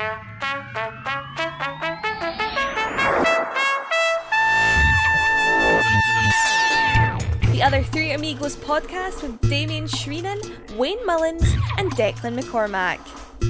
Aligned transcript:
The 0.00 0.06
other 7.62 7.82
Three 7.82 8.12
Amigos 8.12 8.56
podcast 8.56 9.22
with 9.22 9.38
Damien 9.50 9.84
Shreenan, 9.84 10.40
Wayne 10.78 11.04
Mullins, 11.04 11.44
and 11.76 11.92
Declan 11.92 12.40
McCormack. 12.40 12.98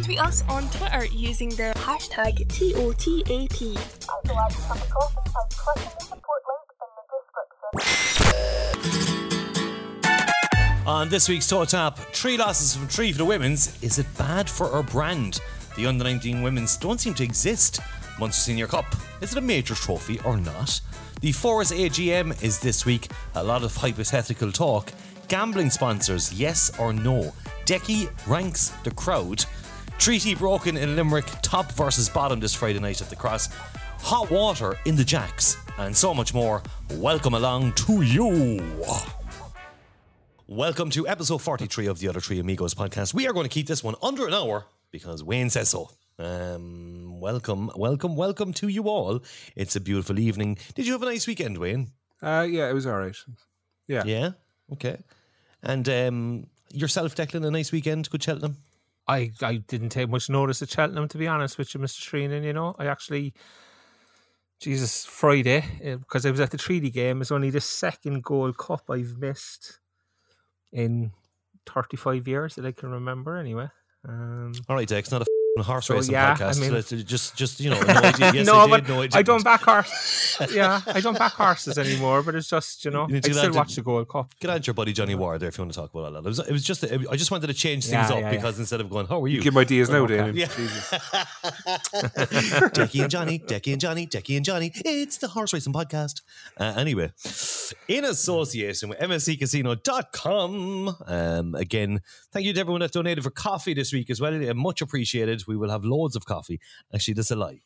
Tweet 0.03 0.21
us 0.21 0.43
on 0.49 0.69
Twitter 0.71 1.05
using 1.05 1.51
the 1.51 1.73
hashtag 1.77 2.45
TOTAP. 2.49 3.79
I'm 4.11 4.23
glad 4.25 4.53
come 4.53 4.79
across. 4.79 5.15
On 10.85 11.09
this 11.09 11.29
week's 11.29 11.49
Toe 11.49 11.65
Tap, 11.65 11.97
three 11.97 12.37
losses 12.37 12.75
from 12.75 12.89
three 12.89 13.13
for 13.13 13.19
the 13.19 13.25
women's. 13.25 13.81
Is 13.81 14.01
it 14.01 14.07
bad 14.19 14.51
for 14.51 14.67
our 14.73 14.83
brand? 14.83 15.41
The 15.81 15.87
under 15.87 16.05
19 16.05 16.43
women's 16.43 16.77
don't 16.77 17.01
seem 17.01 17.15
to 17.15 17.25
exist. 17.25 17.81
Munster 18.19 18.43
Senior 18.43 18.67
Cup, 18.67 18.85
is 19.23 19.33
it 19.33 19.39
a 19.39 19.41
major 19.41 19.75
trophy 19.75 20.21
or 20.27 20.37
not? 20.37 20.79
The 21.23 21.33
FORAS 21.33 21.73
AGM 21.73 22.43
is 22.43 22.59
this 22.59 22.85
week. 22.85 23.11
A 23.35 23.43
lot 23.43 23.65
of 23.65 23.75
hypothetical 23.75 24.53
talk. 24.53 24.93
Gambling 25.29 25.71
sponsors, 25.71 26.35
yes 26.35 26.71
or 26.79 26.93
no? 26.93 27.33
Decky 27.65 28.11
ranks 28.29 28.75
the 28.85 28.91
crowd. 28.91 29.47
Treaty 29.97 30.35
broken 30.35 30.77
in 30.77 30.97
Limerick, 30.97 31.25
top 31.41 31.73
versus 31.73 32.11
bottom 32.11 32.41
this 32.41 32.55
Friday 32.55 32.79
night 32.79 33.01
at 33.01 33.09
the 33.09 33.17
Cross. 33.17 33.49
Hot 34.01 34.31
water 34.31 34.77
in 34.85 34.97
the 34.97 35.05
Jacks, 35.05 35.57
and 35.79 35.97
so 35.97 36.13
much 36.13 36.35
more. 36.35 36.63
Welcome 36.91 37.33
along 37.33 37.73
to 37.87 38.03
you. 38.03 38.61
Welcome 40.47 40.91
to 40.91 41.09
episode 41.09 41.41
43 41.41 41.87
of 41.87 42.01
the 42.01 42.09
Other 42.09 42.21
Three 42.21 42.39
Amigos 42.39 42.75
podcast. 42.75 43.15
We 43.15 43.27
are 43.27 43.33
going 43.33 43.45
to 43.45 43.49
keep 43.49 43.67
this 43.67 43.83
one 43.83 43.95
under 44.03 44.27
an 44.27 44.35
hour 44.35 44.67
because 44.91 45.23
Wayne 45.23 45.51
says 45.51 45.71
so. 45.71 45.91
Um, 46.19 47.19
welcome, 47.19 47.71
welcome, 47.77 48.15
welcome 48.15 48.53
to 48.55 48.69
you 48.69 48.89
all. 48.89 49.23
It's 49.57 49.77
a 49.77 49.81
beautiful 49.81 50.19
evening. 50.19 50.59
Did 50.75 50.87
you 50.87 50.93
have 50.93 51.03
a 51.03 51.07
nice 51.07 51.27
weekend, 51.27 51.59
Wayne? 51.59 51.93
Uh, 52.23 52.47
yeah, 52.49 52.69
it 52.69 52.75
was 52.75 52.87
all 52.87 52.99
right. 52.99 53.17
Yeah. 53.87 54.05
Yeah. 54.05 54.31
Okay. 54.73 54.99
And 55.63 55.89
um, 55.89 56.47
yourself, 56.71 57.15
Declan, 57.15 57.47
a 57.47 57.51
nice 57.51 57.73
weekend? 57.73 58.11
Good 58.11 58.23
Cheltenham? 58.23 58.59
I, 59.09 59.33
I 59.43 59.57
didn't 59.57 59.89
take 59.89 60.09
much 60.09 60.29
notice 60.29 60.63
of 60.63 60.71
Cheltenham, 60.71 61.09
to 61.09 61.19
be 61.19 61.27
honest 61.27 61.59
with 61.59 61.75
you, 61.75 61.81
Mr. 61.81 62.01
Shreenan. 62.01 62.45
You 62.45 62.53
know, 62.53 62.77
I 62.79 62.87
actually, 62.87 63.33
Jesus, 64.61 65.07
Friday, 65.07 65.65
because 65.83 66.27
I 66.27 66.31
was 66.31 66.41
at 66.41 66.51
the 66.51 66.59
Treaty 66.59 66.91
game, 66.91 67.21
it's 67.21 67.33
only 67.33 67.51
the 67.51 67.61
second 67.61 68.23
Gold 68.23 68.59
Cup 68.59 68.91
I've 68.91 69.17
missed 69.19 69.81
in 70.71 71.13
35 71.67 72.29
years 72.29 72.55
that 72.57 72.67
I 72.67 72.73
can 72.73 72.91
remember, 72.91 73.37
anyway. 73.37 73.69
Um, 74.09 74.53
All 74.69 74.77
right, 74.77 74.89
Dex, 74.89 75.11
not 75.11 75.23
a 75.23 75.27
f***ing 75.61 75.73
horse 75.73 75.87
So, 75.87 75.95
racing 75.95 76.13
yeah, 76.13 76.33
I 76.33 76.35
podcast. 76.35 76.61
mean- 76.61 76.73
Let's 76.73 76.91
just, 76.91 77.37
just 77.37 77.61
you 77.61 77.71
know, 77.71 77.81
no 77.81 77.93
idea. 77.95 78.33
Yes, 78.35 78.47
no, 78.47 78.57
I 78.57 78.63
did. 78.67 78.71
but 78.71 78.89
no, 78.89 78.95
I, 78.95 78.99
I, 79.05 79.07
didn't. 79.09 79.27
don't 79.27 79.45
back 79.45 79.63
horse. 79.63 80.37
yeah, 80.53 80.81
I 80.87 81.01
don't 81.01 81.19
back 81.19 81.33
horses 81.33 81.79
anymore. 81.79 82.23
But 82.23 82.35
it's 82.37 82.49
just 82.49 82.85
you 82.85 82.91
know, 82.91 83.07
You 83.09 83.15
need 83.15 83.27
I 83.27 83.31
still 83.31 83.43
down 83.43 83.53
to- 83.53 83.59
watch 83.59 83.75
the 83.75 83.83
Gold 83.83 84.09
Cup. 84.09 84.31
Get 84.41 84.51
on 84.51 84.61
to 84.61 84.67
your 84.67 84.75
buddy 84.75 84.93
Johnny 84.93 85.15
Ward 85.15 85.41
there 85.41 85.49
if 85.49 85.59
you 85.59 85.63
want 85.65 85.73
to 85.73 85.79
talk 85.81 85.91
about 85.93 86.05
all 86.05 86.13
that. 86.13 86.19
It 86.21 86.25
was, 86.25 86.39
it 86.41 86.53
was 86.53 86.65
just, 86.65 86.85
I 86.85 87.17
just 87.17 87.31
wanted 87.31 87.47
to 87.49 87.55
change 87.55 87.85
things 87.87 88.09
Yeah, 88.11 88.15
up 88.17 88.21
yeah, 88.21 88.31
because 88.31 88.59
instead 88.59 88.81
of 88.81 88.89
going, 88.91 89.07
how 89.07 89.23
are 89.23 89.29
you? 89.29 89.41
Give 89.43 89.55
my 89.55 89.63
ideas 89.63 89.89
now, 89.91 90.05
Okay. 90.05 90.17
Damien. 90.17 90.37
Yeah. 90.37 90.47
Jesus. 90.57 90.91
Decky 92.75 93.03
and 93.03 93.11
Johnny, 93.11 93.39
Decky 93.39 93.73
and 93.73 93.81
Johnny, 93.81 94.07
Decky 94.07 94.37
and 94.37 94.45
Johnny. 94.45 94.73
It's 94.75 95.17
the 95.19 95.29
horse 95.29 95.53
racing 95.53 95.73
podcast. 95.73 96.23
Uh, 96.57 96.75
anyway, 96.77 97.13
in 97.89 98.05
association 98.05 98.89
with 98.89 98.99
MSCCasino.com. 98.99 100.97
Um, 101.07 101.55
again, 101.55 102.01
thank 102.33 102.47
you 102.47 102.53
to 102.53 102.61
everyone 102.61 102.81
that 102.81 102.93
donated 102.93 103.25
for 103.25 103.31
coffee 103.31 103.75
this 103.75 103.93
week 103.93 104.11
as 104.11 104.21
well. 104.21 104.33
Much 104.55 104.81
appreciated. 104.83 105.43
We 105.51 105.57
will 105.57 105.71
have 105.71 105.85
loads 105.85 106.17
of 106.17 106.25
coffee. 106.25 106.61
Actually, 106.95 107.15
that's 107.15 107.31
a 107.31 107.37
lie. 107.37 107.61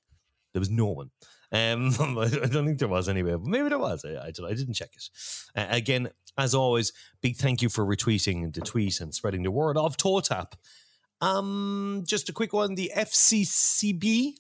There 0.53 0.61
was 0.61 0.71
no 0.71 0.87
one. 0.87 1.11
Um, 1.53 1.89
I 2.19 2.29
don't 2.29 2.65
think 2.67 2.79
there 2.79 2.89
was 2.89 3.09
anyway, 3.09 3.33
but 3.33 3.45
maybe 3.45 3.69
there 3.69 3.79
was. 3.79 4.05
I, 4.05 4.15
I, 4.15 4.27
I 4.27 4.55
didn't 4.55 4.75
check 4.75 4.91
it. 4.95 5.09
Uh, 5.55 5.67
again, 5.69 6.11
as 6.39 6.55
always, 6.55 6.93
big 7.23 7.37
thank 7.37 7.63
you 7.63 7.69
for 7.69 7.85
retweeting 7.85 8.55
the 8.55 8.61
tweet 8.61 9.01
and 9.01 9.15
spreading 9.15 9.43
the 9.43 9.51
word 9.51 9.77
of 9.77 9.97
Toe 9.97 10.21
Tap. 10.21 10.55
Um, 11.21 12.03
just 12.07 12.29
a 12.29 12.33
quick 12.33 12.53
one. 12.53 12.75
The 12.75 12.93
FCCB 12.97 14.35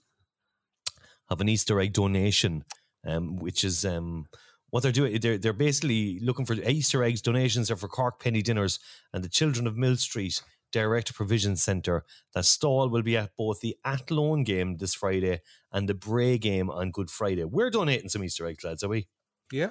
have 1.29 1.41
an 1.41 1.49
Easter 1.49 1.81
egg 1.81 1.93
donation, 1.93 2.65
um, 3.07 3.37
which 3.37 3.65
is 3.65 3.85
um, 3.85 4.27
what 4.71 4.83
they're 4.83 4.93
doing. 4.93 5.19
They're 5.21 5.39
they're 5.39 5.53
basically 5.53 6.19
looking 6.21 6.47
for 6.47 6.55
Easter 6.55 7.03
eggs. 7.05 7.23
Donations 7.23 7.71
are 7.71 7.77
for 7.77 7.89
Cork 7.89 8.21
Penny 8.21 8.43
Dinners 8.43 8.79
and 9.13 9.23
the 9.23 9.29
Children 9.29 9.67
of 9.67 9.77
Mill 9.77 9.97
Street 9.97 10.43
Direct 10.75 11.15
Provision 11.15 11.55
Centre. 11.55 12.05
That 12.35 12.45
stall 12.45 12.89
will 12.89 13.03
be 13.03 13.17
at 13.17 13.37
both 13.37 13.61
the 13.61 13.77
Athlone 13.85 14.43
game 14.43 14.79
this 14.79 14.93
Friday 14.93 15.41
and 15.71 15.89
the 15.89 15.95
Bray 15.95 16.37
game 16.37 16.69
on 16.69 16.91
Good 16.91 17.11
Friday. 17.11 17.45
We're 17.45 17.71
donating 17.71 18.09
some 18.09 18.25
Easter 18.25 18.45
eggs, 18.45 18.65
lads, 18.65 18.83
are 18.83 18.89
we? 18.89 19.07
Yeah. 19.53 19.69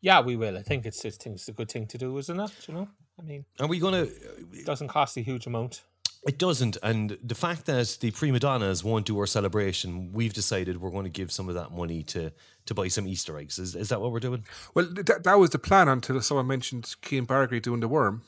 Yeah, 0.00 0.22
we 0.22 0.34
will. 0.34 0.56
I 0.56 0.62
think 0.62 0.86
it's, 0.86 1.04
I 1.04 1.10
think 1.10 1.36
it's 1.36 1.48
a 1.48 1.52
good 1.52 1.70
thing 1.70 1.86
to 1.88 1.98
do, 1.98 2.16
isn't 2.16 2.40
it? 2.40 2.50
You 2.66 2.72
know, 2.72 2.88
I 3.20 3.22
mean, 3.22 3.44
Are 3.60 3.66
we 3.66 3.78
going 3.78 4.06
to? 4.06 4.10
it 4.52 4.64
doesn't 4.64 4.88
cost 4.88 5.18
a 5.18 5.20
huge 5.20 5.46
amount. 5.46 5.82
It 6.26 6.38
doesn't, 6.38 6.78
and 6.82 7.18
the 7.22 7.34
fact 7.34 7.66
that 7.66 7.98
the 8.00 8.10
prima 8.10 8.38
donnas 8.40 8.82
won't 8.82 9.04
do 9.04 9.18
our 9.18 9.26
celebration, 9.26 10.10
we've 10.12 10.32
decided 10.32 10.80
we're 10.80 10.90
going 10.90 11.04
to 11.04 11.10
give 11.10 11.30
some 11.30 11.50
of 11.50 11.54
that 11.54 11.70
money 11.70 12.02
to 12.04 12.32
to 12.64 12.74
buy 12.74 12.88
some 12.88 13.06
Easter 13.06 13.38
eggs. 13.38 13.58
Is, 13.58 13.76
is 13.76 13.90
that 13.90 14.00
what 14.00 14.10
we're 14.10 14.20
doing? 14.20 14.44
Well, 14.74 14.86
th- 14.86 15.22
that 15.22 15.38
was 15.38 15.50
the 15.50 15.58
plan 15.58 15.86
until 15.86 16.20
someone 16.22 16.46
mentioned 16.46 16.96
Cian 17.04 17.26
Bargary 17.26 17.60
doing 17.60 17.80
the 17.80 17.86
worm. 17.88 18.22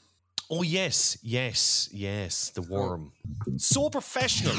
Oh 0.51 0.63
yes, 0.63 1.19
yes, 1.23 1.89
yes, 1.93 2.51
the 2.55 2.63
worm. 2.63 3.13
So 3.59 3.91
professional. 3.91 4.55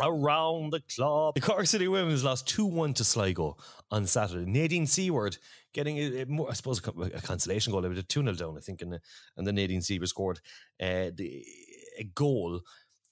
Around 0.00 0.70
the 0.72 0.80
club. 0.94 1.34
The 1.34 1.40
Cork 1.40 1.66
City 1.66 1.88
Women's 1.88 2.22
lost 2.22 2.46
2 2.48 2.64
1 2.66 2.94
to 2.94 3.04
Sligo 3.04 3.56
on 3.90 4.06
Saturday. 4.06 4.48
Nadine 4.48 4.86
Seward 4.86 5.36
getting, 5.74 5.98
a, 5.98 6.22
a 6.22 6.26
more, 6.26 6.48
I 6.48 6.52
suppose, 6.54 6.80
a 6.86 6.90
a 7.16 7.20
consolation 7.20 7.72
goal. 7.72 7.84
It 7.84 7.88
was 7.88 7.98
a 7.98 8.02
2 8.04 8.22
0 8.22 8.32
down, 8.34 8.56
I 8.56 8.60
think, 8.60 8.80
and, 8.82 8.92
the- 8.92 9.00
and 9.36 9.44
then 9.46 9.56
Nadine 9.56 9.82
Seward 9.82 10.08
scored 10.08 10.40
uh, 10.80 11.10
the, 11.14 11.44
a 11.98 12.04
goal. 12.14 12.60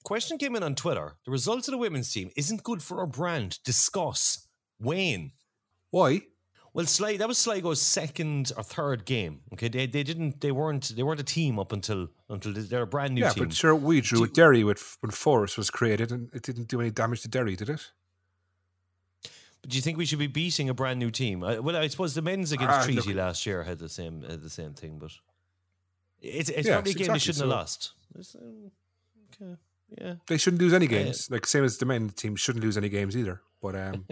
Question 0.05 0.37
came 0.37 0.55
in 0.55 0.63
on 0.63 0.75
Twitter. 0.75 1.17
The 1.25 1.31
results 1.31 1.67
of 1.67 1.73
the 1.73 1.77
women's 1.77 2.11
team 2.11 2.29
isn't 2.37 2.63
good 2.63 2.81
for 2.81 2.99
our 2.99 3.07
brand. 3.07 3.59
Discuss. 3.65 4.46
Wayne. 4.79 5.31
Why? 5.91 6.21
Well, 6.73 6.85
Sligo, 6.85 7.17
that 7.19 7.27
was 7.27 7.39
Sligo's 7.39 7.81
second 7.81 8.51
or 8.55 8.61
third 8.61 9.05
game. 9.05 9.41
Okay, 9.53 9.67
they, 9.67 9.87
they 9.87 10.03
didn't 10.03 10.41
they 10.41 10.51
weren't 10.51 10.89
they 10.95 11.01
weren't 11.01 11.19
a 11.19 11.23
team 11.23 11.57
up 11.57 11.71
until 11.71 12.09
until 12.29 12.53
they're 12.53 12.83
a 12.83 12.87
brand 12.87 13.15
new 13.15 13.21
yeah, 13.21 13.29
team. 13.29 13.45
but 13.45 13.53
sure, 13.53 13.73
we 13.73 13.99
drew 14.01 14.21
with 14.21 14.33
Derry 14.33 14.63
with, 14.63 14.97
when 15.01 15.09
FORAS 15.11 15.57
was 15.57 15.71
created, 15.71 16.11
and 16.11 16.29
it 16.33 16.43
didn't 16.43 16.67
do 16.67 16.79
any 16.79 16.91
damage 16.91 17.21
to 17.21 17.27
Derry, 17.29 17.55
did 17.55 17.69
it? 17.69 17.91
But 19.61 19.71
do 19.71 19.75
you 19.75 19.81
think 19.81 19.97
we 19.97 20.05
should 20.05 20.19
be 20.19 20.27
beating 20.27 20.69
a 20.69 20.73
brand 20.75 20.99
new 20.99 21.09
team? 21.09 21.43
I, 21.43 21.57
well, 21.57 21.75
I 21.75 21.87
suppose 21.87 22.13
the 22.13 22.21
men's 22.21 22.51
against 22.51 22.75
Ah, 22.75 22.83
Treaty 22.83 23.01
look- 23.07 23.15
last 23.15 23.45
year 23.47 23.63
had 23.63 23.79
the 23.79 23.89
same 23.89 24.21
had 24.21 24.41
the 24.43 24.49
same 24.49 24.73
thing, 24.75 24.99
but 24.99 25.11
it's 26.21 26.49
it's 26.49 26.67
Yeah, 26.67 26.75
probably 26.75 26.91
a 26.91 26.95
game 26.95 27.07
they 27.07 27.17
shouldn't 27.17 27.37
so- 27.37 27.45
have 27.45 27.49
lost. 27.57 27.93
It's, 28.19 28.35
um, 28.35 28.71
okay, 29.41 29.55
yeah. 30.01 30.15
They 30.27 30.37
shouldn't 30.37 30.61
lose 30.61 30.73
any 30.73 30.85
Yeah. 30.85 31.03
games. 31.03 31.29
Like 31.29 31.45
same 31.45 31.63
as 31.63 31.77
the 31.77 31.85
men 31.85 32.09
team 32.09 32.35
shouldn't 32.35 32.63
lose 32.63 32.77
any 32.77 32.89
games 32.89 33.15
either. 33.15 33.41
But 33.61 33.75
um, 33.75 34.05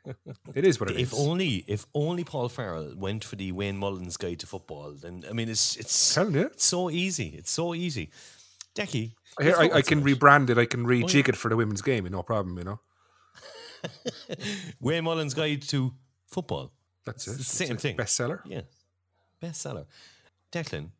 it 0.54 0.64
is 0.64 0.80
what 0.80 0.90
it 0.90 0.96
is. 0.96 1.12
If 1.12 1.18
only 1.18 1.64
if 1.68 1.86
only 1.94 2.24
Paul 2.24 2.48
Farrell 2.48 2.94
went 2.96 3.22
for 3.24 3.36
the 3.36 3.52
Wayne 3.52 3.76
Mullins 3.76 4.16
guide 4.16 4.40
to 4.40 4.46
football, 4.46 4.92
then 4.92 5.24
I 5.28 5.32
mean 5.32 5.48
it's 5.48 5.76
it's, 5.76 6.14
Telling 6.14 6.34
you. 6.34 6.46
it's 6.46 6.64
so 6.64 6.90
easy. 6.90 7.28
It's 7.36 7.50
so 7.50 7.74
easy. 7.74 8.10
Decky, 8.74 9.14
I, 9.38 9.42
your 9.44 9.60
I, 9.60 9.70
I 9.78 9.82
can 9.82 10.00
it? 10.00 10.04
rebrand 10.04 10.50
it. 10.50 10.58
I 10.58 10.64
can 10.66 10.84
Oh, 10.86 10.90
yeah. 10.90 11.04
rejig 11.04 11.28
it 11.28 11.36
for 11.36 11.48
the 11.48 11.56
women's 11.56 11.82
game. 11.82 12.04
No 12.10 12.22
problem. 12.22 12.58
You 12.58 12.64
know. 12.64 12.80
Wayne 14.80 15.04
Mullins 15.04 15.34
guide 15.34 15.62
to 15.68 15.94
football. 16.26 16.72
That's 17.04 17.26
it. 17.28 17.32
It's 17.32 17.38
the 17.58 17.64
It's 17.64 17.68
same 17.68 17.76
thing. 17.76 17.96
Bestseller. 17.96 18.40
Yeah. 18.44 18.62
Bestseller. 19.42 19.86
Declan, 20.52 20.90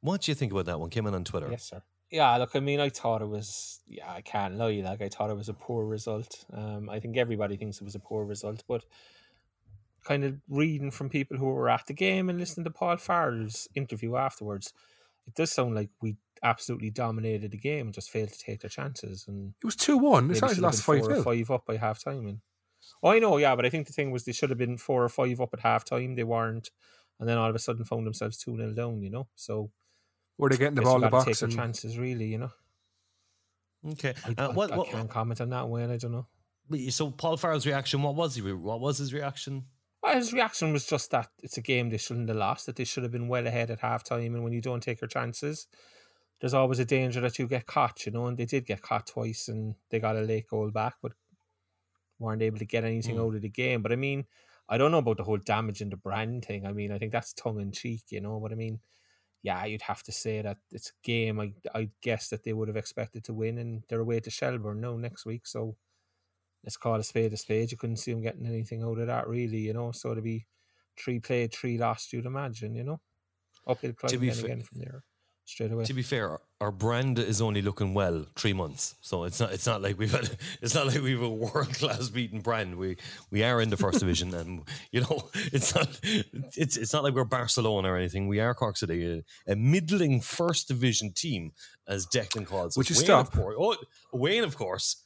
what 0.00 0.22
do 0.22 0.30
you 0.30 0.34
think 0.34 0.52
about 0.52 0.66
that 0.66 0.80
one? 0.80 0.90
Came 0.90 1.06
in 1.06 1.14
on 1.14 1.24
Twitter. 1.24 1.48
Yes, 1.50 1.64
sir. 1.64 1.82
Yeah, 2.10 2.36
look, 2.36 2.54
I 2.54 2.60
mean, 2.60 2.80
I 2.80 2.88
thought 2.88 3.22
it 3.22 3.28
was. 3.28 3.80
Yeah, 3.86 4.10
I 4.10 4.20
can't 4.20 4.56
lie. 4.56 4.80
Like, 4.84 5.02
I 5.02 5.08
thought 5.08 5.30
it 5.30 5.36
was 5.36 5.48
a 5.48 5.54
poor 5.54 5.84
result. 5.84 6.44
Um, 6.52 6.88
I 6.88 7.00
think 7.00 7.16
everybody 7.16 7.56
thinks 7.56 7.80
it 7.80 7.84
was 7.84 7.96
a 7.96 8.00
poor 8.00 8.24
result, 8.24 8.62
but 8.68 8.84
kind 10.04 10.24
of 10.24 10.36
reading 10.48 10.90
from 10.90 11.08
people 11.08 11.36
who 11.36 11.46
were 11.46 11.68
at 11.68 11.86
the 11.86 11.92
game 11.92 12.28
and 12.30 12.38
listening 12.38 12.64
to 12.64 12.70
Paul 12.70 12.96
Farrell's 12.96 13.66
interview 13.74 14.14
afterwards, 14.16 14.72
it 15.26 15.34
does 15.34 15.50
sound 15.50 15.74
like 15.74 15.90
we 16.00 16.16
absolutely 16.42 16.90
dominated 16.90 17.50
the 17.50 17.58
game 17.58 17.86
and 17.88 17.94
just 17.94 18.10
failed 18.10 18.30
to 18.32 18.38
take 18.38 18.60
their 18.60 18.70
chances. 18.70 19.26
And 19.26 19.54
It 19.60 19.64
was 19.64 19.74
two 19.74 19.98
one. 19.98 20.30
It's 20.30 20.40
have 20.40 20.58
last 20.58 20.86
been 20.86 21.00
five 21.00 21.08
or 21.08 21.14
nil. 21.14 21.22
five 21.24 21.50
up 21.50 21.66
by 21.66 21.76
half 21.76 22.02
time. 22.02 22.26
And 22.26 22.40
oh, 23.02 23.10
I 23.10 23.18
know, 23.18 23.36
yeah, 23.36 23.56
but 23.56 23.66
I 23.66 23.70
think 23.70 23.88
the 23.88 23.92
thing 23.92 24.12
was 24.12 24.24
they 24.24 24.32
should 24.32 24.50
have 24.50 24.58
been 24.58 24.78
four 24.78 25.02
or 25.02 25.08
five 25.08 25.40
up 25.40 25.52
at 25.52 25.60
half 25.60 25.84
time. 25.84 26.14
They 26.14 26.24
weren't, 26.24 26.70
and 27.18 27.28
then 27.28 27.38
all 27.38 27.48
of 27.50 27.56
a 27.56 27.58
sudden 27.58 27.84
found 27.84 28.06
themselves 28.06 28.38
two 28.38 28.56
0 28.56 28.74
down. 28.74 29.02
You 29.02 29.10
know, 29.10 29.28
so 29.34 29.70
Were 30.38 30.50
they 30.50 30.56
getting 30.56 30.74
the 30.74 30.82
ball 30.82 30.96
in 30.96 31.02
the 31.02 31.08
box? 31.08 31.24
take 31.26 31.42
And 31.42 31.52
your 31.52 31.62
chances, 31.62 31.98
really. 31.98 32.26
You 32.26 32.38
know, 32.38 32.50
Okay. 33.92 34.14
I, 34.24 34.34
Uh, 34.42 34.48
I- 34.50 34.52
what, 34.52 34.72
I 34.72 34.76
what, 34.76 34.88
can't 34.88 35.08
comment 35.10 35.40
on 35.40 35.50
that. 35.50 35.68
When 35.68 35.90
I 35.90 35.96
don't 35.96 36.12
know. 36.12 36.26
so 36.90 37.10
Paul 37.10 37.36
Farrell's 37.36 37.66
reaction, 37.66 38.02
what 38.02 38.14
was 38.14 38.34
he? 38.34 38.52
What 38.52 38.80
was 38.80 38.98
his 38.98 39.12
reaction? 39.14 39.66
Well, 40.02 40.14
his 40.16 40.32
reaction 40.32 40.72
was 40.72 40.86
just 40.86 41.10
that 41.12 41.30
it's 41.42 41.56
a 41.56 41.62
game 41.62 41.88
they 41.90 41.96
shouldn't 41.96 42.28
have 42.28 42.36
lost, 42.38 42.66
that 42.66 42.76
they 42.76 42.84
should 42.84 43.02
have 43.02 43.12
been 43.12 43.28
well 43.28 43.46
ahead 43.46 43.70
at 43.70 43.80
half 43.80 44.04
time. 44.04 44.34
And 44.34 44.44
when 44.44 44.52
you 44.52 44.60
don't 44.60 44.82
take 44.82 45.00
your 45.00 45.08
chances, 45.08 45.66
there's 46.40 46.54
always 46.54 46.78
a 46.78 46.84
danger 46.84 47.20
that 47.22 47.38
you 47.38 47.46
get 47.48 47.66
caught, 47.66 48.04
you 48.06 48.12
know. 48.12 48.26
And 48.26 48.36
they 48.36 48.44
did 48.44 48.66
get 48.66 48.82
caught 48.82 49.06
twice 49.06 49.48
and 49.48 49.74
they 49.90 49.98
got 49.98 50.16
a 50.16 50.20
late 50.20 50.48
goal 50.48 50.70
back, 50.70 50.94
but 51.02 51.12
weren't 52.18 52.42
able 52.42 52.58
to 52.58 52.64
get 52.66 52.84
anything 52.84 53.16
Mm. 53.16 53.26
out 53.28 53.34
of 53.36 53.42
the 53.42 53.48
game. 53.48 53.82
But 53.82 53.92
I 53.92 53.96
mean, 53.96 54.26
I 54.68 54.78
don't 54.78 54.90
know 54.90 54.98
about 54.98 55.16
the 55.18 55.24
whole 55.24 55.38
damaging 55.38 55.90
the 55.90 55.96
brand 55.96 56.44
thing. 56.44 56.66
I 56.66 56.72
mean, 56.72 56.92
I 56.92 56.98
think 56.98 57.12
that's 57.12 57.32
tongue 57.32 57.60
in 57.60 57.72
cheek, 57.72 58.04
you 58.10 58.20
know. 58.20 58.36
what 58.38 58.52
I 58.52 58.56
mean, 58.56 58.80
yeah, 59.42 59.64
you'd 59.64 59.82
have 59.82 60.02
to 60.04 60.12
say 60.12 60.42
that 60.42 60.58
it's 60.72 60.90
a 60.90 61.06
game. 61.06 61.40
I 61.40 61.52
I 61.74 61.90
guess 62.02 62.28
that 62.30 62.44
they 62.44 62.52
would 62.52 62.68
have 62.68 62.76
expected 62.76 63.24
to 63.24 63.34
win, 63.34 63.58
and 63.58 63.84
they're 63.88 64.00
away 64.00 64.20
to 64.20 64.30
Shelbourne 64.30 64.80
no 64.80 64.96
next 64.96 65.26
week. 65.26 65.46
So 65.46 65.76
let's 66.64 66.76
call 66.76 66.96
a 66.96 67.04
spade 67.04 67.32
a 67.32 67.36
spade. 67.36 67.70
You 67.72 67.78
couldn't 67.78 67.96
see 67.98 68.12
them 68.12 68.22
getting 68.22 68.46
anything 68.46 68.82
out 68.82 68.98
of 68.98 69.06
that, 69.08 69.28
really, 69.28 69.58
you 69.58 69.72
know. 69.74 69.92
So 69.92 70.14
to 70.14 70.22
be 70.22 70.46
three 70.96 71.20
played, 71.20 71.52
three 71.52 71.78
lost, 71.78 72.12
you'd 72.12 72.26
imagine, 72.26 72.74
you 72.74 72.84
know. 72.84 73.00
Uphill 73.66 73.94
climb 73.94 74.24
then 74.24 74.38
fa- 74.38 74.46
again 74.46 74.62
from 74.62 74.78
there 74.80 75.04
straight 75.46 75.72
away. 75.72 75.84
To 75.84 75.94
be 75.94 76.02
fair, 76.02 76.28
our- 76.28 76.40
our 76.60 76.72
brand 76.72 77.18
is 77.18 77.40
only 77.42 77.60
looking 77.60 77.92
well 77.94 78.24
three 78.34 78.52
months, 78.54 78.94
so 79.02 79.24
it's 79.24 79.40
not. 79.40 79.52
It's 79.52 79.66
not 79.66 79.82
like 79.82 79.98
we've 79.98 80.10
had. 80.12 80.30
It's 80.62 80.74
not 80.74 80.86
like 80.86 81.02
we've 81.02 81.20
a 81.22 81.28
world 81.28 81.74
class 81.74 82.08
beaten 82.08 82.40
brand. 82.40 82.76
We 82.76 82.96
we 83.30 83.42
are 83.42 83.60
in 83.60 83.68
the 83.70 83.76
first 83.76 84.00
division, 84.00 84.32
and 84.34 84.62
you 84.90 85.02
know 85.02 85.28
it's 85.52 85.74
not. 85.74 85.88
It's 86.02 86.76
it's 86.78 86.92
not 86.94 87.04
like 87.04 87.14
we're 87.14 87.24
Barcelona 87.24 87.92
or 87.92 87.96
anything. 87.98 88.26
We 88.28 88.40
are 88.40 88.54
Cork 88.54 88.76
City, 88.78 89.22
a, 89.46 89.52
a 89.52 89.54
middling 89.56 90.20
first 90.22 90.68
division 90.68 91.12
team, 91.12 91.52
as 91.86 92.06
Declan 92.06 92.46
calls. 92.46 92.74
it. 92.74 92.78
Would 92.78 92.88
you 92.90 92.96
Wayne, 92.96 93.04
stop? 93.04 93.26
Of 93.28 93.32
course, 93.34 93.56
oh, 93.58 93.76
Wayne, 94.14 94.44
of 94.44 94.56
course. 94.56 94.96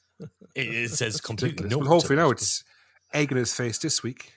It, 0.54 0.68
it 0.68 0.90
says 0.90 1.20
completely 1.30 1.68
no. 1.68 1.78
But 1.80 1.88
hopefully 1.88 2.16
now 2.16 2.30
it's 2.30 2.62
egg 3.12 3.32
in 3.32 3.38
his 3.38 3.52
face 3.52 3.78
this 3.78 4.02
week. 4.04 4.34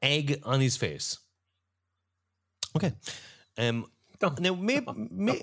egg 0.00 0.38
on 0.44 0.60
his 0.60 0.76
face. 0.76 1.18
Okay. 2.76 2.92
Um, 3.58 3.86
No. 4.22 4.34
now, 4.38 4.54
maybe, 4.54 4.86
may, 5.10 5.42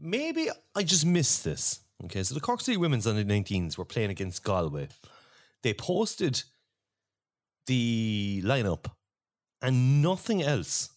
maybe 0.00 0.48
I 0.74 0.82
just 0.82 1.06
missed 1.06 1.44
this. 1.44 1.80
Okay, 2.04 2.22
so 2.22 2.34
the 2.34 2.40
Cork 2.40 2.60
City 2.60 2.76
women's 2.76 3.06
under 3.06 3.24
19s 3.24 3.78
were 3.78 3.84
playing 3.84 4.10
against 4.10 4.42
Galway. 4.42 4.88
They 5.62 5.74
posted 5.74 6.42
the 7.66 8.42
lineup 8.44 8.86
and 9.62 10.02
nothing 10.02 10.42
else. 10.42 10.90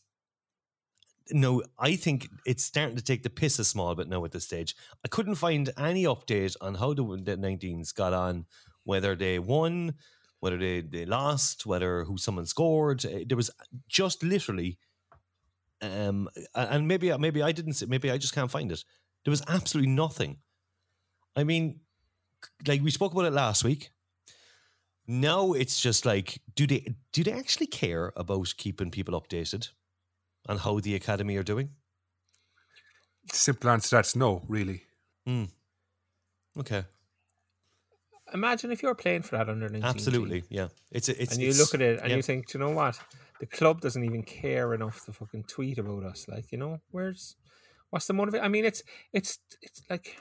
No, 1.31 1.63
I 1.77 1.95
think 1.95 2.29
it's 2.45 2.63
starting 2.63 2.95
to 2.95 3.03
take 3.03 3.23
the 3.23 3.29
piss 3.29 3.59
a 3.59 3.65
small 3.65 3.95
bit 3.95 4.07
now 4.07 4.23
at 4.25 4.31
this 4.31 4.45
stage. 4.45 4.75
I 5.03 5.09
couldn't 5.09 5.35
find 5.35 5.69
any 5.77 6.05
update 6.05 6.55
on 6.61 6.75
how 6.75 6.93
the, 6.93 7.03
the 7.03 7.37
19s 7.37 7.93
got 7.93 8.13
on, 8.13 8.45
whether 8.83 9.15
they 9.15 9.39
won, 9.39 9.95
whether 10.39 10.57
they, 10.57 10.81
they 10.81 11.05
lost, 11.05 11.65
whether 11.65 12.03
who 12.05 12.17
someone 12.17 12.45
scored. 12.45 13.01
There 13.01 13.37
was 13.37 13.51
just 13.89 14.23
literally, 14.23 14.77
um, 15.81 16.29
and 16.55 16.87
maybe 16.87 17.15
maybe 17.17 17.41
I 17.41 17.51
didn't, 17.51 17.73
see, 17.73 17.85
maybe 17.85 18.11
I 18.11 18.17
just 18.17 18.33
can't 18.33 18.51
find 18.51 18.71
it. 18.71 18.83
There 19.23 19.31
was 19.31 19.43
absolutely 19.47 19.91
nothing. 19.91 20.37
I 21.35 21.43
mean, 21.43 21.81
like 22.65 22.81
we 22.81 22.91
spoke 22.91 23.13
about 23.13 23.25
it 23.25 23.33
last 23.33 23.63
week. 23.63 23.91
Now 25.07 25.53
it's 25.53 25.79
just 25.81 26.05
like, 26.05 26.39
do 26.55 26.67
they 26.67 26.95
do 27.13 27.23
they 27.23 27.31
actually 27.31 27.67
care 27.67 28.11
about 28.15 28.53
keeping 28.57 28.91
people 28.91 29.19
updated 29.19 29.69
on 30.47 30.57
how 30.57 30.79
the 30.79 30.95
academy 30.95 31.37
are 31.37 31.43
doing? 31.43 31.69
Simple 33.31 33.69
answer 33.69 33.95
that's 33.97 34.15
no, 34.15 34.43
really. 34.47 34.83
Mm. 35.27 35.49
Okay, 36.59 36.85
Imagine 38.33 38.71
if 38.71 38.83
you're 38.83 38.95
playing 38.95 39.21
for 39.21 39.37
that 39.37 39.49
under 39.49 39.69
19 39.69 39.83
absolutely, 39.83 40.43
yeah. 40.49 40.67
It's 40.91 41.07
a, 41.07 41.21
it's 41.21 41.33
and 41.33 41.41
you 41.41 41.49
it's- 41.49 41.59
look 41.59 41.73
at 41.73 41.81
it 41.81 41.99
and 42.01 42.09
yeah. 42.09 42.15
you 42.17 42.21
think, 42.21 42.47
"Do 42.47 42.57
you 42.57 42.63
know 42.65 42.71
what? 42.71 42.99
The 43.39 43.45
club 43.47 43.81
doesn't 43.81 44.03
even 44.03 44.23
care 44.23 44.73
enough 44.73 45.05
to 45.05 45.13
fucking 45.13 45.45
tweet 45.45 45.77
about 45.77 46.03
us. 46.03 46.27
Like, 46.27 46.51
you 46.51 46.57
know, 46.57 46.81
where's 46.91 47.35
what's 47.91 48.07
the 48.07 48.13
motivation? 48.13 48.45
I 48.45 48.49
mean, 48.49 48.65
it's 48.65 48.83
it's 49.13 49.39
it's 49.61 49.81
like, 49.89 50.17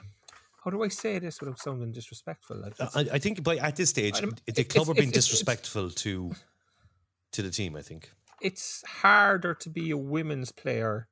how 0.63 0.71
do 0.71 0.83
I 0.83 0.89
say 0.89 1.19
this 1.19 1.39
without 1.41 1.59
sounding 1.59 1.91
disrespectful? 1.91 2.57
Like, 2.61 2.75
I, 2.79 3.07
I 3.13 3.19
think 3.19 3.43
by 3.43 3.57
at 3.57 3.75
this 3.75 3.89
stage, 3.89 4.21
the 4.47 4.63
club 4.63 4.89
are 4.89 4.93
being 4.95 5.11
disrespectful 5.11 5.89
to 5.91 6.33
to 7.31 7.41
the 7.41 7.51
team. 7.51 7.75
I 7.75 7.81
think. 7.81 8.11
it's 8.41 8.83
harder 8.87 9.53
to 9.55 9.69
be 9.69 9.91
a 9.91 9.97
women's 9.97 10.51
player 10.51 11.07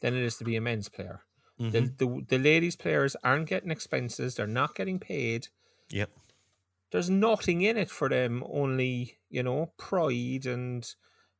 than 0.00 0.14
it 0.16 0.22
is 0.22 0.36
to 0.38 0.44
be 0.44 0.56
a 0.56 0.60
men's 0.60 0.88
player. 0.88 1.22
Mhm. 1.60 1.72
The, 1.72 1.80
the 2.06 2.26
the 2.28 2.38
ladies 2.38 2.76
players 2.76 3.16
aren't 3.24 3.48
getting 3.48 3.70
expenses; 3.70 4.34
they're 4.34 4.46
not 4.46 4.74
getting 4.74 4.98
paid. 5.00 5.48
Yep. 5.90 6.10
There's 6.90 7.10
nothing 7.10 7.62
in 7.62 7.76
it 7.76 7.90
for 7.90 8.08
them, 8.08 8.42
only 8.48 9.18
you 9.30 9.42
know 9.42 9.72
pride 9.78 10.46
and 10.46 10.84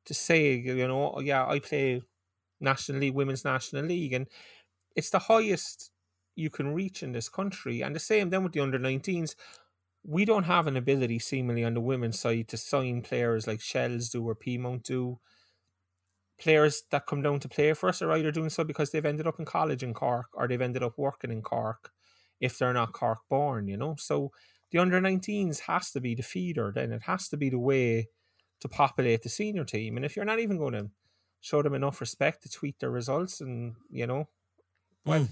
to 0.07 0.15
say 0.15 0.55
you 0.57 0.89
know 0.89 1.15
"Oh, 1.17 1.21
yeah 1.21 1.47
I 1.47 1.61
play 1.61 2.03
National 2.61 3.01
League, 3.01 3.15
Women's 3.15 3.45
National 3.45 3.85
League, 3.85 4.13
and 4.15 4.29
it's 4.97 5.11
the 5.11 5.19
highest 5.21 5.91
you 6.37 6.51
can 6.51 6.75
reach 6.75 7.03
in 7.03 7.13
this 7.13 7.29
country. 7.29 7.83
And 7.83 7.95
the 7.95 8.01
same 8.01 8.31
then 8.31 8.45
with 8.45 8.53
the 8.53 8.61
under 8.61 8.79
19s. 8.79 9.37
We 10.05 10.25
don't 10.25 10.45
have 10.45 10.67
an 10.69 10.77
ability, 10.77 11.19
seemingly, 11.21 11.65
on 11.65 11.75
the 11.75 11.81
women's 11.81 12.21
side 12.21 12.49
to 12.49 12.57
sign 12.57 13.03
players 13.03 13.47
like 13.47 13.61
Shells 13.61 14.11
do 14.11 14.25
or 14.29 14.37
Peamount 14.37 14.85
do. 14.85 15.21
Players 16.39 16.83
that 16.91 17.07
come 17.07 17.23
down 17.23 17.41
to 17.41 17.49
play 17.49 17.73
for 17.73 17.89
us 17.89 18.03
are 18.03 18.13
either 18.13 18.31
doing 18.31 18.51
so 18.51 18.63
because 18.63 18.91
they've 18.91 19.05
ended 19.05 19.27
up 19.27 19.39
in 19.39 19.47
college 19.47 19.83
in 19.83 19.95
Cork 19.95 20.27
or 20.35 20.47
they've 20.47 20.61
ended 20.61 20.83
up 20.83 20.99
working 20.99 21.31
in 21.31 21.41
Cork 21.43 21.93
if 22.41 22.59
they're 22.59 22.75
not 22.75 22.93
Cork 22.93 23.21
born, 23.31 23.69
you 23.69 23.77
know? 23.79 23.97
So 23.99 24.33
the 24.71 24.79
under 24.79 25.01
19s 25.01 25.61
has 25.61 25.91
to 25.93 26.01
be 26.01 26.15
the 26.15 26.23
feeder, 26.23 26.73
then 26.75 26.93
it 26.93 27.03
has 27.05 27.29
to 27.31 27.39
be 27.39 27.49
the 27.49 27.59
way 27.59 28.09
to 28.61 28.69
populate 28.69 29.23
the 29.23 29.29
senior 29.29 29.65
team. 29.65 29.97
And 29.97 30.05
if 30.05 30.17
you're 30.17 30.25
not 30.25 30.39
even 30.39 30.57
going 30.59 30.73
to 30.75 30.91
show 31.41 31.63
them 31.63 31.75
enough 31.75 32.01
respect 32.01 32.43
to 32.43 32.51
tweet 32.51 32.79
their 32.81 32.91
results 32.91 33.41
and, 33.41 33.75
you 33.91 34.07
know, 34.07 34.29
well, 35.05 35.21
Mm. 35.21 35.29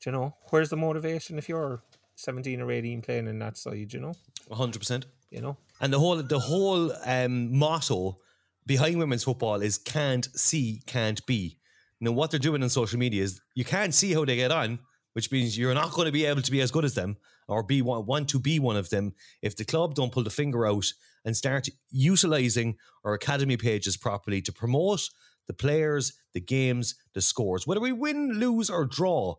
do 0.00 0.10
you 0.10 0.12
know, 0.12 0.34
where's 0.50 0.70
the 0.70 0.76
motivation 0.76 1.38
if 1.38 1.48
you're 1.48 1.82
17 2.14 2.60
or 2.60 2.70
18 2.72 3.02
playing 3.02 3.28
in 3.28 3.38
that 3.40 3.56
side, 3.56 3.92
you 3.92 4.00
know? 4.00 4.14
hundred 4.50 4.78
percent. 4.78 5.06
You 5.30 5.42
know? 5.42 5.56
And 5.80 5.92
the 5.92 5.98
whole 5.98 6.22
the 6.22 6.38
whole 6.38 6.90
um, 7.04 7.54
motto 7.58 8.16
behind 8.64 8.98
women's 8.98 9.24
football 9.24 9.60
is 9.60 9.76
can't 9.76 10.26
see, 10.34 10.82
can't 10.86 11.24
be. 11.26 11.58
Now 12.00 12.12
what 12.12 12.30
they're 12.30 12.40
doing 12.40 12.62
on 12.62 12.70
social 12.70 12.98
media 12.98 13.22
is 13.24 13.40
you 13.54 13.64
can't 13.64 13.92
see 13.94 14.14
how 14.14 14.24
they 14.24 14.36
get 14.36 14.50
on, 14.52 14.78
which 15.12 15.30
means 15.30 15.58
you're 15.58 15.74
not 15.74 15.92
going 15.92 16.06
to 16.06 16.12
be 16.12 16.24
able 16.24 16.40
to 16.42 16.50
be 16.50 16.62
as 16.62 16.70
good 16.70 16.84
as 16.86 16.94
them 16.94 17.18
or 17.46 17.62
be 17.62 17.82
one, 17.82 18.06
want 18.06 18.28
to 18.30 18.38
be 18.38 18.58
one 18.58 18.76
of 18.76 18.88
them 18.88 19.14
if 19.42 19.54
the 19.56 19.64
club 19.64 19.94
don't 19.94 20.12
pull 20.12 20.22
the 20.22 20.30
finger 20.30 20.66
out 20.66 20.86
and 21.28 21.36
start 21.36 21.68
utilizing 21.90 22.78
our 23.04 23.12
academy 23.12 23.58
pages 23.58 23.98
properly 23.98 24.40
to 24.40 24.50
promote 24.50 25.10
the 25.46 25.52
players, 25.52 26.14
the 26.32 26.40
games, 26.40 26.94
the 27.12 27.20
scores. 27.20 27.66
Whether 27.66 27.82
we 27.82 27.92
win, 27.92 28.32
lose, 28.40 28.70
or 28.70 28.86
draw, 28.86 29.34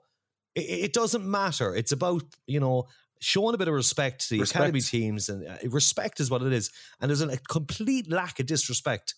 it, 0.53 0.59
it 0.85 0.93
doesn't 0.93 1.25
matter. 1.25 1.75
It's 1.75 1.91
about 1.91 2.21
you 2.45 2.59
know 2.59 2.87
showing 3.19 3.55
a 3.55 3.57
bit 3.57 3.67
of 3.67 3.73
respect 3.73 4.27
to 4.27 4.35
the 4.35 4.41
Respect. 4.41 4.59
academy 4.59 4.81
teams, 4.81 5.29
and 5.29 5.47
uh, 5.47 5.57
respect 5.67 6.19
is 6.19 6.29
what 6.29 6.43
it 6.43 6.53
is. 6.53 6.69
And 7.01 7.09
there's 7.09 7.21
a, 7.21 7.29
a 7.29 7.37
complete 7.37 8.07
lack 8.07 8.39
of 8.39 8.45
disrespect, 8.45 9.15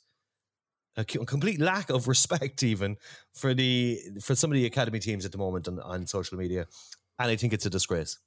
a, 0.96 1.04
complete 1.04 1.60
lack 1.60 1.90
of 1.90 2.08
respect 2.08 2.64
even 2.64 2.96
for 3.34 3.54
the 3.54 4.00
for 4.22 4.34
some 4.34 4.50
of 4.50 4.56
the 4.56 4.66
academy 4.66 5.00
teams 5.00 5.26
at 5.26 5.34
the 5.34 5.38
moment 5.38 5.68
on, 5.68 5.78
on 5.82 6.08
social 6.08 6.38
media, 6.38 6.68
and 7.20 7.30
I 7.30 7.36
think 7.36 7.52
it's 7.52 7.66
a 7.66 7.70
disgrace. 7.70 8.18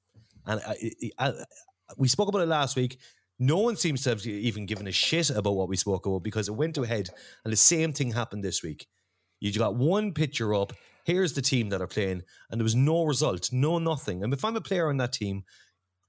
And 0.46 0.60
I, 0.60 0.90
I, 1.18 1.28
I, 1.28 1.32
we 1.96 2.08
spoke 2.08 2.28
about 2.28 2.42
it 2.42 2.48
last 2.48 2.76
week. 2.76 2.98
No 3.38 3.58
one 3.58 3.76
seems 3.76 4.02
to 4.02 4.10
have 4.10 4.24
even 4.26 4.66
given 4.66 4.86
a 4.86 4.92
shit 4.92 5.30
about 5.30 5.56
what 5.56 5.68
we 5.68 5.76
spoke 5.76 6.06
about 6.06 6.22
because 6.22 6.48
it 6.48 6.54
went 6.54 6.78
ahead, 6.78 7.10
and 7.44 7.52
the 7.52 7.56
same 7.56 7.92
thing 7.92 8.12
happened 8.12 8.44
this 8.44 8.62
week. 8.62 8.86
You 9.40 9.52
got 9.52 9.76
one 9.76 10.12
picture 10.12 10.54
up. 10.54 10.72
Here's 11.04 11.34
the 11.34 11.42
team 11.42 11.68
that 11.68 11.82
are 11.82 11.86
playing, 11.86 12.22
and 12.50 12.60
there 12.60 12.64
was 12.64 12.76
no 12.76 13.04
result, 13.04 13.52
no 13.52 13.78
nothing. 13.78 14.22
And 14.22 14.32
if 14.32 14.44
I'm 14.44 14.56
a 14.56 14.60
player 14.60 14.88
on 14.88 14.96
that 14.98 15.12
team, 15.12 15.44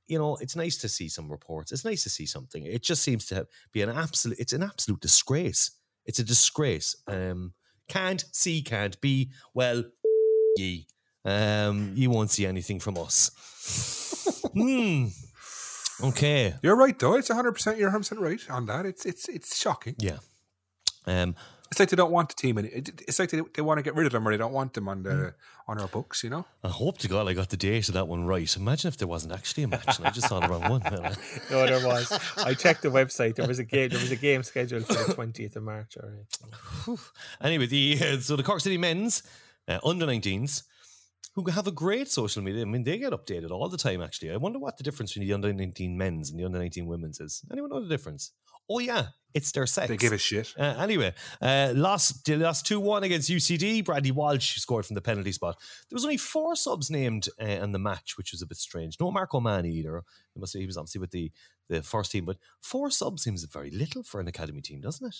you 0.07 0.19
know, 0.19 0.37
it's 0.39 0.55
nice 0.55 0.77
to 0.77 0.89
see 0.89 1.09
some 1.09 1.31
reports. 1.31 1.71
It's 1.71 1.83
nice 1.83 2.03
to 2.03 2.09
see 2.09 2.25
something. 2.25 2.65
It 2.65 2.83
just 2.83 3.03
seems 3.03 3.25
to 3.27 3.47
be 3.73 3.81
an 3.81 3.89
absolute. 3.89 4.39
It's 4.39 4.53
an 4.53 4.63
absolute 4.63 5.01
disgrace. 5.01 5.71
It's 6.05 6.19
a 6.19 6.23
disgrace. 6.23 6.95
Um, 7.07 7.53
can't 7.89 8.23
see, 8.31 8.61
can't 8.61 8.99
be. 9.01 9.31
Well, 9.53 9.83
ye. 10.57 10.87
Um, 11.25 11.93
you 11.95 12.11
won't 12.11 12.29
see 12.29 12.45
anything 12.45 12.79
from 12.79 12.97
us. 12.99 13.31
hmm. 14.53 15.07
Okay. 16.03 16.55
You're 16.61 16.75
right 16.75 16.97
though. 16.97 17.15
It's 17.15 17.29
100. 17.29 17.51
percent 17.53 17.77
You're 17.77 17.87
100 17.89 17.99
percent 17.99 18.21
right 18.21 18.49
on 18.49 18.65
that. 18.67 18.85
It's 18.85 19.05
it's 19.05 19.27
it's 19.29 19.57
shocking. 19.57 19.95
Yeah. 19.99 20.17
Um, 21.07 21.35
It's 21.71 21.79
like 21.79 21.89
they 21.89 21.95
don't 21.95 22.11
want 22.11 22.29
the 22.29 22.35
team, 22.35 22.57
and 22.59 22.67
it, 22.67 23.01
it's 23.07 23.17
like 23.19 23.29
they, 23.31 23.41
they 23.55 23.61
want 23.61 23.79
to 23.79 23.83
get 23.83 23.95
rid 23.95 24.05
of 24.05 24.11
them, 24.13 24.27
or 24.27 24.31
they 24.31 24.37
don't 24.37 24.53
want 24.53 24.73
them 24.73 24.87
on 24.87 25.03
the 25.03 25.09
Mm. 25.09 25.33
on 25.67 25.79
our 25.81 25.87
books. 25.87 26.23
You 26.23 26.29
know. 26.29 26.45
I 26.63 26.67
hope 26.69 26.97
to 26.99 27.07
God 27.07 27.27
I 27.27 27.33
got 27.33 27.49
the 27.49 27.57
date 27.57 27.87
of 27.89 27.93
that 27.95 28.07
one 28.07 28.25
right. 28.25 28.55
Imagine 28.55 28.87
if 28.89 28.97
there 28.97 29.07
wasn't 29.07 29.33
actually 29.33 29.63
a 29.63 29.67
match 29.67 29.97
and 29.97 30.05
I 30.07 30.11
just 30.11 30.27
saw 30.29 30.39
the 30.39 30.47
wrong 30.47 30.69
one. 30.69 30.81
No, 31.51 31.65
there 31.65 31.85
was. 31.85 32.11
I 32.37 32.53
checked 32.53 32.81
the 32.83 32.89
website. 32.89 33.35
There 33.35 33.47
was 33.47 33.59
a 33.59 33.63
game. 33.65 33.89
There 33.89 33.99
was 33.99 34.11
a 34.11 34.15
game 34.15 34.43
scheduled 34.43 34.85
for 34.85 34.93
the 35.05 35.13
twentieth 35.13 35.55
of 35.55 35.63
March. 35.63 35.97
All 36.01 36.09
right. 36.09 36.99
anyway, 37.41 37.65
the 37.67 37.99
uh, 38.01 38.19
so 38.19 38.35
the 38.35 38.43
Cork 38.43 38.59
City 38.61 38.77
men's 38.77 39.23
uh, 39.67 39.79
under 39.83 40.05
19s 40.05 40.63
who 41.33 41.49
have 41.49 41.67
a 41.67 41.71
great 41.71 42.09
social 42.09 42.41
media. 42.41 42.61
I 42.61 42.65
mean, 42.65 42.83
they 42.83 42.97
get 42.97 43.13
updated 43.13 43.51
all 43.51 43.69
the 43.69 43.77
time. 43.77 44.01
Actually, 44.01 44.31
I 44.31 44.37
wonder 44.37 44.59
what 44.59 44.77
the 44.77 44.83
difference 44.83 45.13
between 45.13 45.27
the 45.27 45.33
under 45.33 45.53
19 45.53 45.97
men's 45.97 46.29
and 46.29 46.39
the 46.39 46.45
under 46.45 46.59
19 46.59 46.85
women's 46.85 47.19
is. 47.19 47.43
Anyone 47.51 47.69
know 47.69 47.81
the 47.81 47.89
difference? 47.89 48.31
Oh 48.69 48.79
yeah, 48.79 49.07
it's 49.33 49.51
their 49.51 49.67
sex. 49.67 49.87
They 49.89 49.97
give 49.97 50.13
a 50.13 50.17
shit. 50.17 50.53
Uh, 50.57 50.75
anyway, 50.79 51.13
uh, 51.41 51.71
lost 51.75 52.25
they 52.25 52.35
lost 52.35 52.65
two 52.65 52.79
one 52.79 53.03
against 53.03 53.29
UCD. 53.29 53.85
Bradley 53.85 54.11
Walsh 54.11 54.57
scored 54.57 54.85
from 54.85 54.95
the 54.95 55.01
penalty 55.01 55.31
spot. 55.31 55.57
There 55.89 55.95
was 55.95 56.03
only 56.03 56.17
four 56.17 56.55
subs 56.55 56.89
named 56.89 57.27
uh, 57.39 57.45
in 57.45 57.71
the 57.71 57.79
match, 57.79 58.17
which 58.17 58.31
was 58.31 58.41
a 58.41 58.47
bit 58.47 58.57
strange. 58.57 58.97
No 58.99 59.11
Marco 59.11 59.39
Mann 59.39 59.65
either. 59.65 60.01
He 60.33 60.39
must 60.39 60.53
say 60.53 60.59
he 60.59 60.65
was 60.65 60.77
obviously 60.77 61.01
with 61.01 61.11
the 61.11 61.31
the 61.69 61.83
first 61.83 62.11
team, 62.11 62.25
but 62.25 62.37
four 62.61 62.89
subs 62.89 63.23
seems 63.23 63.43
very 63.43 63.71
little 63.71 64.03
for 64.03 64.19
an 64.19 64.27
academy 64.27 64.61
team, 64.61 64.81
doesn't 64.81 65.07
it? 65.07 65.15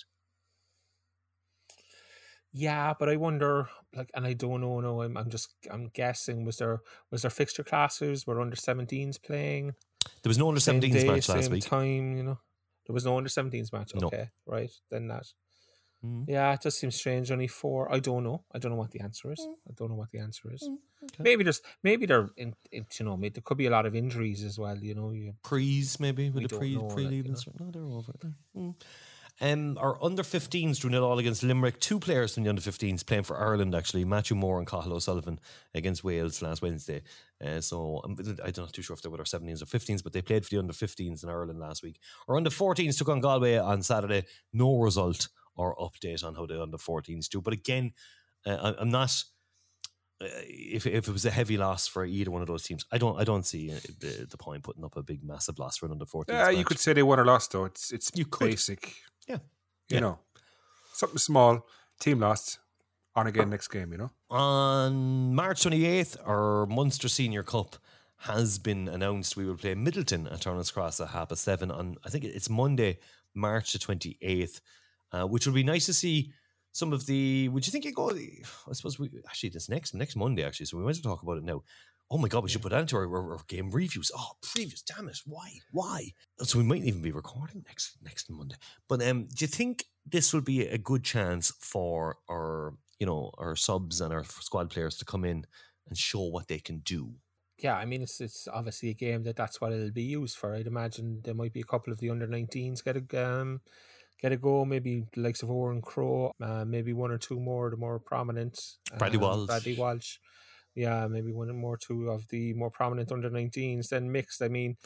Yeah, 2.58 2.94
but 2.98 3.10
I 3.10 3.16
wonder, 3.16 3.68
like, 3.94 4.10
and 4.14 4.26
I 4.26 4.32
don't 4.32 4.62
know. 4.62 4.80
No, 4.80 5.02
I'm, 5.02 5.16
I'm 5.16 5.28
just, 5.28 5.54
I'm 5.70 5.88
guessing. 5.92 6.46
Was 6.46 6.56
there, 6.56 6.80
was 7.10 7.22
there 7.22 7.30
fixture 7.30 7.62
classes? 7.62 8.26
Were 8.26 8.40
under 8.40 8.56
17s 8.56 9.22
playing? 9.22 9.74
There 10.22 10.30
was 10.30 10.38
no 10.38 10.48
under 10.48 10.60
17s 10.60 10.92
day, 10.92 11.06
match 11.06 11.28
last 11.28 11.44
same 11.44 11.52
week. 11.52 11.64
Time, 11.64 12.16
you 12.16 12.22
know, 12.22 12.38
there 12.86 12.94
was 12.94 13.04
no 13.04 13.18
under 13.18 13.28
17s 13.28 13.72
match. 13.74 13.94
No. 13.94 14.06
Okay, 14.06 14.30
right 14.46 14.70
then 14.90 15.08
that. 15.08 15.26
Mhm. 16.02 16.24
Yeah, 16.28 16.52
it 16.54 16.60
does 16.62 16.78
seem 16.78 16.90
strange. 16.90 17.30
Only 17.30 17.46
four. 17.48 17.92
I 17.92 18.00
don't 18.00 18.24
know. 18.24 18.44
I 18.54 18.58
don't 18.58 18.70
know 18.70 18.78
what 18.78 18.90
the 18.90 19.00
answer 19.00 19.32
is. 19.32 19.40
Mm. 19.40 19.54
I 19.68 19.72
don't 19.76 19.90
know 19.90 19.96
what 19.96 20.10
the 20.10 20.20
answer 20.20 20.52
is. 20.52 20.68
Maybe 21.18 21.44
there's, 21.44 21.60
maybe 21.82 22.06
there, 22.06 22.30
in, 22.36 22.54
in, 22.72 22.86
you 22.98 23.04
know, 23.04 23.16
maybe 23.16 23.34
there 23.34 23.42
could 23.44 23.58
be 23.58 23.66
a 23.66 23.70
lot 23.70 23.86
of 23.86 23.94
injuries 23.94 24.42
as 24.44 24.58
well. 24.58 24.78
You 24.78 24.94
know, 24.94 25.10
you 25.10 25.34
Prees 25.42 25.98
maybe 26.00 26.30
We 26.30 26.42
with 26.42 26.42
the 26.44 26.48
don't 26.48 26.60
pre 26.60 26.74
know 26.74 26.88
that, 26.88 26.94
pre 26.94 27.04
you 27.04 27.10
leave 27.10 27.26
and 27.26 27.34
know. 27.34 27.66
No, 27.66 27.70
they're 27.70 27.82
over 27.84 28.12
it. 28.12 28.74
Um, 29.40 29.76
our 29.78 30.02
under 30.02 30.22
15s 30.22 30.80
drew 30.80 30.90
nil 30.90 31.04
all 31.04 31.18
against 31.18 31.42
Limerick. 31.42 31.78
Two 31.78 31.98
players 31.98 32.34
from 32.34 32.44
the 32.44 32.48
under 32.48 32.62
15s 32.62 33.06
playing 33.06 33.24
for 33.24 33.36
Ireland 33.36 33.74
actually, 33.74 34.04
Matthew 34.04 34.36
Moore 34.36 34.58
and 34.58 34.66
Cathal 34.66 34.94
O'Sullivan 34.94 35.38
against 35.74 36.02
Wales 36.02 36.40
last 36.40 36.62
Wednesday. 36.62 37.02
Uh, 37.44 37.60
so 37.60 38.00
I'm, 38.02 38.16
I'm 38.18 38.52
not 38.56 38.72
too 38.72 38.80
sure 38.80 38.94
if 38.94 39.02
they 39.02 39.10
were 39.10 39.18
their 39.18 39.24
17s 39.24 39.62
or 39.62 39.66
15s, 39.66 40.02
but 40.02 40.14
they 40.14 40.22
played 40.22 40.44
for 40.44 40.50
the 40.50 40.58
under 40.58 40.72
15s 40.72 41.22
in 41.22 41.28
Ireland 41.28 41.60
last 41.60 41.82
week. 41.82 41.98
Our 42.28 42.36
under 42.36 42.48
14s 42.48 42.96
took 42.96 43.10
on 43.10 43.20
Galway 43.20 43.56
on 43.56 43.82
Saturday. 43.82 44.24
No 44.54 44.78
result 44.78 45.28
or 45.54 45.76
update 45.76 46.24
on 46.24 46.34
how 46.34 46.46
the 46.46 46.62
under 46.62 46.78
14s 46.78 47.28
do. 47.28 47.40
But 47.42 47.52
again, 47.52 47.92
uh, 48.46 48.74
I'm 48.78 48.90
not. 48.90 49.12
Uh, 50.18 50.28
if, 50.44 50.86
if 50.86 51.08
it 51.08 51.12
was 51.12 51.26
a 51.26 51.30
heavy 51.30 51.58
loss 51.58 51.86
for 51.86 52.06
either 52.06 52.30
one 52.30 52.40
of 52.40 52.48
those 52.48 52.62
teams, 52.62 52.86
I 52.90 52.96
don't 52.96 53.20
I 53.20 53.24
don't 53.24 53.44
see 53.44 53.70
uh, 53.70 53.80
the, 54.00 54.26
the 54.30 54.38
point 54.38 54.62
putting 54.62 54.82
up 54.82 54.96
a 54.96 55.02
big 55.02 55.22
massive 55.22 55.58
loss 55.58 55.76
for 55.76 55.84
an 55.84 55.92
under 55.92 56.06
14s. 56.06 56.24
Yeah, 56.28 56.48
you 56.48 56.64
could 56.64 56.78
say 56.78 56.94
they 56.94 57.02
won 57.02 57.20
or 57.20 57.26
lost 57.26 57.52
though. 57.52 57.66
It's 57.66 57.92
it's 57.92 58.10
You 58.14 58.24
could. 58.24 58.48
Basic. 59.26 59.40
Yeah. 59.42 59.48
You 59.88 59.94
Yeah. 59.96 60.00
know, 60.00 60.18
something 60.92 61.18
small. 61.18 61.66
Team 62.00 62.20
lost. 62.20 62.58
On 63.14 63.26
again 63.26 63.48
next 63.48 63.68
game. 63.68 63.92
You 63.92 63.98
know. 63.98 64.10
On 64.28 65.34
March 65.34 65.62
28th, 65.62 66.16
our 66.26 66.66
Munster 66.66 67.08
Senior 67.08 67.42
Cup 67.42 67.76
has 68.18 68.58
been 68.58 68.88
announced. 68.88 69.36
We 69.36 69.46
will 69.46 69.56
play 69.56 69.74
Midleton 69.74 70.30
at 70.30 70.42
Turner's 70.42 70.70
Cross 70.70 71.00
at 71.00 71.08
half 71.08 71.30
past 71.30 71.42
seven 71.42 71.70
on, 71.70 71.96
I 72.04 72.10
think 72.10 72.24
it's 72.24 72.50
Monday, 72.50 72.98
March 73.34 73.72
the 73.72 73.78
28th, 73.78 74.60
uh, 75.12 75.26
which 75.26 75.46
will 75.46 75.54
be 75.54 75.62
nice 75.62 75.86
to 75.86 75.94
see 75.94 76.32
some 76.72 76.92
of 76.92 77.06
the. 77.06 77.48
Would 77.48 77.66
you 77.66 77.70
think 77.70 77.86
it 77.86 77.94
go? 77.94 78.10
I 78.10 78.72
suppose 78.72 78.98
we 78.98 79.08
actually, 79.26 79.48
this 79.50 79.68
next 79.70 79.94
next 79.94 80.14
Monday, 80.16 80.44
actually. 80.44 80.66
So 80.66 80.76
we 80.76 80.84
might 80.84 80.90
as 80.90 81.02
well 81.02 81.14
talk 81.14 81.22
about 81.22 81.38
it 81.38 81.44
now. 81.44 81.62
Oh 82.10 82.18
my 82.18 82.28
God, 82.28 82.44
we 82.44 82.48
should 82.48 82.62
put 82.62 82.70
that 82.70 82.82
into 82.82 82.96
our, 82.96 83.04
our, 83.04 83.32
our 83.32 83.40
game 83.48 83.70
reviews. 83.70 84.10
Oh, 84.16 84.32
previews, 84.42 84.84
damn 84.84 85.08
it. 85.08 85.18
Why? 85.26 85.50
Why? 85.72 86.12
So 86.42 86.58
we 86.58 86.64
mightn't 86.64 86.86
even 86.86 87.02
be 87.02 87.12
recording 87.12 87.64
next 87.66 87.96
next 88.02 88.30
Monday. 88.30 88.56
But 88.88 89.02
um, 89.02 89.24
do 89.24 89.44
you 89.44 89.48
think 89.48 89.84
this 90.04 90.32
will 90.32 90.40
be 90.40 90.66
a 90.66 90.78
good 90.78 91.02
chance 91.02 91.52
for 91.60 92.18
our, 92.30 92.74
you 93.00 93.06
know, 93.06 93.32
our 93.38 93.56
subs 93.56 94.00
and 94.00 94.12
our 94.12 94.24
squad 94.24 94.70
players 94.70 94.96
to 94.98 95.04
come 95.04 95.24
in 95.24 95.46
and 95.88 95.98
show 95.98 96.20
what 96.20 96.48
they 96.48 96.58
can 96.58 96.78
do? 96.78 97.14
yeah, 97.58 97.76
I 97.76 97.86
mean, 97.86 98.02
it's 98.02 98.20
it's 98.20 98.48
obviously 98.52 98.90
a 98.90 98.94
game 98.94 99.22
that 99.24 99.36
that's 99.36 99.60
what 99.60 99.72
it'll 99.72 99.90
be 99.90 100.02
used 100.02 100.36
for. 100.36 100.54
I'd 100.54 100.66
imagine 100.66 101.20
there 101.24 101.34
might 101.34 101.52
be 101.52 101.60
a 101.60 101.64
couple 101.64 101.92
of 101.92 101.98
the 101.98 102.10
under 102.10 102.26
19s 102.26 102.84
get 102.84 102.96
a 102.96 103.26
um, 103.26 103.60
get 104.20 104.32
a 104.32 104.36
go. 104.36 104.64
Maybe 104.64 105.06
the 105.14 105.22
likes 105.22 105.42
of 105.42 105.50
Owen 105.50 105.80
Crow, 105.80 106.32
uh, 106.40 106.64
maybe 106.66 106.92
one 106.92 107.10
or 107.10 107.18
two 107.18 107.40
more, 107.40 107.70
the 107.70 107.76
more 107.76 107.98
prominent. 107.98 108.58
Bradley 108.98 109.16
um, 109.18 109.22
Walsh. 109.22 109.46
Bradley 109.46 109.76
Walsh. 109.76 110.18
Yeah, 110.76 111.08
maybe 111.08 111.32
one 111.32 111.50
or 111.50 111.54
more 111.54 111.76
two 111.76 112.10
of 112.10 112.28
the 112.28 112.52
more 112.54 112.70
prominent 112.70 113.10
under 113.10 113.28
19s. 113.30 113.88
Then 113.88 114.12
mixed. 114.12 114.42
I 114.42 114.48
mean, 114.48 114.76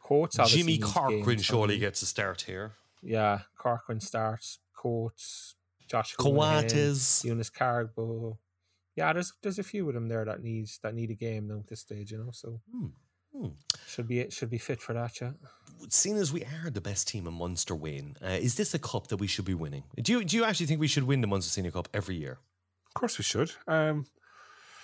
Coates. 0.00 0.38
obviously 0.38 0.62
Jimmy 0.62 0.72
needs 0.78 0.92
Corcoran 0.92 1.24
games. 1.24 1.40
I 1.40 1.42
surely 1.42 1.74
mean, 1.74 1.80
gets 1.80 2.02
a 2.02 2.06
start 2.06 2.42
here. 2.42 2.72
Yeah, 3.02 3.40
Corcoran 3.58 4.00
starts. 4.00 4.58
Coates, 4.76 5.56
Josh 5.88 6.14
Houlihan, 6.18 6.62
Coates. 6.62 7.22
Uniss 7.24 7.50
Kargbo. 7.52 8.38
Yeah, 8.96 9.12
there's 9.12 9.32
there's 9.42 9.58
a 9.58 9.62
few 9.62 9.88
of 9.88 9.94
them 9.94 10.08
there 10.08 10.24
that 10.24 10.42
needs 10.42 10.78
that 10.82 10.94
need 10.94 11.10
a 11.10 11.14
game 11.14 11.48
now 11.48 11.58
at 11.58 11.66
this 11.66 11.80
stage, 11.80 12.12
you 12.12 12.18
know. 12.18 12.30
So 12.32 12.60
Hmm. 12.72 12.86
Hmm. 13.36 13.48
should 13.86 14.08
be 14.08 14.28
should 14.30 14.50
be 14.50 14.58
fit 14.58 14.80
for 14.80 14.92
that, 14.92 15.20
yeah. 15.20 15.32
Seeing 15.88 16.16
as 16.16 16.32
we 16.32 16.44
are 16.44 16.70
the 16.70 16.80
best 16.80 17.08
team 17.08 17.26
in 17.26 17.34
Munster, 17.34 17.74
Wayne, 17.74 18.16
uh, 18.22 18.28
is 18.40 18.56
this 18.56 18.74
a 18.74 18.78
cup 18.78 19.06
that 19.08 19.16
we 19.18 19.26
should 19.26 19.44
be 19.44 19.54
winning? 19.54 19.84
Do 20.02 20.12
you 20.12 20.24
do 20.24 20.36
you 20.36 20.44
actually 20.44 20.66
think 20.66 20.80
we 20.80 20.88
should 20.88 21.04
win 21.04 21.20
the 21.20 21.26
Munster 21.26 21.50
Senior 21.50 21.70
Cup 21.72 21.88
every 21.94 22.16
year? 22.16 22.38
Of 22.88 22.94
course 22.94 23.18
we 23.18 23.24
should. 23.24 23.52
Um, 23.66 24.06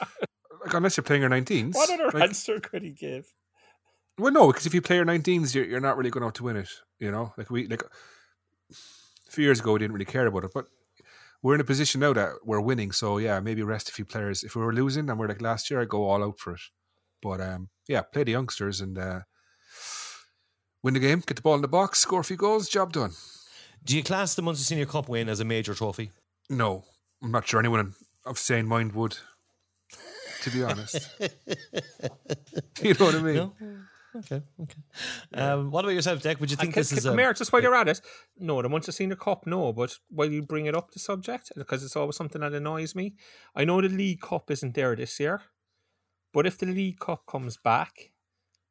like 0.01 0.09
unless 0.75 0.97
you're 0.97 1.05
playing 1.05 1.23
your 1.23 1.31
19s. 1.31 1.75
What 1.75 1.91
other 1.91 2.11
like, 2.13 2.29
answer 2.29 2.61
could 2.61 2.83
he 2.83 2.91
give? 2.91 3.33
Well, 4.19 4.33
no, 4.33 4.47
because 4.47 4.67
if 4.67 4.75
you 4.75 4.81
play 4.81 4.97
your 4.97 5.05
19s, 5.05 5.55
you're, 5.55 5.65
you're 5.65 5.81
not 5.81 5.97
really 5.97 6.11
going 6.11 6.25
to 6.25 6.37
to 6.37 6.45
win 6.45 6.57
it. 6.57 6.71
You 6.99 7.11
know, 7.11 7.33
like 7.37 7.51
we 7.51 7.67
like 7.69 7.83
a 7.83 9.31
few 9.31 9.45
years 9.45 9.61
ago, 9.61 9.73
we 9.73 9.79
didn't 9.79 9.93
really 9.93 10.07
care 10.07 10.27
about 10.27 10.45
it, 10.45 10.53
but 10.55 10.67
we're 11.43 11.55
in 11.55 11.61
a 11.61 11.65
position 11.65 12.01
now 12.01 12.13
that 12.15 12.33
we're 12.45 12.61
winning. 12.61 12.93
So 12.93 13.19
yeah, 13.19 13.41
maybe 13.41 13.63
rest 13.63 13.89
a 13.89 13.93
few 13.93 14.05
players. 14.05 14.43
If 14.43 14.57
we 14.57 14.63
were 14.63 14.73
losing 14.73 15.09
and 15.11 15.19
we're 15.19 15.29
like 15.29 15.43
last 15.43 15.71
year, 15.71 15.81
I'd 15.81 15.89
go 15.89 16.09
all 16.09 16.25
out 16.25 16.39
for 16.39 16.55
it. 16.55 16.61
But 17.23 17.41
um, 17.41 17.69
yeah, 17.89 18.03
play 18.03 18.25
the 18.25 18.33
youngsters 18.33 18.81
and 18.81 18.99
uh, 18.99 19.21
win 20.83 20.95
the 20.95 21.01
game, 21.01 21.23
get 21.27 21.37
the 21.37 21.43
ball 21.43 21.55
in 21.55 21.63
the 21.63 21.69
box, 21.69 21.99
score 21.99 22.21
a 22.21 22.25
few 22.25 22.37
goals, 22.37 22.69
job 22.69 22.93
done. 22.93 23.13
Do 23.85 23.97
you 23.97 24.03
class 24.03 24.35
the 24.35 24.43
Munster 24.43 24.65
Senior 24.65 24.87
Cup 24.87 25.09
win 25.09 25.29
as 25.29 25.41
a 25.41 25.45
major 25.45 25.75
trophy? 25.75 26.11
No, 26.49 26.85
I'm 27.23 27.31
not 27.31 27.47
sure 27.47 27.61
anyone 27.61 27.95
of 28.25 28.39
sane 28.39 28.67
mind 28.67 28.93
would. 28.95 29.19
To 30.47 30.53
be 30.53 30.63
honest, 30.63 31.11
you 32.81 32.95
know 32.95 33.07
what 33.07 33.15
I 33.17 33.21
mean. 33.21 33.35
No. 33.35 33.53
Okay. 34.15 34.43
Okay. 34.63 34.81
Um, 35.35 35.73
what 35.73 35.85
about 35.85 35.95
yourself, 35.95 36.23
Deck? 36.23 36.39
Would 36.39 36.53
you 36.53 36.57
think 36.57 36.75
Can, 36.75 36.81
this 36.83 36.93
is 36.93 37.05
come 37.05 37.19
a, 37.19 37.23
here, 37.23 37.33
just 37.33 37.53
while 37.53 37.61
you're 37.61 37.75
at 37.75 37.89
it. 37.89 38.01
No, 38.39 38.63
the 38.63 38.69
Munster 38.69 38.93
Senior 38.93 39.17
Cup, 39.17 39.45
no. 39.45 39.73
But 39.73 39.97
while 40.09 40.31
you 40.31 40.43
bring 40.43 40.67
it 40.67 40.77
up, 40.77 40.93
the 40.93 41.01
subject, 41.01 41.51
because 41.57 41.83
it's 41.83 41.97
always 41.97 42.15
something 42.15 42.41
that 42.43 42.53
annoys 42.53 42.95
me. 42.95 43.17
I 43.57 43.65
know 43.65 43.81
the 43.81 43.89
League 43.89 44.21
Cup 44.21 44.49
isn't 44.53 44.77
there 44.77 44.95
this 44.95 45.19
year, 45.19 45.43
but 46.33 46.47
if 46.47 46.59
the 46.59 46.67
League 46.67 47.01
Cup 47.01 47.25
comes 47.27 47.57
back, 47.57 48.13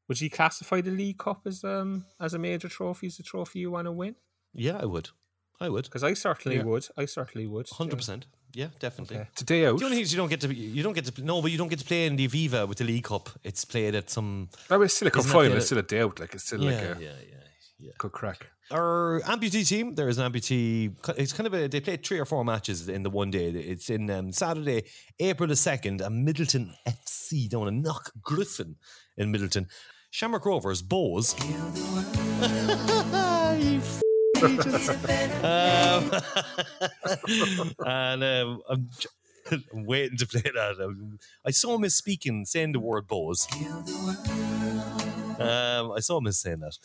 would 0.08 0.22
you 0.22 0.29
classify 0.29 0.79
the 0.79 0.91
League 0.91 1.17
Cup 1.17 1.41
as 1.46 1.62
um 1.65 2.05
as 2.22 2.34
a 2.34 2.39
major 2.39 2.70
trophy, 2.70 3.08
as 3.08 3.20
a 3.20 3.24
trophy 3.24 3.60
you 3.60 3.72
want 3.72 3.88
to 3.88 3.91
win? 3.91 4.15
Yeah, 4.53 4.79
I 4.82 4.86
would. 4.86 5.10
I 5.60 5.70
would. 5.70 5.86
Because 5.86 6.04
I 6.04 6.14
certainly 6.14 6.58
Yeah. 6.58 6.64
would. 6.64 6.88
I 6.98 7.06
certainly 7.06 7.48
would. 7.48 7.68
Hundred 7.70 7.98
percent. 7.98 8.26
Yeah, 8.54 8.68
definitely. 8.80 9.18
Okay. 9.18 9.28
It's 9.34 9.42
a 9.42 9.46
day 9.46 9.66
out. 9.66 9.80
The 9.80 9.86
only 9.86 9.98
thing 9.98 10.04
is 10.04 10.14
you 10.14 10.18
don't 10.18 10.30
get 10.30 10.42
to 10.42 10.54
you 10.54 10.82
don't 10.84 10.94
get 10.94 11.06
to 11.06 11.24
no, 11.24 11.42
but 11.42 11.52
you 11.52 11.58
don't 11.58 11.68
get 11.68 11.80
to 11.80 11.86
play 11.86 12.06
in 12.06 12.16
the 12.16 12.28
Aviva 12.28 12.68
with 12.68 12.78
the 12.78 12.86
League 12.86 13.04
Cup. 13.04 13.30
It's 13.44 13.66
played 13.66 13.96
at 13.96 14.10
some 14.10 14.50
No, 14.70 14.82
it's 14.82 14.94
still 14.94 15.10
a 15.10 15.12
cup 15.12 15.26
Isn't 15.26 15.32
final. 15.34 15.58
It's 15.58 15.66
still 15.66 15.80
a 15.80 15.84
day 15.84 16.00
out. 16.02 16.20
Like 16.20 16.34
it's 16.34 16.46
still 16.46 16.64
yeah, 16.64 16.72
like 16.72 16.82
a 16.82 17.04
yeah, 17.04 17.10
yeah, 17.30 17.38
yeah. 17.80 17.92
good 17.98 18.14
crack. 18.14 18.52
Our 18.72 19.22
amputee 19.26 19.68
team, 19.68 19.94
there 19.94 20.10
is 20.10 20.18
an 20.18 20.32
amputee. 20.32 20.94
It's 21.18 21.34
kind 21.34 21.46
of 21.48 21.54
a 21.54 21.68
they 21.68 21.82
played 21.82 22.06
three 22.06 22.18
or 22.18 22.26
four 22.26 22.44
matches 22.46 22.88
in 22.88 23.04
the 23.04 23.10
one 23.10 23.30
day. 23.30 23.50
It's 23.50 23.90
in 23.90 24.10
um, 24.10 24.32
Saturday, 24.32 24.86
April 25.20 25.48
the 25.48 25.56
second, 25.56 26.02
at 26.02 26.12
Midleton 26.12 26.74
FC 26.88 27.48
down 27.50 27.68
in 27.68 27.82
Knock 27.82 28.12
Griffin 28.22 28.78
in 29.18 29.32
Midleton. 29.34 29.68
Shamrock 30.12 30.46
Rovers, 30.46 30.82
Bohs. 30.82 31.36
You 34.42 34.60
f- 34.60 35.10
agents. 35.10 35.44
um, 35.44 36.12
and 37.86 38.24
um, 38.24 38.62
I'm, 38.70 38.89
j- 38.98 39.10
I'm 39.74 39.86
waiting 39.86 40.18
to 40.18 40.27
play 40.27 40.42
that. 40.42 40.77
Um, 40.84 41.20
I 41.46 41.51
saw 41.51 41.75
him 41.75 41.88
speaking, 41.89 42.46
saying 42.46 42.72
the 42.74 42.80
word 42.80 43.08
Bohs. 43.08 43.48
Um, 45.39 45.92
I 45.92 46.00
saw 46.00 46.18
him 46.18 46.27
as 46.27 46.38
saying 46.38 46.60
that. 46.60 46.77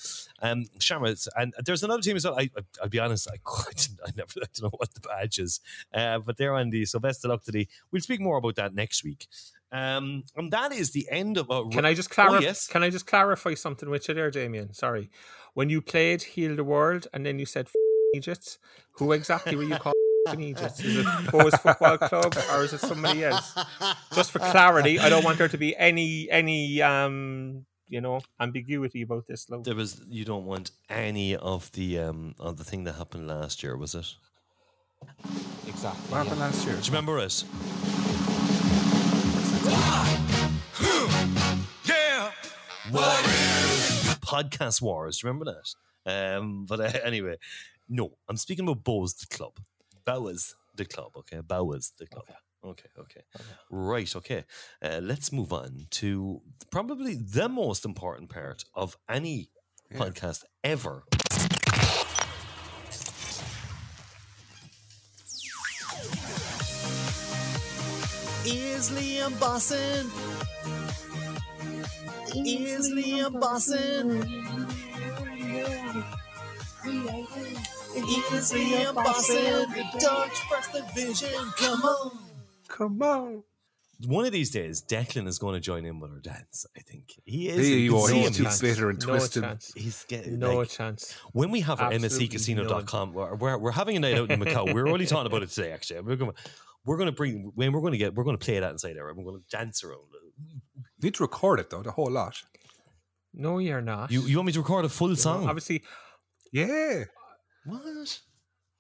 Um, 0.43 0.65
Shamrock, 0.81 1.17
and 1.37 1.55
there's 1.65 1.83
another 1.85 2.03
team 2.03 2.17
as 2.17 2.25
well. 2.25 2.39
I, 2.39 2.51
I, 2.57 2.61
I'll 2.83 2.89
be 2.89 2.99
honest, 2.99 3.29
I, 3.33 3.37
quite, 3.45 3.89
I 4.05 4.11
never 4.17 4.31
I 4.37 4.47
don't 4.55 4.63
know 4.65 4.71
what 4.77 4.93
the 4.95 5.01
badge 5.01 5.39
is, 5.39 5.61
uh, 5.95 6.19
but 6.19 6.37
they're 6.37 6.55
on 6.55 6.71
the. 6.71 6.85
So 6.85 6.99
best 6.99 7.25
of 7.25 7.31
luck 7.31 7.45
to. 7.45 7.67
We'll 7.91 8.03
speak 8.03 8.21
more 8.21 8.39
about 8.39 8.57
that 8.57 8.75
next 8.75 9.05
week. 9.05 9.29
Um, 9.73 10.25
and 10.37 10.51
that 10.51 10.73
is 10.73 10.91
the 10.91 11.07
end 11.11 11.39
of. 11.39 11.49
A, 11.49 11.65
Can 11.69 11.85
I 11.85 11.95
just 11.95 12.11
clarify? 12.11 12.39
Oh, 12.39 12.41
yes. 12.41 12.67
Can 12.67 12.83
I 12.83 12.91
just 12.91 13.07
clarify 13.07 13.55
something 13.55 13.89
with 13.89 14.09
you 14.09 14.15
there, 14.15 14.31
Damien? 14.31 14.75
Sorry. 14.75 15.11
When 15.55 15.69
you 15.71 15.81
played 15.81 16.23
Heal 16.23 16.57
the 16.57 16.65
World 16.65 17.07
and 17.13 17.25
then 17.27 17.39
you 17.39 17.47
said 17.47 17.67
F- 17.67 17.75
Egypt, 18.15 18.59
who 18.93 19.13
exactly 19.13 19.57
were 19.57 19.63
you 19.65 19.77
calling? 19.77 19.95
in 20.33 20.41
Egypt? 20.43 20.85
Is 20.85 20.99
it 20.99 21.07
Bohs 21.33 21.59
Football 21.59 21.99
Club 21.99 22.37
or 22.53 22.63
is 22.63 22.73
it 22.73 22.81
somebody 22.81 23.25
else? 23.25 23.55
Just 24.15 24.31
for 24.31 24.39
clarity, 24.39 24.99
I 24.99 25.09
don't 25.09 25.25
want 25.25 25.39
there 25.39 25.49
to 25.49 25.59
be 25.59 25.75
any 25.77 26.31
any 26.31 26.83
um 26.83 27.65
you 27.89 28.01
know 28.01 28.21
ambiguity 28.39 29.03
about 29.03 29.27
this. 29.27 29.49
Love. 29.51 29.65
There 29.65 29.75
was. 29.75 30.01
You 30.09 30.25
don't 30.25 30.45
want 30.45 30.71
any 30.89 31.37
of 31.37 31.73
the 31.73 31.99
um 32.01 32.35
of 32.39 32.59
the 32.59 32.65
thing 32.65 32.85
that 32.85 32.95
happened 32.95 33.29
last 33.29 33.63
year, 33.63 33.77
was 33.77 33.95
it? 33.95 34.15
Exactly. 35.67 36.01
What 36.11 36.19
happened 36.19 36.41
last 36.41 36.67
year? 36.67 36.77
Do 36.77 36.81
you 36.83 36.87
remember 36.87 37.19
it? 37.19 37.45
Yeah. 41.85 42.31
Podcast 44.31 44.81
Wars. 44.81 45.19
Do 45.19 45.27
you 45.27 45.33
remember 45.33 45.53
that? 45.53 46.37
Um, 46.37 46.67
but 46.67 46.81
uh, 46.81 46.99
anyway, 47.05 47.37
no, 47.89 48.13
I'm 48.29 48.37
speaking 48.37 48.65
about 48.67 48.85
Bohs 48.85 49.19
the 49.19 49.27
club. 49.27 49.59
Bowers 50.05 50.55
the 50.77 50.85
club. 50.85 51.13
Okay, 51.19 51.41
Bowers 51.41 51.93
the 51.99 52.07
club. 52.07 52.25
Okay, 52.65 52.89
okay, 52.99 53.23
right. 53.71 54.15
Okay, 54.17 54.45
uh, 54.83 55.01
let's 55.03 55.33
move 55.33 55.53
on 55.53 55.87
to 55.91 56.43
probably 56.71 57.15
the 57.15 57.49
most 57.49 57.85
important 57.85 58.29
part 58.31 58.65
of 58.75 58.97
any 59.09 59.51
podcast 59.95 60.45
ever. 60.63 61.05
Is 68.81 68.91
Liam 68.93 69.33
Bossin? 69.39 70.07
Is 72.35 72.91
Liam 72.91 73.39
Bossin? 73.39 74.09
Is 78.33 78.53
Liam 78.53 78.95
Bossin? 78.95 79.67
The 79.75 79.99
Dutch 80.01 80.39
First 80.49 80.73
Division. 80.73 81.29
Come 81.59 81.83
on. 81.83 82.19
Come 82.69 83.03
on. 83.03 83.43
One 84.07 84.25
of 84.25 84.33
these 84.33 84.49
days, 84.51 84.81
Declan 84.81 85.27
is 85.29 85.39
going 85.39 85.53
to 85.57 85.61
join 85.61 85.85
in 85.85 86.01
with 86.01 86.11
our 86.13 86.21
dance. 86.21 86.65
I 86.75 86.81
think 86.81 87.13
he 87.27 87.49
is. 87.51 87.57
There 87.57 87.65
You 87.67 87.77
you 87.77 87.91
can 87.91 88.01
are. 88.01 88.09
see 88.09 88.21
He's 88.23 88.37
too 88.39 88.43
He's- 88.45 88.61
bitter 88.63 88.89
and 88.89 88.99
No 88.99 89.07
twisted. 89.07 89.43
chance. 89.43 89.73
He's 89.77 90.05
getting 90.09 90.39
No 90.39 90.57
like, 90.57 90.71
chance. 90.71 91.15
when 91.33 91.51
we 91.51 91.61
have 91.61 91.83
our 91.83 91.93
Absolutely 91.93 92.29
msccasino.com, 92.39 93.13
we're, 93.13 93.35
we're, 93.35 93.59
we're 93.59 93.73
having 93.73 93.99
a 93.99 94.01
night 94.01 94.15
out 94.17 94.31
in 94.31 94.41
Macau. 94.41 94.73
we're 94.73 94.89
only 94.89 95.05
talking 95.05 95.27
about 95.27 95.43
it 95.43 95.51
today, 95.51 95.71
actually. 95.73 96.01
We're 96.85 96.97
going 96.97 97.13
to 97.13 97.21
we're 97.21 97.27
going 97.27 97.37
to 97.37 97.41
bring 97.43 97.53
when 97.55 97.73
we're 97.73 97.81
going 97.81 97.93
to 97.93 97.99
get 97.99 98.15
we're 98.15 98.25
going 98.25 98.37
to 98.39 98.45
play 98.45 98.59
that 98.61 98.71
inside 98.73 98.95
there. 98.97 99.09
and 99.09 99.17
We're 99.19 99.25
going 99.25 99.43
to 99.43 99.57
dance 99.57 99.85
around. 99.85 100.01
Need 101.03 101.15
to 101.15 101.23
record 101.25 101.61
it 101.61 101.71
though, 101.71 101.83
the 101.83 101.93
whole 101.93 102.11
lot. 102.11 102.37
No, 103.33 103.59
you're 103.59 103.81
not. 103.83 104.11
You 104.11 104.23
you 104.23 104.37
want 104.39 104.47
me 104.47 104.53
to 104.53 104.61
record 104.61 104.85
a 104.85 104.89
full 104.89 105.09
You 105.09 105.15
know, 105.15 105.21
song? 105.21 105.47
Obviously, 105.49 105.83
Yeah. 106.53 107.05
What? 107.65 107.83
Are 107.85 108.05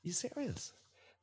you 0.02 0.12
serious? 0.12 0.72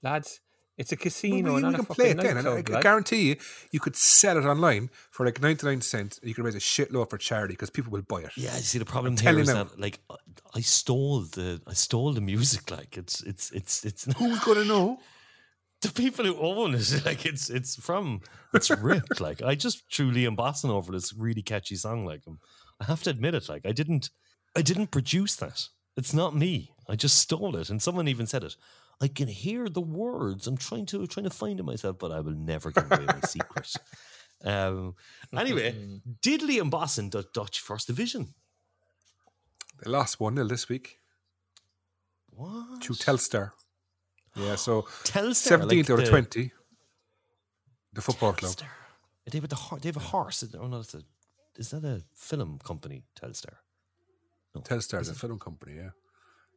lads, 0.03 0.39
it's 0.77 0.91
a 0.91 0.95
Well, 0.95 1.01
casino, 1.01 1.55
we, 1.55 1.61
not 1.61 1.73
a 1.73 1.77
can 1.77 1.85
play 1.87 2.09
it 2.11 2.17
then. 2.17 2.37
and 2.37 2.47
I. 2.47 2.57
I 2.77 2.81
guarantee 2.83 3.29
you, 3.29 3.35
you 3.71 3.79
could 3.79 3.95
sell 3.95 4.37
it 4.37 4.45
online 4.45 4.91
for 5.09 5.25
like 5.25 5.41
99 5.41 5.81
cents. 5.81 6.19
You 6.21 6.35
could 6.35 6.45
raise 6.45 6.53
a 6.53 6.59
shitload 6.59 7.09
for 7.09 7.17
charity 7.17 7.53
because 7.55 7.71
people 7.71 7.91
will 7.91 8.03
buy 8.03 8.21
it. 8.21 8.31
Yeah, 8.37 8.55
you 8.55 8.61
see 8.61 8.77
the 8.77 8.85
problem 8.85 9.13
I'm 9.13 9.17
here 9.17 9.31
telling 9.31 9.41
is 9.41 9.53
that 9.53 9.79
like 9.79 9.99
I 10.53 10.61
stole 10.61 11.21
the 11.21 11.59
I 11.65 11.73
stole 11.73 12.13
the 12.13 12.21
music. 12.21 12.69
Like 12.69 12.95
it's 12.95 13.21
it's 13.23 13.51
it's 13.51 13.83
it's 13.85 14.03
Who's 14.19 14.39
going 14.43 14.59
to 14.59 14.65
know? 14.65 14.99
The 15.81 15.89
people 15.89 16.25
who 16.25 16.35
own 16.37 16.73
it. 16.73 17.01
Like 17.05 17.25
it's 17.25 17.49
it's 17.49 17.75
from 17.75 18.21
it's 18.53 18.69
ripped. 18.69 19.19
like 19.27 19.41
I 19.41 19.55
just 19.55 19.83
threw 19.93 20.11
Liam 20.11 20.35
Bossin 20.35 20.69
over 20.69 20.91
this 20.91 21.13
really 21.13 21.43
catchy 21.43 21.75
song. 21.75 22.05
Like 22.05 22.21
um, 22.27 22.39
I 22.81 22.85
have 22.85 23.03
to 23.03 23.09
admit 23.11 23.35
it. 23.35 23.47
Like 23.49 23.65
I 23.65 23.71
didn't 23.71 24.09
I 24.55 24.61
didn't 24.61 24.87
produce 24.91 25.35
that. 25.37 25.67
It's 25.95 26.13
not 26.13 26.35
me. 26.35 26.71
I 26.89 26.95
just 26.95 27.17
stole 27.17 27.55
it. 27.57 27.69
And 27.69 27.81
someone 27.81 28.07
even 28.07 28.27
said 28.27 28.43
it. 28.43 28.55
I 28.99 29.07
can 29.07 29.27
hear 29.27 29.69
the 29.69 29.81
words. 29.81 30.47
I'm 30.47 30.57
trying 30.57 30.87
to 30.87 31.05
trying 31.05 31.25
to 31.25 31.29
find 31.29 31.59
it 31.59 31.63
myself, 31.63 31.97
but 31.99 32.11
I 32.11 32.19
will 32.21 32.33
never 32.35 32.71
give 32.71 32.91
away 32.91 33.05
my 33.05 33.21
secret. 33.21 33.73
Um, 34.45 34.93
anyway, 35.35 35.73
did 36.21 36.41
Liam 36.41 36.69
Bossin 36.69 37.09
the 37.09 37.25
Dutch 37.33 37.59
First 37.59 37.87
Division? 37.87 38.35
They 39.83 39.89
lost 39.89 40.19
1 40.19 40.35
0 40.35 40.47
this 40.47 40.69
week 40.69 40.99
What? 42.29 42.81
to 42.83 42.93
Telstar. 42.93 43.53
Yeah, 44.37 44.55
so 44.55 44.83
Telstar, 45.03 45.59
17th 45.59 45.69
like 45.69 45.89
over 45.89 46.01
the- 46.03 46.09
20. 46.09 46.51
The 47.93 48.01
football 48.01 48.33
club. 48.33 48.51
Telstar. 48.53 48.67
They 49.31 49.39
have, 49.39 49.49
the, 49.49 49.77
they 49.81 49.89
have 49.89 49.97
a 49.97 49.99
horse. 49.99 50.43
Oh 50.57 50.67
no, 50.67 50.77
a, 50.77 51.01
is 51.59 51.71
that 51.71 51.83
a 51.83 52.01
film 52.15 52.59
company? 52.63 53.03
Telstar. 53.19 53.55
No. 54.55 54.61
Telstar 54.61 55.01
is 55.01 55.09
a 55.09 55.13
film 55.15 55.39
company, 55.39 55.75
yeah. 55.77 55.89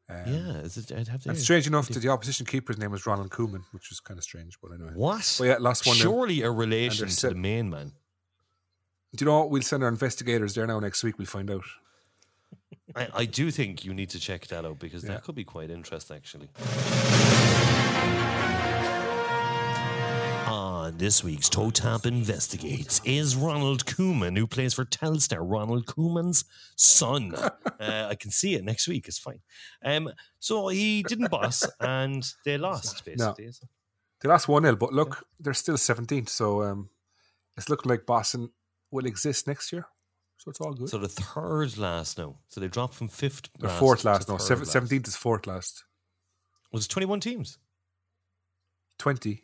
Um, 0.08 0.32
Yeah, 0.32 0.56
is 0.60 0.76
it? 0.76 0.92
I'd 0.92 1.08
have 1.08 1.22
to. 1.22 1.30
And 1.30 1.38
strange 1.38 1.66
enough, 1.66 1.88
that 1.88 2.00
the 2.00 2.08
opposition 2.08 2.46
keeper's 2.46 2.78
name 2.78 2.90
was 2.90 3.06
Ronald 3.06 3.30
Koeman, 3.30 3.62
which 3.72 3.90
was 3.90 3.99
kind 4.00 4.18
of 4.18 4.25
strange, 4.25 4.58
but 4.62 4.72
anyway. 4.72 4.92
What? 4.94 5.37
Well, 5.40 5.49
yeah, 5.49 5.56
last 5.58 5.87
one. 5.87 5.96
Surely 5.96 6.42
a 6.42 6.50
relation 6.50 7.08
to 7.08 7.28
the 7.30 7.34
main 7.34 7.70
man. 7.70 7.92
Do 9.16 9.24
you 9.24 9.26
know 9.31 9.40
what? 9.40 9.50
We'll 9.50 9.62
send 9.62 9.83
our 9.83 9.88
investigators 9.88 10.55
there 10.55 10.66
now 10.66 10.78
next 10.78 11.02
week. 11.02 11.18
We'll 11.18 11.26
find 11.26 11.50
out. 11.50 11.64
I, 12.94 13.09
I 13.14 13.24
do 13.24 13.50
think 13.50 13.85
you 13.85 13.94
need 13.94 14.11
to 14.11 14.20
check 14.20 14.46
that 14.48 14.64
out 14.64 14.78
because 14.78 15.02
Yeah. 15.05 15.11
that 15.14 15.24
could 15.24 15.35
be 15.35 15.44
quite 15.44 15.70
interesting, 15.70 16.16
actually. 16.16 16.48
On 20.46 20.96
this 20.98 21.22
week's 21.22 21.48
Toe 21.48 21.70
Tap 21.70 22.06
Investigates 22.06 23.00
is 23.04 23.36
Ronald 23.36 23.86
Koeman, 23.86 24.36
who 24.36 24.46
plays 24.46 24.74
for 24.74 24.84
Telstar. 24.84 25.38
Ronald 25.40 25.86
Koeman's 25.86 26.44
son. 26.76 27.34
uh, 27.34 27.50
I 27.80 28.14
can 28.14 28.30
see 28.30 28.54
it 28.54 28.64
next 28.64 28.88
week. 28.88 29.06
It's 29.06 29.18
fine. 29.18 29.40
Um, 29.84 30.10
so 30.38 30.68
he 30.68 31.02
didn't 31.02 31.30
boss, 31.30 31.68
and 31.80 32.26
they 32.44 32.58
lost 32.58 33.04
basically. 33.04 33.52
They 34.20 34.28
lost 34.28 34.48
1 34.48 34.62
0, 34.62 34.76
but 34.76 34.92
look, 34.92 35.24
they're 35.38 35.54
still 35.54 35.76
17th. 35.76 36.28
So 36.28 36.62
um, 36.62 36.90
it's 37.56 37.68
looking 37.68 37.88
like 37.88 38.04
Boston 38.06 38.50
will 38.90 39.06
exist 39.06 39.46
next 39.46 39.72
year. 39.72 39.86
So 40.36 40.50
it's 40.50 40.60
all 40.60 40.72
good. 40.72 40.88
So 40.88 40.98
the 40.98 41.08
third 41.08 41.76
last 41.76 42.18
now. 42.18 42.36
So 42.48 42.60
they 42.60 42.68
dropped 42.68 42.94
from 42.94 43.08
fifth. 43.08 43.48
Or 43.62 43.68
fourth 43.68 44.04
last. 44.04 44.28
No, 44.28 44.38
third 44.38 44.44
seven, 44.44 44.64
last. 44.64 44.90
17th 44.90 45.08
is 45.08 45.16
fourth 45.16 45.46
last. 45.46 45.84
Was 46.72 46.86
it 46.86 46.88
twenty-one 46.88 47.20
teams? 47.20 47.58
20. 49.00 49.42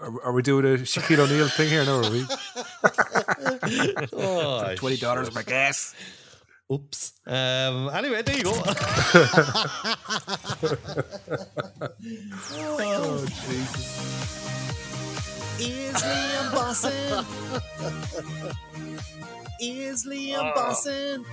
Are, 0.00 0.22
are 0.24 0.32
we 0.32 0.40
doing 0.42 0.64
a 0.64 0.78
Shaquille 0.78 1.18
O'Neal 1.18 1.48
thing 1.48 1.68
here? 1.68 1.84
No, 1.84 1.98
are 2.02 2.10
we? 2.10 2.22
oh, 4.14 4.74
$20 4.74 5.34
my 5.34 5.42
gas. 5.42 5.94
Oops. 6.72 7.12
Um, 7.26 7.90
anyway, 7.92 8.22
there 8.22 8.36
you 8.36 8.44
go. 8.44 8.52
Oh, 12.54 13.26
Jesus. 13.26 14.02
Is 15.60 15.94
Liam 16.02 16.50
Bossin? 16.52 17.24
Is 19.60 20.06
Liam 20.06 20.54
Bossin? 20.54 21.24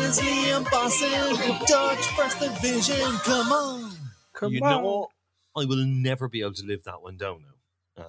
Is 0.00 0.20
Liam 0.20 0.68
Boston? 0.70 1.58
Dutch 1.66 2.04
First 2.16 2.40
Division, 2.40 3.12
come 3.24 3.52
on. 3.52 3.92
Come 4.34 4.52
you 4.52 4.60
on. 4.64 4.82
know, 4.82 5.08
I 5.56 5.64
will 5.64 5.84
never 5.86 6.28
be 6.28 6.40
able 6.40 6.54
to 6.54 6.64
live 6.66 6.84
that 6.84 7.02
one 7.02 7.16
down 7.16 7.42
now. 7.96 8.02
Um, 8.04 8.08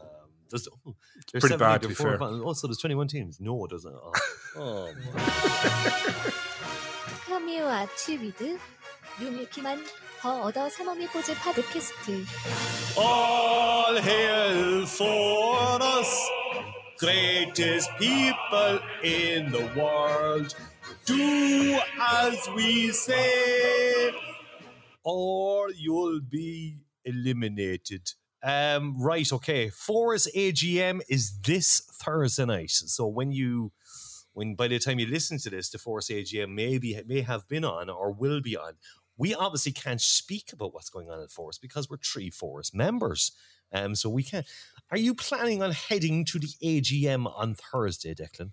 there's, 0.50 0.68
oh, 0.68 0.96
there's 1.32 1.42
pretty 1.44 1.58
17 1.58 1.60
bad, 1.60 1.82
to 1.82 1.88
be 1.88 1.94
before- 1.94 2.18
fair. 2.18 2.28
Oh, 2.30 2.54
so 2.54 2.68
there's 2.68 2.78
21 2.80 3.08
teams. 3.08 3.40
No, 3.40 3.64
it 3.66 3.72
doesn't. 3.72 3.94
Oh, 3.94 4.12
oh 4.58 4.94
my. 5.14 6.32
카미와 7.28 7.88
튜비드 7.96 8.58
유미키만 9.22 9.86
더 10.20 10.42
얻어 10.44 10.70
사모미 10.70 11.08
포즈 11.08 11.34
파드캐스트 11.36 12.26
All 12.98 13.96
hail 13.98 14.86
for 14.86 15.80
us, 15.82 16.30
greatest 17.00 17.90
people 17.98 18.80
in 19.04 19.50
the 19.52 19.66
world. 19.76 20.54
do 21.07 21.79
as 22.01 22.49
we 22.55 22.91
say, 22.91 24.13
or 25.05 25.71
you'll 25.71 26.21
be 26.21 26.79
eliminated. 27.05 28.13
Um, 28.43 29.01
right, 29.01 29.33
okay. 29.33 29.71
FORAS 29.71 30.29
AGM 30.37 31.01
is 31.09 31.39
this 31.41 31.81
Thursday 31.95 32.45
night. 32.45 32.71
So 32.71 33.07
when 33.07 33.33
you 33.33 33.73
when 34.35 34.55
by 34.55 34.69
the 34.69 34.79
time 34.79 34.99
you 34.99 35.07
listen 35.07 35.39
to 35.39 35.51
this, 35.51 35.71
the 35.71 35.79
FORAS 35.79 36.09
AGM 36.09 36.51
maybe 36.51 37.01
may 37.07 37.23
have 37.23 37.49
been 37.49 37.65
on 37.65 37.89
or 37.89 38.13
will 38.13 38.41
be 38.41 38.57
on. 38.57 38.75
We 39.17 39.35
obviously 39.35 39.73
can't 39.73 40.01
speak 40.01 40.53
about 40.53 40.75
what's 40.75 40.91
going 40.91 41.09
on 41.09 41.23
at 41.23 41.31
FORAS 41.31 41.59
because 41.59 41.89
we're 41.89 41.97
three 41.97 42.31
FORAS 42.31 42.75
members. 42.75 43.33
Um, 43.73 43.95
so 43.95 44.11
we 44.11 44.23
can't. 44.23 44.47
Are 44.91 44.99
you 44.99 45.15
planning 45.15 45.63
on 45.63 45.73
heading 45.73 46.25
to 46.27 46.39
the 46.39 46.51
AGM 46.63 47.33
on 47.35 47.55
Thursday, 47.55 48.15
Declan? 48.15 48.51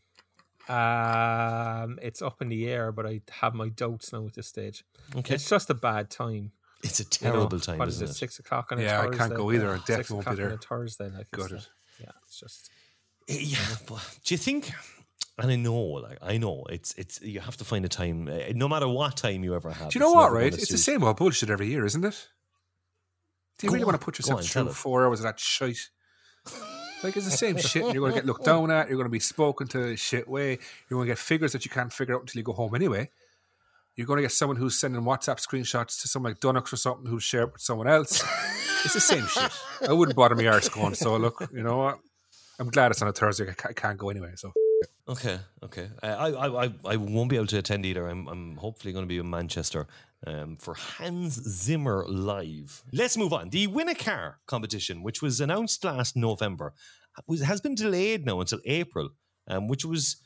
Um, 0.69 1.99
it's 2.01 2.21
up 2.21 2.41
in 2.41 2.49
the 2.49 2.69
air, 2.69 2.91
but 2.91 3.05
I 3.05 3.21
have 3.31 3.53
my 3.53 3.69
doubts 3.69 4.13
now 4.13 4.25
at 4.27 4.33
this 4.33 4.47
stage. 4.47 4.85
Okay, 5.15 5.35
It's 5.35 5.49
just 5.49 5.69
a 5.69 5.73
bad 5.73 6.09
time. 6.09 6.51
it's 6.83 6.99
a 6.99 7.03
you 7.03 7.27
know. 7.27 7.33
terrible 7.37 7.59
time, 7.59 7.77
What 7.79 7.87
is 7.89 7.95
isn't 7.95 8.07
it? 8.07 8.11
it? 8.11 8.15
Six 8.15 8.39
o'clock 8.39 8.71
on 8.71 8.79
a 8.79 8.83
Yeah, 8.83 9.01
I 9.01 9.09
can't 9.09 9.33
go 9.35 9.51
either. 9.51 9.69
I 9.73 9.77
definitely 9.79 10.15
won't 10.15 10.29
be 10.29 10.35
there. 10.35 10.47
On 10.47 10.53
a 10.53 10.57
Thursday, 10.57 11.09
like 11.09 11.27
it's, 11.31 11.37
Gutted. 11.37 11.57
uh, 11.59 11.61
yeah, 11.99 12.11
it's 12.25 12.39
just 12.39 12.69
Yeah, 13.27 13.57
but 13.87 14.17
do 14.23 14.33
you 14.33 14.37
think? 14.37 14.71
And 15.39 15.49
I 15.51 15.55
know, 15.55 15.75
like 15.81 16.19
I 16.21 16.37
know, 16.37 16.63
it's 16.69 16.93
it's 16.95 17.19
you 17.21 17.39
have 17.39 17.57
to 17.57 17.65
find 17.65 17.83
a 17.85 17.89
time, 17.89 18.27
uh, 18.27 18.51
no 18.53 18.67
matter 18.69 18.87
what 18.87 19.17
time 19.17 19.43
you 19.43 19.55
ever 19.55 19.71
have. 19.71 19.89
Do 19.89 19.97
you 19.97 20.05
know 20.05 20.11
what, 20.11 20.31
right? 20.31 20.51
gonna 20.51 20.61
It's 20.61 20.69
the 20.71 20.77
same 20.77 21.03
old 21.03 21.17
bullshit 21.17 21.49
every 21.49 21.67
year, 21.67 21.83
isn't 21.85 22.05
it? 22.05 22.29
Do 23.57 23.65
you 23.65 23.69
Go 23.69 23.73
really 23.73 23.83
on, 23.83 23.87
want 23.87 24.01
to 24.01 24.05
put 24.05 24.19
yourself 24.19 24.39
on, 24.41 24.45
through 24.45 24.73
four 24.73 25.05
hours 25.05 25.19
of 25.21 25.23
that 25.23 25.39
shite? 25.39 25.89
Like 27.03 27.17
it's 27.17 27.25
the 27.25 27.31
same 27.31 27.57
shit. 27.57 27.83
And 27.83 27.93
you're 27.93 28.01
going 28.01 28.13
to 28.13 28.19
get 28.19 28.25
looked 28.25 28.45
down 28.45 28.71
at. 28.71 28.87
You're 28.87 28.97
going 28.97 29.05
to 29.05 29.11
be 29.11 29.19
spoken 29.19 29.67
to 29.69 29.91
a 29.91 29.97
shit 29.97 30.27
way. 30.27 30.59
You're 30.89 30.97
going 30.97 31.07
to 31.07 31.11
get 31.11 31.17
figures 31.17 31.51
that 31.51 31.65
you 31.65 31.71
can't 31.71 31.91
figure 31.91 32.15
out 32.15 32.21
until 32.21 32.39
you 32.39 32.43
go 32.43 32.53
home 32.53 32.75
anyway. 32.75 33.09
You're 33.95 34.07
going 34.07 34.17
to 34.17 34.23
get 34.23 34.31
someone 34.31 34.57
who's 34.57 34.77
sending 34.77 35.01
WhatsApp 35.01 35.39
screenshots 35.39 36.01
to 36.01 36.07
someone 36.07 36.31
like 36.31 36.39
Dunnocks 36.39 36.73
or 36.73 36.77
something 36.77 37.05
who's 37.05 37.23
shared 37.23 37.51
with 37.51 37.61
someone 37.61 37.87
else. 37.87 38.23
it's 38.83 38.93
the 38.93 38.99
same 38.99 39.27
shit. 39.27 39.51
I 39.87 39.93
wouldn't 39.93 40.15
bother 40.15 40.35
my 40.35 40.47
arse 40.47 40.69
going. 40.69 40.95
So 40.95 41.17
look, 41.17 41.47
you 41.53 41.61
know 41.61 41.77
what? 41.77 41.99
I'm 42.59 42.69
glad 42.69 42.91
it's 42.91 43.01
on 43.01 43.07
a 43.07 43.11
Thursday. 43.11 43.49
I 43.49 43.73
can't 43.73 43.97
go 43.97 44.09
anyway. 44.09 44.31
So 44.35 44.53
Okay, 45.07 45.37
okay. 45.61 45.89
Uh, 46.01 46.07
I, 46.07 46.29
I, 46.29 46.65
I, 46.65 46.73
I 46.85 46.95
won't 46.95 47.29
be 47.29 47.35
able 47.35 47.47
to 47.47 47.57
attend 47.57 47.85
either. 47.85 48.07
I'm, 48.07 48.27
I'm 48.27 48.55
hopefully 48.55 48.93
going 48.93 49.03
to 49.03 49.07
be 49.07 49.17
in 49.17 49.29
Manchester 49.29 49.85
um, 50.25 50.57
for 50.57 50.73
Hans 50.73 51.33
Zimmer 51.33 52.05
live. 52.07 52.83
Let's 52.91 53.17
move 53.17 53.33
on. 53.33 53.49
The 53.49 53.67
Win 53.67 53.89
a 53.89 53.95
Car 53.95 54.39
competition, 54.47 55.03
which 55.03 55.21
was 55.21 55.41
announced 55.41 55.83
last 55.83 56.15
November, 56.15 56.73
was, 57.27 57.41
has 57.41 57.61
been 57.61 57.75
delayed 57.75 58.25
now 58.25 58.39
until 58.39 58.59
April, 58.65 59.09
um, 59.47 59.67
which 59.67 59.85
was 59.85 60.17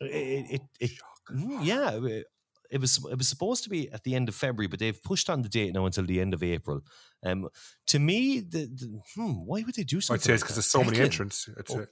it, 0.00 0.46
it, 0.50 0.62
it 0.80 0.90
mm, 1.30 1.64
yeah. 1.64 1.90
It, 2.02 2.26
it 2.70 2.80
was 2.80 3.04
it 3.10 3.18
was 3.18 3.28
supposed 3.28 3.64
to 3.64 3.70
be 3.70 3.90
at 3.92 4.02
the 4.02 4.14
end 4.14 4.28
of 4.30 4.34
February, 4.34 4.66
but 4.66 4.78
they've 4.78 5.02
pushed 5.02 5.28
on 5.28 5.42
the 5.42 5.48
date 5.48 5.74
now 5.74 5.84
until 5.84 6.06
the 6.06 6.20
end 6.20 6.32
of 6.32 6.42
April. 6.42 6.80
Um, 7.22 7.48
to 7.88 7.98
me, 7.98 8.40
the, 8.40 8.66
the 8.66 9.00
hmm, 9.14 9.44
why 9.44 9.62
would 9.62 9.74
they 9.74 9.84
do 9.84 10.00
something? 10.00 10.20
I'd 10.20 10.24
say 10.24 10.32
it's 10.34 10.42
because 10.42 10.56
there's 10.56 10.66
so 10.66 10.82
many 10.82 10.98
entrants. 10.98 11.48
It's 11.58 11.74
Oh. 11.74 11.86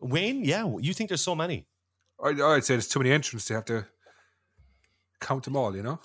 Wayne, 0.00 0.44
yeah, 0.44 0.64
you 0.78 0.92
think 0.92 1.08
there's 1.08 1.22
so 1.22 1.34
many? 1.34 1.66
I'd, 2.22 2.40
I'd 2.40 2.64
say 2.64 2.74
there's 2.74 2.88
too 2.88 3.00
many 3.00 3.10
entrants. 3.12 3.48
They 3.48 3.54
have 3.54 3.64
to 3.66 3.86
count 5.20 5.44
them 5.44 5.56
all. 5.56 5.74
You 5.74 5.82
know, 5.82 6.00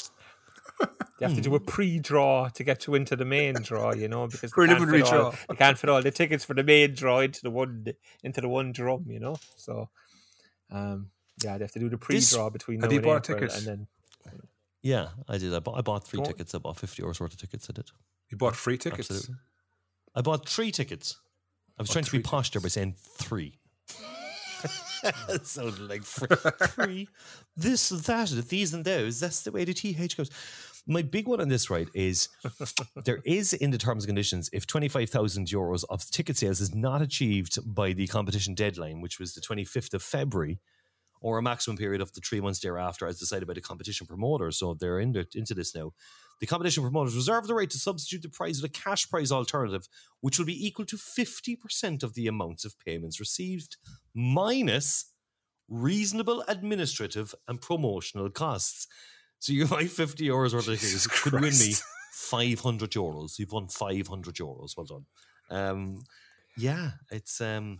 You 0.82 1.28
have 1.28 1.36
to 1.36 1.42
do 1.42 1.56
a 1.56 1.60
pre-draw 1.60 2.50
to 2.50 2.64
get 2.64 2.86
you 2.88 2.96
into 2.96 3.16
the 3.16 3.24
main 3.24 3.54
draw, 3.56 3.94
you 3.94 4.08
know, 4.10 4.28
because 4.28 4.42
they 4.52 4.56
Preliminary 4.56 5.00
can't 5.04 5.10
fit 5.10 5.18
all- 5.20 5.32
draw. 5.32 5.40
they 5.50 5.56
can't 5.56 5.78
fit 5.80 5.90
all 5.90 6.02
the 6.02 6.12
tickets 6.12 6.44
for 6.44 6.54
the 6.54 6.64
main 6.64 6.94
draw 6.96 7.20
into 7.20 7.42
the 7.44 7.50
one 7.50 7.86
into 8.24 8.42
the 8.42 8.50
one 8.50 8.72
drum, 8.74 9.06
you 9.08 9.20
know. 9.20 9.38
So, 9.56 9.90
um, 10.72 11.12
yeah, 11.44 11.58
they 11.58 11.64
have 11.64 11.72
to 11.74 11.80
do 11.80 11.88
the 11.90 11.98
pre-draw 11.98 12.50
between 12.50 12.80
now 12.80 12.86
Have 12.86 12.92
you 12.94 12.98
and 13.00 13.06
bought 13.06 13.30
April, 13.30 13.48
tickets? 13.48 13.66
and 13.66 13.88
then 14.26 14.38
Yeah, 14.82 15.10
I 15.30 15.38
did. 15.38 15.54
I 15.54 15.60
bought, 15.60 15.78
I 15.78 15.82
bought 15.82 16.06
three 16.06 16.18
Go 16.18 16.24
on. 16.24 16.28
tickets. 16.32 16.54
I 16.54 16.58
bought 16.58 16.78
50 16.78 17.02
euros 17.04 17.20
worth 17.22 17.34
of 17.34 17.40
tickets. 17.40 17.68
I 17.70 17.74
did. 17.74 17.90
you 18.30 18.38
bought 18.38 18.56
free 18.56 18.78
tickets. 18.78 19.10
Absolutely. 19.12 19.36
I 20.16 20.22
bought 20.22 20.50
three 20.50 20.72
tickets. 20.72 21.18
I 21.80 21.84
was 21.84 21.90
Oh, 21.90 21.94
trying 21.94 22.06
to 22.06 22.12
be 22.12 22.20
posh 22.20 22.52
there 22.52 22.62
by 22.62 22.68
saying 22.68 22.96
three. 23.00 23.60
it 25.30 25.46
sounded 25.46 25.90
like 25.90 26.04
fr- 26.04 26.34
three. 26.68 27.08
This, 27.56 27.90
that, 27.90 28.46
these, 28.50 28.74
and 28.74 28.84
those. 28.84 29.20
That's 29.20 29.44
the 29.44 29.52
way 29.52 29.64
the 29.64 29.76
TH 29.76 30.18
goes. 30.18 30.32
My 30.88 31.04
big 31.04 31.28
one 31.28 31.40
on 31.40 31.50
this, 31.50 31.70
right, 31.70 31.88
is 31.94 32.30
there 33.06 33.22
is 33.26 33.54
in 33.54 33.70
the 33.70 33.78
terms 33.78 34.04
and 34.04 34.10
conditions 34.10 34.50
if 34.52 34.66
25,000 34.66 35.48
euros 35.48 35.84
of 35.90 36.04
ticket 36.10 36.36
sales 36.36 36.60
is 36.60 36.74
not 36.74 37.02
achieved 37.02 37.60
by 37.64 37.94
the 37.94 38.08
competition 38.08 38.56
deadline, 38.56 39.02
which 39.02 39.20
was 39.20 39.36
the 39.36 39.42
25th 39.42 39.94
of 39.94 40.02
February, 40.02 40.60
or 41.22 41.38
a 41.38 41.44
maximum 41.44 41.78
period 41.78 42.02
of 42.02 42.12
the 42.14 42.22
three 42.22 42.42
months 42.42 42.60
thereafter 42.60 43.08
as 43.08 43.20
decided 43.20 43.48
by 43.48 43.54
the 43.54 43.62
competition 43.62 44.08
promoter. 44.08 44.52
So 44.52 44.74
they're 44.74 45.00
in 45.00 45.14
the, 45.14 45.28
into 45.36 45.54
this 45.54 45.74
now. 45.76 45.94
The 46.44 46.48
competition 46.48 46.84
promoters 46.84 47.16
reserve 47.16 47.48
the 47.48 47.56
right 47.56 47.70
to 47.70 47.80
substitute 47.80 48.22
the 48.22 48.28
prize 48.28 48.62
with 48.62 48.70
a 48.70 48.74
cash 48.74 49.10
prize 49.10 49.32
alternative, 49.32 49.88
which 50.20 50.38
will 50.38 50.46
be 50.46 50.68
equal 50.68 50.86
to 50.88 50.98
50% 50.98 52.04
of 52.04 52.16
the 52.16 52.28
amounts 52.28 52.66
of 52.66 52.78
payments 52.78 53.18
received, 53.18 53.78
minus 54.14 55.14
reasonable 55.70 56.44
administrative 56.50 57.34
and 57.48 57.62
promotional 57.62 58.30
costs. 58.30 58.88
So 59.40 59.54
you 59.54 59.68
buy 59.68 59.86
50 59.86 60.28
euros 60.28 60.54
worth 60.54 60.68
of 60.68 60.82
tickets, 60.82 61.08
could 61.08 61.32
win 61.32 61.44
me 61.44 61.76
500 62.12 62.92
euros. 62.92 63.40
You've 63.40 63.54
won 63.54 63.70
500 63.70 64.36
euros. 64.36 64.76
Well 64.76 64.86
done. 64.86 65.06
Um, 65.50 66.04
yeah, 66.58 66.92
it's 67.10 67.40
um, 67.40 67.80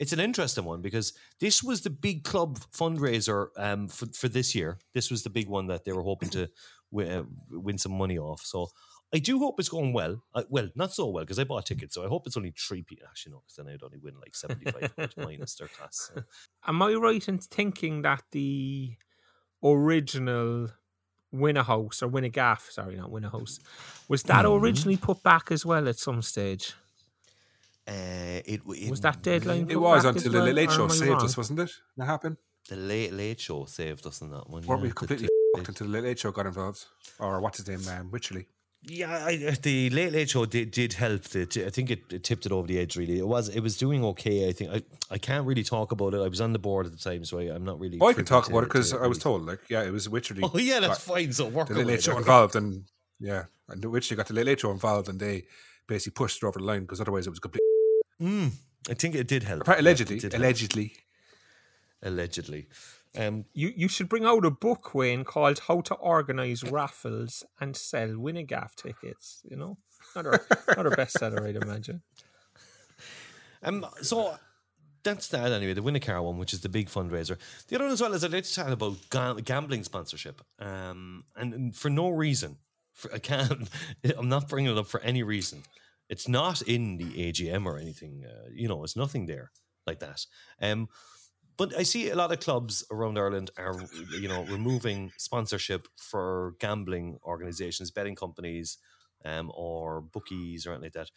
it's 0.00 0.14
an 0.14 0.18
interesting 0.18 0.64
one 0.64 0.80
because 0.80 1.12
this 1.38 1.62
was 1.62 1.82
the 1.82 1.90
big 1.90 2.24
club 2.24 2.58
fundraiser 2.72 3.48
um, 3.56 3.86
for, 3.86 4.06
for 4.06 4.28
this 4.28 4.54
year. 4.54 4.78
This 4.94 5.10
was 5.10 5.22
the 5.22 5.30
big 5.30 5.46
one 5.46 5.66
that 5.66 5.84
they 5.84 5.92
were 5.92 6.02
hoping 6.02 6.30
to 6.30 6.48
wi- 6.92 7.10
uh, 7.18 7.22
win 7.50 7.78
some 7.78 7.92
money 7.96 8.18
off. 8.18 8.42
So 8.44 8.68
I 9.12 9.18
do 9.18 9.38
hope 9.38 9.58
it's 9.58 9.68
going 9.68 9.92
well. 9.92 10.22
Uh, 10.34 10.44
well, 10.48 10.68
not 10.76 10.92
so 10.92 11.08
well 11.08 11.24
because 11.24 11.38
I 11.38 11.44
bought 11.44 11.66
tickets, 11.66 11.94
so 11.94 12.04
I 12.04 12.08
hope 12.08 12.26
it's 12.26 12.36
only 12.36 12.52
three 12.56 12.82
people. 12.82 13.06
Actually, 13.08 13.32
no, 13.32 13.42
because 13.46 13.56
then 13.56 13.68
I'd 13.74 13.82
only 13.82 13.98
win 13.98 14.14
like 14.20 14.34
75 14.36 15.14
minus 15.16 15.54
their 15.56 15.68
costs. 15.68 16.10
So. 16.14 16.22
Am 16.66 16.80
I 16.82 16.94
right 16.94 17.26
in 17.28 17.38
thinking 17.38 18.02
that 18.02 18.22
the 18.30 18.92
original 19.64 20.68
win 21.32 21.56
a 21.56 21.62
house 21.62 22.02
or 22.02 22.08
win 22.08 22.24
a 22.24 22.28
gaff, 22.28 22.68
sorry, 22.70 22.96
not 22.96 23.10
win 23.10 23.24
a 23.24 23.30
house, 23.30 23.60
was 24.08 24.22
that 24.24 24.44
Mhm. 24.44 24.60
originally 24.60 24.96
put 24.96 25.22
back 25.22 25.50
as 25.52 25.64
well 25.66 25.88
at 25.88 25.96
some 25.98 26.22
stage? 26.22 26.74
Uh, 27.88 28.40
it, 28.44 28.60
it 28.68 28.90
Was 28.90 29.00
that 29.00 29.22
deadline 29.22 29.66
It 29.68 29.76
was 29.80 30.04
until 30.04 30.30
the 30.30 30.38
well, 30.38 30.46
Late 30.46 30.54
Late 30.54 30.70
Show 30.70 30.88
saved 30.88 31.10
wrong? 31.10 31.24
us, 31.24 31.36
wasn't 31.36 31.58
it? 31.60 31.70
That 31.96 32.06
happened. 32.06 32.36
The 32.68 32.76
late 32.76 33.12
late 33.12 33.40
show 33.40 33.64
saved 33.64 34.06
us 34.06 34.20
in 34.20 34.30
that 34.30 34.48
one. 34.48 34.64
Weren't 34.64 34.82
yeah. 34.82 34.88
we 34.88 34.92
completely 34.92 35.26
the- 35.26 35.32
fucked 35.32 35.39
until 35.56 35.86
the 35.86 35.92
Late 35.92 36.04
Late 36.04 36.18
Show 36.18 36.32
got 36.32 36.46
involved? 36.46 36.84
Or 37.18 37.40
what's 37.40 37.58
his 37.58 37.68
name, 37.68 37.96
um, 37.98 38.10
Wycherley? 38.10 38.46
Yeah, 38.82 39.10
I, 39.26 39.34
uh, 39.46 39.54
the 39.60 39.90
late 39.90 40.10
late 40.10 40.30
show 40.30 40.46
did, 40.46 40.70
did 40.70 40.94
help. 40.94 41.24
The, 41.24 41.42
I 41.66 41.68
think 41.68 41.90
it, 41.90 42.10
it 42.10 42.24
tipped 42.24 42.46
it 42.46 42.52
over 42.52 42.66
the 42.66 42.78
edge. 42.78 42.96
Really, 42.96 43.18
it 43.18 43.28
was 43.28 43.50
it 43.50 43.60
was 43.60 43.76
doing 43.76 44.02
okay. 44.06 44.48
I 44.48 44.52
think 44.52 44.70
I, 44.72 44.82
I 45.10 45.18
can't 45.18 45.44
really 45.46 45.62
talk 45.62 45.92
about 45.92 46.14
it. 46.14 46.20
I 46.22 46.28
was 46.28 46.40
on 46.40 46.54
the 46.54 46.58
board 46.58 46.86
at 46.86 46.92
the 46.92 46.98
time, 46.98 47.26
so 47.26 47.38
I, 47.40 47.54
I'm 47.54 47.62
not 47.62 47.78
really. 47.78 47.98
Oh, 48.00 48.08
I 48.08 48.14
can 48.14 48.24
talk 48.24 48.48
about 48.48 48.60
it 48.60 48.68
because 48.70 48.94
I 48.94 49.06
was 49.06 49.18
told, 49.18 49.44
like, 49.44 49.60
yeah, 49.68 49.82
it 49.82 49.92
was 49.92 50.08
Wycherley. 50.08 50.40
Oh 50.54 50.56
yeah, 50.56 50.80
that's 50.80 51.00
fine. 51.00 51.30
So 51.34 51.48
work 51.48 51.68
the 51.68 51.74
Late 51.74 51.86
Late 51.88 52.02
Show 52.02 52.16
involved, 52.16 52.56
and 52.56 52.84
yeah, 53.18 53.44
and 53.68 53.82
Wycherley 53.84 54.16
got 54.16 54.28
the 54.28 54.34
Late 54.34 54.46
Late 54.46 54.60
Show 54.60 54.70
involved, 54.70 55.10
and 55.10 55.20
they 55.20 55.44
basically 55.86 56.14
pushed 56.16 56.42
it 56.42 56.46
over 56.46 56.58
the 56.58 56.64
line 56.64 56.80
because 56.80 57.02
otherwise 57.02 57.26
it 57.26 57.30
was 57.30 57.38
complete. 57.38 57.60
Mm, 58.18 58.52
I 58.88 58.94
think 58.94 59.14
it 59.14 59.28
did 59.28 59.42
help. 59.42 59.60
Apparently, 59.60 59.84
Yeah, 59.84 59.90
allegedly, 59.90 60.16
it 60.16 60.20
did 60.22 60.32
help. 60.32 60.42
allegedly. 62.02 62.66
Um, 63.18 63.44
You 63.52 63.72
you 63.76 63.88
should 63.88 64.08
bring 64.08 64.24
out 64.24 64.44
a 64.44 64.50
book, 64.50 64.94
Wayne, 64.94 65.24
called 65.24 65.60
"How 65.66 65.80
to 65.80 65.94
Organize 65.94 66.62
Raffles 66.62 67.44
and 67.60 67.76
Sell 67.76 68.18
Win 68.18 68.36
a 68.36 68.42
Gaff 68.44 68.76
Tickets." 68.76 69.42
You 69.44 69.56
know, 69.56 69.78
another 70.14 70.46
another 70.68 70.90
bestseller, 70.90 71.42
I'd 71.42 71.56
imagine. 71.56 72.02
Um, 73.62 73.84
so 74.02 74.36
that's 75.02 75.28
that 75.28 75.52
anyway. 75.52 75.74
The 75.74 75.82
Win 75.82 75.96
a 75.96 76.00
Car 76.00 76.22
one, 76.22 76.38
which 76.38 76.52
is 76.52 76.60
the 76.60 76.68
big 76.68 76.88
fundraiser. 76.88 77.36
The 77.68 77.76
other 77.76 77.84
one 77.86 77.92
as 77.92 78.00
well 78.00 78.14
is 78.14 78.24
I'd 78.24 78.32
like 78.32 78.44
to 78.44 78.52
chat 78.52 78.70
about 78.72 78.96
ga- 79.10 79.40
gambling 79.40 79.84
sponsorship. 79.84 80.40
Um, 80.58 81.24
and, 81.36 81.54
and 81.54 81.76
for 81.76 81.90
no 81.90 82.10
reason, 82.10 82.58
for, 82.92 83.12
I 83.12 83.18
can't. 83.18 83.68
I'm 84.16 84.28
not 84.28 84.48
bringing 84.48 84.72
it 84.72 84.78
up 84.78 84.86
for 84.86 85.00
any 85.00 85.22
reason. 85.22 85.64
It's 86.08 86.28
not 86.28 86.62
in 86.62 86.96
the 86.96 87.32
AGM 87.32 87.66
or 87.66 87.78
anything. 87.78 88.24
Uh, 88.26 88.48
you 88.52 88.68
know, 88.68 88.82
it's 88.84 88.96
nothing 88.96 89.26
there 89.26 89.52
like 89.86 90.00
that. 90.00 90.26
Um, 90.60 90.88
but 91.60 91.76
I 91.76 91.82
see 91.82 92.08
a 92.08 92.16
lot 92.16 92.32
of 92.32 92.40
clubs 92.40 92.82
around 92.90 93.18
Ireland 93.18 93.50
are, 93.58 93.76
you 94.18 94.28
know, 94.28 94.44
removing 94.44 95.12
sponsorship 95.18 95.88
for 95.98 96.54
gambling 96.58 97.18
organisations, 97.22 97.90
betting 97.90 98.14
companies, 98.14 98.78
um, 99.26 99.52
or 99.54 100.00
bookies 100.00 100.66
or 100.66 100.70
anything 100.70 100.84
like 100.84 100.92
that. 100.94 101.10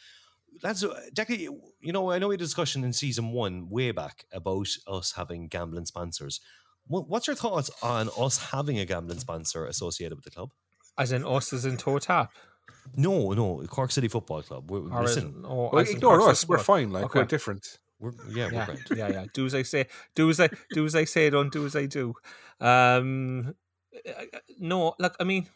That's 0.62 0.84
uh, 0.84 0.99
Jackie, 1.13 1.38
you 1.38 1.62
you 1.79 1.93
know, 1.93 2.12
I 2.12 2.19
know 2.19 2.27
we 2.27 2.34
had 2.34 2.41
a 2.41 2.43
discussion 2.43 2.84
in 2.84 2.91
season 2.91 3.32
one 3.32 3.69
way 3.69 3.91
back 3.91 4.25
about 4.34 4.67
us 4.86 5.13
having 5.13 5.47
gambling 5.47 5.86
sponsors. 5.86 6.41
What's 6.88 7.27
your 7.27 7.38
thoughts 7.38 7.71
on 7.82 8.10
us 8.19 8.51
having 8.51 8.77
a 8.79 8.86
gambling 8.86 9.19
sponsor 9.19 9.65
associated 9.65 10.15
with 10.15 10.25
the 10.25 10.32
club? 10.32 10.49
As 10.97 11.13
in 11.13 11.25
us, 11.25 11.53
as 11.53 11.63
in 11.63 11.77
toe 11.77 11.99
tap. 11.99 12.34
No, 12.97 13.32
no, 13.32 13.63
Cork 13.67 13.91
City 13.91 14.10
Football 14.10 14.41
Club. 14.41 14.69
We're, 14.69 14.91
Or 14.91 15.03
as, 15.03 15.15
listen, 15.15 15.43
Well, 15.43 15.77
ignore 15.77 16.17
Cork 16.17 16.32
us. 16.32 16.45
We're 16.45 16.58
fine. 16.58 16.91
Like 16.91 17.06
Okay. 17.06 17.19
we're 17.19 17.25
different. 17.25 17.79
We're, 18.03 18.11
yeah, 18.29 18.47
we're 18.47 18.51
yeah, 18.51 18.75
yeah, 18.95 19.07
yeah. 19.11 19.25
Do 19.33 19.45
as 19.45 19.55
I 19.55 19.63
say. 19.63 19.87
Do 20.13 20.29
as 20.29 20.39
I 20.39 20.49
do 20.73 20.85
as 20.85 20.95
I 20.95 21.05
say. 21.05 21.29
Don't 21.29 21.51
do 21.51 21.65
as 21.65 21.75
I 21.75 21.85
do. 21.85 22.13
Um, 22.59 23.55
no, 24.59 24.95
like 24.99 25.15
I 25.19 25.23
mean, 25.23 25.47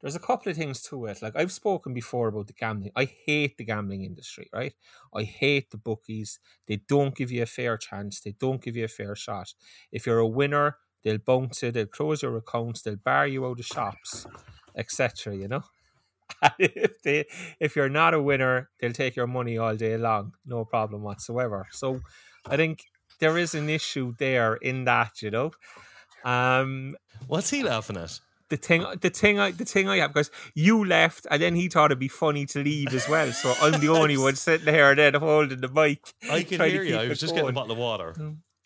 there's 0.00 0.14
a 0.14 0.20
couple 0.20 0.50
of 0.50 0.56
things 0.56 0.80
to 0.82 1.06
it. 1.06 1.20
Like 1.20 1.34
I've 1.34 1.50
spoken 1.50 1.92
before 1.92 2.28
about 2.28 2.46
the 2.46 2.52
gambling. 2.52 2.92
I 2.94 3.04
hate 3.04 3.58
the 3.58 3.64
gambling 3.64 4.04
industry. 4.04 4.48
Right? 4.52 4.74
I 5.14 5.24
hate 5.24 5.70
the 5.70 5.78
bookies. 5.78 6.38
They 6.66 6.76
don't 6.88 7.16
give 7.16 7.32
you 7.32 7.42
a 7.42 7.46
fair 7.46 7.76
chance. 7.76 8.20
They 8.20 8.34
don't 8.38 8.62
give 8.62 8.76
you 8.76 8.84
a 8.84 8.88
fair 8.88 9.16
shot. 9.16 9.52
If 9.90 10.06
you're 10.06 10.18
a 10.18 10.26
winner, 10.26 10.76
they'll 11.02 11.18
bounce 11.18 11.64
it. 11.64 11.74
They'll 11.74 11.86
close 11.86 12.22
your 12.22 12.36
accounts. 12.36 12.82
They'll 12.82 12.96
bar 12.96 13.26
you 13.26 13.44
out 13.44 13.58
of 13.58 13.66
shops, 13.66 14.26
etc. 14.76 15.34
You 15.34 15.48
know. 15.48 15.64
If 16.58 17.02
they 17.02 17.26
if 17.58 17.76
you're 17.76 17.88
not 17.88 18.14
a 18.14 18.22
winner, 18.22 18.70
they'll 18.78 18.92
take 18.92 19.16
your 19.16 19.26
money 19.26 19.58
all 19.58 19.76
day 19.76 19.96
long, 19.96 20.34
no 20.46 20.64
problem 20.64 21.02
whatsoever. 21.02 21.66
So 21.70 22.00
I 22.46 22.56
think 22.56 22.84
there 23.18 23.36
is 23.38 23.54
an 23.54 23.68
issue 23.68 24.14
there 24.18 24.54
in 24.54 24.84
that, 24.84 25.22
you 25.22 25.30
know. 25.30 25.50
Um 26.24 26.96
What's 27.26 27.50
he 27.50 27.62
laughing 27.62 27.96
at? 27.96 28.20
the 28.50 28.56
thing 28.56 28.84
the 29.00 29.10
thing 29.10 29.38
I 29.38 29.52
the 29.52 29.64
thing 29.64 29.88
I 29.88 29.98
have 29.98 30.12
because 30.12 30.30
you 30.54 30.84
left 30.84 31.26
and 31.30 31.40
then 31.40 31.54
he 31.54 31.68
thought 31.68 31.86
it'd 31.86 31.98
be 31.98 32.08
funny 32.08 32.46
to 32.46 32.62
leave 32.62 32.92
as 32.92 33.08
well. 33.08 33.32
So 33.32 33.54
I'm 33.62 33.80
the 33.80 33.88
only 33.88 34.16
one 34.26 34.36
sitting 34.36 34.66
there 34.66 34.94
then 34.94 35.14
holding 35.14 35.60
the 35.60 35.68
mic. 35.68 36.00
I 36.28 36.42
can 36.42 36.60
hear 36.60 36.82
you. 36.82 36.96
I 36.96 37.08
was 37.08 37.20
just 37.20 37.34
getting 37.34 37.50
a 37.50 37.52
bottle 37.52 37.72
of 37.72 37.78
water. 37.78 38.14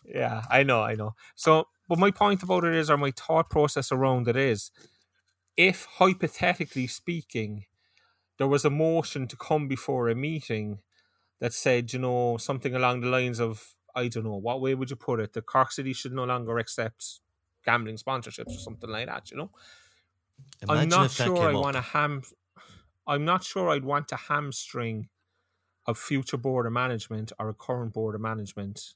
Yeah, 0.05 0.43
I 0.51 0.65
know, 0.65 0.83
I 0.83 0.95
know. 0.95 1.15
So, 1.35 1.69
but 1.89 1.99
my 1.99 2.11
point 2.11 2.43
about 2.43 2.65
it 2.65 2.75
is, 2.75 2.91
or 2.91 2.97
my 2.97 3.11
thought 3.11 3.49
process 3.49 3.91
around 3.91 4.29
it 4.29 4.37
is, 4.37 4.71
if 5.57 5.87
hypothetically 5.99 6.87
speaking, 6.87 7.67
there 8.39 8.49
was 8.49 8.65
a 8.65 8.71
motion 8.71 9.29
to 9.29 9.37
come 9.37 9.69
before 9.69 10.09
a 10.09 10.15
meeting 10.15 10.81
that 11.41 11.53
said, 11.53 11.93
you 11.93 11.99
know, 11.99 12.37
something 12.39 12.75
along 12.75 13.01
the 13.01 13.09
lines 13.09 13.41
of, 13.41 13.77
I 13.95 14.09
don't 14.09 14.25
know, 14.25 14.37
what 14.37 14.61
way 14.61 14.75
would 14.75 14.91
you 14.91 14.97
put 14.97 15.21
it? 15.21 15.33
The 15.35 15.43
Cork 15.43 15.73
City 15.73 15.93
should 15.93 16.13
no 16.13 16.25
longer 16.25 16.59
accept 16.59 17.21
gambling 17.65 17.97
sponsorships 17.97 18.57
or 18.57 18.61
something 18.61 18.91
like 18.91 19.07
that, 19.07 19.31
you 19.31 19.37
know? 19.37 19.51
I'm 20.69 20.89
not 20.89 21.11
sure 21.11 21.49
I 21.49 21.55
want 21.55 21.77
to 21.77 21.81
ham. 21.81 22.23
I'm 23.07 23.25
not 23.25 23.45
sure 23.45 23.71
I'd 23.71 23.85
want 23.85 24.09
to 24.09 24.17
hamstring 24.17 25.09
a 25.87 25.95
future 25.95 26.37
board 26.39 26.67
of 26.67 26.73
management 26.73 27.33
or 27.39 27.49
a 27.51 27.55
current 27.55 27.93
board 27.95 28.15
of 28.15 28.21
management 28.21 28.95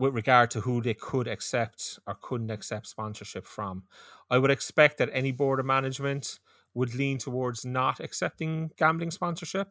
with 0.00 0.14
regard 0.14 0.50
to 0.50 0.62
who 0.62 0.80
they 0.80 0.94
could 0.94 1.28
accept 1.28 1.98
or 2.06 2.16
couldn't 2.22 2.50
accept 2.50 2.86
sponsorship 2.86 3.46
from. 3.46 3.82
I 4.30 4.38
would 4.38 4.50
expect 4.50 4.96
that 4.96 5.10
any 5.12 5.30
board 5.30 5.60
of 5.60 5.66
management 5.66 6.40
would 6.72 6.94
lean 6.94 7.18
towards 7.18 7.66
not 7.66 8.00
accepting 8.00 8.70
gambling 8.78 9.10
sponsorship. 9.10 9.68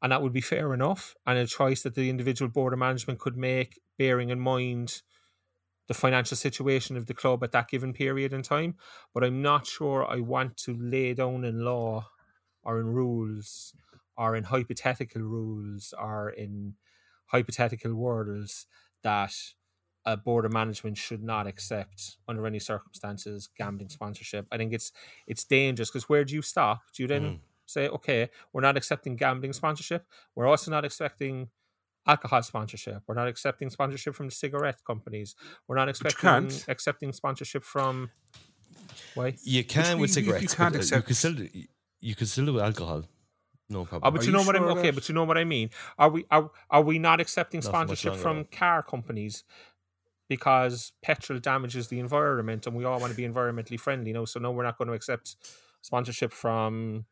And 0.00 0.10
that 0.10 0.22
would 0.22 0.32
be 0.32 0.40
fair 0.40 0.72
enough, 0.72 1.14
and 1.26 1.38
a 1.38 1.46
choice 1.46 1.82
that 1.82 1.94
the 1.94 2.08
individual 2.08 2.50
board 2.50 2.72
of 2.72 2.78
management 2.78 3.20
could 3.20 3.36
make, 3.36 3.78
bearing 3.98 4.30
in 4.30 4.40
mind 4.40 5.02
the 5.86 5.94
financial 5.94 6.36
situation 6.36 6.96
of 6.96 7.04
the 7.04 7.14
club 7.14 7.44
at 7.44 7.52
that 7.52 7.68
given 7.68 7.92
period 7.92 8.32
in 8.32 8.42
time. 8.42 8.76
But 9.12 9.22
I'm 9.22 9.42
not 9.42 9.66
sure 9.66 10.06
I 10.10 10.20
want 10.20 10.56
to 10.64 10.74
lay 10.80 11.12
down 11.12 11.44
in 11.44 11.62
law 11.62 12.08
or 12.64 12.80
in 12.80 12.86
rules 12.86 13.74
or 14.16 14.34
in 14.34 14.44
hypothetical 14.44 15.20
rules 15.20 15.92
or 15.96 16.30
in 16.30 16.74
hypothetical 17.32 17.94
worlds 17.94 18.66
that 19.02 19.34
a 20.04 20.16
board 20.16 20.44
of 20.44 20.52
management 20.52 20.96
should 20.98 21.22
not 21.22 21.46
accept 21.46 22.16
under 22.28 22.46
any 22.46 22.58
circumstances 22.58 23.48
gambling 23.56 23.88
sponsorship. 23.88 24.46
I 24.52 24.56
think 24.58 24.72
it's 24.72 24.92
it's 25.26 25.44
dangerous 25.44 25.90
because 25.90 26.08
where 26.08 26.24
do 26.24 26.34
you 26.34 26.42
stop? 26.42 26.78
Do 26.94 27.02
you 27.02 27.08
then 27.08 27.22
Mm. 27.22 27.38
say, 27.66 27.88
okay, 27.88 28.28
we're 28.52 28.66
not 28.68 28.76
accepting 28.76 29.16
gambling 29.16 29.52
sponsorship. 29.54 30.02
We're 30.34 30.48
also 30.52 30.70
not 30.70 30.84
accepting 30.84 31.48
alcohol 32.06 32.42
sponsorship. 32.42 33.00
We're 33.06 33.14
not 33.22 33.28
accepting 33.28 33.70
sponsorship 33.70 34.14
from 34.18 34.26
the 34.30 34.34
cigarette 34.44 34.80
companies. 34.84 35.36
We're 35.66 35.76
not 35.82 35.88
expecting 35.88 36.50
accepting 36.68 37.12
sponsorship 37.12 37.62
from 37.64 38.10
why? 39.14 39.36
You 39.44 39.62
can 39.64 39.96
you- 39.96 40.00
with 40.02 40.16
you- 40.16 40.24
you 40.24 40.48
can't 40.48 40.74
but, 40.74 40.74
uh, 40.74 40.78
accept- 40.82 41.00
You 41.00 41.06
can 41.10 41.14
still 41.22 41.36
you 42.08 42.14
can 42.16 42.26
still 42.26 42.46
do 42.46 42.58
alcohol. 42.60 43.00
No 43.72 43.84
problem. 43.84 44.06
Uh, 44.06 44.10
but 44.10 44.20
Are 44.20 44.24
you 44.24 44.30
you 44.30 44.36
know 44.36 44.44
what 44.44 44.56
I'm 44.56 44.64
okay, 44.78 44.90
but 44.90 45.08
you 45.08 45.14
know 45.14 45.24
what 45.24 45.38
I 45.38 45.44
mean. 45.44 45.70
Are 45.98 46.10
we 46.10 46.24
are 46.30 46.50
are 46.70 46.82
we 46.82 46.98
not 46.98 47.20
accepting 47.20 47.58
Not 47.58 47.64
sponsorship 47.64 48.14
from 48.16 48.44
car 48.44 48.82
companies 48.82 49.44
because 50.28 50.92
petrol 51.02 51.38
damages 51.38 51.88
the 51.88 51.98
environment 51.98 52.66
and 52.66 52.76
we 52.76 52.84
all 52.84 52.98
want 52.98 53.10
to 53.10 53.16
be 53.16 53.28
environmentally 53.28 53.78
friendly, 53.78 54.08
you 54.08 54.14
know? 54.14 54.24
So 54.24 54.40
no, 54.40 54.50
we're 54.50 54.62
not 54.62 54.78
going 54.78 54.88
to 54.88 54.94
accept 54.94 55.36
sponsorship 55.82 56.32
from 56.32 57.04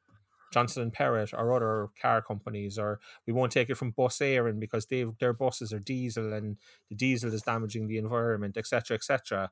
Johnson 0.53 0.83
and 0.83 0.93
Perrott 0.93 1.33
or 1.35 1.55
other 1.55 1.89
car 2.01 2.23
companies, 2.23 2.79
or 2.79 3.01
we 3.27 3.33
won't 3.33 3.53
take 3.53 3.71
it 3.71 3.77
from 3.77 3.91
Bus 3.91 4.19
Éireann 4.19 4.59
because 4.59 4.87
they 4.87 5.05
their 5.19 5.33
buses 5.33 5.73
are 5.73 5.79
diesel 5.79 6.33
and 6.33 6.57
the 6.89 6.95
diesel 6.95 7.33
is 7.33 7.43
damaging 7.43 7.87
the 7.87 7.99
environment, 7.99 8.57
etc., 8.57 8.97
etc. 8.97 9.51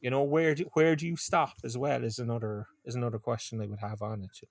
You 0.00 0.10
know 0.10 0.22
where 0.22 0.54
do 0.54 0.64
where 0.74 0.96
do 0.96 1.06
you 1.06 1.16
stop 1.16 1.54
as 1.64 1.78
well 1.78 2.04
is 2.04 2.18
another 2.18 2.66
is 2.84 2.94
another 2.94 3.18
question 3.18 3.60
I 3.60 3.66
would 3.66 3.80
have 3.80 4.02
on 4.02 4.22
it. 4.22 4.48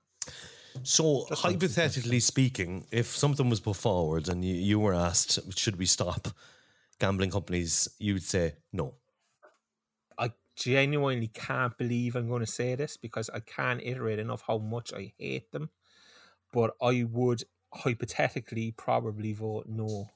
So, 0.81 1.27
one. 1.41 1.63
hypothetically 1.65 2.19
speaking, 2.19 2.88
if 2.91 3.07
something 3.07 3.49
was 3.49 3.59
put 3.59 3.75
forward 3.75 4.27
and 4.27 4.43
you, 4.43 4.55
you 4.55 4.79
were 4.79 4.93
asked, 4.93 5.39
should 5.57 5.77
we 5.77 5.86
stop 5.86 6.29
gambling 6.99 7.31
companies, 7.31 7.88
you 7.99 8.13
would 8.13 8.23
say 8.23 8.55
no. 8.71 8.97
I 10.17 10.31
genuinely 10.55 11.27
can't 11.27 11.77
believe 11.77 12.15
I'm 12.15 12.27
going 12.27 12.41
to 12.41 12.51
say 12.51 12.75
this 12.75 12.97
because 12.97 13.29
I 13.29 13.39
can't 13.39 13.81
iterate 13.81 14.19
enough 14.19 14.43
how 14.45 14.57
much 14.59 14.93
I 14.93 15.13
hate 15.17 15.51
them. 15.51 15.69
But 16.51 16.75
I 16.81 17.03
would 17.05 17.43
hypothetically 17.73 18.71
probably 18.71 19.33
vote 19.33 19.67
no 19.67 20.12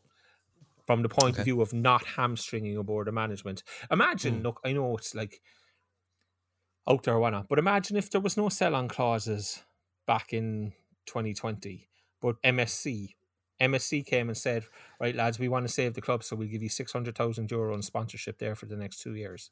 from 0.86 1.04
the 1.04 1.10
point 1.10 1.38
Okay. 1.38 1.39
of 1.39 1.46
view 1.46 1.62
of 1.62 1.74
not 1.74 2.06
hamstringing 2.06 2.78
a 2.78 2.84
board 2.84 3.08
of 3.08 3.13
management. 3.15 3.63
Imagine, 3.91 4.41
Mm. 4.41 4.43
look, 4.43 4.62
I 4.65 4.74
know 4.74 4.98
it's 4.98 5.15
like 5.15 5.41
out 6.88 7.04
there 7.04 7.15
or 7.15 7.20
whatnot, 7.20 7.48
but 7.50 7.60
imagine 7.60 7.98
if 7.98 8.10
there 8.10 8.22
was 8.22 8.38
no 8.38 8.50
sell 8.50 8.76
on 8.76 8.88
clauses 8.88 9.63
back 10.08 10.34
in 10.34 10.74
2020, 11.06 11.88
but 12.22 12.41
MSC. 12.43 13.15
MSC 13.60 14.06
came 14.06 14.30
and 14.30 14.38
said, 14.38 14.65
"Right, 15.00 15.15
lads, 15.15 15.39
we 15.39 15.48
want 15.48 15.65
to 15.67 15.74
save 15.74 15.93
the 15.96 16.02
club, 16.02 16.24
so 16.24 16.36
we'll 16.36 16.48
give 16.48 16.62
you 16.63 16.70
six 16.70 16.91
hundred 16.93 17.15
thousand 17.15 17.50
euro 17.52 17.74
in 17.76 17.82
sponsorship 17.82 18.38
there 18.39 18.56
for 18.56 18.67
the 18.67 18.78
next 18.78 19.00
two 19.02 19.15
years." 19.15 19.52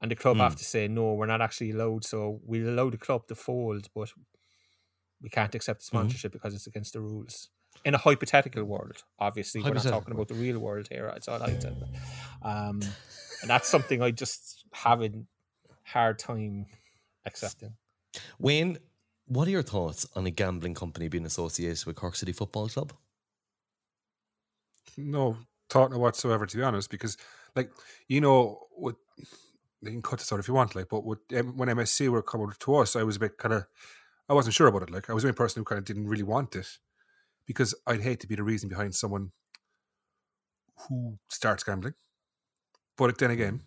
And 0.00 0.10
the 0.10 0.16
club 0.16 0.36
Hmm. 0.36 0.42
have 0.42 0.56
to 0.56 0.64
say, 0.64 0.88
"No, 0.88 1.14
we're 1.14 1.26
not 1.26 1.40
actually 1.40 1.70
allowed. 1.70 2.04
So 2.04 2.40
we'll 2.44 2.68
allow 2.68 2.90
the 2.90 2.98
club 2.98 3.26
to 3.28 3.34
fold, 3.36 3.88
but 3.94 4.12
we 5.20 5.28
can't 5.28 5.54
accept 5.54 5.80
the 5.80 5.84
Mhm. 5.84 5.86
sponsorship 5.86 6.32
because 6.32 6.54
it's 6.54 6.66
against 6.66 6.92
the 6.92 7.00
rules." 7.00 7.50
In 7.84 7.94
a 7.94 7.98
hypothetical 7.98 8.64
world, 8.64 9.04
obviously, 9.18 9.60
we're 9.62 9.68
not 9.74 9.82
talking 9.92 10.12
about 10.14 10.28
the 10.28 10.34
real 10.34 10.58
world 10.58 10.88
here. 10.88 11.06
It's 11.16 11.28
all 11.28 11.38
hypothetical. 11.40 11.88
Um, 12.42 12.80
and 13.40 13.50
that's 13.50 13.68
something 13.68 14.02
I 14.02 14.10
just 14.10 14.64
have 14.72 15.02
a 15.02 15.10
hard 15.84 16.18
time 16.18 16.66
accepting. 17.24 17.76
Wayne, 18.38 18.78
what 19.26 19.48
are 19.48 19.52
your 19.52 19.62
thoughts 19.62 20.06
on 20.14 20.26
a 20.26 20.30
gambling 20.30 20.74
company 20.74 21.08
being 21.08 21.26
associated 21.26 21.84
with 21.86 21.96
Cork 21.96 22.16
City 22.16 22.32
Football 22.32 22.68
Club? 22.68 22.92
no 24.96 25.36
thought 25.68 25.94
whatsoever 25.94 26.46
to 26.46 26.56
be 26.56 26.62
honest 26.62 26.90
because 26.90 27.16
like 27.56 27.70
you 28.08 28.20
know 28.20 28.60
with 28.76 28.96
you 29.80 29.90
can 29.90 30.02
cut 30.02 30.18
this 30.18 30.32
out 30.32 30.38
if 30.38 30.46
you 30.46 30.54
want 30.54 30.76
like 30.76 30.88
but 30.88 31.04
with, 31.04 31.18
when 31.30 31.68
MSC 31.68 32.08
were 32.08 32.22
coming 32.22 32.50
to 32.58 32.76
us 32.76 32.94
I 32.94 33.02
was 33.02 33.16
a 33.16 33.20
bit 33.20 33.38
kind 33.38 33.54
of 33.54 33.66
I 34.28 34.34
wasn't 34.34 34.54
sure 34.54 34.66
about 34.66 34.82
it 34.82 34.90
like 34.90 35.08
I 35.08 35.14
was 35.14 35.22
the 35.22 35.28
only 35.28 35.36
person 35.36 35.60
who 35.60 35.64
kind 35.64 35.78
of 35.78 35.84
didn't 35.84 36.08
really 36.08 36.22
want 36.22 36.54
it 36.54 36.66
because 37.46 37.74
I'd 37.86 38.02
hate 38.02 38.20
to 38.20 38.26
be 38.26 38.36
the 38.36 38.42
reason 38.42 38.68
behind 38.68 38.94
someone 38.94 39.32
who 40.88 41.18
starts 41.28 41.64
gambling. 41.64 41.94
But 42.96 43.18
then 43.18 43.30
hmm. 43.30 43.34
again 43.34 43.60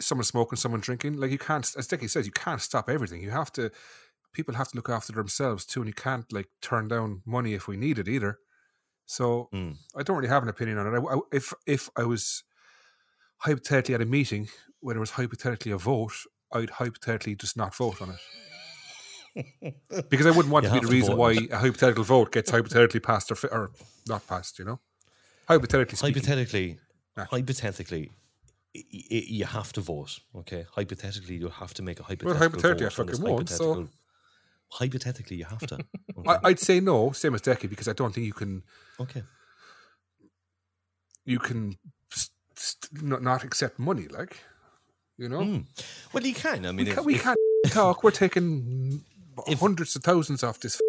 someone 0.00 0.24
smoking 0.24 0.56
someone 0.56 0.80
drinking 0.80 1.16
like 1.18 1.30
you 1.30 1.38
can't 1.38 1.72
as 1.78 1.86
Dickie 1.86 2.08
says 2.08 2.26
you 2.26 2.32
can't 2.32 2.60
stop 2.60 2.90
everything. 2.90 3.22
You 3.22 3.30
have 3.30 3.52
to 3.52 3.70
people 4.34 4.54
have 4.54 4.68
to 4.70 4.76
look 4.76 4.88
after 4.88 5.12
themselves 5.12 5.64
too 5.64 5.80
and 5.80 5.88
you 5.88 5.94
can't 5.94 6.32
like 6.32 6.48
turn 6.60 6.88
down 6.88 7.22
money 7.24 7.54
if 7.54 7.66
we 7.68 7.76
need 7.76 7.98
it 7.98 8.08
either 8.08 8.38
so 9.06 9.48
Mm. 9.52 9.76
I 9.98 10.02
don't 10.02 10.16
really 10.16 10.28
have 10.34 10.42
an 10.42 10.48
opinion 10.48 10.78
on 10.78 10.86
it. 10.86 10.98
I, 10.98 11.14
I- 11.14 11.28
if 11.40 11.46
if 11.66 11.82
I 11.96 12.04
was 12.04 12.42
hypothetically 13.46 13.94
at 13.94 14.00
a 14.00 14.06
meeting 14.06 14.48
where 14.80 14.94
there 14.94 15.00
was 15.00 15.10
hypothetically 15.20 15.72
a 15.72 15.78
vote, 15.78 16.14
I'd 16.52 16.70
hypothetically 16.70 17.34
just 17.36 17.56
not 17.56 17.74
vote 17.76 18.00
on 18.02 18.08
it 18.14 18.22
because 20.10 20.26
I 20.26 20.30
wouldn't 20.30 20.52
want 20.52 20.64
You 20.64 20.70
to 20.70 20.74
be 20.74 20.80
the 20.80 20.86
to 20.86 20.92
reason 20.92 21.16
vote 21.16 21.20
why 21.20 21.32
a 21.50 21.56
hypothetical 21.58 22.04
vote 22.04 22.32
gets 22.32 22.50
hypothetically 22.50 23.00
passed 23.00 23.30
or, 23.32 23.36
or 23.50 23.70
not 24.08 24.26
passed. 24.26 24.58
You 24.58 24.64
know, 24.64 24.80
hypothetically 25.48 25.96
speaking. 25.96 26.14
Hypothetically, 26.22 26.78
Yeah. 27.16 27.26
hypothetically, 27.30 28.10
i- 28.76 28.82
i- 29.16 29.28
you 29.38 29.44
have 29.44 29.72
to 29.74 29.80
vote. 29.80 30.20
Okay, 30.40 30.66
hypothetically, 30.76 31.36
you 31.36 31.48
have 31.48 31.74
to 31.74 31.82
make 31.82 31.98
a 32.00 32.04
hypothetical. 32.04 32.38
hypothetically, 32.44 32.86
vote 32.86 33.06
this 33.08 33.18
fucking 33.18 33.34
won't, 33.34 33.48
so- 33.48 33.74
hypothetical- 33.74 34.00
Hypothetically, 34.78 35.36
you 35.36 35.44
have 35.46 35.66
to. 35.68 35.78
Okay. 36.18 36.30
I, 36.30 36.38
I'd 36.48 36.60
say 36.60 36.78
no, 36.80 37.10
same 37.12 37.34
as 37.34 37.42
Decky, 37.42 37.68
because 37.68 37.88
I 37.88 37.92
don't 37.92 38.12
think 38.14 38.26
you 38.26 38.32
can 38.32 38.62
okay. 39.00 39.22
you 41.24 41.38
can 41.38 41.76
st- 42.56 43.02
not, 43.02 43.22
not 43.22 43.44
accept 43.44 43.78
money. 43.78 44.06
Like 44.08 44.38
you 45.18 45.28
know, 45.28 45.40
Mm. 45.40 45.66
Well, 46.12 46.24
you 46.26 46.34
can. 46.34 46.66
I 46.66 46.72
mean, 46.72 46.76
we, 46.86 46.90
if, 46.90 46.94
can't, 46.94 47.06
we 47.06 47.14
if- 47.16 47.22
can't 47.22 47.38
talk. 47.68 48.02
We're 48.04 48.10
taking 48.10 49.02
If- 49.48 49.58
hundreds 49.60 49.96
of 49.96 50.02
thousands 50.04 50.42
off 50.44 50.60
this 50.60 50.80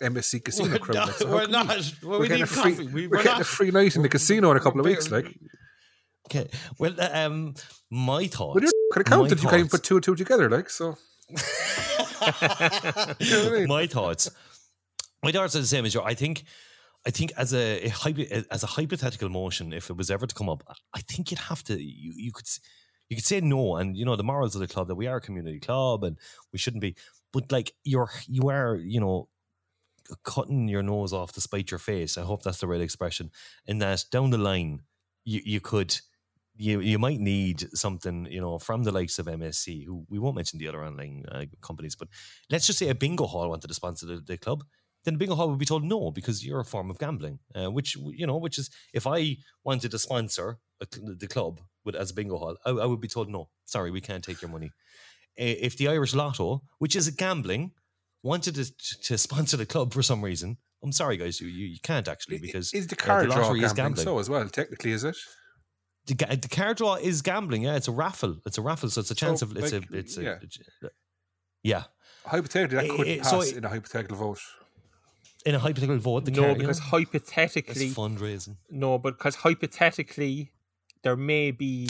MSC 0.00 0.44
casino 0.44 0.70
We're 0.72 0.78
crowd. 0.78 0.94
not. 1.06 1.14
so 1.14 1.30
we're 1.30 1.46
not. 1.46 1.68
we- 1.68 2.08
Well, 2.08 2.18
We're 2.18 2.18
we 2.20 2.28
getting 2.28 2.42
a 2.42 2.46
free. 2.46 2.74
We, 2.74 3.06
we're 3.06 3.18
we're 3.18 3.22
getting 3.22 3.40
a 3.40 3.44
free 3.44 3.70
night 3.70 3.94
in 3.96 4.02
the 4.02 4.08
casino 4.08 4.50
in 4.50 4.56
a 4.56 4.60
couple 4.60 4.80
of 4.80 4.86
weeks. 4.86 5.10
Like, 5.10 5.26
Okay. 6.26 6.48
Well, 6.78 6.94
uh, 6.98 7.10
um, 7.12 7.54
my 7.90 8.26
thoughts. 8.26 8.54
but 8.54 8.62
you're 8.64 9.02
accountant. 9.02 9.42
You 9.42 9.48
can't 9.48 9.58
even 9.60 9.68
put 9.68 9.84
two 9.84 9.96
and 9.96 10.04
two 10.04 10.14
together. 10.16 10.48
Like, 10.50 10.70
so 10.70 10.96
You 13.20 13.30
know 13.30 13.46
I 13.46 13.50
mean? 13.60 13.68
my 13.68 13.86
thoughts. 13.86 14.30
My 15.22 15.32
thoughts 15.32 15.56
are 15.56 15.60
the 15.60 15.66
same 15.66 15.84
as 15.84 15.94
your. 15.94 16.04
I 16.04 16.14
think, 16.14 16.44
I 17.06 17.10
think 17.10 17.32
as 17.36 17.54
a, 17.54 17.86
a 17.86 18.44
as 18.50 18.62
a 18.62 18.66
hypothetical 18.66 19.28
motion, 19.28 19.72
if 19.72 19.90
it 19.90 19.96
was 19.96 20.10
ever 20.10 20.26
to 20.26 20.34
come 20.34 20.48
up, 20.48 20.62
I 20.94 21.00
think 21.00 21.30
you'd 21.30 21.40
have 21.40 21.62
to. 21.64 21.82
You 21.82 22.12
you 22.16 22.32
could 22.32 22.46
you 23.08 23.16
could 23.16 23.24
say 23.24 23.40
no, 23.40 23.76
and 23.76 23.96
you 23.96 24.04
know 24.04 24.16
the 24.16 24.24
morals 24.24 24.54
of 24.54 24.60
the 24.60 24.68
club 24.68 24.88
that 24.88 24.94
we 24.96 25.06
are 25.06 25.16
a 25.16 25.20
community 25.20 25.60
club 25.60 26.04
and 26.04 26.18
we 26.52 26.58
shouldn't 26.58 26.82
be. 26.82 26.96
But 27.32 27.50
like 27.50 27.72
you're 27.84 28.10
you 28.28 28.48
are 28.48 28.76
you 28.76 29.00
know 29.00 29.28
cutting 30.24 30.68
your 30.68 30.82
nose 30.82 31.12
off 31.12 31.32
to 31.32 31.40
spite 31.40 31.70
your 31.70 31.78
face. 31.78 32.18
I 32.18 32.22
hope 32.22 32.42
that's 32.42 32.60
the 32.60 32.66
right 32.66 32.80
expression. 32.80 33.30
In 33.66 33.78
that 33.78 34.04
down 34.10 34.30
the 34.30 34.38
line, 34.38 34.80
you 35.24 35.40
you 35.44 35.60
could. 35.60 36.00
You, 36.56 36.78
you 36.80 37.00
might 37.00 37.18
need 37.18 37.68
something 37.76 38.28
you 38.30 38.40
know 38.40 38.60
from 38.60 38.84
the 38.84 38.92
likes 38.92 39.18
of 39.18 39.26
MSC 39.26 39.84
who 39.84 40.06
we 40.08 40.20
won't 40.20 40.36
mention 40.36 40.60
the 40.60 40.68
other 40.68 40.84
online 40.84 41.24
uh, 41.32 41.46
companies 41.60 41.96
but 41.96 42.06
let's 42.48 42.66
just 42.66 42.78
say 42.78 42.90
a 42.90 42.94
bingo 42.94 43.26
hall 43.26 43.48
wanted 43.48 43.66
to 43.66 43.74
sponsor 43.74 44.06
the, 44.06 44.20
the 44.20 44.38
club, 44.38 44.62
then 45.04 45.14
the 45.14 45.18
bingo 45.18 45.34
hall 45.34 45.50
would 45.50 45.58
be 45.58 45.66
told 45.66 45.84
no 45.84 46.10
because 46.10 46.44
you're 46.44 46.60
a 46.60 46.64
form 46.64 46.90
of 46.90 46.98
gambling. 46.98 47.38
Uh, 47.54 47.70
which 47.70 47.96
you 47.96 48.26
know, 48.26 48.36
which 48.36 48.58
is 48.58 48.70
if 48.92 49.06
I 49.06 49.36
wanted 49.62 49.90
to 49.90 49.98
sponsor 49.98 50.58
a, 50.80 50.86
the 50.90 51.26
club 51.26 51.60
with 51.84 51.94
as 51.94 52.10
a 52.10 52.14
bingo 52.14 52.38
hall, 52.38 52.56
I, 52.64 52.70
I 52.70 52.86
would 52.86 53.00
be 53.00 53.08
told 53.08 53.28
no. 53.28 53.48
Sorry, 53.64 53.90
we 53.90 54.00
can't 54.00 54.24
take 54.24 54.40
your 54.42 54.50
money. 54.50 54.70
If 55.36 55.76
the 55.76 55.88
Irish 55.88 56.14
Lotto, 56.14 56.62
which 56.78 56.96
is 56.96 57.08
a 57.08 57.12
gambling, 57.12 57.72
wanted 58.22 58.54
to, 58.54 58.72
to 59.02 59.18
sponsor 59.18 59.56
the 59.56 59.66
club 59.66 59.92
for 59.92 60.02
some 60.02 60.22
reason, 60.22 60.58
I'm 60.82 60.92
sorry, 60.92 61.16
guys, 61.16 61.40
you 61.40 61.48
you, 61.48 61.66
you 61.66 61.80
can't 61.82 62.08
actually 62.08 62.38
because 62.38 62.72
is 62.72 62.86
the 62.86 62.96
uh, 62.96 63.04
card 63.04 63.26
draw 63.26 63.48
lottery 63.48 63.60
gambling, 63.74 64.04
so 64.04 64.18
as 64.18 64.30
well? 64.30 64.48
Technically, 64.48 64.92
is 64.92 65.04
it? 65.04 65.16
The, 66.06 66.14
the 66.14 66.48
card 66.48 66.76
draw 66.76 66.94
is 66.96 67.22
gambling. 67.22 67.62
Yeah, 67.62 67.76
it's 67.76 67.88
a 67.88 67.92
raffle. 67.92 68.36
It's 68.46 68.58
a 68.58 68.62
raffle, 68.62 68.90
so 68.90 69.00
it's 69.00 69.10
a 69.10 69.14
chance 69.14 69.40
So, 69.40 69.46
of 69.46 69.56
it's 69.56 69.72
like, 69.72 69.90
a 69.90 69.96
it's 69.96 70.16
yeah. 70.18 70.38
a, 70.82 70.88
yeah. 71.62 71.84
Hypothetically, 72.26 72.76
that 72.78 72.90
couldn't 72.90 73.20
eh, 73.20 73.22
so 73.22 73.38
pass 73.38 73.50
it- 73.50 73.56
in 73.58 73.64
a 73.64 73.68
hypothetical 73.68 74.16
vote. 74.16 74.40
In 75.46 75.54
a 75.54 75.58
hypothetical 75.58 75.98
vote, 75.98 76.24
the 76.24 76.30
no, 76.30 76.42
car- 76.42 76.54
because 76.54 76.78
hypothetically, 76.78 77.86
it's 77.86 77.94
fundraising. 77.94 78.56
no, 78.70 78.96
but 78.98 79.18
because 79.18 79.34
hypothetically, 79.36 80.52
there 81.02 81.16
may 81.16 81.50
be 81.50 81.88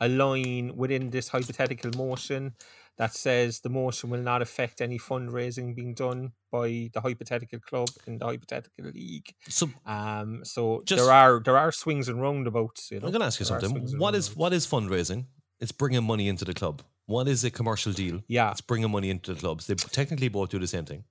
a 0.00 0.08
line 0.08 0.76
within 0.76 1.10
this 1.10 1.28
hypothetical 1.28 1.90
motion 1.96 2.54
that 2.96 3.12
says 3.12 3.60
the 3.60 3.68
motion 3.68 4.10
will 4.10 4.20
not 4.22 4.40
affect 4.40 4.80
any 4.80 4.98
fundraising 4.98 5.74
being 5.74 5.94
done 5.94 6.32
by 6.52 6.90
the 6.92 7.00
hypothetical 7.00 7.58
club 7.58 7.88
in 8.06 8.18
the 8.18 8.24
hypothetical 8.24 8.84
league. 8.86 9.34
So 9.48 9.68
Um, 9.84 10.44
so 10.44 10.82
Just- 10.84 11.02
there 11.02 11.12
are 11.12 11.40
there 11.40 11.58
are 11.58 11.72
swings 11.72 12.08
and 12.08 12.22
roundabouts. 12.22 12.90
You 12.90 13.00
know? 13.00 13.06
I'm 13.06 13.12
going 13.12 13.20
to 13.20 13.26
ask 13.26 13.40
you 13.40 13.46
There 13.46 13.60
something. 13.60 13.98
What 13.98 14.14
is 14.14 14.36
what 14.36 14.52
is 14.52 14.66
fundraising? 14.66 15.26
It's 15.60 15.72
bringing 15.72 16.04
money 16.04 16.28
into 16.28 16.44
the 16.44 16.54
club. 16.54 16.82
What 17.06 17.28
is 17.28 17.44
a 17.44 17.50
commercial 17.50 17.92
deal? 17.92 18.22
Yeah. 18.28 18.50
It's 18.50 18.60
bringing 18.60 18.90
money 18.90 19.10
into 19.10 19.34
the 19.34 19.40
clubs. 19.40 19.66
They 19.66 19.74
technically 19.74 20.28
both 20.28 20.50
do 20.50 20.58
the 20.58 20.66
same 20.66 20.84
thing. 20.84 21.04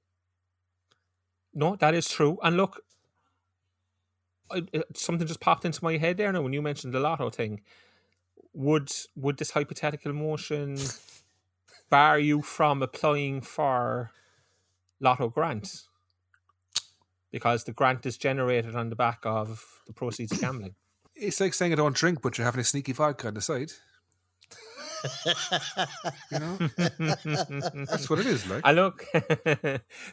No, 1.54 1.76
that 1.76 1.94
is 1.94 2.08
true. 2.10 2.38
And 2.42 2.58
look, 2.58 2.82
I, 4.52 4.64
something 4.96 5.28
just 5.28 5.40
popped 5.40 5.66
into 5.66 5.84
my 5.84 5.98
head 5.98 6.18
there 6.18 6.32
now 6.32 6.42
when 6.42 6.54
you 6.54 6.62
mentioned 6.62 6.94
the 6.94 7.00
lotto 7.00 7.30
thing. 7.30 7.62
Would 8.54 8.92
would 9.16 9.38
this 9.38 9.52
hypothetical 9.52 10.14
motion 10.14 10.78
bar 11.90 12.20
you 12.20 12.42
from 12.42 12.82
applying 12.84 13.42
for 13.42 14.12
lotto 15.00 15.30
grants? 15.30 15.88
Because 17.32 17.64
the 17.64 17.72
grant 17.74 18.06
is 18.06 18.18
generated 18.18 18.76
on 18.76 18.90
the 18.90 18.96
back 18.96 19.20
of 19.24 19.64
the 19.88 19.94
proceeds 19.94 20.32
of 20.32 20.42
gambling. 20.42 20.76
It's 21.16 21.40
like 21.40 21.54
saying 21.54 21.72
I 21.74 21.76
don't 21.76 21.96
drink, 21.96 22.24
but 22.24 22.38
you're 22.38 22.46
having 22.46 22.62
a 22.62 22.64
sneaky 22.64 22.92
vodka 22.92 23.28
on 23.28 23.36
the 23.36 23.42
side. 23.42 23.72
You 26.32 26.40
know, 26.40 26.58
that's 27.86 28.10
what 28.10 28.18
it 28.20 28.26
is. 28.26 28.48
Like, 28.48 28.62
I 28.64 28.72
look, 28.72 29.06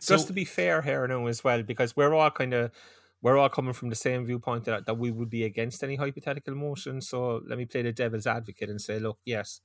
So- 0.00 0.14
just 0.14 0.26
to 0.26 0.32
be 0.34 0.44
fair 0.44 0.82
here 0.82 1.06
now 1.06 1.26
as 1.26 1.42
well, 1.42 1.62
because 1.62 1.96
we're 1.96 2.12
all 2.12 2.30
kind 2.30 2.52
of 2.52 2.70
we're 3.22 3.36
all 3.36 3.48
coming 3.48 3.74
from 3.74 3.90
the 3.90 3.96
same 3.96 4.24
viewpoint 4.24 4.64
that, 4.64 4.86
that 4.86 4.94
we 4.94 5.10
would 5.10 5.28
be 5.28 5.44
against 5.44 5.84
any 5.84 5.96
hypothetical 5.96 6.54
motion. 6.54 7.00
So 7.00 7.42
let 7.46 7.58
me 7.58 7.66
play 7.66 7.82
the 7.82 7.92
devil's 7.92 8.26
advocate 8.26 8.70
and 8.70 8.80
say, 8.80 8.98
look, 8.98 9.18
yes, 9.24 9.60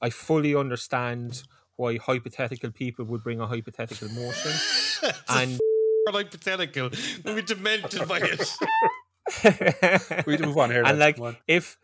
I 0.00 0.10
fully 0.10 0.54
understand 0.54 1.42
why 1.76 1.96
hypothetical 1.96 2.70
people 2.70 3.04
would 3.06 3.22
bring 3.22 3.40
a 3.40 3.46
hypothetical 3.46 4.08
motion, 4.10 4.52
and 5.28 5.58
hypothetical. 6.08 6.90
We're 7.24 7.42
demented 7.42 8.06
by 8.06 8.20
it. 8.22 10.26
we 10.26 10.36
move 10.38 10.58
on 10.58 10.70
here. 10.70 10.82
and 10.84 10.98
like 10.98 11.18
on. 11.18 11.36
if 11.46 11.78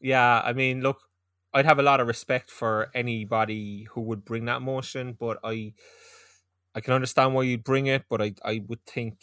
yeah 0.00 0.42
i 0.44 0.52
mean 0.52 0.82
look 0.82 1.00
i'd 1.54 1.64
have 1.64 1.78
a 1.78 1.82
lot 1.82 2.00
of 2.00 2.06
respect 2.06 2.50
for 2.50 2.90
anybody 2.94 3.86
who 3.92 4.02
would 4.02 4.24
bring 4.24 4.44
that 4.44 4.60
motion 4.60 5.16
but 5.18 5.38
i 5.42 5.72
i 6.74 6.80
can 6.80 6.92
understand 6.92 7.34
why 7.34 7.42
you'd 7.42 7.64
bring 7.64 7.86
it 7.86 8.04
but 8.10 8.20
i 8.20 8.34
i 8.44 8.62
would 8.68 8.84
think 8.84 9.14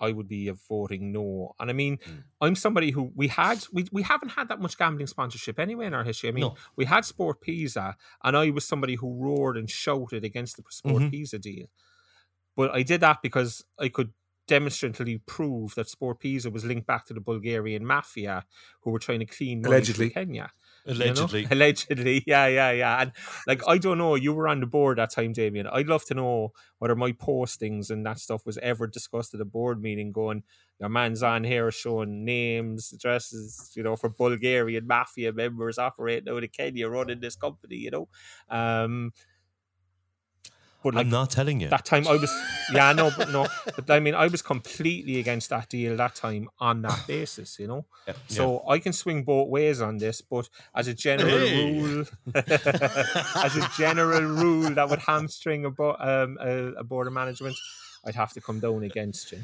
i 0.00 0.10
would 0.12 0.28
be 0.28 0.50
voting 0.68 1.12
no 1.12 1.52
and 1.60 1.70
i 1.70 1.72
mean 1.72 1.98
Mm. 1.98 2.22
i'm 2.40 2.56
somebody 2.56 2.90
who 2.90 3.12
we 3.14 3.28
had 3.28 3.58
we, 3.72 3.86
we 3.92 4.02
haven't 4.02 4.30
had 4.30 4.48
that 4.48 4.60
much 4.60 4.76
gambling 4.78 5.06
sponsorship 5.06 5.58
anyway 5.58 5.86
in 5.86 5.94
our 5.94 6.04
history 6.04 6.28
i 6.28 6.32
mean 6.32 6.42
No. 6.42 6.54
we 6.76 6.84
had 6.86 7.04
SportPesa, 7.04 7.94
and 8.24 8.36
i 8.36 8.50
was 8.50 8.64
somebody 8.66 8.94
who 8.96 9.14
roared 9.24 9.56
and 9.56 9.68
shouted 9.68 10.24
against 10.24 10.56
the 10.56 10.64
sport 10.70 11.02
Mhm. 11.02 11.10
pizza 11.10 11.38
deal 11.38 11.66
but 12.56 12.70
i 12.74 12.82
did 12.82 13.00
that 13.02 13.18
because 13.22 13.64
i 13.78 13.88
could 13.88 14.12
demonstrably 14.46 15.18
prove 15.26 15.74
that 15.76 15.86
SportPesa 15.86 16.50
was 16.52 16.64
linked 16.64 16.84
back 16.84 17.04
to 17.06 17.14
the 17.14 17.20
Bulgarian 17.20 17.86
mafia 17.86 18.44
who 18.80 18.90
were 18.90 18.98
trying 18.98 19.20
to 19.20 19.24
clean 19.26 19.60
money 19.62 19.74
Allegedly. 19.76 20.08
through 20.08 20.22
Kenya. 20.86 21.06
you 21.06 21.14
know? 21.14 21.22
Allegedly. 21.22 21.46
Allegedly, 21.50 22.24
yeah, 22.26 22.46
yeah, 22.46 22.70
yeah. 22.70 23.02
And 23.02 23.12
like, 23.46 23.62
I 23.66 23.78
don't 23.78 23.98
know, 23.98 24.14
you 24.14 24.32
were 24.32 24.48
on 24.48 24.60
the 24.60 24.66
board 24.66 24.98
that 24.98 25.10
time, 25.10 25.32
Damien. 25.32 25.66
I'd 25.66 25.88
love 25.88 26.04
to 26.06 26.14
know 26.14 26.52
whether 26.78 26.96
my 26.96 27.12
postings 27.12 27.90
and 27.90 28.04
that 28.06 28.18
stuff 28.18 28.46
was 28.46 28.58
ever 28.58 28.86
discussed 28.86 29.34
at 29.34 29.40
a 29.40 29.44
board 29.44 29.80
meeting 29.82 30.12
going, 30.12 30.42
your 30.80 30.88
man's 30.88 31.22
on 31.22 31.44
here 31.44 31.70
showing 31.70 32.24
names, 32.24 32.92
addresses, 32.92 33.72
you 33.76 33.82
know, 33.82 33.96
for 33.96 34.08
Bulgarian 34.08 34.86
mafia 34.86 35.32
members 35.32 35.78
operating 35.78 36.32
out 36.32 36.42
of 36.42 36.52
Kenya 36.52 36.88
running 36.88 37.20
this 37.20 37.36
company, 37.36 37.76
you 37.76 37.90
know. 37.90 38.08
Um, 38.48 39.12
but 40.82 40.94
like 40.94 41.06
I'm 41.06 41.10
not 41.10 41.30
telling 41.30 41.60
you. 41.60 41.68
that 41.68 41.84
time 41.84 42.06
I 42.08 42.12
was 42.16 42.30
yeah 42.74 42.92
no 42.92 43.10
but 43.16 43.30
no 43.32 43.46
but 43.76 43.90
I 43.90 44.00
mean 44.00 44.14
I 44.14 44.26
was 44.28 44.42
completely 44.42 45.18
against 45.18 45.50
that 45.50 45.68
deal 45.68 45.96
that 45.96 46.14
time 46.14 46.48
on 46.58 46.82
that 46.82 47.00
basis 47.08 47.58
you 47.58 47.66
know 47.68 47.84
Yeah, 48.06 48.14
so 48.28 48.62
I 48.68 48.78
can 48.78 48.92
swing 48.92 49.24
both 49.24 49.48
ways 49.48 49.80
on 49.80 49.98
this 49.98 50.20
but 50.20 50.48
as 50.74 50.88
a 50.88 50.94
general 50.94 51.30
Hey. 51.38 51.80
rule 51.80 52.04
as 53.46 53.56
a 53.56 53.68
general 53.76 54.22
rule 54.22 54.74
that 54.74 54.88
would 54.88 55.00
hamstring 55.00 55.64
a, 55.64 55.70
bo- 55.70 55.96
um, 55.98 56.38
a, 56.40 56.52
a 56.80 56.84
board 56.84 57.06
of 57.06 57.12
management 57.12 57.56
I'd 58.06 58.14
have 58.14 58.32
to 58.32 58.40
come 58.40 58.60
down 58.60 58.82
against 58.82 59.32
you 59.32 59.40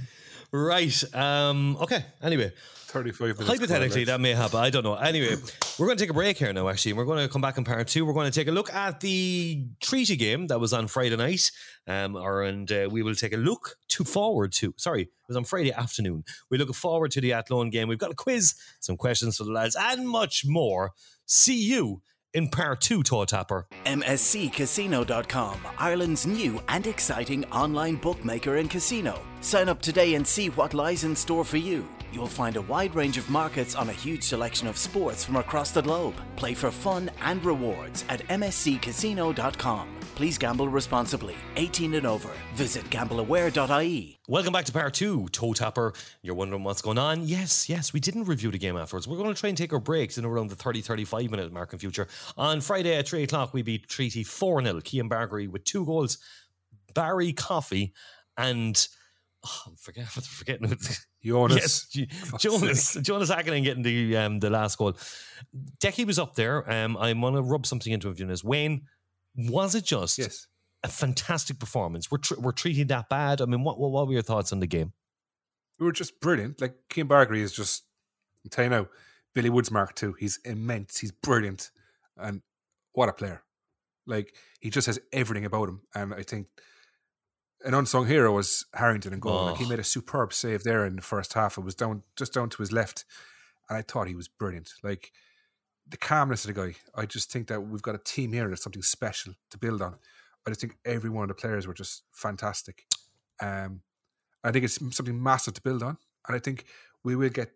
right. 0.53 1.15
Um, 1.15 1.77
okay. 1.81 2.05
Anyway, 2.23 2.53
35 2.87 3.21
minutes. 3.21 3.47
hypothetically, 3.47 4.05
that 4.05 4.21
may 4.21 4.33
happen. 4.33 4.59
I 4.59 4.71
don't 4.71 4.85
know. 4.85 4.95
Anyway, 4.95 5.37
we're 5.79 5.87
going 5.87 5.99
to 5.99 6.03
take 6.03 6.11
a 6.11 6.15
break 6.15 6.39
here 6.39 6.53
now, 6.53 6.69
actually. 6.69 6.93
and 6.93 6.99
We're 6.99 7.05
going 7.05 7.27
to 7.27 7.33
come 7.33 7.43
back 7.43 7.59
in 7.59 7.65
part 7.65 7.89
two. 7.89 8.07
We're 8.07 8.15
going 8.15 8.31
to 8.31 8.39
take 8.39 8.49
a 8.49 8.53
look 8.53 8.73
at 8.73 9.01
the 9.01 9.67
treaty 9.81 10.17
game 10.17 10.47
that 10.47 10.61
was 10.61 10.73
on 10.73 10.87
Friday 10.87 11.17
night. 11.17 11.51
Um, 11.87 12.17
or, 12.17 12.43
and 12.43 12.71
uh, 12.71 12.89
we 12.91 13.03
will 13.03 13.15
take 13.15 13.33
a 13.33 13.37
look 13.37 13.77
to 13.89 14.05
forward 14.05 14.53
to, 14.55 14.75
sorry, 14.77 15.03
it 15.03 15.11
was 15.29 15.37
on 15.37 15.45
Friday 15.45 15.73
afternoon. 15.73 16.25
We 16.51 16.59
look 16.59 16.75
forward 16.75 17.11
to 17.13 17.21
the 17.21 17.33
Athlone 17.33 17.71
game. 17.71 17.89
We've 17.89 17.99
got 17.99 18.11
a 18.11 18.15
quiz, 18.15 18.55
some 18.81 18.97
questions 18.97 19.37
for 19.37 19.45
the 19.45 19.53
lads, 19.53 19.77
and 19.79 20.09
much 20.09 20.45
more. 20.47 20.93
See 21.27 21.63
you 21.63 22.03
in 22.37 22.49
part 22.49 22.83
two, 22.83 23.03
Toe 23.03 23.25
Tapper. 23.25 23.67
MSCCasino.com, 23.87 25.59
Ireland's 25.79 26.27
new 26.27 26.61
and 26.69 26.87
exciting 26.87 27.45
online 27.47 27.97
bookmaker 27.97 28.57
and 28.57 28.71
casino. 28.71 29.23
Sign 29.41 29.71
up 29.71 29.81
today 29.81 30.15
and 30.15 30.27
see 30.27 30.51
what 30.51 30.75
lies 30.75 31.05
in 31.05 31.17
store 31.17 31.45
for 31.45 31.57
you. 31.57 31.89
You'll 32.13 32.27
find 32.27 32.57
a 32.57 32.63
wide 32.63 32.95
range 32.95 33.17
of 33.17 33.31
markets 33.31 33.75
on 33.75 33.89
a 33.89 33.93
huge 33.93 34.23
selection 34.23 34.69
of 34.69 34.77
sports 34.77 35.25
from 35.25 35.37
across 35.37 35.71
the 35.71 35.83
globe. 35.83 36.15
Play 36.37 36.53
for 36.53 36.71
fun 36.71 37.11
and 37.23 37.43
rewards 37.45 38.05
at 38.11 38.21
MSCCasino.com. 38.29 40.06
Please 40.17 40.39
gamble 40.39 40.71
responsibly. 40.71 41.35
18 41.57 41.93
and 41.93 42.07
over. 42.07 42.31
Visit 42.55 42.89
gambleaware.ie. 42.89 44.19
Welcome 44.27 44.53
back 44.55 44.65
to 44.65 44.73
part 44.73 44.95
two, 44.95 45.29
Toe 45.29 45.53
Tapper. 45.53 45.93
You're 46.23 46.35
wondering 46.35 46.65
what's 46.65 46.81
going 46.81 46.97
on? 46.97 47.29
Yes, 47.29 47.69
yes, 47.69 47.93
we 47.93 48.01
didn't 48.01 48.25
review 48.25 48.51
the 48.51 48.57
game 48.57 48.79
afterwards. 48.79 49.07
We're 49.07 49.19
going 49.19 49.35
to 49.35 49.39
try 49.39 49.49
and 49.51 49.59
take 49.59 49.75
our 49.75 49.79
breaks 49.79 50.17
in 50.17 50.25
around 50.25 50.49
the 50.49 50.57
30 50.57 50.81
35 50.81 51.31
minute 51.31 51.53
mark 51.53 51.75
in 51.75 51.79
future. 51.79 52.09
On 52.39 52.63
Friday 52.63 52.97
at 52.97 53.07
3 53.07 53.25
o'clock, 53.25 53.53
we 53.53 53.61
beat 53.61 53.89
Treaty 53.89 54.25
4 54.25 54.63
0. 54.65 54.81
Cian 54.81 55.09
Bargary 55.09 55.49
with 55.49 55.65
two 55.65 55.85
goals, 55.85 56.17
Barry 56.95 57.35
Coffey, 57.35 57.93
and 58.39 58.89
oh, 59.45 59.63
I'm 59.67 59.77
forget, 59.77 60.07
I'm 60.17 60.23
forgetting. 60.23 60.79
Jonas. 61.23 61.89
Yes, 61.95 62.09
G- 62.09 62.09
Jonas. 62.39 62.95
Jonas 63.03 63.31
Hakkinen 63.31 63.65
getting 63.65 63.83
the 63.83 64.17
um, 64.17 64.39
the 64.39 64.49
last 64.49 64.79
goal. 64.79 64.97
Decky 65.79 66.07
was 66.07 66.19
up 66.19 66.37
there. 66.37 66.71
Um, 66.73 66.97
I'm 66.97 67.21
going 67.21 67.35
to 67.35 67.43
rub 67.43 67.67
something 67.67 67.93
into 67.93 68.09
him, 68.09 68.15
Jonas. 68.15 68.43
Wayne, 68.43 68.87
was 69.37 69.75
it 69.75 69.85
just 69.85 70.19
Yes. 70.19 70.47
a 70.83 70.89
fantastic 70.89 71.59
performance? 71.59 72.11
We're, 72.11 72.19
tr- 72.19 72.41
we're 72.41 72.53
treated 72.53 72.89
that 72.89 73.09
bad? 73.09 73.41
I 73.41 73.45
mean, 73.47 73.63
what, 73.65 73.79
what, 73.79 73.91
what 73.91 74.07
were 74.07 74.13
your 74.15 74.23
thoughts 74.23 74.53
on 74.53 74.61
the 74.61 74.67
game? 74.67 74.93
We 75.79 75.87
were 75.87 75.93
just 75.93 76.21
brilliant. 76.21 76.61
Like, 76.61 76.75
Cian 76.93 77.07
Bargary 77.07 77.43
is 77.43 77.53
just, 77.53 77.85
I'll 78.45 78.51
tell 78.51 78.65
you 78.65 78.71
now, 78.71 78.89
Billy 79.35 79.51
Woods 79.51 79.71
Mark 79.71 79.95
too. 79.95 80.15
He's 80.19 80.39
immense. 80.45 80.99
He's 80.99 81.13
brilliant. 81.13 81.71
And 82.17 82.41
what 82.93 83.09
a 83.11 83.13
player. 83.13 83.43
Like, 84.07 84.35
he 84.61 84.71
just 84.71 84.87
has 84.87 84.99
everything 85.13 85.45
about 85.45 85.69
him. 85.69 85.83
And 85.95 86.15
I 86.15 86.23
think 86.23 86.47
an 87.65 87.75
unsung 87.75 88.07
hero 88.07 88.33
was 88.33 88.65
Harrington 88.73 89.13
and 89.13 89.21
goal. 89.21 89.47
Like, 89.47 89.57
he 89.59 89.65
Oh. 89.65 89.69
made 89.69 89.79
a 89.81 89.85
superb 89.85 90.33
save 90.33 90.63
there 90.63 90.87
in 90.87 90.97
the 90.97 91.03
first 91.03 91.35
half. 91.35 91.59
It 91.59 91.65
was 91.65 91.75
down, 91.75 92.05
just 92.17 92.33
down 92.33 92.49
to 92.51 92.59
his 92.59 92.73
left. 92.73 93.05
And 93.69 93.77
I 93.77 93.83
thought 93.83 94.09
he 94.09 94.15
was 94.15 94.29
brilliant. 94.29 94.73
Like, 94.83 95.13
the 95.89 95.97
calmness 95.97 96.45
of 96.45 96.55
the 96.55 96.61
guy. 96.61 96.77
I 96.95 97.07
just 97.07 97.31
think 97.31 97.49
that 97.49 97.61
we've 97.61 97.83
got 97.83 97.95
a 97.95 97.99
team 97.99 98.33
here 98.33 98.49
that's 98.49 98.63
something 98.63 98.83
special 98.83 99.35
to 99.51 99.59
build 99.59 99.83
on. 99.83 99.97
I 100.47 100.51
just 100.51 100.61
think 100.61 100.77
every 100.85 101.11
one 101.11 101.25
of 101.25 101.29
the 101.29 101.35
players 101.35 101.67
were 101.67 101.75
just 101.75 102.05
fantastic. 102.13 102.85
Um, 103.41 103.81
I 104.45 104.53
think 104.53 104.65
it's 104.65 104.79
something 104.95 105.21
massive 105.21 105.55
to 105.55 105.63
build 105.63 105.83
on, 105.83 105.99
and 106.27 106.37
I 106.37 106.39
think 106.39 106.65
we 107.03 107.17
will 107.17 107.31
get 107.31 107.51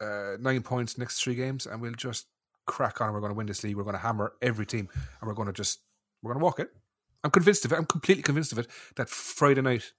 uh, 0.00 0.36
nine 0.40 0.62
points 0.62 0.98
next 0.98 1.22
three 1.22 1.34
games, 1.34 1.66
and 1.66 1.80
we'll 1.80 1.92
just 1.92 2.26
crack 2.66 3.00
on. 3.00 3.12
We're 3.12 3.20
going 3.20 3.32
to 3.32 3.36
win 3.36 3.46
this 3.46 3.62
league. 3.62 3.76
We're 3.76 3.84
going 3.84 3.96
to 3.96 4.00
hammer 4.00 4.32
every 4.40 4.66
team, 4.66 4.88
and 4.94 5.28
we're 5.28 5.34
going 5.34 5.48
to 5.48 5.52
just 5.52 5.80
we're 6.22 6.32
going 6.32 6.40
to 6.40 6.44
walk 6.44 6.60
it. 6.60 6.70
I'm 7.24 7.30
convinced 7.30 7.64
of 7.64 7.72
it. 7.72 7.76
I'm 7.76 7.86
completely 7.86 8.22
convinced 8.22 8.52
of 8.52 8.58
it. 8.58 8.68
That 8.96 9.08
Friday 9.08 9.60
night, 9.60 9.92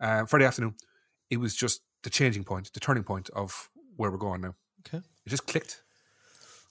uh, 0.00 0.24
Friday 0.26 0.44
afternoon, 0.44 0.74
it 1.30 1.38
was 1.38 1.54
just 1.54 1.82
the 2.02 2.10
changing 2.10 2.44
point, 2.44 2.72
the 2.72 2.80
turning 2.80 3.02
point 3.02 3.28
of 3.30 3.70
where 3.96 4.10
we're 4.10 4.18
going 4.18 4.40
now. 4.40 4.54
Okay. 4.86 4.98
It 4.98 5.30
just 5.30 5.46
clicked. 5.46 5.82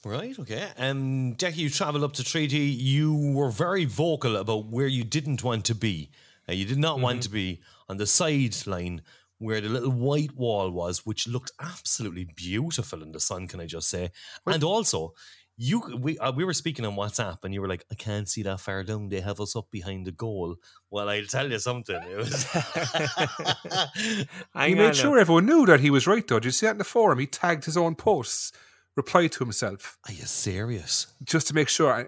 Right, 0.05 0.37
okay. 0.39 0.69
Um, 0.77 1.35
Jackie, 1.37 1.61
you 1.61 1.69
travelled 1.69 2.03
up 2.03 2.13
to 2.13 2.23
Treaty. 2.23 2.59
You 2.59 3.33
were 3.35 3.49
very 3.49 3.83
vocal 3.85 4.37
about 4.37 4.67
where 4.67 4.87
you 4.87 5.03
didn't 5.03 5.43
want 5.43 5.65
to 5.65 5.75
be. 5.75 6.09
Uh, 6.47 6.53
you 6.53 6.65
did 6.65 6.77
not 6.77 6.99
want 7.01 7.21
to 7.23 7.29
be 7.29 7.61
on 7.89 7.97
the 7.97 8.07
sideline 8.07 9.01
where 9.39 9.59
the 9.61 9.69
little 9.69 9.91
white 9.91 10.35
wall 10.35 10.71
was, 10.71 11.05
which 11.05 11.27
looked 11.27 11.51
absolutely 11.61 12.25
beautiful 12.35 13.03
in 13.03 13.11
the 13.11 13.19
sun, 13.19 13.47
can 13.47 13.59
I 13.59 13.65
just 13.65 13.89
say? 13.89 14.11
And 14.45 14.63
also, 14.63 15.13
You 15.61 15.81
we 15.99 16.17
uh, 16.19 16.31
we 16.31 16.45
were 16.45 16.53
speaking 16.53 16.85
on 16.85 16.95
WhatsApp, 16.95 17.43
and 17.43 17.53
you 17.53 17.59
were 17.59 17.67
like, 17.67 17.83
"I 17.91 17.95
can't 17.95 18.29
see 18.29 18.43
that 18.43 18.61
far 18.61 18.81
down. 18.83 19.09
They 19.09 19.19
have 19.19 19.41
us 19.41 19.57
up 19.57 19.67
behind 19.69 20.07
the 20.07 20.13
goal." 20.13 20.55
Well, 20.89 21.09
I'll 21.09 21.25
tell 21.25 21.51
you 21.51 21.59
something. 21.59 21.99
It 22.01 22.15
was. 22.15 22.47
He 24.65 24.75
made 24.75 24.95
sure 24.95 25.19
everyone 25.19 25.45
knew 25.45 25.65
that 25.65 25.81
he 25.81 25.89
was 25.89 26.07
right, 26.07 26.25
though. 26.25 26.39
Did 26.39 26.45
you 26.45 26.51
see 26.51 26.65
that 26.67 26.73
in 26.73 26.77
the 26.77 26.85
forum? 26.85 27.19
He 27.19 27.27
tagged 27.27 27.65
his 27.65 27.75
own 27.75 27.95
posts, 27.95 28.53
replied 28.95 29.31
to 29.33 29.43
himself, 29.43 29.97
Are 30.07 30.13
you 30.13 30.25
serious? 30.25 31.07
just 31.23 31.47
to 31.47 31.53
make 31.53 31.69
sure 31.69 31.91
I, 31.93 32.05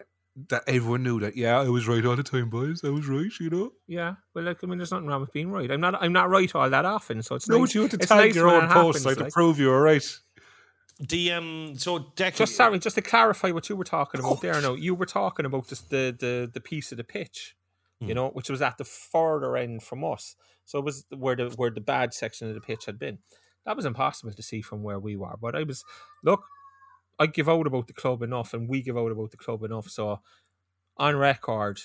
that 0.50 0.64
everyone 0.68 1.04
knew 1.04 1.20
that, 1.20 1.36
yeah, 1.36 1.60
I 1.60 1.70
was 1.70 1.88
right 1.88 2.06
all 2.06 2.16
the 2.16 2.24
time, 2.24 2.50
boys. 2.50 2.84
I 2.84 2.90
was 2.90 3.08
right, 3.08 3.32
you 3.40 3.50
know? 3.50 3.72
Yeah, 3.88 4.16
well, 4.34 4.46
like 4.46 4.64
I 4.64 4.68
mean, 4.68 4.78
there's 4.78 4.92
nothing 4.92 5.08
wrong 5.08 5.22
with 5.22 5.34
being 5.34 5.52
right. 5.52 5.70
I'm 5.72 5.82
not. 5.82 6.02
I'm 6.02 6.14
not 6.14 6.30
right 6.30 6.54
all 6.56 6.70
that 6.70 6.86
often, 6.86 7.22
so 7.22 7.36
it's 7.36 7.50
No, 7.50 7.60
nice. 7.60 7.70
but 7.70 7.76
you 7.76 7.82
had 7.82 7.92
to 7.92 7.98
it's 7.98 8.08
tag 8.08 8.20
nice 8.28 8.36
your 8.36 8.48
own 8.50 8.66
it 8.66 8.70
posts 8.70 9.04
happens, 9.04 9.18
like, 9.20 9.28
to 9.28 9.34
prove 9.34 9.60
you 9.60 9.68
were 9.68 9.82
right. 9.82 10.06
The 11.00 11.32
um. 11.32 11.74
So 11.78 12.00
Declan, 12.00 12.36
Just 12.38 12.56
sorry, 12.56 12.80
just 12.80 12.96
to 12.96 13.02
clarify 13.02 13.52
what 13.52 13.68
you 13.70 13.76
were 13.76 13.84
talking 13.84 14.20
about 14.20 14.42
there. 14.42 14.60
Now 14.62 14.74
you 14.76 14.94
were 14.94 15.06
talking 15.08 15.46
about 15.46 15.68
just 15.68 15.90
the 15.90 16.16
the 16.18 16.50
the 16.54 16.62
piece 16.62 16.92
of 16.92 16.98
the 16.98 17.04
pitch, 17.04 17.56
you 18.00 18.08
Hmm. 18.10 18.14
know, 18.14 18.30
which 18.30 18.50
was 18.50 18.62
at 18.62 18.78
the 18.78 18.86
further 18.86 19.58
end 19.58 19.82
from 19.84 20.04
us. 20.04 20.36
So 20.66 20.78
it 20.80 20.86
was 20.86 21.06
where 21.10 21.36
the 21.36 21.50
where 21.56 21.72
the 21.72 21.82
bad 21.82 22.14
section 22.14 22.48
of 22.50 22.54
the 22.56 22.62
pitch 22.62 22.86
had 22.86 23.00
been. 23.00 23.18
That 23.66 23.76
was 23.76 23.86
impossible 23.86 24.34
to 24.34 24.44
see 24.44 24.62
from 24.62 24.84
where 24.84 25.00
we 25.00 25.16
were. 25.16 25.36
But 25.42 25.56
I 25.56 25.64
was 25.64 25.84
look, 26.24 26.44
I 27.22 27.28
give 27.28 27.47
out 27.47 27.67
about 27.67 27.86
the 27.86 27.93
club 27.93 28.24
enough, 28.24 28.51
and 28.51 28.67
we 28.67 28.82
give 28.82 28.97
out 28.97 29.11
about 29.11 29.30
the 29.30 29.38
club 29.38 29.61
enough. 29.61 29.88
So 29.88 30.22
on 30.97 31.15
record, 31.17 31.80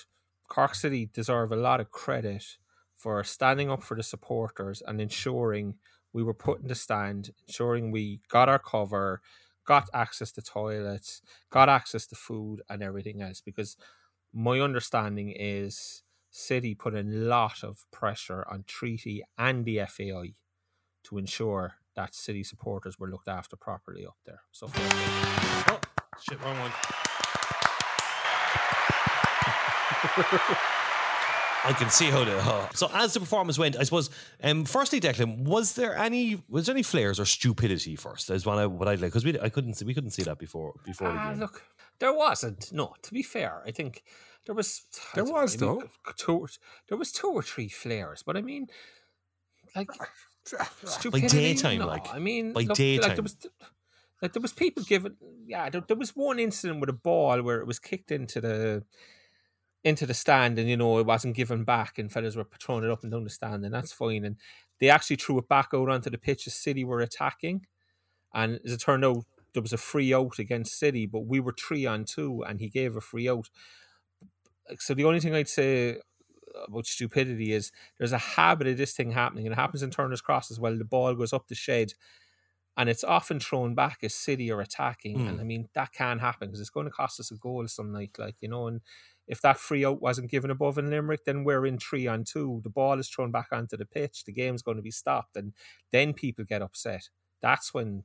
Cork 0.47 0.73
City 0.73 1.11
deserve 1.13 1.51
a 1.51 1.55
lot 1.55 1.79
of 1.79 1.91
credit 1.91 2.43
for 2.95 3.23
standing 3.23 3.69
up 3.69 3.83
for 3.83 3.95
the 3.95 4.01
supporters 4.01 4.81
and 4.87 4.99
ensuring 4.99 5.75
we 6.11 6.23
were 6.23 6.33
put 6.33 6.61
in 6.61 6.67
the 6.67 6.73
stand, 6.73 7.29
ensuring 7.47 7.91
we 7.91 8.21
got 8.29 8.49
our 8.49 8.57
cover, 8.57 9.21
got 9.63 9.87
access 9.93 10.31
to 10.31 10.41
toilets, 10.41 11.21
got 11.51 11.69
access 11.69 12.07
to 12.07 12.15
food 12.15 12.63
and 12.67 12.81
everything 12.81 13.21
else. 13.21 13.39
Because 13.39 13.77
my 14.33 14.59
understanding 14.59 15.31
is 15.37 16.01
City 16.31 16.73
put 16.73 16.95
a 16.95 17.03
lot 17.03 17.63
of 17.63 17.85
pressure 17.91 18.43
on 18.49 18.63
Treaty 18.65 19.21
and 19.37 19.65
the 19.65 19.81
FAI 19.87 20.33
to 21.03 21.19
ensure 21.19 21.75
that 21.97 22.15
City 22.15 22.43
supporters 22.43 22.97
were 22.97 23.09
looked 23.09 23.27
after 23.27 23.57
properly 23.57 24.05
up 24.05 24.15
there. 24.25 24.41
So 24.53 24.67
Oh, 25.69 25.79
shit, 26.21 26.41
wrong 26.41 26.57
one. 26.59 26.71
I 31.63 31.73
can 31.77 31.89
see 31.89 32.05
how 32.09 32.23
the 32.23 32.37
oh. 32.37 32.69
so 32.73 32.89
as 32.93 33.13
the 33.13 33.19
performance 33.19 33.57
went. 33.59 33.75
I 33.77 33.83
suppose. 33.83 34.09
Um, 34.41 34.63
firstly, 34.63 34.99
Declan, 35.01 35.43
was 35.43 35.73
there 35.73 35.97
any 35.97 36.41
was 36.47 36.65
there 36.67 36.75
any 36.75 36.83
flares 36.83 37.19
or 37.19 37.25
stupidity 37.25 37.95
first? 37.95 38.29
Is 38.29 38.45
what 38.45 38.57
I 38.57 38.67
what 38.67 38.87
I 38.87 38.91
like 38.91 39.01
because 39.11 39.25
we 39.25 39.37
I 39.39 39.49
couldn't 39.49 39.73
see 39.73 39.83
we 39.85 39.93
couldn't 39.93 40.11
see 40.11 40.23
that 40.23 40.37
before 40.37 40.73
before 40.85 41.11
the 41.11 41.17
Ah, 41.19 41.29
game. 41.31 41.39
look, 41.39 41.63
there 41.99 42.13
wasn't. 42.13 42.71
No, 42.71 42.93
to 43.01 43.13
be 43.13 43.23
fair, 43.23 43.63
I 43.65 43.71
think 43.71 44.03
there 44.45 44.55
was. 44.55 44.83
There 45.15 45.25
was, 45.25 45.55
I 45.55 45.59
though. 45.59 45.83
Two, 46.15 46.47
there 46.87 46.97
was 46.97 47.11
two 47.11 47.27
or 47.27 47.41
three 47.41 47.69
flares, 47.69 48.23
but 48.25 48.37
I 48.37 48.41
mean, 48.41 48.67
like 49.75 49.89
stupidity. 50.85 51.37
daytime, 51.37 51.79
no. 51.79 51.87
like. 51.87 52.13
I 52.13 52.19
mean, 52.19 52.53
By 52.53 52.61
look, 52.61 52.69
Like 52.69 52.77
daytime. 52.77 53.15
there 53.15 53.23
was, 53.23 53.37
like 54.21 54.33
there 54.33 54.41
was 54.41 54.53
people 54.53 54.83
giving. 54.83 55.15
Yeah, 55.45 55.69
there, 55.69 55.81
there 55.81 55.97
was 55.97 56.15
one 56.15 56.39
incident 56.39 56.79
with 56.79 56.89
a 56.89 56.93
ball 56.93 57.41
where 57.41 57.59
it 57.59 57.67
was 57.67 57.79
kicked 57.79 58.11
into 58.11 58.41
the 58.41 58.83
into 59.83 60.05
the 60.05 60.13
stand, 60.13 60.59
and 60.59 60.69
you 60.69 60.77
know 60.77 60.97
it 60.99 61.05
wasn't 61.05 61.35
given 61.35 61.63
back, 61.63 61.97
and 61.97 62.11
fellas 62.11 62.35
were 62.35 62.47
throwing 62.59 62.83
it 62.83 62.89
up 62.91 63.03
and 63.03 63.11
down 63.11 63.23
the 63.23 63.29
stand, 63.29 63.63
and 63.63 63.73
that's 63.73 63.93
fine. 63.93 64.25
And 64.25 64.37
they 64.79 64.89
actually 64.89 65.15
threw 65.17 65.39
it 65.39 65.47
back 65.47 65.69
out 65.73 65.89
onto 65.89 66.09
the 66.09 66.17
pitch. 66.17 66.47
as 66.47 66.55
City 66.55 66.83
were 66.83 66.99
attacking, 66.99 67.65
and 68.33 68.59
as 68.65 68.73
it 68.73 68.81
turned 68.81 69.05
out, 69.05 69.25
there 69.53 69.61
was 69.61 69.73
a 69.73 69.77
free 69.77 70.13
out 70.13 70.39
against 70.39 70.77
City, 70.77 71.05
but 71.05 71.25
we 71.25 71.39
were 71.39 71.53
three 71.57 71.85
on 71.85 72.05
two, 72.05 72.43
and 72.47 72.59
he 72.59 72.69
gave 72.69 72.95
a 72.95 73.01
free 73.01 73.29
out. 73.29 73.49
So 74.79 74.93
the 74.93 75.05
only 75.05 75.19
thing 75.21 75.33
I'd 75.33 75.47
say 75.47 75.97
about 76.67 76.85
stupidity 76.87 77.53
is 77.53 77.71
there's 77.97 78.13
a 78.13 78.17
habit 78.17 78.67
of 78.67 78.77
this 78.77 78.93
thing 78.93 79.11
happening, 79.11 79.45
and 79.45 79.53
it 79.53 79.57
happens 79.57 79.83
in 79.83 79.91
Turner's 79.91 80.21
Cross 80.21 80.51
as 80.51 80.59
well. 80.59 80.77
The 80.77 80.85
ball 80.85 81.15
goes 81.15 81.33
up 81.33 81.47
the 81.47 81.55
shed, 81.55 81.93
and 82.77 82.89
it's 82.89 83.03
often 83.03 83.39
thrown 83.39 83.73
back 83.75 83.99
as 84.03 84.13
City 84.13 84.51
are 84.51 84.61
attacking, 84.61 85.27
and 85.27 85.39
Mm. 85.39 85.41
I 85.41 85.43
mean 85.43 85.69
that 85.73 85.93
can 85.93 86.19
happen 86.19 86.49
because 86.49 86.59
it's 86.61 86.69
going 86.69 86.85
to 86.85 86.91
cost 86.91 87.19
us 87.19 87.31
a 87.31 87.35
goal 87.35 87.67
some 87.67 87.91
night, 87.91 88.11
like 88.19 88.35
you 88.41 88.49
know. 88.49 88.67
And 88.67 88.81
if 89.27 89.41
that 89.41 89.57
free 89.57 89.83
out 89.85 90.01
wasn't 90.01 90.31
given 90.31 90.51
above 90.51 90.77
in 90.77 90.89
Limerick, 90.89 91.25
then 91.25 91.43
we're 91.43 91.65
in 91.65 91.79
three 91.79 92.07
on 92.07 92.23
two. 92.23 92.61
The 92.63 92.69
ball 92.69 92.99
is 92.99 93.09
thrown 93.09 93.31
back 93.31 93.47
onto 93.51 93.77
the 93.77 93.85
pitch. 93.85 94.25
The 94.25 94.31
game's 94.31 94.61
going 94.61 94.77
to 94.77 94.83
be 94.83 94.91
stopped, 94.91 95.35
and 95.35 95.53
then 95.91 96.13
people 96.13 96.45
get 96.45 96.61
upset. 96.61 97.09
That's 97.41 97.73
when 97.73 98.03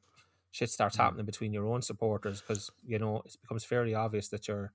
shit 0.50 0.70
starts 0.70 0.96
happening 0.96 1.26
between 1.26 1.52
your 1.52 1.66
own 1.66 1.82
supporters 1.82 2.40
because 2.40 2.70
you 2.86 2.98
know 2.98 3.22
it 3.26 3.36
becomes 3.42 3.64
fairly 3.64 3.94
obvious 3.94 4.28
that 4.28 4.48
you're 4.48 4.72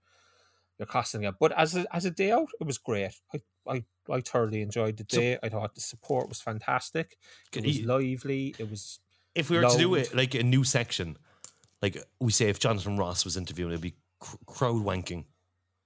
you're 0.79 0.85
costing 0.85 1.23
it. 1.23 1.35
But 1.39 1.51
as 1.57 1.75
a, 1.75 1.85
as 1.95 2.05
a 2.05 2.11
day 2.11 2.31
out, 2.31 2.49
it 2.59 2.67
was 2.67 2.77
great. 2.77 3.11
I, 3.33 3.41
I 3.67 3.83
I 4.09 4.21
thoroughly 4.21 4.61
enjoyed 4.61 4.97
the 4.97 5.05
So- 5.09 5.19
day. 5.19 5.37
I 5.43 5.49
thought 5.49 5.75
the 5.75 5.81
support 5.81 6.29
was 6.29 6.39
fantastic. 6.41 7.17
It 7.53 7.65
was 7.65 7.81
lively. 7.81 8.55
It 8.59 8.69
was 8.69 8.99
if 9.35 9.49
we 9.49 9.57
were 9.57 9.69
to 9.69 9.77
do 9.77 9.95
it 9.95 10.15
like 10.15 10.33
a 10.35 10.43
new 10.43 10.63
section, 10.63 11.17
like 11.81 11.97
we 12.19 12.31
say, 12.31 12.49
if 12.49 12.59
Jonathan 12.59 12.97
Ross 12.97 13.23
was 13.25 13.37
interviewing, 13.37 13.71
it'd 13.71 13.81
be 13.81 13.95
cr- 14.19 14.37
crowd 14.45 14.83
wanking. 14.83 15.25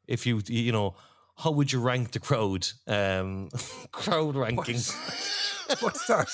If 0.08 0.26
you, 0.26 0.42
you 0.48 0.72
know, 0.72 0.96
how 1.38 1.52
would 1.52 1.72
you 1.72 1.80
rank 1.82 2.12
the 2.12 2.20
crowd? 2.20 2.68
Um, 2.88 3.50
crowd 3.92 4.36
ranking. 4.36 4.76
What's 5.80 6.06
that? 6.08 6.30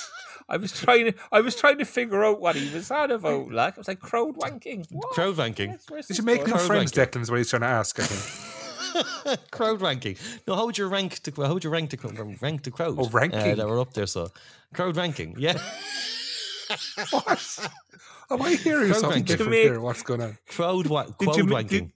I 0.50 0.58
was 0.58 0.72
trying 0.72 1.06
to 1.12 1.14
I 1.32 1.41
was 1.41 1.56
trying 1.56 1.78
to 1.80 1.86
figure 1.86 2.24
out 2.24 2.39
what 2.39 2.56
he 2.56 2.74
was 2.74 2.89
on 2.91 3.12
about. 3.12 3.52
Like 3.52 3.78
I 3.78 3.80
was 3.80 3.88
like 3.88 4.00
crowd 4.00 4.36
wanking. 4.38 4.86
What? 4.91 5.12
crowd 5.12 5.38
ranking. 5.38 5.70
Where's- 5.72 5.86
where's 5.89 6.08
Did 6.08 6.18
you 6.20 6.24
make 6.24 6.39
going? 6.45 6.52
new 6.52 6.58
friends, 6.60 6.95
ranking. 6.98 7.20
Declan? 7.20 7.24
Is 7.24 7.32
what 7.32 7.38
he's 7.38 7.50
trying 7.50 7.62
to 7.64 7.68
ask, 7.68 8.00
I 8.00 8.04
think. 8.04 9.52
crowd 9.52 9.82
ranking. 9.82 10.16
No, 10.48 10.56
how 10.56 10.66
would 10.66 10.78
you 10.78 10.88
rank 10.88 11.22
the 11.24 11.32
how 11.45 11.54
would 11.54 11.64
you 11.64 11.70
rank 11.70 11.89
the 11.89 11.98
crowd? 11.98 12.18
Rank 12.41 12.64
the 12.64 12.72
crowd. 12.72 12.95
Oh, 12.98 13.06
uh, 13.06 13.10
ranking. 13.12 13.56
that 13.58 13.68
were 13.68 13.80
up 13.82 13.93
there. 13.93 14.08
So 14.08 14.30
crowd 14.74 14.95
ranking. 14.98 15.36
Yeah, 15.38 15.58
what? 17.12 17.70
Am 18.30 18.41
I 18.41 18.56
hearing 18.56 18.88
Crowd 18.91 19.00
something 19.02 19.10
ranking. 19.20 19.26
different 19.26 19.52
Make- 19.52 19.64
here? 19.64 19.80
What's 19.80 20.02
going 20.04 20.22
on? 20.22 20.38
crowd 20.48 20.88
wa- 20.88 21.04
Did 21.06 21.18
crowd 21.18 21.38
you 21.38 21.43
ma- 21.45 21.56
wanking. 21.62 21.68
did- 21.70 21.91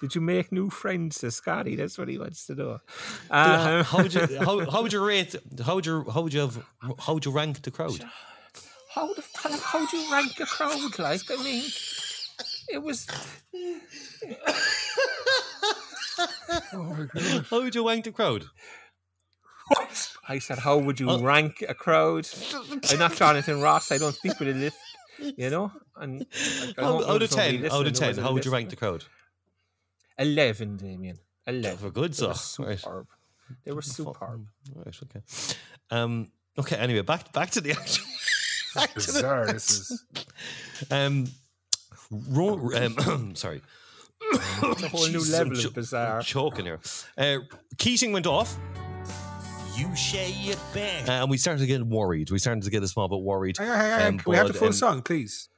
Did 0.00 0.14
you 0.14 0.20
make 0.20 0.52
new 0.52 0.70
friends 0.70 1.18
to 1.18 1.30
Scotty? 1.30 1.74
That's 1.76 1.98
what 1.98 2.08
he 2.08 2.18
wants 2.18 2.46
to 2.46 2.54
know. 2.54 2.72
Dude, 2.78 3.30
how, 3.30 3.78
Um, 3.78 3.84
how 3.84 3.98
would 4.02 4.14
you 4.14 4.38
how, 4.38 4.70
how 4.70 4.82
would 4.82 4.92
you 4.92 5.04
rate 5.04 5.34
how 5.64 5.74
would 5.74 5.86
you 5.86 6.04
how 6.12 6.20
would 6.22 6.32
you 6.34 6.40
have 6.40 6.64
how 7.00 7.14
would 7.14 7.24
you 7.24 7.32
rank 7.32 7.62
the 7.62 7.70
crowd? 7.70 8.04
how 8.94 9.12
the 9.14 9.22
how 9.64 9.86
do 9.86 9.96
you 9.96 10.12
rank 10.12 10.38
a 10.40 10.46
crowd? 10.46 10.98
Like 10.98 11.22
I 11.30 11.36
mean, 11.42 11.64
it 12.68 12.82
was 12.82 13.06
Oh! 16.72 17.06
How 17.50 17.60
would 17.62 17.74
you 17.74 17.86
rank 17.88 18.04
the 18.04 18.12
crowd? 18.12 18.44
What? 19.68 20.12
I 20.28 20.38
said, 20.38 20.58
how 20.58 20.78
would 20.78 20.98
you 20.98 21.10
Oh. 21.10 21.20
rank 21.22 21.62
a 21.68 21.74
crowd? 21.74 22.28
I'm 22.90 22.98
not 22.98 23.14
Jonathan 23.14 23.60
Ross. 23.60 23.92
I 23.92 23.98
don't 23.98 24.14
speak 24.14 24.38
with 24.38 24.48
a 24.48 24.52
lift, 24.54 24.78
you 25.18 25.50
know. 25.50 25.70
And 25.96 26.20
like, 26.20 26.78
Out, 26.78 27.04
out 27.08 27.22
of 27.22 27.30
ten, 27.30 27.66
out 27.70 27.86
of 27.86 27.92
ten, 27.92 28.16
how 28.16 28.32
would 28.32 28.44
you 28.44 28.50
rank 28.52 28.70
the 28.70 28.76
crowd? 28.76 29.04
Eleven, 30.18 30.76
Damien. 30.76 31.18
Eleven. 31.46 31.78
For 31.78 31.90
good, 31.90 32.12
They 32.12 32.32
so 32.32 32.62
were 32.62 32.68
right. 32.68 32.78
superb. 32.78 33.06
They 33.64 33.72
were 33.72 33.82
superb. 33.82 34.46
Right, 34.74 34.94
okay. 35.04 35.22
Um, 35.90 36.30
okay. 36.58 36.76
Anyway, 36.76 37.02
back 37.02 37.32
back 37.32 37.50
to 37.52 37.60
the 37.60 37.72
actual. 37.72 38.04
back 38.74 38.90
to 38.94 39.00
the- 39.00 39.12
Bizarre. 39.12 39.46
This 39.52 39.70
is. 39.70 40.04
um, 40.90 41.26
ro- 42.10 42.70
um, 42.74 43.34
sorry. 43.34 43.62
It's 44.30 44.82
a 44.82 44.88
whole 44.88 45.06
new 45.06 45.12
Jesus, 45.20 45.34
I'm 45.38 45.46
level 45.48 45.62
cho- 45.62 45.68
of 45.68 45.74
bizarre. 45.74 46.22
choking 46.22 46.66
here. 46.66 46.80
Uh, 47.16 47.38
Keating 47.78 48.12
went 48.12 48.26
off, 48.26 48.58
You 49.76 49.94
say 49.96 50.32
it 50.32 50.58
best. 50.74 51.08
uh, 51.08 51.12
and 51.12 51.30
we 51.30 51.38
started 51.38 51.60
to 51.60 51.66
get 51.66 51.82
worried. 51.86 52.30
We 52.30 52.38
started 52.40 52.64
to 52.64 52.70
get 52.70 52.82
a 52.82 52.88
small 52.88 53.08
bit 53.08 53.20
worried. 53.20 53.56
Hang 53.56 53.70
on, 53.70 53.76
hang 53.78 53.92
on. 53.92 54.02
Um, 54.08 54.18
Can 54.18 54.30
we 54.30 54.36
have 54.36 54.48
the 54.48 54.54
full 54.54 54.66
um, 54.68 54.72
song, 54.74 55.02
please? 55.02 55.48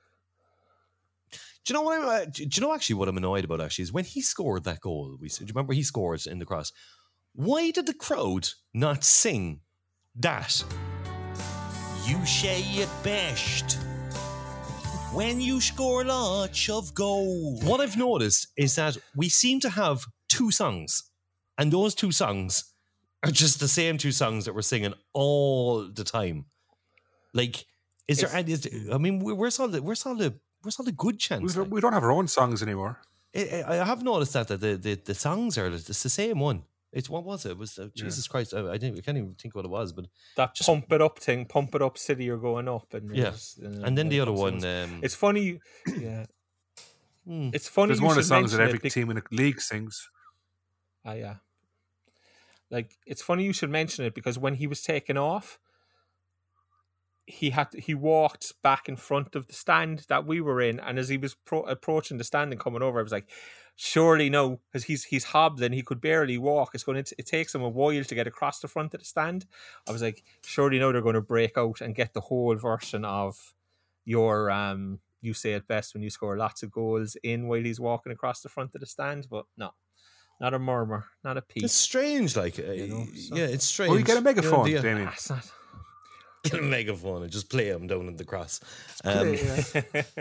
Do 1.65 1.73
you 1.73 1.79
know 1.79 1.83
what? 1.83 2.01
I'm, 2.01 2.09
uh, 2.09 2.25
do 2.33 2.43
you 2.51 2.61
know 2.61 2.73
actually 2.75 2.97
what 2.97 3.09
I'm 3.09 3.17
annoyed 3.17 3.45
about? 3.45 3.61
Actually, 3.61 3.83
is 3.85 3.93
when 3.93 4.05
he 4.05 4.23
scored 4.23 4.65
that 4.65 4.81
goal. 4.81 5.17
We 5.21 5.29
do 5.29 5.37
you 5.45 5.47
remember 5.49 5.73
he 5.75 5.83
scored 5.83 6.27
in 6.27 6.39
the 6.39 6.47
cross? 6.47 6.73
Why 7.35 7.71
did 7.71 7.87
the 7.87 7.95
crowd 7.95 8.49
not 8.73 9.05
sing 9.05 9.61
that? 10.17 10.65
You 12.07 12.25
say 12.27 12.63
it 12.63 12.89
best. 13.03 13.79
When 15.13 15.41
you 15.41 15.61
score 15.61 16.05
lots 16.05 16.69
of 16.69 16.95
goals. 16.95 17.63
What 17.65 17.81
I've 17.81 17.97
noticed 17.97 18.49
is 18.57 18.75
that 18.77 18.97
we 19.15 19.29
seem 19.29 19.61
to 19.61 19.69
have 19.71 20.05
two 20.29 20.51
songs, 20.51 21.03
and 21.59 21.73
those 21.73 21.95
two 21.95 22.13
songs 22.13 22.73
are 23.25 23.31
just 23.33 23.61
the 23.61 23.69
same 23.69 23.99
two 23.99 24.13
songs 24.13 24.45
that 24.47 24.55
we're 24.55 24.63
singing 24.63 24.95
all 25.13 25.87
the 25.93 26.05
time. 26.05 26.47
Like, 27.35 27.67
is 28.09 28.19
there? 28.21 28.35
any- 28.35 28.53
Is, 28.53 28.67
I 28.93 28.99
mean, 28.99 29.21
where- 29.21 29.35
where's 29.35 29.59
all 29.61 29.69
the 29.69 29.83
where's 29.83 30.07
all 30.07 30.17
the 30.17 30.39
where's 30.63 30.79
all 30.79 30.85
the 30.85 30.93
good 30.93 31.15
We 31.15 31.19
chants? 31.19 31.55
don't, 31.55 31.71
we 31.71 31.81
don't 31.81 31.93
have 31.93 32.03
our 32.05 32.13
own 32.13 32.29
songs 32.29 32.63
anymore. 32.63 32.99
I, 33.37 33.63
I 33.67 33.81
I 33.81 33.85
have 33.85 34.03
noticed 34.03 34.33
that, 34.33 34.49
that 34.49 34.61
the, 34.61 34.77
the 34.77 34.95
the 34.95 35.15
songs 35.15 35.57
are 35.59 35.67
it's 35.67 36.03
the 36.03 36.09
same 36.09 36.39
one. 36.41 36.65
It's 36.93 37.09
what 37.09 37.23
was 37.25 37.47
it? 37.47 37.51
it 37.53 37.59
was 37.59 37.79
uh, 37.79 37.83
Yeah. 37.85 38.05
Jesus 38.05 38.27
Christ? 38.27 38.53
I, 38.53 38.73
I 38.73 38.77
didn't. 38.77 38.99
I 38.99 39.03
can't 39.03 39.17
even 39.17 39.35
think 39.41 39.55
what 39.55 39.65
it 39.65 39.71
was. 39.71 39.93
But 39.93 40.07
That 40.37 40.57
pump 40.67 40.91
it 40.93 41.01
up 41.01 41.19
thing, 41.21 41.47
pump 41.47 41.75
it 41.77 41.83
up, 41.83 41.97
city, 41.97 42.25
you're 42.25 42.37
going 42.51 42.67
up, 42.69 42.93
and 42.95 43.15
Yeah. 43.15 43.23
there's- 43.31 43.59
and 43.63 43.97
then 43.97 44.09
the 44.09 44.19
other 44.21 44.33
one. 44.33 44.65
Um, 44.65 45.01
It's 45.03 45.15
funny, 45.15 45.61
yeah. 45.99 46.25
It's 47.57 47.69
funny. 47.69 47.89
There's 47.91 48.01
one 48.01 48.11
of 48.11 48.17
the 48.17 48.23
songs 48.25 48.51
that 48.53 48.61
every 48.61 48.81
it 48.83 48.91
team 48.93 49.09
in 49.11 49.17
the 49.17 49.23
league 49.31 49.61
sings. 49.61 50.11
Ah, 51.05 51.13
yeah. 51.13 51.37
Like 52.71 52.97
it's 53.07 53.23
funny 53.23 53.45
you 53.45 53.53
should 53.53 53.71
mention 53.71 54.05
it 54.05 54.15
because 54.15 54.39
when 54.39 54.55
he 54.55 54.67
was 54.67 54.83
taken 54.83 55.17
off, 55.17 55.59
he 57.31 57.51
had 57.51 57.69
he 57.75 57.95
walked 57.95 58.61
back 58.63 58.89
in 58.89 58.97
front 58.97 59.35
of 59.37 59.47
the 59.47 59.55
stand 59.55 60.05
that 60.09 60.27
we 60.27 60.41
were 60.41 60.61
in, 60.61 60.81
and 60.81 60.99
as 60.99 61.09
he 61.09 61.17
was 61.17 61.35
pro- 61.35 61.63
approaching 61.63 62.19
the 62.19 62.25
stand 62.25 62.53
and 62.53 62.61
coming 62.61 62.83
over, 62.83 62.99
I 62.99 63.03
was 63.03 63.13
like, 63.13 63.29
"Surely 63.77 64.29
no," 64.31 64.61
because 64.73 64.85
he's 64.85 65.05
he's 65.05 65.25
hobbling, 65.25 65.73
he 65.73 65.83
could 65.83 66.01
barely 66.01 66.39
walk. 66.39 66.71
It's 66.75 66.85
going 66.85 67.03
to 67.05 67.15
it 67.19 67.27
takes 67.27 67.55
him 67.55 67.63
a 67.63 67.69
while 67.69 68.05
to 68.05 68.15
get 68.15 68.27
across 68.27 68.61
the 68.61 68.69
front 68.69 68.95
of 68.95 69.01
the 69.01 69.07
stand. 69.07 69.47
I 69.89 69.93
was 69.93 70.03
like, 70.03 70.23
"Surely 70.45 70.79
no, 70.79 70.93
they're 70.93 71.01
going 71.03 71.15
to 71.15 71.21
break 71.21 71.57
out 71.57 71.81
and 71.81 71.95
get 71.95 72.13
the 72.15 72.21
whole 72.21 72.57
version 72.57 73.05
of 73.05 73.55
your 74.05 74.51
um." 74.51 75.01
You 75.23 75.35
say 75.35 75.53
it 75.53 75.69
best 75.69 75.93
when 75.93 76.03
you 76.03 76.09
score 76.09 76.37
lots 76.39 76.63
of 76.63 76.71
goals 76.73 77.15
in 77.23 77.47
while 77.47 77.61
he's 77.63 77.79
walking 77.79 78.11
across 78.11 78.41
the 78.41 78.49
front 78.49 78.75
of 78.75 78.81
the 78.81 78.87
stand, 78.87 79.27
but 79.31 79.45
no, 79.59 79.75
not 80.41 80.55
a 80.55 80.59
murmur, 80.59 81.05
not 81.23 81.37
a 81.37 81.43
peep. 81.43 81.63
It's 81.65 81.75
strange, 81.75 82.35
like 82.37 82.59
uh, 82.59 82.63
know, 82.63 83.05
so- 83.15 83.37
yeah, 83.37 83.45
it's 83.45 83.67
strange. 83.67 83.93
Oh, 83.93 83.97
you 83.99 84.03
get 84.05 84.17
a 84.17 84.23
megaphone, 84.23 84.65
the- 84.65 84.81
Damien. 84.81 85.05
That's 85.05 85.29
not. 85.29 85.53
get 86.51 86.55
a 86.55 86.63
megaphone 86.63 87.23
and 87.23 87.31
just 87.31 87.51
play 87.51 87.71
them 87.71 87.87
down 87.87 88.09
in 88.09 88.17
the 88.17 88.25
cross. 88.25 88.61
Um, 89.05 89.37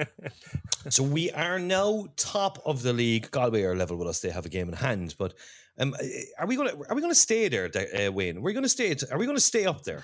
so 0.90 1.04
we 1.04 1.32
are 1.32 1.60
now 1.60 2.08
top 2.16 2.62
of 2.66 2.82
the 2.82 2.94
league. 2.94 3.32
Galway 3.32 3.64
are 3.64 3.76
level 3.76 3.98
with 3.98 4.08
us; 4.08 4.20
they 4.20 4.30
have 4.30 4.46
a 4.46 4.50
game 4.50 4.68
in 4.68 4.74
hand. 4.76 5.16
But 5.18 5.34
um, 5.78 5.96
are 6.38 6.48
we 6.48 6.56
going 6.56 6.70
to 6.70 6.90
are 6.90 6.96
we 6.96 7.02
going 7.02 7.14
to 7.14 7.20
stay 7.20 7.48
there, 7.48 7.70
uh, 7.76 8.12
Wayne? 8.12 8.42
We're 8.42 8.54
going 8.54 8.64
to 8.64 8.70
stay. 8.70 8.96
Are 9.12 9.18
we 9.18 9.26
going 9.26 9.38
to 9.38 9.42
stay 9.42 9.66
up 9.66 9.84
there? 9.84 10.04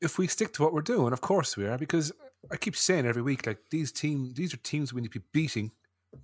if 0.00 0.18
we 0.18 0.26
stick 0.26 0.52
to 0.54 0.62
what 0.62 0.72
we're 0.72 0.82
doing, 0.82 1.12
of 1.12 1.20
course 1.20 1.56
we 1.56 1.66
are, 1.66 1.78
because 1.78 2.12
I 2.50 2.56
keep 2.56 2.76
saying 2.76 3.06
every 3.06 3.22
week, 3.22 3.46
like 3.46 3.58
these 3.70 3.92
team, 3.92 4.32
these 4.34 4.54
are 4.54 4.58
teams 4.58 4.92
we 4.92 5.00
need 5.00 5.12
to 5.12 5.20
be 5.20 5.26
beating 5.32 5.72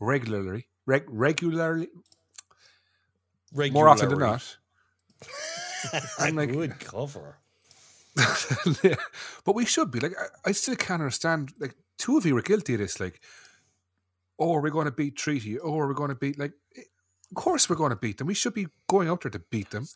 regularly, 0.01 0.69
reg- 0.87 1.09
regularly, 1.09 1.89
more 3.73 3.89
often 3.89 4.09
than 4.11 4.19
not. 4.19 4.57
I'm 6.19 6.37
like- 6.37 6.53
good 6.53 6.79
cover. 6.79 7.39
but 9.45 9.55
we 9.55 9.65
should 9.65 9.91
be 9.91 10.01
like, 10.01 10.13
I, 10.19 10.51
I 10.51 10.53
still 10.53 10.77
can't 10.77 11.03
understand. 11.03 11.53
Like, 11.59 11.75
two 11.99 12.17
of 12.17 12.27
you 12.27 12.37
are 12.37 12.43
guilty 12.43 12.75
of 12.75 12.81
this. 12.81 13.01
Like, 13.01 13.21
oh, 14.39 14.55
are 14.55 14.61
we 14.61 14.71
going 14.71 14.87
to 14.87 14.93
beat 14.93 15.17
Treaty? 15.17 15.59
Oh, 15.59 15.79
are 15.79 15.89
we 15.89 15.95
going 15.95 16.11
to 16.11 16.15
beat 16.15 16.39
like? 16.39 16.53
Eh, 16.77 16.83
of 17.31 17.35
course, 17.43 17.69
we're 17.69 17.77
going 17.77 17.91
to 17.91 17.97
beat 17.97 18.19
them. 18.19 18.27
We 18.27 18.35
should 18.35 18.55
be 18.55 18.69
going 18.89 19.09
out 19.09 19.23
there 19.23 19.31
to 19.31 19.43
beat 19.51 19.71
them. 19.71 19.87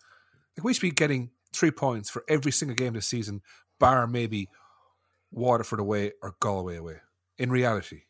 Like, 0.56 0.64
we 0.64 0.74
should 0.74 0.80
be 0.82 0.90
getting 0.90 1.30
three 1.52 1.70
points 1.70 2.10
for 2.10 2.24
every 2.28 2.50
single 2.52 2.74
game 2.74 2.94
this 2.94 3.06
season, 3.06 3.42
bar 3.78 4.06
maybe 4.06 4.48
Waterford 5.30 5.78
away 5.80 6.12
or 6.22 6.34
Galway 6.40 6.76
away. 6.76 6.96
In 7.38 7.50
reality, 7.50 8.02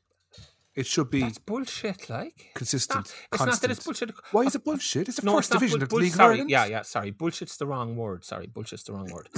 it 0.75 0.87
should 0.87 1.11
be 1.11 1.21
That's 1.21 1.39
bullshit. 1.39 2.09
Like 2.09 2.53
consistent. 2.55 3.01
It's 3.01 3.11
not, 3.11 3.49
it's 3.49 3.55
not 3.57 3.61
that 3.61 3.71
it's 3.73 3.85
bullshit. 3.85 4.11
Why 4.31 4.43
is 4.43 4.55
uh, 4.55 4.61
it 4.61 4.65
bullshit? 4.65 5.09
It's 5.09 5.19
the 5.21 5.27
No, 5.27 5.35
first 5.37 5.51
it's 5.51 5.61
division 5.61 5.79
bull- 5.81 5.83
of 5.83 5.89
bull- 5.91 5.99
League 6.01 6.13
sorry, 6.13 6.35
Ireland. 6.35 6.51
Yeah, 6.51 6.65
yeah. 6.67 6.83
Sorry, 6.83 7.11
bullshit's 7.11 7.57
the 7.59 7.67
wrong 7.67 7.97
word. 7.97 8.25
Sorry, 8.25 8.47
bullshit's 8.47 8.85
the 8.85 8.93
wrong 8.95 9.11
word. 9.13 9.29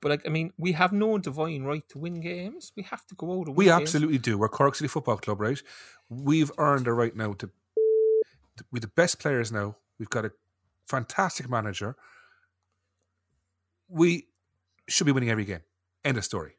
But 0.00 0.10
like, 0.10 0.26
I 0.26 0.30
mean, 0.30 0.52
we 0.58 0.72
have 0.72 0.92
no 0.92 1.18
divine 1.18 1.64
right 1.64 1.86
to 1.90 1.98
win 1.98 2.20
games. 2.20 2.72
We 2.76 2.82
have 2.84 3.04
to 3.06 3.14
go 3.14 3.40
out 3.40 3.46
and 3.48 3.56
We 3.56 3.66
win 3.66 3.76
games. 3.78 3.82
absolutely 3.82 4.18
do. 4.18 4.38
We're 4.38 4.48
Cork 4.48 4.74
City 4.76 4.88
Football 4.88 5.18
Club, 5.18 5.40
right? 5.40 5.60
We've 6.08 6.50
earned 6.58 6.86
a 6.86 6.92
right 6.92 7.14
now 7.16 7.32
to. 7.34 7.50
We're 8.72 8.80
the 8.80 8.88
best 8.88 9.18
players 9.18 9.52
now. 9.52 9.76
We've 9.98 10.10
got 10.10 10.24
a 10.24 10.32
fantastic 10.88 11.48
manager. 11.48 11.96
We 13.88 14.26
should 14.88 15.06
be 15.06 15.12
winning 15.12 15.30
every 15.30 15.44
game. 15.44 15.60
End 16.04 16.16
of 16.18 16.24
story. 16.24 16.52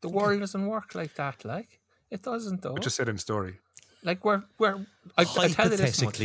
The 0.00 0.08
world 0.08 0.40
doesn't 0.40 0.66
work 0.66 0.94
like 0.94 1.14
that. 1.16 1.44
Like 1.44 1.80
it 2.10 2.22
doesn't 2.22 2.62
though. 2.62 2.76
I 2.76 2.80
just 2.80 2.96
said 2.96 3.08
in 3.08 3.18
story. 3.18 3.58
like 4.02 4.24
we're 4.24 4.42
we're. 4.58 4.86
I, 5.16 5.22
I 5.22 5.48
tell 5.48 5.70
you 5.70 5.76
this 5.76 6.02
much. 6.02 6.20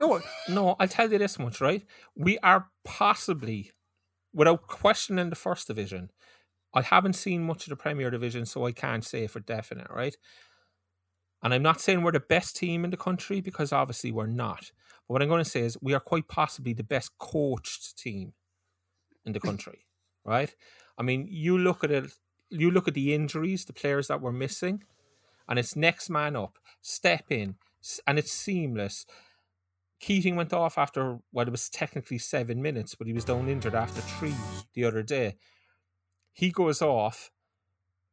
No, 0.00 0.20
No, 0.48 0.76
I'll 0.80 0.88
tell 0.88 1.10
you 1.12 1.18
this 1.18 1.38
much, 1.38 1.60
right? 1.60 1.82
We 2.16 2.38
are 2.38 2.68
possibly, 2.84 3.70
without 4.32 4.66
questioning 4.66 5.30
the 5.30 5.36
first 5.36 5.66
division, 5.66 6.10
I 6.74 6.82
haven't 6.82 7.14
seen 7.14 7.42
much 7.42 7.64
of 7.64 7.70
the 7.70 7.76
Premier 7.76 8.10
Division, 8.10 8.46
so 8.46 8.64
I 8.64 8.72
can't 8.72 9.04
say 9.04 9.26
for 9.26 9.40
definite, 9.40 9.90
right? 9.90 10.16
And 11.42 11.54
I'm 11.54 11.62
not 11.62 11.80
saying 11.80 12.02
we're 12.02 12.12
the 12.12 12.20
best 12.20 12.56
team 12.56 12.84
in 12.84 12.90
the 12.90 12.96
country 12.96 13.40
because 13.40 13.72
obviously 13.72 14.12
we're 14.12 14.26
not. 14.26 14.70
But 15.08 15.14
what 15.14 15.22
I'm 15.22 15.28
going 15.28 15.42
to 15.42 15.50
say 15.50 15.60
is 15.60 15.78
we 15.80 15.94
are 15.94 16.00
quite 16.00 16.28
possibly 16.28 16.72
the 16.72 16.84
best 16.84 17.16
coached 17.18 17.98
team 17.98 18.34
in 19.24 19.32
the 19.32 19.40
country, 19.40 19.86
right? 20.24 20.54
I 20.98 21.02
mean, 21.02 21.26
you 21.30 21.58
look 21.58 21.82
at 21.82 21.90
it, 21.90 22.12
you 22.50 22.70
look 22.70 22.88
at 22.88 22.94
the 22.94 23.14
injuries, 23.14 23.64
the 23.64 23.72
players 23.72 24.08
that 24.08 24.20
were 24.20 24.32
missing, 24.32 24.82
and 25.48 25.58
it's 25.58 25.74
next 25.74 26.10
man 26.10 26.36
up, 26.36 26.58
step 26.82 27.24
in, 27.30 27.56
and 28.06 28.18
it's 28.18 28.32
seamless. 28.32 29.06
Keating 30.00 30.34
went 30.34 30.52
off 30.52 30.78
after 30.78 31.18
well, 31.32 31.46
it 31.46 31.50
was 31.50 31.68
technically 31.68 32.18
seven 32.18 32.62
minutes, 32.62 32.94
but 32.94 33.06
he 33.06 33.12
was 33.12 33.24
down 33.24 33.48
injured 33.48 33.74
after 33.74 34.00
three 34.00 34.34
the 34.74 34.84
other 34.84 35.02
day. 35.02 35.36
He 36.32 36.50
goes 36.50 36.80
off. 36.80 37.30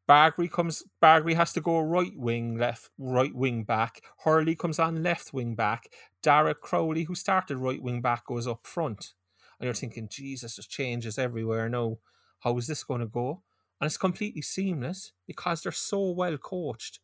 Bargary 0.06 0.48
comes. 0.48 0.84
Bargary 1.02 1.34
has 1.34 1.54
to 1.54 1.62
go 1.62 1.80
right 1.80 2.12
wing, 2.16 2.58
left, 2.58 2.90
right 2.98 3.34
wing 3.34 3.64
back. 3.64 4.02
Hurley 4.24 4.56
comes 4.56 4.80
on 4.80 5.04
left 5.04 5.34
wing 5.34 5.56
back. 5.56 5.92
Darragh 6.22 6.60
Crowley, 6.62 7.04
who 7.04 7.16
started 7.16 7.58
right 7.58 7.82
wing 7.82 8.02
back, 8.02 8.26
goes 8.26 8.48
up 8.48 8.66
front. 8.66 9.14
And 9.60 9.66
you're 9.66 9.74
thinking, 9.74 10.08
Jesus, 10.10 10.56
there's 10.56 10.68
changes 10.68 11.18
everywhere 11.18 11.68
now. 11.70 11.98
How 12.40 12.58
is 12.58 12.68
this 12.68 12.84
going 12.84 13.02
to 13.02 13.08
go? 13.08 13.44
And 13.80 13.88
it's 13.88 13.98
completely 13.98 14.42
seamless 14.42 15.14
because 15.26 15.62
they're 15.62 15.72
so 15.72 16.12
well 16.12 16.38
coached. 16.38 17.00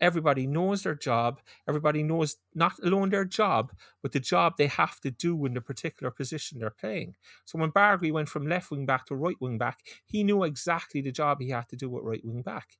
Everybody 0.00 0.46
knows 0.46 0.82
their 0.82 0.94
job. 0.94 1.40
Everybody 1.68 2.02
knows 2.02 2.36
not 2.54 2.78
alone 2.82 3.10
their 3.10 3.24
job, 3.24 3.72
but 4.02 4.12
the 4.12 4.20
job 4.20 4.54
they 4.56 4.68
have 4.68 5.00
to 5.00 5.10
do 5.10 5.44
in 5.46 5.54
the 5.54 5.60
particular 5.60 6.10
position 6.10 6.58
they're 6.58 6.70
playing. 6.70 7.16
So 7.44 7.58
when 7.58 7.70
Bargary 7.70 8.12
went 8.12 8.28
from 8.28 8.46
left 8.46 8.70
wing 8.70 8.86
back 8.86 9.06
to 9.06 9.16
right 9.16 9.40
wing 9.40 9.58
back, 9.58 9.80
he 10.06 10.22
knew 10.22 10.44
exactly 10.44 11.00
the 11.00 11.12
job 11.12 11.40
he 11.40 11.50
had 11.50 11.68
to 11.70 11.76
do 11.76 11.96
at 11.96 12.04
right 12.04 12.24
wing 12.24 12.42
back. 12.42 12.78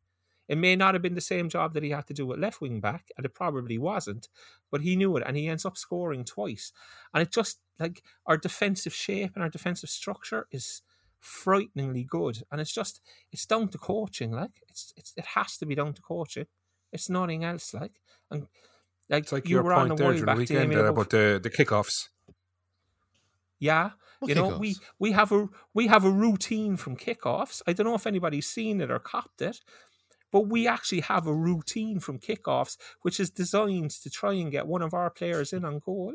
It 0.49 0.57
may 0.57 0.77
not 0.77 0.95
have 0.95 1.03
been 1.03 1.15
the 1.15 1.21
same 1.21 1.49
job 1.51 1.75
that 1.75 1.83
he 1.83 1.91
had 1.91 2.07
to 2.07 2.15
do 2.15 2.33
at 2.33 2.39
left 2.39 2.61
wing 2.61 2.81
back, 2.81 3.11
and 3.17 3.27
it 3.27 3.35
probably 3.35 3.77
wasn't, 3.77 4.29
but 4.71 4.81
he 4.81 4.97
knew 4.97 5.17
it, 5.17 5.23
and 5.27 5.37
he 5.37 5.47
ends 5.47 5.67
up 5.67 5.77
scoring 5.77 6.25
twice. 6.25 6.73
And 7.13 7.23
it 7.23 7.31
just 7.31 7.61
like 7.79 8.03
our 8.27 8.39
defensive 8.39 8.95
shape 8.95 9.33
and 9.35 9.43
our 9.43 9.51
defensive 9.51 9.91
structure 9.91 10.47
is 10.51 10.83
frighteningly 11.21 12.05
good, 12.05 12.43
and 12.51 12.61
it's 12.61 12.73
just 12.73 13.03
it's 13.31 13.45
down 13.45 13.69
to 13.69 13.79
coaching. 13.79 14.33
Like 14.33 14.63
it's, 14.69 14.95
it's 14.97 15.13
it 15.17 15.27
has 15.27 15.59
to 15.59 15.67
be 15.67 15.75
down 15.75 15.93
to 15.93 16.03
coaching. 16.03 16.47
It's 16.93 17.09
nothing 17.11 17.45
else. 17.45 17.75
Like 17.75 17.93
and 18.31 18.47
like, 19.11 19.23
it's 19.25 19.33
like 19.33 19.49
you 19.49 19.57
your 19.57 19.63
were 19.65 19.73
on 19.73 19.89
the 19.89 19.95
a 19.95 19.97
there 19.97 20.07
while 20.07 20.13
during 20.15 20.21
the 20.21 20.27
back, 20.27 20.37
weekend 20.39 20.61
Damien, 20.61 20.79
there 20.79 20.89
about 20.89 21.01
about 21.09 21.11
the, 21.11 21.41
the 21.43 21.51
kickoffs. 21.51 22.09
yeah, 23.59 23.91
What 24.21 24.29
you 24.29 24.35
know, 24.35 24.57
we 24.59 24.75
kickoffs? 24.75 24.81
we 24.99 25.13
have 25.13 25.33
a 25.33 25.49
we 25.75 25.87
have 25.89 26.05
a 26.05 26.11
routine 26.11 26.77
from 26.77 26.97
kickoffs. 26.97 27.63
I 27.67 27.73
don't 27.73 27.87
know 27.87 27.95
if 27.95 28.07
anybody's 28.07 28.47
seen 28.49 28.81
it 28.81 28.91
or 28.91 28.99
copped 28.99 29.43
it, 29.43 29.61
but 30.31 30.43
we 30.49 30.69
actually 30.69 31.01
have 31.03 31.27
a 31.27 31.35
routine 31.35 32.01
from 32.01 32.19
kickoffs 32.19 32.77
which 33.03 33.19
is 33.21 33.31
designed 33.31 33.91
to 33.91 34.11
try 34.11 34.33
and 34.35 34.53
get 34.53 34.67
one 34.67 34.83
of 34.83 34.95
our 34.95 35.11
players 35.11 35.53
in 35.53 35.65
on 35.65 35.79
goal. 35.81 36.15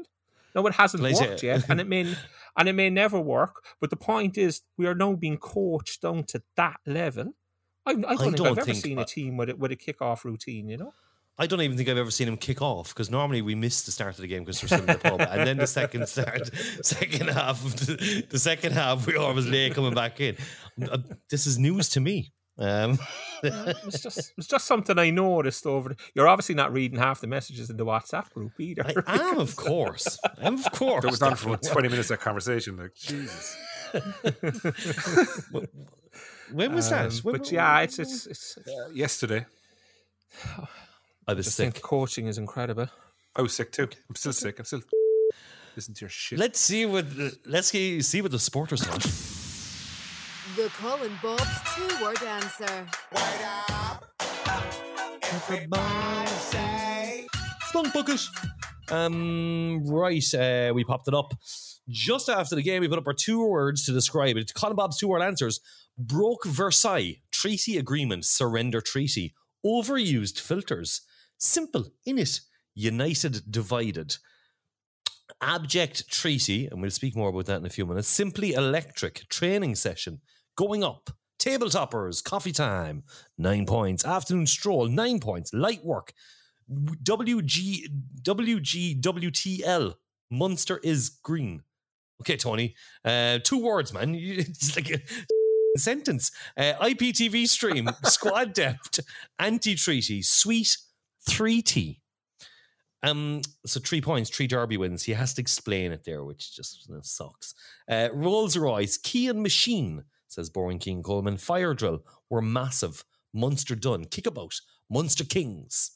No, 0.55 0.65
it 0.67 0.76
hasn't 0.76 1.01
Can 1.01 1.11
I 1.11 1.13
say- 1.13 1.28
worked 1.30 1.43
yet, 1.43 1.65
and 1.69 1.82
it 1.82 1.88
may 1.88 2.15
and 2.57 2.69
it 2.69 2.74
may 2.74 2.89
never 2.89 3.19
work. 3.19 3.65
But 3.82 3.89
the 3.89 3.95
point 3.97 4.38
is, 4.38 4.61
we 4.78 4.86
are 4.88 4.95
now 4.95 5.13
being 5.13 5.38
coached 5.38 6.01
down 6.03 6.24
to 6.26 6.43
that 6.55 6.78
level. 6.86 7.34
I, 7.86 7.92
I 7.92 7.94
don't 7.94 8.18
think 8.18 8.36
don't 8.38 8.48
I've 8.48 8.58
ever 8.60 8.66
think- 8.66 8.78
seen 8.84 9.00
a 9.00 9.06
team 9.06 9.38
with 9.38 9.50
a, 9.50 9.56
with 9.56 9.72
a 9.72 9.76
kickoff 9.76 10.24
routine. 10.24 10.70
You 10.70 10.78
know, 10.78 10.94
I 11.38 11.48
don't 11.48 11.62
even 11.62 11.76
think 11.78 11.90
I've 11.90 11.98
ever 11.98 12.12
seen 12.12 12.28
him 12.28 12.38
kick 12.38 12.62
off 12.62 12.90
because 12.94 13.10
normally 13.10 13.42
we 13.42 13.56
miss 13.56 13.82
the 13.82 13.92
start 13.92 14.16
of 14.16 14.22
the 14.22 14.28
game 14.28 14.44
because 14.44 14.62
we're 14.62 14.68
still 14.68 14.80
in 14.82 14.86
the 14.86 14.98
pub, 14.98 15.20
and 15.22 15.48
then 15.48 15.58
the 15.58 15.68
second 15.68 16.08
start, 16.08 16.50
second 16.84 17.30
half, 17.30 17.64
of 17.66 17.76
the, 17.86 18.26
the 18.30 18.40
second 18.40 18.74
half, 18.74 19.06
we 19.08 19.16
always 19.18 19.48
late 19.48 19.74
coming 19.74 19.94
back 19.94 20.20
in. 20.22 20.38
Uh, 20.82 20.98
This 21.30 21.46
is 21.48 21.58
news 21.58 21.90
to 21.90 22.00
me. 22.00 22.32
Um, 22.56 23.00
it's 23.44 24.00
just 24.04 24.32
it's 24.38 24.46
just 24.48 24.68
something 24.68 25.00
I 25.00 25.10
noticed 25.10 25.66
over. 25.66 25.90
The, 25.90 25.96
you're 26.14 26.28
obviously 26.28 26.54
not 26.54 26.72
reading 26.72 27.00
half 27.00 27.20
the 27.20 27.26
messages 27.26 27.72
in 27.72 27.78
the 27.78 27.86
WhatsApp 27.86 28.30
group 28.32 28.52
either. 28.60 29.04
I 29.08 29.16
am, 29.18 29.40
of 29.40 29.56
course. 29.56 30.20
I 30.24 30.46
am, 30.46 30.54
of 30.54 30.72
course. 30.72 31.02
That 31.04 31.10
was 31.12 31.22
on 31.24 31.36
for 31.36 31.58
20 31.58 31.90
minutes, 31.90 32.10
that 32.10 32.20
conversation. 32.20 32.78
Like, 32.78 32.94
Jesus. 32.94 33.58
When 36.52 36.74
was 36.76 36.91
Um, 36.91 37.10
that? 37.10 37.18
When- 37.24 37.38
but 37.38 37.52
yeah, 37.52 37.80
it's 37.82 38.00
it's, 38.00 38.28
it's 38.28 38.58
Yesterday, 38.94 39.46
I 41.28 41.34
was 41.34 41.46
just 41.46 41.58
sick. 41.58 41.74
think 41.74 41.84
coaching 41.84 42.28
is 42.28 42.38
incredible. 42.38 42.88
I 43.36 43.41
was 43.41 43.54
sick 43.54 43.72
too. 43.72 43.88
I'm 44.10 44.16
still 44.16 44.34
sick. 44.34 44.60
I'm 44.60 44.66
still 44.66 44.82
listen 45.76 45.94
to 45.96 46.02
your 46.02 46.10
shit. 46.10 46.38
Let's 46.39 46.60
see 46.60 46.86
what 46.86 47.06
let's 47.46 47.68
see 47.70 48.02
see 48.02 48.22
what 48.22 48.32
the 48.32 48.39
supporters 48.39 48.84
thought. 48.84 49.02
The 50.56 50.70
Colin 50.80 51.18
Bob's 51.24 51.46
two 51.76 52.04
word 52.04 52.22
answer. 52.24 52.88
Spunk 57.70 57.94
bucket. 57.94 58.20
Um, 58.90 59.84
right, 59.86 60.34
uh, 60.34 60.72
we 60.74 60.84
popped 60.84 61.08
it 61.08 61.14
up 61.14 61.34
just 61.90 62.30
after 62.30 62.56
the 62.56 62.62
game. 62.62 62.82
We 62.82 62.88
put 62.88 63.00
up 63.00 63.08
our 63.08 63.14
two 63.14 63.46
words 63.48 63.86
to 63.86 63.92
describe 63.92 64.38
it. 64.38 64.54
Colin 64.54 64.76
Bob's 64.76 64.98
two 64.98 65.08
word 65.08 65.22
answers: 65.22 65.60
broke 65.98 66.46
Versailles 66.46 67.22
treaty 67.32 67.78
agreement, 67.78 68.26
surrender 68.26 68.82
treaty, 68.82 69.34
overused 69.66 70.40
filters, 70.40 71.02
Simple, 71.44 71.88
in 72.06 72.20
it, 72.20 72.40
united, 72.74 73.52
divided. 73.52 74.16
Abject 75.42 76.10
treaty, 76.10 76.68
and 76.68 76.82
we'll 76.82 76.90
speak 76.90 77.18
more 77.18 77.28
about 77.28 77.48
that 77.48 77.60
in 77.60 77.66
a 77.66 77.70
few 77.70 77.86
minutes. 77.86 78.08
Simply 78.08 78.54
electric 78.54 79.28
training 79.28 79.76
session 79.76 80.22
going 80.56 80.86
up. 80.86 81.10
Tabletoppers, 81.40 82.24
coffee 82.24 82.54
time, 82.54 83.04
nine 83.38 83.66
points. 83.66 84.06
Afternoon 84.06 84.48
stroll, 84.48 84.88
nine 84.88 85.20
points. 85.20 85.54
Light 85.54 85.84
work, 85.84 86.14
WG, 86.74 87.88
WGWTL, 88.21 89.95
Munster 90.32 90.80
is 90.84 91.09
green. 91.09 91.63
Okay, 92.21 92.38
Tony, 92.38 92.76
uh, 93.03 93.39
two 93.43 93.59
words, 93.59 93.93
man. 93.93 94.15
It's 94.17 94.76
like 94.76 94.89
a 94.89 94.99
sentence. 95.78 96.32
Uh, 96.55 96.74
IPTV 96.82 97.47
stream, 97.47 97.89
squad 98.03 98.53
depth, 98.53 98.99
anti 99.39 99.76
treaty, 99.76 100.21
sweet 100.21 100.78
3T. 101.30 101.99
Um, 103.01 103.41
so 103.65 103.82
three 103.82 103.99
points, 104.01 104.30
three 104.30 104.47
Derby 104.47 104.78
wins. 104.78 105.03
He 105.03 105.11
has 105.11 105.34
to 105.34 105.41
explain 105.41 105.91
it 105.91 106.05
there, 106.05 106.24
which 106.24 106.55
just 106.55 106.89
sucks. 107.03 107.53
Uh, 107.89 108.07
Rolls 108.13 108.55
Royce, 108.55 108.97
Key 108.97 109.28
and 109.28 109.43
Machine, 109.43 110.05
says 110.30 110.49
Boring 110.49 110.80
King 110.80 111.03
Coleman. 111.03 111.36
Fire 111.38 111.74
drill 111.74 112.05
were 112.30 112.41
massive. 112.41 113.03
Munster 113.34 113.76
done. 113.76 114.05
Kickabout, 114.05 114.61
Munster 114.89 115.26
Kings. 115.26 115.91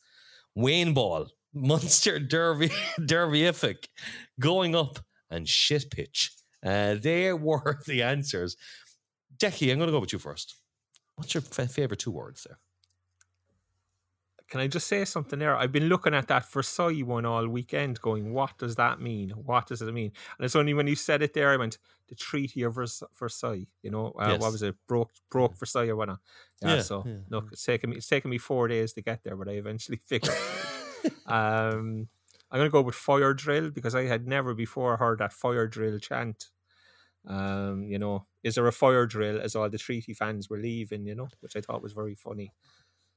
Wayne 0.57 0.95
Ball, 0.95 1.27
Munster 1.53 2.17
Derby, 2.17 2.71
Derby-ific, 3.05 3.85
going 4.39 4.75
up, 4.75 4.97
and 5.29 5.47
shit 5.47 5.91
pitch. 5.91 6.31
Uh, 6.65 6.95
they 6.99 7.31
were 7.31 7.79
the 7.85 8.01
answers. 8.01 8.57
Decky, 9.37 9.71
I'm 9.71 9.77
going 9.77 9.87
to 9.87 9.91
go 9.91 9.99
with 9.99 10.13
you 10.13 10.17
first. 10.17 10.55
What's 11.15 11.35
your 11.35 11.43
f- 11.43 11.69
favorite 11.69 11.99
two 11.99 12.09
words 12.09 12.43
there? 12.47 12.57
Can 14.49 14.61
I 14.61 14.67
just 14.67 14.87
say 14.87 15.03
something 15.03 15.39
there? 15.39 15.55
I've 15.57 15.73
been 15.73 15.89
looking 15.89 16.13
at 16.13 16.27
that 16.29 16.49
Versailles 16.49 17.03
one 17.03 17.25
all 17.25 17.47
weekend, 17.49 17.99
going, 17.99 18.31
"What 18.33 18.57
does 18.57 18.75
that 18.77 19.01
mean? 19.01 19.31
What 19.31 19.67
does 19.67 19.81
it 19.81 19.91
mean?" 19.93 20.11
And 20.37 20.45
it's 20.45 20.55
only 20.55 20.73
when 20.73 20.87
you 20.87 20.95
said 20.95 21.21
it 21.21 21.33
there, 21.33 21.49
I 21.51 21.57
went, 21.57 21.77
"The 22.07 22.15
Treaty 22.15 22.63
of 22.63 22.75
Vers- 22.75 23.03
Versailles." 23.13 23.67
You 23.81 23.91
know, 23.91 24.13
uh, 24.19 24.29
Yes. 24.31 24.41
what 24.41 24.51
was 24.53 24.63
it? 24.63 24.75
Broke, 24.87 25.11
broke 25.29 25.57
Versailles 25.57 25.89
or 25.89 25.97
whatnot. 25.97 26.19
Yeah. 26.61 26.75
Yeah, 26.75 26.81
so 26.81 27.03
yeah. 27.05 27.17
look, 27.29 27.49
it's 27.51 27.65
taken 27.65 27.89
me, 27.89 27.97
it's 27.97 28.07
taken 28.07 28.31
me 28.31 28.37
four 28.37 28.67
days 28.69 28.93
to 28.93 29.01
get 29.01 29.23
there, 29.23 29.35
but 29.35 29.49
I 29.49 29.53
eventually 29.53 29.97
figured. 30.05 30.33
it 31.03 31.13
out. 31.27 31.73
um, 31.73 32.07
I'm 32.49 32.59
going 32.59 32.69
to 32.69 32.71
go 32.71 32.81
with 32.81 32.95
fire 32.95 33.33
drill 33.33 33.69
because 33.71 33.95
I 33.95 34.03
had 34.03 34.27
never 34.27 34.53
before 34.53 34.95
heard 34.95 35.19
that 35.19 35.33
fire 35.33 35.67
drill 35.67 35.99
chant. 35.99 36.45
Um, 37.25 37.83
you 37.83 37.99
know, 37.99 38.25
is 38.43 38.55
there 38.55 38.67
a 38.67 38.71
fire 38.71 39.05
drill 39.05 39.41
as 39.41 39.55
all 39.55 39.69
the 39.69 39.77
treaty 39.77 40.13
fans 40.13 40.49
were 40.49 40.57
leaving? 40.57 41.05
You 41.05 41.15
know, 41.15 41.27
which 41.41 41.57
I 41.57 41.61
thought 41.61 41.81
was 41.83 41.91
very 41.91 42.15
funny. 42.15 42.53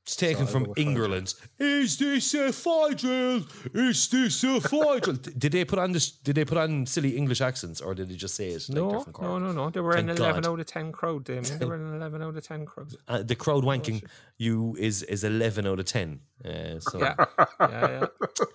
It's 0.05 0.17
taken 0.17 0.47
I'll 0.47 0.49
from 0.49 0.65
go 0.65 0.71
with 0.71 0.79
fire 0.79 0.95
drill. 0.95 1.05
England. 1.13 1.35
Is 1.59 1.99
this 1.99 2.35
a 2.35 2.53
fire 2.53 2.95
drill? 2.95 3.43
Is 3.75 4.09
this 4.09 4.43
a 4.45 4.61
fire 4.61 4.99
drill? 4.99 5.17
Did 5.17 5.53
they 5.53 5.65
put 5.65 5.79
on 5.79 5.93
this? 5.93 6.11
Did 6.11 6.35
they 6.37 6.45
put 6.45 6.59
on 6.59 6.87
silly 6.87 7.17
English 7.17 7.41
accents, 7.41 7.81
or 7.81 7.95
did 7.95 8.09
they 8.09 8.17
just 8.17 8.35
say 8.35 8.49
it? 8.49 8.65
Like 8.69 8.77
No, 8.77 8.91
different 8.99 9.21
no, 9.23 9.39
no, 9.39 9.53
no. 9.53 9.71
They 9.71 9.81
were 9.81 9.93
Thank 9.93 10.11
an 10.11 10.17
11 10.17 10.43
God. 10.43 10.51
out 10.51 10.59
of 10.61 10.67
10 10.67 10.91
crowd, 10.93 11.25
Damien. 11.25 11.59
They 11.59 11.65
were 11.67 11.75
an 11.77 11.95
11 12.01 12.23
out 12.23 12.37
of 12.37 12.45
10 12.45 12.67
crowd. 12.67 12.95
Uh, 13.07 13.23
the 13.23 13.37
crowd 13.37 13.63
wanking 13.63 14.03
you 14.39 14.75
is 14.79 15.03
is 15.05 15.23
eleven 15.23 15.67
out 15.67 15.79
of 15.79 15.85
ten. 15.85 16.21
Uh, 16.45 16.81
so 16.81 16.99
Yeah, 16.99 17.15
yeah, 17.61 18.01
yeah. 18.01 18.07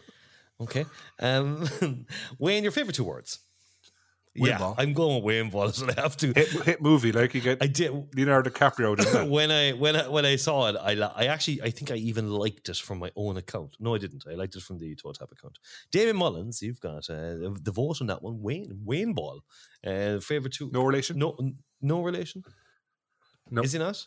okay. 0.62 0.86
Um, 1.20 1.68
Wayne, 2.40 2.64
your 2.64 2.72
favorite 2.72 2.96
two 2.96 3.04
words? 3.04 3.40
Wayne 4.38 4.52
yeah, 4.52 4.58
ball. 4.58 4.76
I'm 4.78 4.94
going 4.94 5.16
with 5.16 5.24
Wayne 5.24 5.50
ball. 5.50 5.72
So 5.76 5.88
I 5.88 6.00
have 6.02 6.18
to. 6.18 6.34
Hit, 6.34 6.50
hit 6.64 6.82
movie 6.82 7.12
like 7.12 7.34
you 7.34 7.42
get 7.42 7.62
I 7.62 7.68
did. 7.68 7.92
Leonardo 8.16 8.50
DiCaprio. 8.50 8.96
Did 8.96 9.08
that. 9.08 9.30
when 9.38 9.52
I 9.52 9.72
when 9.72 9.96
I 9.96 10.08
when 10.08 10.26
I 10.26 10.36
saw 10.36 10.68
it, 10.68 10.76
I 10.82 10.94
I 11.16 11.26
actually 11.26 11.62
I 11.62 11.70
think 11.70 11.92
I 11.92 11.96
even 11.96 12.30
liked 12.30 12.70
it 12.70 12.78
from 12.78 13.00
my 13.00 13.12
own 13.16 13.38
account. 13.38 13.76
No, 13.80 13.96
I 13.96 13.98
didn't. 13.98 14.26
I 14.30 14.36
liked 14.36 14.56
it 14.56 14.64
from 14.64 14.78
the 14.78 14.96
Toe 14.96 15.14
Tap 15.14 15.32
account. 15.32 15.60
David 15.92 16.16
Mullins, 16.16 16.62
you've 16.62 16.80
got 16.80 17.10
uh, 17.10 17.54
the 17.62 17.72
vote 17.74 18.02
on 18.02 18.08
that 18.08 18.22
one. 18.22 18.42
Wayne 18.42 18.82
Wayne 18.84 19.14
Ball, 19.14 19.42
uh, 19.86 20.20
favorite 20.20 20.54
two. 20.54 20.70
No 20.74 20.84
relation. 20.84 21.18
no 21.18 21.38
no 21.82 22.02
relation. 22.02 22.44
No. 23.50 23.62
is 23.62 23.74
he 23.74 23.80
not? 23.80 24.06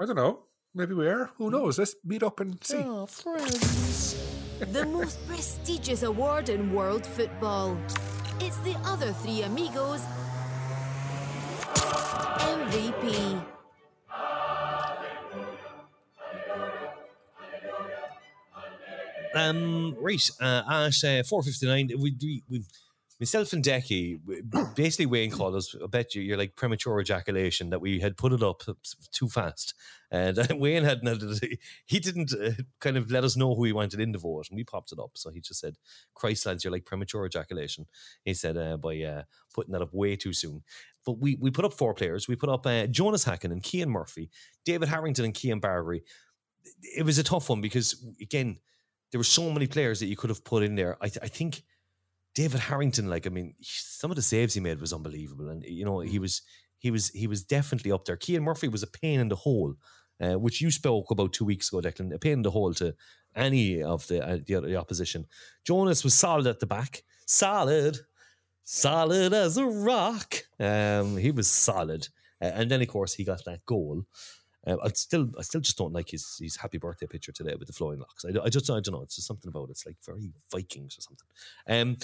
I 0.00 0.06
don't 0.06 0.16
know. 0.16 0.44
Maybe 0.74 0.94
we 0.94 1.08
are. 1.08 1.30
Who 1.36 1.50
knows? 1.50 1.78
Let's 1.78 1.94
meet 2.04 2.22
up 2.22 2.40
and 2.40 2.62
see. 2.64 2.78
Oh, 2.78 3.06
friends. 3.06 4.16
The 4.60 4.86
most 4.86 5.24
prestigious 5.26 6.02
award 6.02 6.48
in 6.48 6.72
world 6.72 7.06
football. 7.06 7.76
It's 8.40 8.58
the 8.58 8.76
other 8.84 9.12
three 9.12 9.42
amigos 9.42 10.02
MVP. 12.38 13.44
Um, 19.34 19.96
right 20.00 20.30
uh, 20.40 20.62
at 20.70 21.04
uh, 21.04 21.22
four 21.24 21.42
fifty 21.42 21.66
nine, 21.66 21.90
we, 21.98 22.14
we, 22.20 22.42
we 22.48 22.64
myself 23.20 23.52
and 23.52 23.64
Decky, 23.64 24.18
basically 24.76 25.06
Wayne 25.06 25.30
called 25.30 25.56
us. 25.56 25.74
I 25.82 25.86
bet 25.86 26.14
you 26.14 26.22
you're 26.22 26.36
like 26.36 26.56
premature 26.56 27.00
ejaculation 27.00 27.70
that 27.70 27.80
we 27.80 28.00
had 28.00 28.16
put 28.16 28.32
it 28.32 28.42
up 28.42 28.62
too 29.12 29.28
fast, 29.28 29.74
and 30.10 30.36
Wayne 30.58 30.84
hadn't. 30.84 31.40
He 31.86 32.00
didn't 32.00 32.32
uh, 32.32 32.52
kind 32.80 32.96
of 32.96 33.10
let 33.10 33.24
us 33.24 33.36
know 33.36 33.54
who 33.54 33.64
he 33.64 33.72
wanted 33.72 34.00
in 34.00 34.12
the 34.12 34.18
vote, 34.18 34.46
and 34.50 34.56
we 34.56 34.64
popped 34.64 34.92
it 34.92 34.98
up. 34.98 35.12
So 35.14 35.30
he 35.30 35.40
just 35.40 35.60
said, 35.60 35.76
"Christ, 36.14 36.46
lads, 36.46 36.64
you're 36.64 36.72
like 36.72 36.84
premature 36.84 37.26
ejaculation." 37.26 37.86
He 38.24 38.34
said 38.34 38.56
uh, 38.56 38.76
by 38.76 39.00
uh, 39.02 39.22
putting 39.54 39.72
that 39.72 39.82
up 39.82 39.92
way 39.92 40.16
too 40.16 40.32
soon. 40.32 40.62
But 41.04 41.18
we 41.18 41.36
we 41.40 41.50
put 41.50 41.64
up 41.64 41.72
four 41.72 41.94
players. 41.94 42.28
We 42.28 42.36
put 42.36 42.50
up 42.50 42.66
uh, 42.66 42.86
Jonas 42.86 43.24
Hakkinen 43.24 43.52
and 43.52 43.64
Cian 43.64 43.90
Murphy, 43.90 44.30
David 44.64 44.88
Harrington 44.88 45.24
and 45.24 45.36
Cian 45.36 45.60
Bargary. 45.60 46.04
It 46.96 47.04
was 47.04 47.18
a 47.18 47.22
tough 47.22 47.48
one 47.48 47.60
because 47.60 48.04
again 48.20 48.58
there 49.10 49.18
were 49.18 49.24
so 49.24 49.50
many 49.50 49.66
players 49.66 50.00
that 50.00 50.06
you 50.06 50.16
could 50.16 50.30
have 50.30 50.44
put 50.44 50.62
in 50.62 50.74
there. 50.74 50.98
I, 51.00 51.08
th- 51.08 51.20
I 51.22 51.28
think 51.28 51.62
David 52.38 52.60
Harrington, 52.60 53.10
like 53.10 53.26
I 53.26 53.30
mean, 53.30 53.54
some 53.62 54.12
of 54.12 54.14
the 54.14 54.22
saves 54.22 54.54
he 54.54 54.60
made 54.60 54.80
was 54.80 54.92
unbelievable, 54.92 55.48
and 55.48 55.64
you 55.64 55.84
know 55.84 55.98
he 55.98 56.20
was 56.20 56.42
he 56.78 56.92
was 56.92 57.08
he 57.08 57.26
was 57.26 57.42
definitely 57.42 57.90
up 57.90 58.04
there. 58.04 58.16
Cian 58.16 58.44
Murphy 58.44 58.68
was 58.68 58.84
a 58.84 58.86
pain 58.86 59.18
in 59.18 59.28
the 59.28 59.34
hole, 59.34 59.74
uh, 60.20 60.38
which 60.38 60.60
you 60.60 60.70
spoke 60.70 61.10
about 61.10 61.32
two 61.32 61.44
weeks 61.44 61.72
ago, 61.72 61.80
Declan. 61.80 62.14
A 62.14 62.18
pain 62.18 62.34
in 62.34 62.42
the 62.42 62.52
hole 62.52 62.72
to 62.74 62.94
any 63.34 63.82
of 63.82 64.06
the 64.06 64.24
uh, 64.24 64.38
the, 64.46 64.60
the 64.60 64.76
opposition. 64.76 65.26
Jonas 65.64 66.04
was 66.04 66.14
solid 66.14 66.46
at 66.46 66.60
the 66.60 66.66
back, 66.66 67.02
solid, 67.26 67.98
solid 68.62 69.32
as 69.32 69.56
a 69.56 69.66
rock. 69.66 70.36
Um, 70.60 71.16
he 71.16 71.32
was 71.32 71.50
solid, 71.50 72.06
uh, 72.40 72.52
and 72.54 72.70
then 72.70 72.80
of 72.80 72.86
course 72.86 73.14
he 73.14 73.24
got 73.24 73.44
that 73.46 73.66
goal. 73.66 74.04
Uh, 74.64 74.76
I 74.84 74.88
still, 74.90 75.28
I 75.36 75.42
still 75.42 75.60
just 75.60 75.78
don't 75.78 75.92
like 75.92 76.10
his 76.10 76.38
his 76.40 76.54
happy 76.54 76.78
birthday 76.78 77.08
picture 77.08 77.32
today 77.32 77.56
with 77.58 77.66
the 77.66 77.72
flowing 77.72 77.98
locks. 77.98 78.24
I, 78.24 78.30
I 78.44 78.48
just, 78.48 78.70
I 78.70 78.74
don't 78.78 78.92
know. 78.92 79.02
It's 79.02 79.16
just 79.16 79.26
something 79.26 79.48
about 79.48 79.70
it. 79.70 79.72
It's 79.72 79.86
like 79.86 79.96
very 80.06 80.30
Vikings 80.52 80.96
or 80.98 81.00
something. 81.00 81.28
Um, 81.66 81.96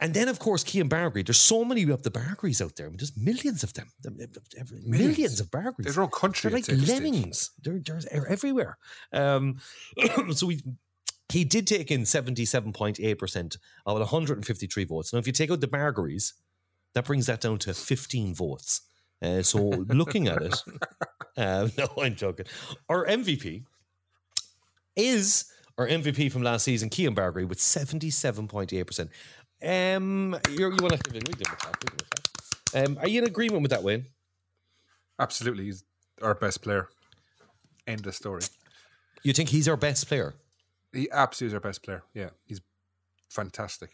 and 0.00 0.14
then 0.14 0.28
of 0.28 0.38
course 0.38 0.64
Cian 0.64 0.88
Bargary. 0.88 1.22
There's 1.22 1.40
so 1.40 1.64
many 1.64 1.88
of 1.90 2.02
the 2.02 2.10
Bargarys 2.10 2.62
out 2.62 2.76
there. 2.76 2.86
I 2.86 2.90
mean, 2.90 2.98
there's 2.98 3.16
millions 3.16 3.62
of 3.62 3.72
them. 3.74 3.90
Millions, 4.04 4.38
Millions. 4.84 5.40
of. 5.40 5.50
There's 5.78 5.94
their 5.94 6.04
own 6.04 6.10
country. 6.10 6.50
They're 6.50 6.58
like 6.58 6.64
say, 6.66 6.74
at 6.74 6.78
this 6.80 6.88
stage. 6.88 7.02
lemmings. 7.02 7.50
They're, 7.62 7.80
they're, 7.84 8.00
they're 8.10 8.28
everywhere. 8.28 8.78
Um, 9.12 9.58
so 10.32 10.46
we. 10.46 10.62
He 11.30 11.44
did 11.44 11.66
take 11.66 11.90
in 11.90 12.04
77.8% 12.04 13.56
of 13.84 13.98
153 13.98 14.84
votes. 14.84 15.12
Now, 15.12 15.18
if 15.18 15.26
you 15.26 15.32
take 15.34 15.50
out 15.50 15.60
the 15.60 15.68
Bargarys, 15.68 16.32
that 16.94 17.04
brings 17.04 17.26
that 17.26 17.42
down 17.42 17.58
to 17.58 17.74
15 17.74 18.34
votes. 18.34 18.80
Uh, 19.20 19.42
so 19.42 19.58
looking 19.88 20.28
at 20.28 20.40
it, 20.40 20.54
uh, 21.36 21.68
no, 21.78 21.88
I'm 22.00 22.14
joking. 22.14 22.46
Our 22.88 23.06
MVP 23.06 23.64
is 24.96 25.52
our 25.78 25.86
MVP 25.86 26.32
from 26.32 26.42
last 26.42 26.64
season, 26.64 26.90
Cian 26.90 27.14
Bargary, 27.14 27.44
with 27.44 27.58
77.8%. 27.58 29.08
Um, 29.62 30.38
you're, 30.50 30.70
you 30.70 30.78
want 30.80 30.94
to 30.94 31.10
give 31.10 31.16
it? 31.16 31.28
We 31.28 31.34
give 31.34 31.48
it 31.48 31.52
a 31.52 31.56
tap, 31.56 31.76
we 31.82 31.90
give 31.90 32.00
it 32.00 32.74
a. 32.74 32.84
Um, 32.84 32.98
are 33.00 33.08
you 33.08 33.22
in 33.22 33.26
agreement 33.26 33.62
with 33.62 33.70
that, 33.70 33.82
Wayne? 33.82 34.06
Absolutely, 35.18 35.64
he's 35.64 35.84
our 36.22 36.34
best 36.34 36.62
player. 36.62 36.88
End 37.86 38.06
of 38.06 38.14
story. 38.14 38.42
You 39.22 39.32
think 39.32 39.48
he's 39.48 39.66
our 39.66 39.76
best 39.76 40.06
player? 40.06 40.34
He 40.92 41.08
absolutely 41.10 41.52
is 41.52 41.54
our 41.54 41.60
best 41.60 41.82
player. 41.82 42.02
Yeah, 42.14 42.30
he's 42.46 42.60
fantastic. 43.28 43.90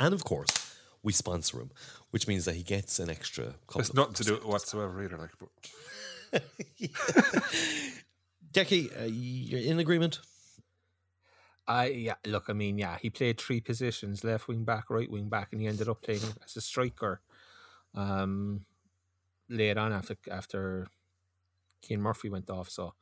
And 0.00 0.14
of 0.14 0.24
course, 0.24 0.76
we 1.02 1.12
sponsor 1.12 1.60
him, 1.60 1.70
which 2.10 2.26
means 2.26 2.44
that 2.46 2.54
he 2.54 2.62
gets 2.62 2.98
an 2.98 3.10
extra 3.10 3.54
couple 3.66 3.80
There's 3.80 3.94
nothing 3.94 4.14
to 4.14 4.24
do 4.24 4.32
with 4.34 4.42
it 4.42 4.48
whatsoever 4.48 5.02
either. 5.02 5.18
Like, 5.18 5.30
but 5.38 5.48
Decky, 8.52 9.00
uh, 9.00 9.04
you're 9.04 9.60
in 9.60 9.78
agreement? 9.78 10.20
I 11.66 11.86
yeah, 11.86 12.14
look, 12.26 12.44
I 12.48 12.52
mean, 12.54 12.78
yeah, 12.78 12.98
he 13.00 13.10
played 13.10 13.40
three 13.40 13.60
positions: 13.60 14.24
left 14.24 14.48
wing 14.48 14.64
back, 14.64 14.90
right 14.90 15.10
wing 15.10 15.28
back, 15.28 15.52
and 15.52 15.60
he 15.60 15.66
ended 15.68 15.88
up 15.88 16.02
playing 16.02 16.22
as 16.44 16.56
a 16.56 16.60
striker. 16.60 17.20
Um, 17.94 18.64
later 19.48 19.80
on 19.80 19.92
after 19.92 20.16
after 20.30 20.88
Cian 21.84 22.00
Murphy 22.00 22.28
went 22.28 22.50
off, 22.50 22.68
so 22.70 22.94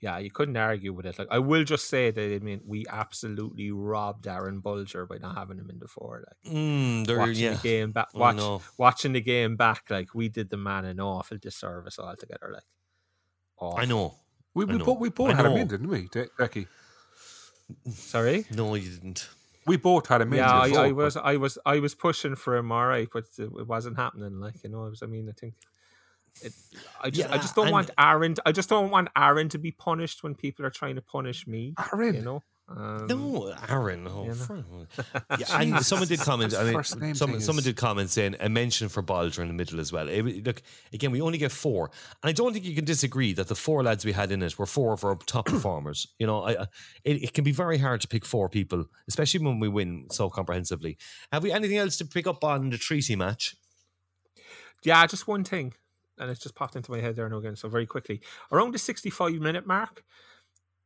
yeah, 0.00 0.18
you 0.18 0.30
couldn't 0.30 0.56
argue 0.56 0.92
with 0.92 1.06
it. 1.06 1.18
Like 1.18 1.28
I 1.30 1.38
will 1.38 1.64
just 1.64 1.88
say 1.88 2.10
that 2.10 2.34
I 2.34 2.38
mean 2.38 2.60
we 2.66 2.84
absolutely 2.88 3.70
robbed 3.70 4.26
Aaron 4.26 4.62
Bolger 4.62 5.08
by 5.08 5.18
not 5.18 5.36
having 5.36 5.58
him 5.58 5.70
in 5.70 5.78
the 5.78 5.88
four. 5.88 6.24
Like 6.26 6.54
Mm, 6.54 7.06
there, 7.06 7.18
watching 7.18 7.36
yeah. 7.36 7.54
the 7.54 7.62
game 7.62 7.92
back, 7.92 8.08
I 8.14 8.18
watch, 8.18 8.36
know. 8.36 8.62
watching 8.78 9.12
the 9.12 9.20
game 9.20 9.56
back, 9.56 9.90
like 9.90 10.14
we 10.14 10.28
did 10.28 10.50
the 10.50 10.56
man 10.56 10.84
an 10.84 11.00
awful 11.00 11.36
disservice 11.38 11.98
altogether. 11.98 12.50
Like, 12.52 12.64
I 13.76 13.84
know. 13.86 14.14
we, 14.54 14.64
I 14.64 14.72
we, 14.72 14.78
know. 14.78 14.84
both, 14.84 14.98
we 15.00 15.08
both 15.10 15.30
I 15.32 15.36
had 15.36 15.46
him 15.46 15.56
in, 15.56 15.68
didn't 15.68 15.88
we, 15.88 16.08
De- 16.08 16.28
Becky? 16.38 16.68
Sorry. 17.90 18.46
No, 18.50 18.74
you 18.74 18.90
didn't. 18.90 19.28
We 19.66 19.76
both 19.76 20.06
had 20.06 20.22
a 20.22 20.24
in. 20.24 20.32
Yeah, 20.32 20.50
I, 20.60 20.68
before, 20.68 20.84
I 20.84 20.88
but- 20.88 20.94
was, 20.96 21.16
I 21.16 21.36
was, 21.36 21.58
I 21.66 21.78
was 21.80 21.94
pushing 21.94 22.34
for 22.36 22.56
him, 22.56 22.72
all 22.72 22.86
right, 22.86 23.08
but 23.12 23.24
it 23.38 23.50
it 23.58 23.66
wasn't 23.66 23.96
happening. 23.96 24.40
Like 24.40 24.62
you 24.64 24.70
know, 24.70 24.86
it 24.86 24.90
was, 24.90 25.02
I 25.02 25.06
mean, 25.06 25.28
I 25.28 25.32
think, 25.38 25.54
it, 26.40 26.52
I 27.02 27.10
just, 27.10 27.30
I 27.30 27.36
just 27.36 27.54
don't 27.54 27.66
and- 27.66 27.72
want 27.72 27.90
Aaron. 27.98 28.34
I 28.46 28.52
just 28.52 28.68
don't 28.70 28.90
want 28.90 29.08
Aaron 29.16 29.48
to 29.50 29.58
be 29.58 29.70
punished 29.72 30.22
when 30.22 30.34
people 30.34 30.64
are 30.64 30.70
trying 30.70 30.94
to 30.94 31.02
punish 31.02 31.46
me. 31.46 31.74
Aaron. 31.92 32.14
you 32.14 32.22
know. 32.22 32.42
Um, 32.70 33.06
No, 33.06 33.54
Aaron. 33.68 34.06
Oh, 34.06 34.24
you 34.24 34.28
know. 34.28 34.34
fr- 34.34 35.18
yeah, 35.38 35.60
and 35.60 35.82
someone 35.84 36.06
did 36.06 36.20
comment. 36.20 36.54
I 36.54 36.64
mean, 36.64 36.82
someone, 36.84 37.40
someone 37.40 37.58
is- 37.60 37.64
did 37.64 37.76
comment 37.76 38.10
saying 38.10 38.36
a 38.40 38.48
mention 38.50 38.90
for 38.90 39.02
Bolger 39.02 39.38
in 39.40 39.48
the 39.48 39.54
middle 39.54 39.80
as 39.80 39.90
well. 39.90 40.06
It- 40.08 40.44
look, 40.44 40.60
again, 40.92 41.10
we 41.10 41.22
only 41.22 41.38
get 41.38 41.50
four, 41.50 41.90
and 42.22 42.28
I 42.28 42.32
don't 42.32 42.52
think 42.52 42.66
you 42.66 42.74
can 42.74 42.84
disagree 42.84 43.32
that 43.32 43.48
the 43.48 43.54
four 43.54 43.82
lads 43.82 44.04
we 44.04 44.12
had 44.12 44.30
in 44.32 44.42
it 44.42 44.58
were 44.58 44.66
four 44.66 44.92
of 44.92 45.02
our 45.02 45.16
top 45.26 45.46
performers. 45.54 46.06
You 46.18 46.26
know, 46.26 46.42
I, 46.42 46.62
I- 46.62 46.66
it, 47.04 47.22
it 47.22 47.32
can 47.32 47.42
be 47.44 47.52
very 47.52 47.78
hard 47.78 48.02
to 48.02 48.08
pick 48.08 48.24
four 48.26 48.48
people, 48.50 48.84
especially 49.08 49.44
when 49.44 49.60
we 49.60 49.68
win 49.68 50.06
so 50.10 50.28
comprehensively. 50.28 50.98
Have 51.32 51.42
we 51.42 51.50
anything 51.52 51.78
else 51.78 51.96
to 51.98 52.04
pick 52.04 52.26
up 52.26 52.44
on 52.44 52.68
the 52.70 52.76
Treaty 52.78 53.16
match? 53.16 53.56
Yeah, 54.84 55.06
just 55.06 55.26
one 55.26 55.42
thing, 55.44 55.72
and 56.18 56.30
it's 56.30 56.40
just 56.40 56.54
popped 56.54 56.76
into 56.76 56.90
my 56.90 57.00
head 57.00 57.16
there 57.16 57.28
now 57.28 57.38
again. 57.38 57.56
So 57.56 57.68
very 57.68 57.86
quickly, 57.86 58.20
around 58.52 58.72
the 58.74 58.78
sixty-five 58.78 59.34
minute 59.40 59.66
mark, 59.66 60.04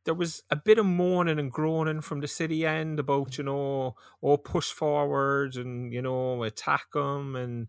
there 0.05 0.13
was 0.13 0.43
a 0.49 0.55
bit 0.55 0.77
of 0.77 0.85
moaning 0.85 1.39
and 1.39 1.51
groaning 1.51 2.01
from 2.01 2.19
the 2.19 2.27
city 2.27 2.65
end 2.65 2.99
about 2.99 3.37
you 3.37 3.43
know, 3.43 3.95
oh 4.21 4.37
push 4.37 4.71
forward 4.71 5.55
and 5.55 5.93
you 5.93 6.01
know 6.01 6.43
attack 6.43 6.91
them 6.93 7.35
and 7.35 7.67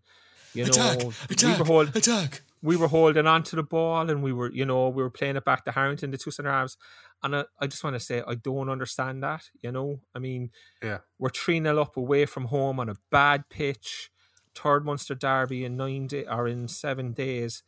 you 0.53 0.65
know 0.67 1.13
we 1.29 1.59
were 1.59 1.65
hold, 1.65 1.97
attack. 1.97 2.43
we 2.63 2.77
were 2.77 2.89
holding 2.89 3.27
on 3.27 3.43
to 3.45 3.57
the 3.57 3.63
ball 3.63 4.09
and 4.11 4.23
we 4.23 4.33
were 4.33 4.51
you 4.53 4.65
know 4.65 4.89
we 4.89 5.03
were 5.03 5.11
playing 5.11 5.37
it 5.37 5.45
back 5.45 5.65
to 5.65 5.73
Harrington, 5.73 6.11
the 6.11 6.17
two 6.19 6.31
centre 6.31 6.51
halves, 6.51 6.77
and 7.23 7.37
I, 7.37 7.45
I 7.61 7.67
just 7.67 7.83
want 7.85 7.95
to 7.95 8.01
say 8.01 8.23
I 8.27 8.35
don't 8.35 8.69
understand 8.69 9.23
that. 9.23 9.43
You 9.63 9.73
know, 9.73 10.01
I 10.15 10.19
mean, 10.19 10.51
Yeah. 10.83 10.99
we're 11.19 11.31
three 11.31 11.61
0 11.61 11.81
up 11.81 11.97
away 11.97 12.27
from 12.27 12.47
home 12.47 12.79
on 12.81 12.89
a 12.89 12.97
bad 13.11 13.49
pitch, 13.49 14.11
third 14.55 14.85
Munster 14.85 15.15
derby 15.15 15.65
in 15.65 15.77
nine 15.77 16.07
day 16.07 16.25
or 16.27 16.47
in 16.47 16.69
seven 16.69 17.13
days. 17.13 17.63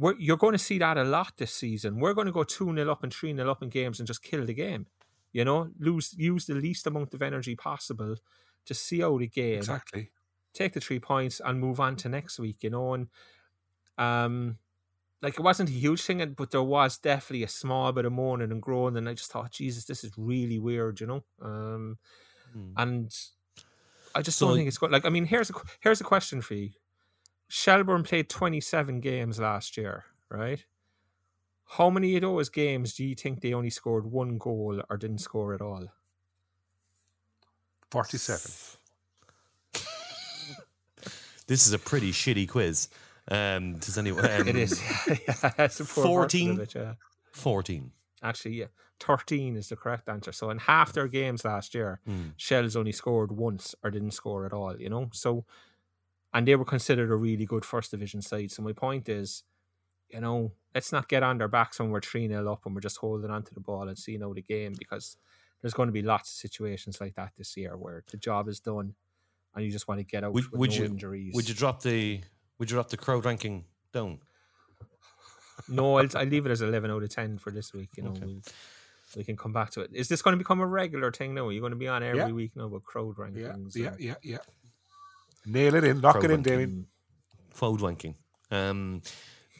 We're, 0.00 0.14
you're 0.18 0.38
going 0.38 0.52
to 0.52 0.58
see 0.58 0.78
that 0.78 0.96
a 0.96 1.04
lot 1.04 1.32
this 1.36 1.52
season. 1.52 2.00
We're 2.00 2.14
going 2.14 2.26
to 2.26 2.32
go 2.32 2.42
two 2.44 2.72
0 2.74 2.90
up 2.90 3.02
and 3.02 3.12
three 3.12 3.34
0 3.34 3.50
up 3.50 3.62
in 3.62 3.68
games 3.68 4.00
and 4.00 4.06
just 4.06 4.22
kill 4.22 4.44
the 4.46 4.54
game. 4.54 4.86
You 5.32 5.44
know, 5.44 5.70
lose 5.78 6.14
use 6.16 6.46
the 6.46 6.54
least 6.54 6.86
amount 6.86 7.12
of 7.14 7.22
energy 7.22 7.54
possible 7.54 8.16
to 8.66 8.74
see 8.74 9.02
out 9.02 9.18
the 9.20 9.26
game 9.28 9.58
Exactly. 9.58 10.10
take 10.54 10.72
the 10.72 10.80
three 10.80 10.98
points 11.00 11.40
and 11.44 11.60
move 11.60 11.78
on 11.80 11.96
to 11.96 12.08
next 12.08 12.38
week, 12.38 12.62
you 12.62 12.70
know. 12.70 12.94
And 12.94 13.08
um, 13.98 14.56
like 15.22 15.34
it 15.38 15.42
wasn't 15.42 15.68
a 15.68 15.72
huge 15.72 16.02
thing, 16.02 16.34
but 16.36 16.50
there 16.50 16.62
was 16.62 16.96
definitely 16.98 17.44
a 17.44 17.48
small 17.48 17.92
bit 17.92 18.06
of 18.06 18.12
moaning 18.12 18.50
and 18.52 18.62
groaning. 18.62 18.98
And 18.98 19.08
I 19.08 19.14
just 19.14 19.30
thought, 19.30 19.52
Jesus, 19.52 19.84
this 19.84 20.02
is 20.02 20.12
really 20.16 20.58
weird, 20.58 21.00
you 21.00 21.06
know. 21.06 21.24
Um, 21.42 21.98
and 22.76 23.14
I 24.14 24.22
just 24.22 24.38
So- 24.38 24.48
don't 24.48 24.56
think 24.56 24.68
it's 24.68 24.78
good. 24.78 24.90
Like, 24.90 25.04
I 25.04 25.10
mean, 25.10 25.26
here's 25.26 25.50
a 25.50 25.54
here's 25.80 26.00
a 26.00 26.04
question 26.04 26.40
for 26.40 26.54
you. 26.54 26.70
Shelbourne 27.52 28.04
played 28.04 28.28
27 28.28 29.00
games 29.00 29.40
last 29.40 29.76
year, 29.76 30.04
right? 30.28 30.64
How 31.76 31.90
many 31.90 32.14
of 32.14 32.22
those 32.22 32.48
games 32.48 32.94
do 32.94 33.04
you 33.04 33.16
think 33.16 33.40
they 33.40 33.52
only 33.54 33.70
scored 33.70 34.06
one 34.06 34.38
goal 34.38 34.80
or 34.88 34.96
didn't 34.96 35.18
score 35.18 35.52
at 35.52 35.60
all? 35.60 35.86
47. 37.90 38.52
This 41.46 41.66
is 41.66 41.72
a 41.72 41.80
pretty 41.80 42.12
shitty 42.12 42.48
quiz. 42.48 42.88
Um, 43.28 43.74
does 43.78 43.98
anyone? 43.98 44.24
Um, 44.24 44.46
It 44.48 44.54
is. 44.54 44.80
yeah, 45.08 45.50
that's 45.56 45.80
a 45.80 45.84
poor 45.84 46.22
version 46.22 46.56
14? 46.56 46.60
it, 46.60 46.74
yeah. 46.76 46.94
Fourteen. 47.32 47.90
Actually, 48.22 48.54
yeah, 48.54 48.66
thirteen 49.00 49.56
is 49.56 49.68
the 49.68 49.74
correct 49.74 50.08
answer. 50.08 50.30
So 50.30 50.50
in 50.50 50.58
half 50.58 50.92
their 50.92 51.08
games 51.08 51.44
last 51.44 51.74
year, 51.74 51.98
Hmm. 52.06 52.28
Shells 52.36 52.76
only 52.76 52.92
scored 52.92 53.32
once 53.32 53.74
or 53.82 53.90
didn't 53.90 54.12
score 54.12 54.46
at 54.46 54.52
all. 54.52 54.76
You 54.80 54.90
know, 54.90 55.08
so 55.12 55.44
and 56.32 56.46
they 56.46 56.56
were 56.56 56.64
considered 56.64 57.10
a 57.10 57.16
really 57.16 57.44
good 57.46 57.64
first 57.64 57.90
division 57.90 58.22
side. 58.22 58.50
So 58.50 58.62
my 58.62 58.72
point 58.72 59.08
is, 59.08 59.42
you 60.08 60.20
know, 60.20 60.52
let's 60.74 60.92
not 60.92 61.08
get 61.08 61.22
on 61.22 61.38
their 61.38 61.48
backs 61.48 61.78
when 61.80 61.90
we're 61.90 62.00
three 62.00 62.28
0 62.28 62.52
up 62.52 62.66
and 62.66 62.74
we're 62.74 62.80
just 62.80 62.98
holding 62.98 63.30
onto 63.30 63.54
the 63.54 63.60
ball 63.60 63.88
and 63.88 63.98
seeing 63.98 64.22
out 64.22 64.34
the 64.34 64.42
game 64.42 64.74
because 64.78 65.16
there's 65.60 65.74
going 65.74 65.88
to 65.88 65.92
be 65.92 66.02
lots 66.02 66.30
of 66.30 66.36
situations 66.36 67.00
like 67.00 67.14
that 67.14 67.32
this 67.36 67.56
year 67.56 67.76
where 67.76 68.02
the 68.10 68.16
job 68.16 68.48
is 68.48 68.60
done 68.60 68.94
and 69.54 69.64
you 69.64 69.70
just 69.70 69.88
want 69.88 69.98
to 70.00 70.04
get 70.04 70.24
out 70.24 70.32
Would, 70.32 70.50
with 70.50 70.58
would 70.60 70.70
no 70.70 70.76
you? 70.76 70.84
injuries. 70.84 71.34
Would 71.34 71.48
you 71.48 71.54
drop 71.54 71.82
the? 71.82 72.20
Would 72.58 72.70
you 72.70 72.76
drop 72.76 72.88
the 72.90 72.96
crowd 72.96 73.24
ranking 73.24 73.64
down? 73.92 74.18
No, 75.68 75.98
I'll, 75.98 76.08
I'll 76.16 76.26
leave 76.26 76.46
it 76.46 76.50
as 76.52 76.62
11 76.62 76.90
out 76.90 77.02
of 77.02 77.08
10 77.10 77.38
for 77.38 77.50
this 77.50 77.72
week. 77.72 77.90
You 77.96 78.04
know, 78.04 78.10
Okay. 78.10 78.24
we'll, 78.24 78.40
we 79.16 79.24
can 79.24 79.36
come 79.36 79.52
back 79.52 79.70
to 79.72 79.80
it. 79.82 79.90
Is 79.92 80.08
this 80.08 80.22
going 80.22 80.32
to 80.32 80.38
become 80.38 80.60
a 80.60 80.66
regular 80.66 81.10
thing 81.12 81.34
now? 81.34 81.46
Are 81.48 81.52
you 81.52 81.60
going 81.60 81.72
to 81.72 81.76
be 81.76 81.88
on 81.88 82.02
every 82.02 82.18
Yeah. 82.20 82.28
week 82.28 82.52
now 82.56 82.68
with 82.68 82.84
crowd 82.84 83.16
Yeah, 83.18 83.24
rankings? 83.24 83.76
yeah, 83.76 83.88
and- 83.88 84.00
yeah, 84.00 84.14
yeah. 84.22 84.38
Nail 85.46 85.74
it 85.74 85.84
in. 85.84 86.00
knock 86.00 86.16
Crowd 86.16 86.24
it 86.24 86.30
in. 86.30 86.42
Damien. 86.42 86.86
Crowd 87.54 87.80
ranking. 87.80 88.14
Um, 88.50 89.02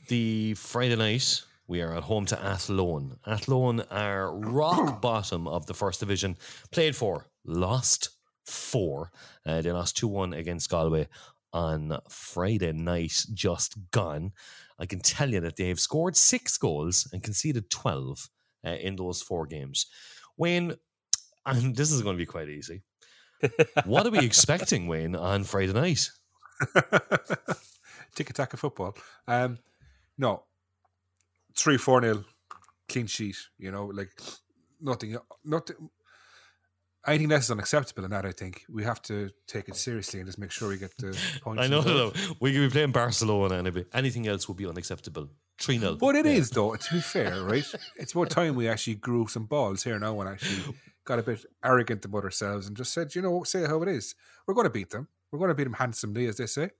the 0.08 0.54
Friday 0.54 0.96
night 0.96 1.42
we 1.70 1.80
are 1.80 1.94
at 1.94 2.02
home 2.02 2.26
to 2.26 2.42
Athlone. 2.42 3.16
Athlone 3.26 3.80
are 3.90 4.36
rock 4.36 5.00
bottom 5.00 5.46
of 5.46 5.66
the 5.66 5.74
first 5.74 6.00
division. 6.00 6.36
Played 6.72 6.96
for, 6.96 7.26
lost 7.44 8.10
four. 8.44 9.12
Uh, 9.46 9.62
they 9.62 9.70
lost 9.70 9.96
two 9.96 10.08
one 10.08 10.32
against 10.32 10.68
Galway 10.68 11.06
on 11.52 11.96
Friday 12.08 12.72
night, 12.72 13.24
just 13.34 13.76
gone. 13.92 14.32
I 14.78 14.86
can 14.86 14.98
tell 15.00 15.30
you 15.30 15.40
that 15.40 15.56
they 15.56 15.68
have 15.68 15.80
scored 15.80 16.16
six 16.16 16.58
goals 16.58 17.08
and 17.12 17.22
conceded 17.22 17.70
twelve 17.70 18.28
uh, 18.66 18.70
in 18.70 18.96
those 18.96 19.22
four 19.22 19.46
games. 19.46 19.86
Wayne, 20.36 20.74
and 21.46 21.76
this 21.76 21.92
is 21.92 22.02
going 22.02 22.16
to 22.16 22.22
be 22.22 22.26
quite 22.26 22.48
easy. 22.48 22.82
What 23.84 24.06
are 24.06 24.10
we 24.10 24.20
expecting, 24.20 24.86
Wayne, 24.86 25.16
on 25.16 25.44
Friday 25.44 25.72
night? 25.72 26.10
Tick 28.14 28.30
attack 28.30 28.52
of 28.52 28.60
football. 28.60 28.96
Um, 29.26 29.58
no, 30.18 30.44
three 31.56 31.78
four 31.78 32.00
nil, 32.00 32.24
clean 32.88 33.06
sheet. 33.06 33.36
You 33.58 33.70
know, 33.70 33.86
like 33.86 34.10
nothing, 34.80 35.16
nothing. 35.44 35.90
Anything 37.06 37.30
less 37.30 37.44
is 37.44 37.50
unacceptable 37.50 38.04
in 38.04 38.10
that. 38.10 38.26
I 38.26 38.32
think 38.32 38.64
we 38.68 38.84
have 38.84 39.00
to 39.02 39.30
take 39.46 39.70
it 39.70 39.76
seriously 39.76 40.20
and 40.20 40.28
just 40.28 40.38
make 40.38 40.50
sure 40.50 40.68
we 40.68 40.76
get 40.76 40.94
the 40.98 41.18
points. 41.42 41.62
I 41.62 41.66
know, 41.66 41.80
no. 41.80 42.12
We 42.40 42.52
could 42.52 42.60
be 42.60 42.68
playing 42.68 42.92
Barcelona 42.92 43.54
and 43.54 43.86
anything 43.94 44.26
else 44.26 44.48
would 44.48 44.58
be 44.58 44.66
unacceptable. 44.66 45.30
3 45.60 45.78
0. 45.78 45.94
But 45.96 46.16
it 46.16 46.26
is 46.26 46.50
though. 46.50 46.74
To 46.74 46.94
be 46.94 47.00
fair, 47.00 47.42
right? 47.42 47.64
It's 47.96 48.12
about 48.12 48.30
time 48.30 48.54
we 48.54 48.68
actually 48.68 48.96
grew 48.96 49.28
some 49.28 49.44
balls 49.46 49.82
here 49.82 49.98
now 49.98 50.18
and 50.20 50.28
actually 50.28 50.74
got 51.10 51.18
a 51.18 51.22
bit 51.24 51.44
arrogant 51.64 52.04
about 52.04 52.22
ourselves 52.22 52.68
and 52.68 52.76
just 52.76 52.92
said, 52.92 53.16
you 53.16 53.22
know, 53.22 53.42
say 53.42 53.66
how 53.66 53.82
it 53.82 53.88
is. 53.88 54.14
We're 54.46 54.54
going 54.54 54.66
to 54.66 54.70
beat 54.70 54.90
them. 54.90 55.08
We're 55.32 55.40
going 55.40 55.48
to 55.48 55.56
beat 55.56 55.64
them 55.64 55.72
handsomely, 55.72 56.26
as 56.26 56.36
they 56.36 56.46
say. 56.46 56.70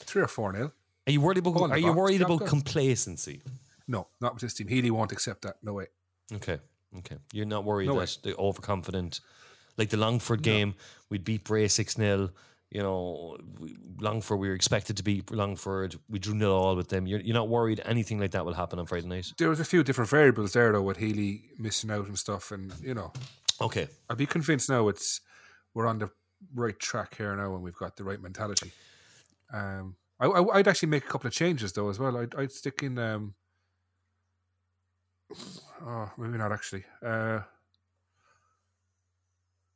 Three 0.00 0.20
or 0.20 0.28
four 0.28 0.52
nil. 0.52 0.72
Are 1.06 1.10
you 1.10 1.22
worried 1.22 1.38
about, 1.38 1.54
Go 1.54 1.64
are 1.68 1.78
you 1.78 1.86
box, 1.86 1.96
worried 1.96 2.20
about 2.20 2.46
complacency? 2.46 3.40
No, 3.88 4.08
not 4.20 4.34
with 4.34 4.42
this 4.42 4.52
team. 4.52 4.68
Healy 4.68 4.90
won't 4.90 5.10
accept 5.10 5.42
that. 5.42 5.56
No 5.62 5.72
way. 5.72 5.86
Okay. 6.34 6.58
Okay. 6.98 7.16
You're 7.32 7.46
not 7.46 7.64
worried 7.64 7.86
No 7.86 7.98
that 7.98 8.18
they're 8.22 8.34
overconfident. 8.38 9.20
Like 9.78 9.88
the 9.88 9.96
Longford 9.96 10.42
game, 10.42 10.74
we'd 11.08 11.24
beat 11.24 11.44
Bray 11.44 11.66
6 11.66 11.94
0. 11.94 12.28
You 12.70 12.82
know, 12.82 13.38
we, 13.58 13.76
Longford, 14.00 14.38
we 14.38 14.48
were 14.48 14.54
expected 14.54 14.98
to 14.98 15.02
beat 15.02 15.30
Longford. 15.30 15.96
We 16.10 16.18
drew 16.18 16.34
nil 16.34 16.52
all 16.52 16.76
with 16.76 16.88
them. 16.88 17.06
You're, 17.06 17.20
you're 17.20 17.34
not 17.34 17.48
worried 17.48 17.80
anything 17.86 18.18
like 18.18 18.32
that 18.32 18.44
will 18.44 18.54
happen 18.54 18.78
on 18.78 18.86
Friday 18.86 19.06
night? 19.06 19.32
There 19.38 19.48
was 19.48 19.60
a 19.60 19.64
few 19.64 19.82
different 19.82 20.10
variables 20.10 20.52
there 20.52 20.72
though, 20.72 20.82
with 20.82 20.98
Healy 20.98 21.44
missing 21.58 21.90
out 21.90 22.06
and 22.06 22.18
stuff, 22.18 22.50
and 22.50 22.72
you 22.82 22.94
know, 22.94 23.12
Okay. 23.60 23.88
I'd 24.08 24.16
be 24.16 24.26
convinced 24.26 24.68
now 24.68 24.88
it's 24.88 25.20
we're 25.74 25.86
on 25.86 25.98
the 25.98 26.10
right 26.54 26.78
track 26.78 27.16
here 27.16 27.34
now, 27.36 27.54
and 27.54 27.62
we've 27.62 27.76
got 27.76 27.96
the 27.96 28.04
right 28.04 28.20
mentality. 28.20 28.72
Um, 29.52 29.96
I, 30.20 30.26
I, 30.26 30.58
I'd 30.58 30.68
actually 30.68 30.88
make 30.88 31.04
a 31.04 31.08
couple 31.08 31.28
of 31.28 31.34
changes 31.34 31.72
though 31.72 31.88
as 31.88 31.98
well. 31.98 32.16
I'd, 32.16 32.34
I'd 32.34 32.52
stick 32.52 32.82
in. 32.82 32.98
Um, 32.98 33.34
oh, 35.86 36.10
maybe 36.18 36.38
not 36.38 36.52
actually. 36.52 36.84
Uh, 37.04 37.40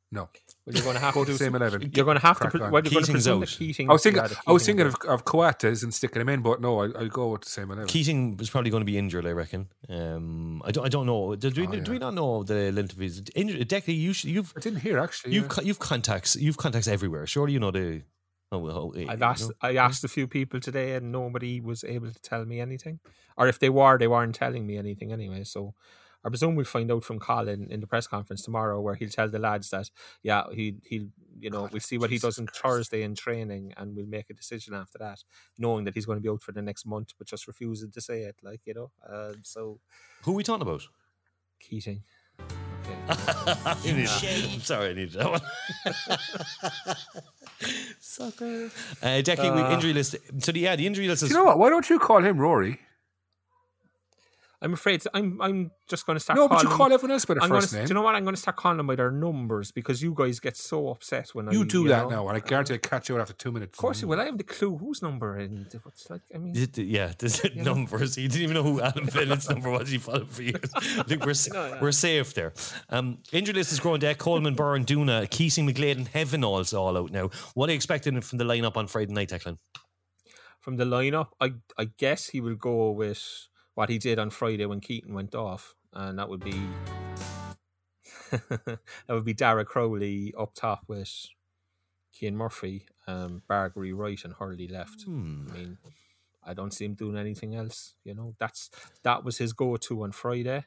no, 0.09 0.29
Well, 0.65 0.73
you're 0.73 0.83
going 0.83 0.95
to 0.95 1.01
have 1.01 1.13
Go 1.13 1.25
to 1.25 1.25
to 1.25 1.31
do 1.33 1.37
same 1.37 1.47
some- 1.53 1.61
11. 1.61 1.91
You're 1.93 2.05
going 2.05 2.17
to 2.17 2.25
have 2.25 2.37
Crack 2.37 2.51
to. 2.53 2.57
Pre- 2.57 2.65
on. 2.67 2.71
well, 2.71 2.81
you're 2.83 2.91
going 2.91 3.03
to 3.03 3.11
Keating's 3.11 3.25
presume 3.25 3.41
out. 3.41 3.47
Keating. 3.49 3.89
I 3.89 3.93
was 3.93 4.03
thinking. 4.03 4.23
yeah, 4.23 4.29
I 4.47 4.51
was 4.53 4.65
thinking 4.65 4.85
of, 4.85 4.95
of 5.07 5.25
Coates 5.25 5.83
and 5.83 5.93
sticking 5.93 6.21
him 6.21 6.29
in, 6.29 6.41
but 6.41 6.61
no, 6.61 6.79
I, 6.81 6.85
I'll 6.97 7.07
go 7.09 7.27
with 7.33 7.41
the 7.41 7.49
same 7.49 7.71
eleven. 7.71 7.87
Keating 7.87 8.37
was 8.37 8.49
probably 8.49 8.71
going 8.71 8.81
to 8.81 8.85
be 8.85 8.97
injured, 8.97 9.25
I 9.25 9.31
reckon. 9.31 9.67
Um, 9.89 10.61
I 10.65 10.71
don't. 10.71 10.85
I 10.85 10.89
don't 10.89 11.05
know. 11.07 11.35
Do, 11.35 11.49
do, 11.49 11.63
Oh, 11.65 11.69
we, 11.69 11.77
yeah. 11.77 11.83
do 11.83 11.91
we 11.91 11.99
not 11.99 12.13
know 12.13 12.43
the 12.43 12.71
length 12.71 12.93
of 12.93 12.99
his 12.99 13.21
injury? 13.35 13.65
Decky, 13.65 13.97
you, 13.99 14.13
should- 14.13 14.29
you've 14.29 14.53
I 14.55 14.61
didn't 14.61 14.79
hear 14.79 14.97
actually. 14.99 15.33
you've 15.33 15.51
yeah. 15.57 15.63
you've 15.63 15.79
contacts. 15.79 16.35
You've 16.37 16.57
contacts 16.57 16.87
everywhere. 16.87 17.25
Surely 17.27 17.51
you 17.53 17.59
know 17.59 17.71
the. 17.71 18.03
Oh, 18.49 18.59
well, 18.59 18.93
eh, 18.95 19.05
I've 19.09 19.19
you 19.19 19.25
asked. 19.25 19.49
know? 19.49 19.55
I 19.61 19.75
asked 19.75 20.05
a 20.05 20.07
few 20.07 20.25
people 20.25 20.61
today, 20.61 20.93
and 20.95 21.11
nobody 21.11 21.59
was 21.59 21.83
able 21.83 22.09
to 22.13 22.21
tell 22.21 22.45
me 22.45 22.61
anything. 22.61 23.01
Or 23.35 23.49
if 23.49 23.59
they 23.59 23.69
were, 23.69 23.97
they 23.97 24.07
weren't 24.07 24.35
telling 24.35 24.65
me 24.65 24.77
anything 24.77 25.11
anyway. 25.11 25.43
So 25.43 25.73
I 26.25 26.29
presume 26.29 26.55
we'll 26.55 26.65
find 26.65 26.91
out 26.91 27.03
from 27.03 27.19
Colin 27.19 27.67
in 27.71 27.79
the 27.79 27.87
press 27.87 28.07
conference 28.07 28.41
tomorrow, 28.41 28.81
where 28.81 28.95
he'll 28.95 29.09
tell 29.09 29.29
the 29.29 29.39
lads 29.39 29.69
that 29.69 29.89
yeah, 30.23 30.43
he 30.51 30.75
he'll 30.83 31.07
you 31.39 31.49
know 31.49 31.69
we'll 31.71 31.79
see 31.79 31.97
what 31.97 32.09
he 32.09 32.17
does 32.17 32.39
on 32.39 32.47
Thursday 32.47 33.03
in 33.03 33.15
training, 33.15 33.73
and 33.77 33.95
we'll 33.95 34.07
make 34.07 34.29
a 34.29 34.33
decision 34.33 34.73
after 34.73 34.97
that, 34.97 35.23
knowing 35.57 35.85
that 35.85 35.93
he's 35.93 36.05
going 36.05 36.17
to 36.17 36.23
be 36.23 36.29
out 36.29 36.41
for 36.41 36.51
the 36.51 36.61
next 36.61 36.85
month, 36.85 37.13
but 37.17 37.27
just 37.27 37.47
refusing 37.47 37.91
to 37.91 38.01
say 38.01 38.21
it, 38.23 38.35
like 38.43 38.61
you 38.65 38.73
know. 38.73 38.91
Uh, 39.07 39.33
so 39.43 39.79
Who 40.23 40.31
are 40.31 40.35
we 40.35 40.43
talking 40.43 40.63
about? 40.63 40.83
Keating. 41.59 42.03
okay. 42.39 42.97
I 43.09 43.75
need- 43.85 44.07
I'm 44.53 44.61
sorry, 44.61 44.89
I 44.89 44.93
need 44.93 45.11
that 45.13 45.31
one. 45.31 45.41
Sucker. 47.99 48.65
Uh, 49.01 49.21
Decky, 49.21 49.53
we 49.55 49.61
Uh, 49.61 49.73
injury 49.73 49.93
list. 49.93 50.15
So 50.39 50.51
the, 50.51 50.59
yeah, 50.59 50.75
the 50.75 50.85
injury 50.87 51.07
list 51.07 51.21
Do 51.21 51.25
is. 51.25 51.31
you 51.31 51.37
know 51.37 51.43
what? 51.45 51.57
Why 51.59 51.69
don't 51.69 51.89
you 51.89 51.99
call 51.99 52.23
him 52.23 52.37
Rory? 52.37 52.79
I'm 54.59 54.73
afraid 54.73 55.03
I'm 55.13 55.39
I'm 55.39 55.69
just 55.87 56.07
going 56.07 56.15
to 56.15 56.19
start. 56.19 56.37
No, 56.37 56.47
but 56.47 56.63
you 56.63 56.69
call 56.69 56.87
everyone 56.91 57.11
else 57.11 57.25
by 57.25 57.35
their 57.35 57.43
I'm 57.43 57.49
gonna, 57.49 57.61
first 57.61 57.73
Do 57.73 57.81
you 57.83 57.93
know 57.93 58.01
what? 58.01 58.15
I'm 58.15 58.23
going 58.23 58.33
to 58.33 58.41
start 58.41 58.57
calling 58.57 58.77
them 58.77 58.87
by 58.87 58.95
their 58.95 59.11
numbers 59.11 59.71
because 59.71 60.01
you 60.01 60.15
guys 60.15 60.39
get 60.39 60.57
so 60.57 60.89
upset 60.89 61.29
when 61.33 61.47
I 61.47 61.51
You 61.51 61.63
do 61.63 61.87
that 61.89 62.05
know. 62.05 62.09
now, 62.09 62.27
and 62.27 62.37
I 62.37 62.39
guarantee 62.39 62.73
I 62.73 62.77
catch 62.77 63.07
you 63.07 63.15
out 63.15 63.21
after 63.21 63.33
two 63.33 63.51
minutes. 63.51 63.77
Of 63.77 63.81
course 63.81 64.01
you 64.01 64.07
will. 64.07 64.19
I 64.19 64.25
have 64.25 64.37
the 64.39 64.43
clue 64.43 64.75
whose 64.75 65.03
number 65.03 65.35
and 65.37 65.67
what's 65.83 66.09
like. 66.09 66.21
I 66.33 66.39
mean, 66.39 66.55
Th- 66.55 66.71
th- 66.71 66.87
Yeah, 66.87 67.11
there's 67.19 67.43
You 67.43 67.61
know? 67.61 67.73
numbers. 67.75 68.17
You 68.17 68.27
didn't 68.29 68.41
even 68.43 68.55
know 68.55 68.63
who 68.63 68.81
Adam 68.81 69.05
Bennett's 69.13 69.47
number 69.47 69.69
was. 69.69 69.89
He 69.89 69.99
followed 69.99 70.31
for 70.31 70.41
years. 70.41 70.71
I 70.75 71.03
think 71.03 71.23
we're 71.23 71.31
s- 71.31 71.51
No, 71.53 71.67
yeah. 71.67 71.79
we're 71.79 71.91
safe 71.91 72.33
there. 72.33 72.53
Um, 72.89 73.19
injury 73.31 73.53
list 73.53 73.71
is 73.73 73.79
growing. 73.79 73.99
Deck 73.99 74.17
Coleman, 74.17 74.55
Byrne, 74.55 74.85
Duna, 74.85 75.29
Keating, 75.29 75.67
McGlade, 75.67 75.97
and 75.97 76.07
Heaven 76.07 76.43
also 76.43 76.81
all 76.81 76.97
out 76.97 77.11
now. 77.11 77.29
What 77.53 77.69
are 77.69 77.73
you 77.73 77.75
expecting 77.75 78.19
from 78.21 78.39
the 78.39 78.43
lineup 78.43 78.75
on 78.75 78.87
Friday 78.87 79.13
night, 79.13 79.29
Declan? 79.29 79.59
from 80.61 80.77
the 80.77 80.83
lineup, 80.85 81.27
I 81.39 81.51
I 81.77 81.85
guess 81.97 82.27
he 82.29 82.41
will 82.41 82.55
go 82.55 82.89
with 82.91 83.21
what 83.77 83.89
he 83.89 83.99
did 83.99 84.17
on 84.17 84.31
Friday 84.31 84.65
when 84.65 84.79
Keating 84.79 85.13
went 85.13 85.35
off, 85.35 85.75
and 85.93 86.17
that 86.17 86.27
would 86.27 86.43
be 86.43 86.59
that 88.31 88.79
would 89.07 89.23
be 89.23 89.35
Darragh 89.35 89.67
Crowley 89.67 90.33
up 90.35 90.55
top 90.55 90.81
with 90.87 91.27
Cian 92.11 92.35
Murphy, 92.35 92.87
um, 93.05 93.43
Bargary 93.47 93.93
right, 93.93 94.19
and 94.23 94.33
Hurley 94.33 94.67
left. 94.67 95.03
Hmm. 95.03 95.47
I 95.51 95.53
mean, 95.53 95.77
I 96.43 96.55
don't 96.55 96.73
see 96.73 96.85
him 96.85 96.95
doing 96.95 97.19
anything 97.19 97.53
else. 97.53 97.93
You 98.03 98.15
know, 98.15 98.33
that's 98.39 98.71
that 99.03 99.23
was 99.23 99.37
his 99.37 99.53
go-to 99.53 100.01
on 100.01 100.11
Friday 100.11 100.65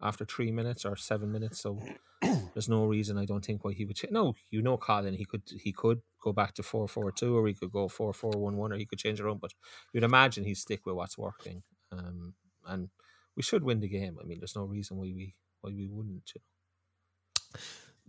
after 0.00 0.24
three 0.24 0.52
minutes 0.52 0.84
or 0.84 0.94
seven 0.94 1.32
minutes. 1.32 1.60
So 1.60 1.80
there's 2.22 2.68
no 2.68 2.84
reason 2.84 3.18
I 3.18 3.24
don't 3.24 3.44
think 3.44 3.64
why 3.64 3.72
he 3.72 3.84
would. 3.84 3.96
Ch- 3.96 4.12
no, 4.12 4.36
you 4.50 4.62
know, 4.62 4.76
Colin, 4.76 5.14
he 5.14 5.24
could 5.24 5.42
he 5.60 5.72
could 5.72 6.00
go 6.22 6.32
back 6.32 6.54
to 6.54 6.62
four 6.62 6.86
four 6.86 7.10
two, 7.10 7.36
or 7.36 7.48
he 7.48 7.54
could 7.54 7.72
go 7.72 7.88
four 7.88 8.12
four 8.12 8.30
one 8.36 8.56
one, 8.56 8.72
or 8.72 8.76
he 8.76 8.86
could 8.86 9.00
change 9.00 9.20
around. 9.20 9.40
But 9.40 9.52
you'd 9.92 10.04
imagine 10.04 10.44
he'd 10.44 10.54
stick 10.54 10.86
with 10.86 10.94
what's 10.94 11.18
working, 11.18 11.64
um, 11.90 12.34
and 12.66 12.88
we 13.36 13.42
should 13.42 13.64
win 13.64 13.80
the 13.80 13.88
game. 13.88 14.18
I 14.20 14.24
mean, 14.26 14.38
there's 14.40 14.56
no 14.56 14.64
reason 14.64 14.96
why 14.96 15.04
we 15.14 15.34
why 15.60 15.70
we 15.70 15.86
wouldn't. 15.86 16.32
You 16.34 16.40
know. 16.40 17.60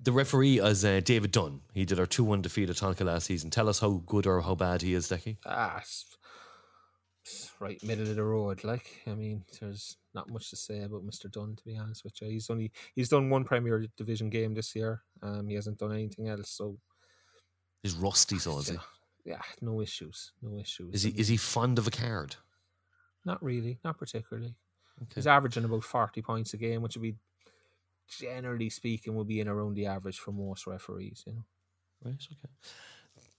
The 0.02 0.12
referee 0.12 0.60
is 0.60 0.84
uh, 0.84 1.02
David 1.04 1.32
Dunn. 1.32 1.62
He 1.74 1.86
did 1.86 2.00
our 2.00 2.06
2 2.06 2.24
1 2.24 2.42
defeat 2.42 2.70
at 2.70 2.76
Tolka 2.78 3.06
last 3.06 3.28
season. 3.28 3.50
Tell 3.50 3.70
us 3.70 3.80
how 3.80 4.02
good 4.06 4.26
or 4.26 4.42
how 4.42 4.56
bad 4.56 4.82
he 4.82 4.94
is, 4.94 5.08
Decky. 5.08 5.38
Ah, 5.46 5.78
it's, 5.78 6.06
it's 7.24 7.52
right 7.60 7.82
middle 7.84 8.10
of 8.10 8.16
the 8.16 8.24
road. 8.24 8.64
Like, 8.64 9.02
I 9.08 9.12
mean, 9.14 9.46
there's 9.60 9.98
not 10.14 10.30
much 10.30 10.50
to 10.50 10.56
say 10.56 10.82
about 10.82 11.04
Mister 11.06 11.28
Dunn. 11.30 11.56
To 11.56 11.64
be 11.64 11.78
honest 11.78 12.04
with 12.04 12.22
you, 12.22 12.28
he's 12.30 12.50
only 12.50 12.72
he's 12.96 13.10
done 13.10 13.30
one 13.30 13.44
Premier 13.44 13.86
Division 13.96 14.30
game 14.30 14.54
this 14.56 14.76
year. 14.76 15.04
Um, 15.22 15.48
he 15.48 15.56
hasn't 15.56 15.78
done 15.78 15.94
anything 15.94 16.28
else. 16.28 16.50
So 16.50 16.78
He's 17.84 17.96
rusty, 17.96 18.40
so 18.40 18.60
is 18.60 18.70
he? 18.70 18.78
yeah, 19.26 19.42
no 19.62 19.82
issues, 19.82 20.32
no 20.42 20.58
issues. 20.58 20.96
Is 20.96 21.04
he, 21.04 21.10
is 21.12 21.28
he 21.28 21.36
fond 21.36 21.78
of 21.78 21.86
a 21.86 21.92
card? 21.92 22.38
Not 23.26 23.42
really, 23.44 23.80
not 23.84 23.98
particularly. 23.98 24.56
Okay. 25.02 25.12
He's 25.16 25.28
averaging 25.28 25.64
about 25.66 25.84
forty 25.84 26.22
points 26.22 26.54
a 26.54 26.58
game, 26.58 26.82
which 26.82 26.96
would 26.96 27.02
be 27.04 27.16
generally 28.20 28.70
speaking 28.70 29.16
would 29.16 29.28
be 29.28 29.40
in 29.40 29.48
around 29.48 29.76
the 29.76 29.86
average 29.88 30.20
for 30.20 30.32
most 30.32 30.68
referees. 30.68 31.24
You 31.26 31.34
know. 31.34 31.46
Right, 32.04 32.16
okay. 32.16 32.50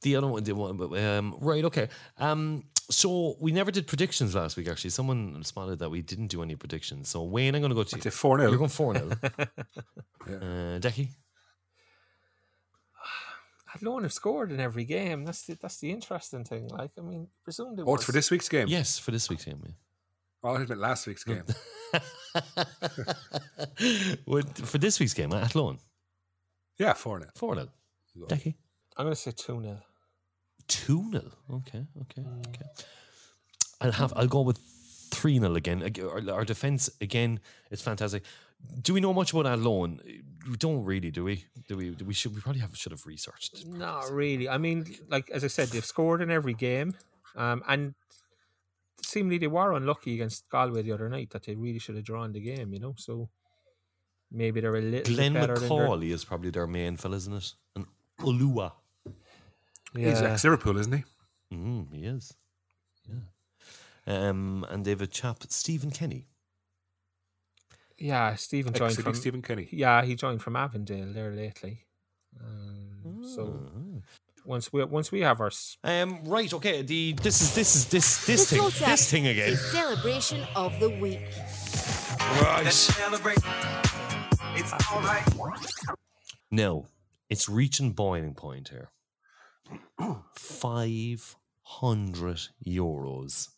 The 0.02 0.16
other 0.16 0.26
one, 0.26 0.42
the 0.44 0.52
one, 0.54 0.76
but, 0.76 0.98
um, 0.98 1.34
right, 1.40 1.64
okay. 1.64 1.88
Um, 2.18 2.64
so 2.90 3.36
we 3.40 3.52
never 3.52 3.70
did 3.70 3.86
predictions 3.86 4.34
last 4.34 4.56
week. 4.56 4.68
Actually, 4.68 4.90
someone 4.90 5.42
spotted 5.44 5.78
that 5.78 5.90
we 5.90 6.02
didn't 6.02 6.26
do 6.28 6.42
any 6.42 6.56
predictions. 6.56 7.08
So 7.08 7.22
Wayne, 7.24 7.54
I'm 7.54 7.62
going 7.62 7.70
to 7.70 7.74
go 7.74 7.84
to 7.84 7.96
It's 7.96 8.04
you. 8.04 8.08
a 8.08 8.12
4 8.12 8.38
0. 8.38 8.50
You're 8.50 8.58
going 8.58 8.70
four 8.70 8.94
0 8.94 9.10
Yeah. 9.10 9.44
uh, 10.36 10.78
Decky. 10.78 11.08
Athlone 13.74 14.02
have 14.04 14.12
scored 14.12 14.52
in 14.52 14.60
every 14.60 14.84
game. 14.84 15.24
That's 15.24 15.42
the, 15.46 15.54
that's 15.60 15.78
the 15.78 15.90
interesting 15.90 16.44
thing. 16.44 16.68
Like, 16.68 16.92
I 16.98 17.00
mean, 17.00 17.28
presumed 17.42 17.78
it 17.80 17.84
Oh, 17.86 17.94
it's 17.96 18.04
for 18.04 18.12
this 18.12 18.30
week's 18.30 18.48
game? 18.48 18.68
Yes, 18.68 18.98
for 18.98 19.10
this 19.10 19.28
week's 19.28 19.44
game. 19.44 19.60
Oh, 20.44 20.54
I 20.54 20.58
meant 20.58 20.78
last 20.78 21.06
week's 21.06 21.24
game. 21.24 21.42
Yeah. 21.94 23.04
What- 24.24 24.58
for 24.58 24.78
this 24.78 24.98
week's 25.00 25.14
game, 25.14 25.32
at 25.32 25.42
Athlone, 25.42 25.78
yeah, 26.78 26.92
4 26.92 27.20
0. 27.20 27.30
four 27.36 27.54
0 27.54 27.68
Decky. 28.28 28.54
I'm 28.96 29.04
going 29.06 29.14
to 29.14 29.20
say 29.20 29.30
two 29.32 29.60
0 29.62 29.78
Two 30.68 31.10
0 31.12 31.24
Okay, 31.52 31.86
okay, 32.02 32.22
Mm. 32.22 32.48
okay. 32.48 32.64
I'll 33.80 33.92
have. 33.92 34.12
I'll 34.16 34.26
go 34.28 34.40
with 34.42 34.58
three 35.24 35.38
0 35.38 35.54
again. 35.54 35.78
Our, 36.02 36.30
our 36.38 36.44
defense 36.44 36.90
again 37.00 37.40
is 37.70 37.80
fantastic. 37.80 38.22
Do 38.82 38.92
we 38.92 39.00
know 39.00 39.14
much 39.14 39.32
about 39.32 39.46
Athlone? 39.46 40.00
We 40.50 40.56
don't 40.56 40.84
really, 40.84 41.10
do 41.10 41.24
we? 41.24 41.44
Do 41.68 41.76
we? 41.78 41.90
Do 42.00 42.04
we 42.04 42.12
should. 42.12 42.34
We 42.34 42.40
probably 42.42 42.60
have 42.60 42.76
should 42.76 42.92
have 42.92 43.06
researched. 43.06 43.66
Not 43.66 44.10
really. 44.10 44.48
I 44.50 44.58
mean, 44.58 44.78
like 45.08 45.30
as 45.30 45.42
I 45.44 45.46
said, 45.48 45.68
they've 45.68 45.84
scored 45.94 46.20
in 46.20 46.30
every 46.30 46.52
game, 46.52 46.94
um, 47.36 47.62
and 47.66 47.94
seemingly 49.02 49.38
they 49.38 49.46
were 49.46 49.72
unlucky 49.72 50.12
against 50.14 50.50
Galway 50.50 50.82
the 50.82 50.92
other 50.92 51.08
night 51.08 51.30
that 51.30 51.44
they 51.44 51.54
really 51.54 51.78
should 51.78 51.96
have 51.96 52.04
drawn 52.04 52.32
the 52.32 52.40
game. 52.40 52.72
You 52.74 52.80
know, 52.80 52.94
so 52.98 53.28
maybe 54.30 54.60
they're 54.60 54.76
a 54.76 54.80
little 54.82 55.14
Glenn 55.14 55.32
bit 55.32 55.40
better 55.40 55.56
than 55.58 55.68
their- 55.70 55.88
McCauley 55.88 56.10
is 56.12 56.24
probably 56.24 56.50
their 56.50 56.66
main 56.66 56.96
fella, 56.98 57.16
isn't 57.16 57.34
it? 57.34 57.52
And 57.76 57.86
Ulua. 58.20 58.72
He's 59.94 60.20
Yeah. 60.20 60.32
ex 60.32 60.44
Liverpool, 60.44 60.76
isn't 60.78 60.92
he? 60.92 61.04
Mm, 61.56 61.94
he 61.94 62.04
is. 62.04 62.34
Yeah. 63.08 63.14
Um, 64.06 64.66
and 64.68 64.84
they've 64.84 65.00
a 65.00 65.06
chap, 65.06 65.38
Stephen 65.48 65.90
Kenny. 65.90 66.28
Yeah, 67.98 68.34
Stephen 68.34 68.74
joined 68.74 68.92
Ex 68.92 69.02
from 69.02 69.14
Stephen 69.14 69.40
Kenny. 69.42 69.68
Yeah, 69.70 70.02
he 70.04 70.14
joined 70.14 70.42
from 70.42 70.56
Avondale 70.56 71.12
there 71.12 71.30
lately. 71.30 71.86
Um, 72.40 73.22
So 73.24 73.44
Mm. 73.46 74.02
once 74.44 74.72
we 74.72 74.84
once 74.84 75.10
we 75.12 75.20
have 75.20 75.40
our 75.40 75.50
Um, 75.84 76.24
right, 76.24 76.52
okay. 76.52 76.82
The 76.82 77.12
this 77.14 77.40
is 77.40 77.54
this 77.54 77.76
is 77.76 77.88
this 77.88 78.26
this 78.26 78.50
The 78.50 78.56
thing 78.58 78.86
this 78.88 79.10
thing 79.10 79.26
again. 79.26 79.52
is 79.52 79.60
celebration 79.72 80.44
of 80.56 80.78
the 80.80 80.90
week. 80.90 81.20
Right. 82.42 82.72
No, 86.50 86.86
it's 87.30 87.48
reaching 87.48 87.92
boiling 87.92 88.34
point 88.34 88.68
here. 88.68 88.90
Five 90.36 91.36
hundred 91.62 92.40
euros 92.66 93.48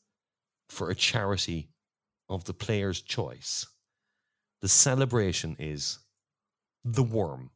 for 0.68 0.90
a 0.90 0.94
charity 0.94 1.70
of 2.28 2.44
the 2.44 2.54
player's 2.54 3.00
choice. 3.00 3.66
The 4.62 4.68
celebration 4.68 5.56
is 5.58 5.98
the 6.84 7.02
worm. 7.02 7.50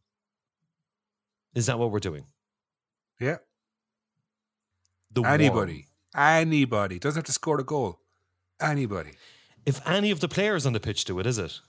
Is 1.54 1.66
that 1.66 1.78
what 1.78 1.90
we're 1.90 1.98
doing? 1.98 2.24
Yeah. 3.20 3.38
The 5.12 5.22
worm. 5.22 5.32
Anybody. 5.32 5.86
Anybody. 6.16 6.98
Doesn't 6.98 7.18
have 7.20 7.24
to 7.26 7.32
score 7.32 7.58
a 7.60 7.64
goal. 7.64 8.00
Anybody. 8.60 9.12
If 9.66 9.86
any 9.86 10.10
of 10.10 10.20
the 10.20 10.28
players 10.28 10.66
on 10.66 10.72
the 10.72 10.80
pitch 10.80 11.04
do 11.04 11.18
it, 11.18 11.26
is 11.26 11.38
it? 11.38 11.60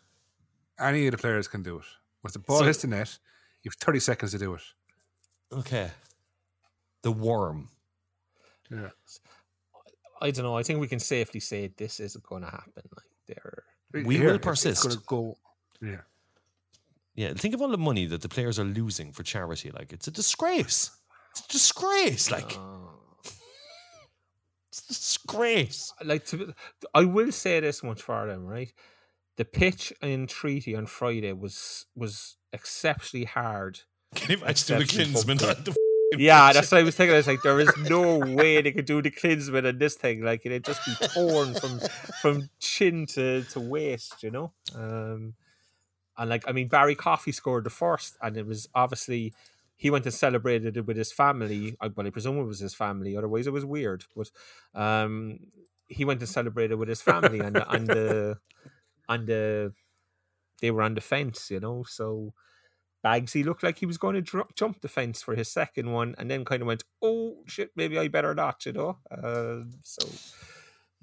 Any 0.80 1.08
of 1.08 1.12
the 1.12 1.18
players 1.18 1.48
can 1.48 1.64
do 1.64 1.78
it. 1.80 1.86
Once 2.24 2.34
the 2.34 2.40
ball 2.40 2.60
So- 2.60 2.66
hits 2.66 2.82
the 2.82 2.88
net, 2.88 3.18
you 3.64 3.70
have 3.70 3.76
30 3.76 4.00
seconds 4.00 4.32
to 4.32 4.38
do 4.38 4.54
it. 4.54 4.62
Okay. 5.52 5.92
The 7.02 7.12
worm. 7.12 7.70
Yeah. 8.70 8.90
I 10.22 10.32
don't 10.32 10.46
know. 10.46 10.58
I 10.58 10.64
think 10.64 10.80
we 10.80 10.88
can 10.88 11.00
safely 11.00 11.40
say 11.40 11.72
this 11.76 12.00
isn't 12.00 12.24
going 12.26 12.44
to 12.44 12.50
happen. 12.50 12.84
Like 12.96 13.06
they're 13.28 13.64
We 14.06 14.20
will 14.20 14.40
persist. 14.40 14.86
It's 14.86 14.96
going 14.96 14.98
to 14.98 15.04
go. 15.08 15.38
Yeah. 15.82 16.02
Yeah, 17.16 17.34
think 17.34 17.54
of 17.54 17.62
all 17.62 17.68
the 17.70 17.78
money 17.78 18.06
that 18.06 18.22
the 18.22 18.30
players 18.30 18.58
are 18.58 18.64
losing 18.64 19.12
for 19.12 19.24
charity. 19.24 19.70
Like, 19.70 19.92
it's 19.92 20.08
a 20.08 20.12
disgrace. 20.12 20.92
It's 21.32 21.46
a 21.46 21.48
disgrace. 21.50 22.32
Like, 22.32 22.58
uh, 22.58 22.92
it's 24.70 24.86
a 24.86 24.88
disgrace. 24.88 25.94
like 26.06 26.26
to. 26.28 26.54
I 26.94 27.04
will 27.04 27.32
say 27.34 27.60
this 27.60 27.84
much 27.84 28.02
for 28.02 28.28
them, 28.28 28.46
right? 28.46 28.72
The 29.36 29.44
pitch 29.46 29.92
in 30.02 30.28
Treaty 30.28 30.76
on 30.76 30.86
Friday 30.86 31.34
was 31.34 31.86
was 31.96 32.38
exceptionally 32.54 33.26
hard. 33.26 33.82
Can 34.16 34.32
you 34.32 34.44
imagine 34.44 34.78
the 34.78 34.84
Exceptionally 34.84 35.12
Klinsmann 35.12 35.40
bumpy. 35.40 35.62
the 35.64 35.72
f***ing 35.72 35.81
Yeah, 36.18 36.52
that's 36.52 36.72
what 36.72 36.80
I 36.82 36.84
was 36.84 36.96
thinking. 36.96 37.14
I 37.14 37.18
was 37.18 37.28
like, 37.28 37.42
there 37.42 37.60
is 37.60 37.72
no 37.90 38.18
way 38.20 38.62
they 38.62 38.72
could 38.72 38.86
do 38.86 39.02
the 39.02 39.12
Klinsmann 39.12 39.66
in 39.66 39.78
this 39.78 39.96
thing. 39.96 40.22
Like 40.22 40.46
it'd 40.46 40.66
just 40.66 40.86
be 40.86 41.08
torn 41.08 41.54
from 41.56 41.80
from 42.22 42.50
chin 42.60 43.06
to, 43.08 43.44
to 43.44 43.60
waist, 43.60 44.22
you 44.22 44.32
know. 44.32 44.52
Um, 44.76 45.36
and 46.18 46.30
like, 46.30 46.44
I 46.48 46.52
mean, 46.52 46.68
Barry 46.68 46.96
Coffey 46.96 47.32
scored 47.32 47.64
the 47.64 47.70
first, 47.70 48.18
and 48.22 48.36
it 48.38 48.46
was 48.46 48.68
obviously 48.76 49.34
he 49.78 49.90
went 49.90 50.06
and 50.06 50.14
celebrated 50.14 50.78
it 50.78 50.86
with 50.86 50.98
his 50.98 51.12
family. 51.12 51.76
Well, 51.82 52.06
I 52.08 52.10
presume 52.10 52.40
it 52.40 52.44
was 52.44 52.60
his 52.60 52.76
family. 52.76 53.16
Otherwise, 53.16 53.48
it 53.48 53.54
was 53.54 53.66
weird. 53.66 54.04
But 54.16 54.30
um, 54.76 55.40
he 55.88 56.06
went 56.06 56.20
and 56.20 56.30
celebrated 56.30 56.76
with 56.76 56.90
his 56.90 57.02
family, 57.02 57.40
and 57.40 57.58
and 57.70 57.88
the 57.88 58.38
and 59.08 59.28
the 59.28 59.74
they 60.62 60.72
were 60.72 60.84
on 60.84 60.96
the 60.96 61.02
fence, 61.02 61.50
you 61.52 61.60
know. 61.60 61.84
So 61.88 62.34
Bagsy 63.06 63.44
looked 63.44 63.64
like 63.64 63.80
he 63.80 63.86
was 63.86 63.98
going 63.98 64.16
to 64.16 64.22
dr- 64.22 64.54
jump 64.56 64.82
the 64.82 64.88
fence 64.88 65.22
for 65.22 65.36
his 65.36 65.50
second 65.50 65.92
one, 65.92 66.16
and 66.18 66.30
then 66.30 66.46
kind 66.46 66.62
of 66.62 66.68
went, 66.68 66.84
"Oh 67.02 67.38
shit, 67.48 67.72
maybe 67.76 67.98
I 67.98 68.08
better 68.08 68.36
not," 68.36 68.66
you 68.66 68.74
know. 68.74 68.98
Uh, 69.10 69.64
so 69.84 70.08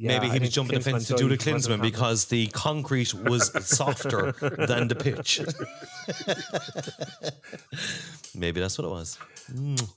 Yeah, 0.01 0.21
Maybe 0.21 0.31
I 0.31 0.35
he 0.35 0.39
was 0.39 0.43
think 0.43 0.53
jumping 0.53 0.79
the 0.79 0.85
fence 0.85 1.09
to 1.09 1.17
do 1.17 1.29
the 1.29 1.37
died 1.37 1.55
Klinsmann 1.57 1.83
because 1.83 2.27
the 2.27 2.47
concrete 2.49 3.13
was 3.13 3.51
softer 3.67 4.31
than 4.31 4.87
the 4.87 4.95
pitch. 4.95 5.41
Maybe 8.35 8.61
that's 8.61 8.79
what 8.79 8.85
it 8.85 8.91
was. 8.91 9.19
Mm. 9.53 9.91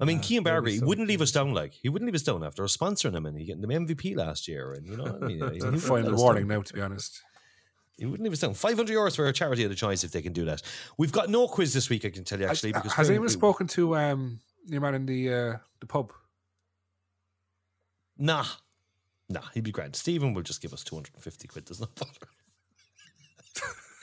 I 0.00 0.06
mean, 0.06 0.22
Cian 0.22 0.42
Bargary, 0.42 0.72
he 0.72 0.78
so. 0.78 0.86
wouldn't 0.86 1.06
leave 1.06 1.20
us 1.20 1.32
down. 1.32 1.52
Like 1.52 1.74
he 1.74 1.90
wouldn't 1.90 2.06
leave 2.06 2.14
us 2.14 2.22
down 2.22 2.42
after 2.42 2.62
sponsoring 2.64 3.14
him 3.14 3.26
and 3.26 3.36
he 3.36 3.44
getting 3.44 3.60
the 3.60 3.68
MVP 3.68 4.16
last 4.16 4.48
year, 4.48 4.72
and 4.72 4.86
you 4.86 4.96
know, 4.96 5.04
what 5.04 5.22
I 5.22 5.26
mean, 5.26 5.38
he 5.52 5.60
wouldn't 5.60 5.82
Final 5.82 6.16
warning 6.16 6.48
down. 6.48 6.58
now, 6.58 6.62
to 6.62 6.72
be 6.72 6.80
honest. 6.80 7.20
He 7.98 8.06
wouldn't 8.06 8.26
even. 8.26 8.54
Five 8.54 8.76
hundred 8.76 8.96
euros 8.96 9.16
for 9.16 9.26
a 9.26 9.32
charity 9.32 9.64
of 9.64 9.70
the 9.70 9.76
choice 9.76 10.02
if 10.02 10.12
they 10.12 10.22
can 10.22 10.32
do 10.32 10.44
that. 10.46 10.62
We've 10.98 11.12
got 11.12 11.28
no 11.28 11.46
quiz 11.46 11.72
this 11.72 11.90
week. 11.90 12.04
I 12.04 12.10
can 12.10 12.24
tell 12.24 12.40
you 12.40 12.46
actually. 12.46 12.72
Because 12.72 12.92
Has 12.92 13.10
anyone 13.10 13.28
spoken 13.28 13.66
to 13.68 13.96
um, 13.96 14.40
your 14.66 14.80
man 14.80 14.94
in 14.94 15.06
the 15.06 15.32
uh, 15.32 15.56
the 15.80 15.86
pub? 15.86 16.12
Nah, 18.18 18.44
nah, 19.28 19.42
he'd 19.54 19.64
be 19.64 19.72
grand. 19.72 19.96
Stephen 19.96 20.34
will 20.34 20.42
just 20.42 20.62
give 20.62 20.72
us 20.72 20.82
two 20.82 20.96
hundred 20.96 21.14
and 21.14 21.22
fifty 21.22 21.48
quid. 21.48 21.66
There's 21.66 21.80
no 21.80 21.88
bother. 21.94 22.28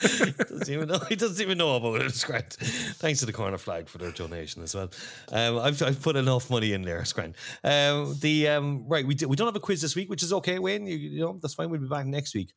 he 0.00 0.32
doesn't 0.32 0.70
even 0.70 0.88
know. 0.88 0.98
He 1.10 1.16
doesn't 1.16 1.42
even 1.42 1.58
know 1.58 1.76
about 1.76 2.00
it. 2.00 2.06
It's 2.06 2.24
grand. 2.24 2.50
Thanks 2.54 3.20
to 3.20 3.26
the 3.26 3.34
corner 3.34 3.58
flag 3.58 3.86
for 3.86 3.98
their 3.98 4.12
donation 4.12 4.62
as 4.62 4.74
well. 4.74 4.90
Um, 5.30 5.58
I've, 5.58 5.82
I've 5.82 6.00
put 6.00 6.16
enough 6.16 6.48
money 6.48 6.72
in 6.72 6.82
there. 6.82 7.00
It's 7.00 7.12
grand. 7.12 7.34
Um, 7.62 8.16
the 8.20 8.48
um, 8.48 8.84
right, 8.88 9.06
we 9.06 9.14
d- 9.14 9.26
we 9.26 9.36
don't 9.36 9.46
have 9.46 9.56
a 9.56 9.60
quiz 9.60 9.82
this 9.82 9.94
week, 9.94 10.08
which 10.08 10.22
is 10.22 10.32
okay. 10.32 10.58
Wayne, 10.58 10.86
you, 10.86 10.96
you 10.96 11.20
know 11.20 11.38
that's 11.42 11.52
fine. 11.52 11.68
We'll 11.68 11.80
be 11.80 11.86
back 11.86 12.06
next 12.06 12.34
week. 12.34 12.54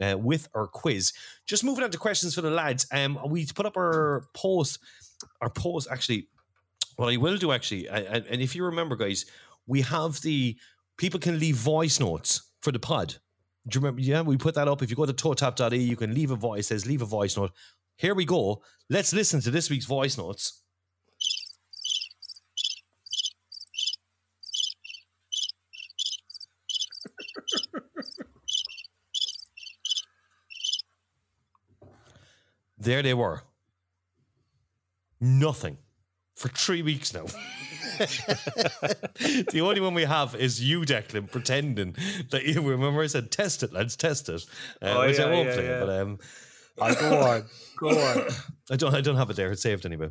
Uh, 0.00 0.16
with 0.18 0.46
our 0.54 0.66
quiz, 0.66 1.12
just 1.46 1.64
moving 1.64 1.82
on 1.82 1.90
to 1.90 1.96
questions 1.98 2.34
for 2.34 2.42
the 2.42 2.50
lads. 2.50 2.86
Um, 2.92 3.18
we 3.28 3.46
put 3.46 3.64
up 3.64 3.76
our 3.78 4.24
post, 4.34 4.78
our 5.40 5.48
post 5.48 5.88
actually. 5.90 6.28
What 6.96 7.12
I 7.12 7.16
will 7.16 7.36
do 7.38 7.52
actually, 7.52 7.88
and, 7.88 8.26
and- 8.26 8.40
if 8.42 8.54
you 8.54 8.64
remember, 8.64 8.96
guys, 8.96 9.26
we 9.66 9.80
have 9.82 10.20
the 10.22 10.56
people 10.98 11.20
can 11.20 11.38
leave 11.38 11.56
voice 11.56 11.98
notes 12.00 12.52
for 12.60 12.72
the 12.72 12.78
pod. 12.78 13.16
Do 13.68 13.76
you 13.76 13.80
remember? 13.80 14.00
Yeah, 14.00 14.22
we 14.22 14.36
put 14.36 14.54
that 14.54 14.68
up. 14.68 14.82
If 14.82 14.90
you 14.90 14.96
go 14.96 15.06
to 15.06 15.12
totap.e, 15.12 15.76
you 15.76 15.96
can 15.96 16.14
leave 16.14 16.30
a 16.30 16.36
voice. 16.36 16.68
Says 16.68 16.86
leave 16.86 17.02
a 17.02 17.06
voice 17.06 17.36
note. 17.36 17.52
Here 17.96 18.14
we 18.14 18.24
go. 18.24 18.62
Let's 18.90 19.12
listen 19.12 19.40
to 19.42 19.50
this 19.50 19.68
week's 19.70 19.86
voice 19.86 20.16
notes. 20.18 20.62
There 32.78 33.02
they 33.02 33.14
were. 33.14 33.42
Nothing 35.20 35.78
for 36.34 36.48
three 36.48 36.82
weeks 36.82 37.14
now. 37.14 37.24
the 37.98 39.60
only 39.62 39.80
one 39.80 39.94
we 39.94 40.04
have 40.04 40.34
is 40.34 40.62
you, 40.62 40.82
Declan, 40.82 41.30
pretending 41.30 41.96
that 42.30 42.44
you 42.44 42.60
remember 42.60 43.02
I 43.02 43.06
said 43.06 43.30
test 43.30 43.62
it, 43.62 43.72
lads, 43.72 43.96
test 43.96 44.28
it. 44.28 44.42
Uh, 44.82 44.86
Oh, 44.98 45.06
which 45.06 45.18
I 45.18 45.24
yeah, 45.24 45.30
won't 45.34 45.48
yeah, 45.48 45.54
play, 45.54 45.66
yeah. 45.66 45.80
but 45.80 45.88
um, 46.00 46.18
go 47.00 47.20
on. 47.22 47.44
Go 47.78 47.88
on. 47.88 48.22
I 48.70 48.76
don't 48.76 48.94
I 48.94 49.00
don't 49.00 49.16
have 49.16 49.30
it 49.30 49.36
there. 49.36 49.50
It's 49.52 49.62
saved 49.62 49.86
anyway. 49.86 50.10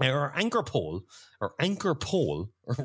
Uh, 0.00 0.06
Our 0.06 0.32
anchor 0.36 0.62
poll, 0.62 1.02
our 1.40 1.54
anchor 1.58 1.94
poll, 1.94 2.50
or 2.64 2.76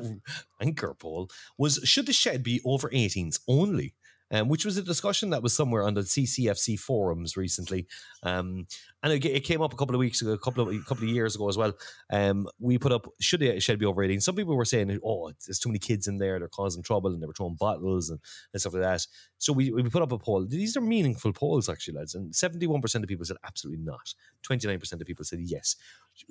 anchor 0.62 0.94
poll 0.94 1.28
was 1.58 1.80
should 1.84 2.06
the 2.06 2.12
shed 2.14 2.42
be 2.42 2.60
over 2.64 2.88
18s 2.88 3.40
only? 3.46 3.94
Um, 4.30 4.48
which 4.48 4.64
was 4.66 4.76
a 4.76 4.82
discussion 4.82 5.30
that 5.30 5.42
was 5.42 5.54
somewhere 5.54 5.84
on 5.84 5.94
the 5.94 6.02
CCFC 6.02 6.78
forums 6.78 7.36
recently, 7.36 7.86
um, 8.22 8.66
and 9.02 9.12
it, 9.12 9.24
it 9.24 9.44
came 9.44 9.62
up 9.62 9.72
a 9.72 9.76
couple 9.76 9.94
of 9.94 10.00
weeks 10.00 10.20
ago, 10.20 10.32
a 10.32 10.38
couple 10.38 10.68
of 10.68 10.74
a 10.74 10.78
couple 10.80 11.04
of 11.04 11.10
years 11.10 11.34
ago 11.34 11.48
as 11.48 11.56
well. 11.56 11.72
Um, 12.10 12.46
we 12.58 12.76
put 12.76 12.92
up 12.92 13.06
should 13.20 13.40
the 13.40 13.58
shed 13.60 13.78
be 13.78 13.86
over 13.86 14.02
18? 14.02 14.20
Some 14.20 14.34
people 14.34 14.54
were 14.54 14.64
saying, 14.64 14.98
"Oh, 15.04 15.32
there's 15.46 15.58
too 15.58 15.70
many 15.70 15.78
kids 15.78 16.08
in 16.08 16.18
there; 16.18 16.38
they're 16.38 16.48
causing 16.48 16.82
trouble," 16.82 17.12
and 17.12 17.22
they 17.22 17.26
were 17.26 17.32
throwing 17.32 17.54
bottles 17.54 18.10
and, 18.10 18.20
and 18.52 18.60
stuff 18.60 18.74
like 18.74 18.82
that. 18.82 19.06
So 19.38 19.52
we, 19.52 19.70
we 19.70 19.82
put 19.84 20.02
up 20.02 20.12
a 20.12 20.18
poll. 20.18 20.44
These 20.46 20.76
are 20.76 20.80
meaningful 20.80 21.32
polls, 21.32 21.68
actually, 21.68 21.94
lads. 21.94 22.14
And 22.14 22.32
71% 22.32 22.94
of 22.96 23.08
people 23.08 23.24
said 23.24 23.36
absolutely 23.44 23.84
not. 23.84 24.14
29% 24.48 24.92
of 24.92 25.06
people 25.06 25.24
said 25.24 25.40
yes. 25.40 25.76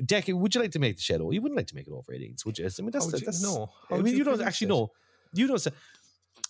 Deck, 0.05 0.25
would 0.27 0.53
you 0.53 0.61
like 0.61 0.71
to 0.71 0.79
make 0.79 0.97
the 0.97 1.01
shed 1.01 1.21
over? 1.21 1.33
You 1.33 1.41
wouldn't 1.41 1.57
like 1.57 1.67
to 1.67 1.75
make 1.75 1.87
it 1.87 1.93
over 1.93 2.11
18s, 2.11 2.45
would 2.45 2.57
you? 2.57 2.65
I 2.65 2.81
mean, 2.81 2.91
that's, 2.91 3.05
How 3.05 3.11
would 3.11 3.21
you 3.21 3.25
that's 3.25 3.41
know? 3.41 3.69
I 3.89 3.97
mean, 3.97 4.07
you 4.07 4.19
you 4.19 4.23
don't 4.25 4.41
actually 4.41 4.67
know. 4.67 4.91
You 5.33 5.47
don't 5.47 5.59
say. 5.59 5.71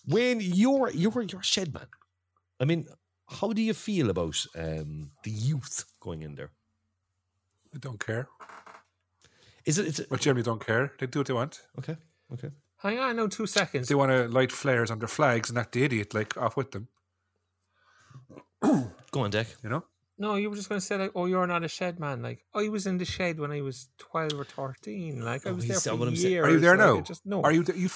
When 0.08 0.40
you're 0.42 0.90
you're 0.92 1.22
you're 1.22 1.42
a 1.42 1.44
shed 1.44 1.74
man. 1.74 1.88
I 2.60 2.66
mean, 2.66 2.88
how 3.28 3.52
do 3.54 3.62
you 3.62 3.74
feel 3.74 4.10
about 4.10 4.38
um, 4.56 5.12
the 5.24 5.32
youth 5.32 5.84
going 6.00 6.22
in 6.24 6.36
there? 6.36 6.52
I 7.76 7.78
don't 7.80 8.00
care. 8.06 8.28
Is 9.66 9.78
it? 9.78 9.86
Is 9.88 10.00
it 10.00 10.08
But 10.10 10.22
generally 10.22 10.44
don't 10.44 10.66
care. 10.66 10.94
They 11.00 11.08
do 11.08 11.20
what 11.20 11.28
they 11.28 11.34
want. 11.34 11.62
okay? 11.80 11.98
Okay. 12.34 12.50
Hang 12.78 13.00
on, 13.00 13.16
no, 13.16 13.28
two 13.28 13.48
seconds. 13.48 13.88
they 13.88 13.96
want 13.96 14.12
to 14.12 14.28
light 14.28 14.52
flares 14.52 14.92
on 14.92 15.00
their 15.00 15.08
flags 15.08 15.50
and 15.50 15.58
act 15.58 15.72
the 15.74 15.84
idiot, 15.84 16.14
like 16.14 16.38
off 16.38 16.56
with 16.56 16.72
them, 16.72 16.88
Go 19.12 19.22
on, 19.22 19.30
Deck. 19.32 19.48
you 19.64 19.70
know? 19.70 19.84
No, 20.20 20.36
you 20.36 20.50
were 20.50 20.56
just 20.56 20.70
going 20.70 20.80
to 20.80 20.86
say 20.86 20.98
like, 20.98 21.12
"Oh, 21.16 21.26
you're 21.26 21.46
not 21.48 21.64
a 21.64 21.68
shed 21.68 22.00
man." 22.00 22.22
Like, 22.24 22.44
I 22.54 22.70
was 22.70 22.88
in 22.88 22.98
the 22.98 23.06
shed 23.06 23.40
when 23.40 23.52
I 23.52 23.62
was 23.62 23.88
twelve 24.00 24.34
or 24.34 24.46
thirteen. 24.46 25.22
Like, 25.24 25.46
I 25.46 25.52
Oh, 25.52 25.54
was 25.56 25.68
there 25.68 25.80
for 25.80 25.96
what 25.96 26.08
I'm 26.08 26.14
years. 26.16 26.22
saying. 26.24 26.38
Are 26.40 26.50
you 26.50 26.60
there 26.60 26.78
like, 26.78 26.88
now? 26.88 27.02
Just 27.02 27.26
no. 27.26 27.42
Are 27.44 27.52
you 27.52 27.64
you 27.76 27.86
f- 27.86 27.96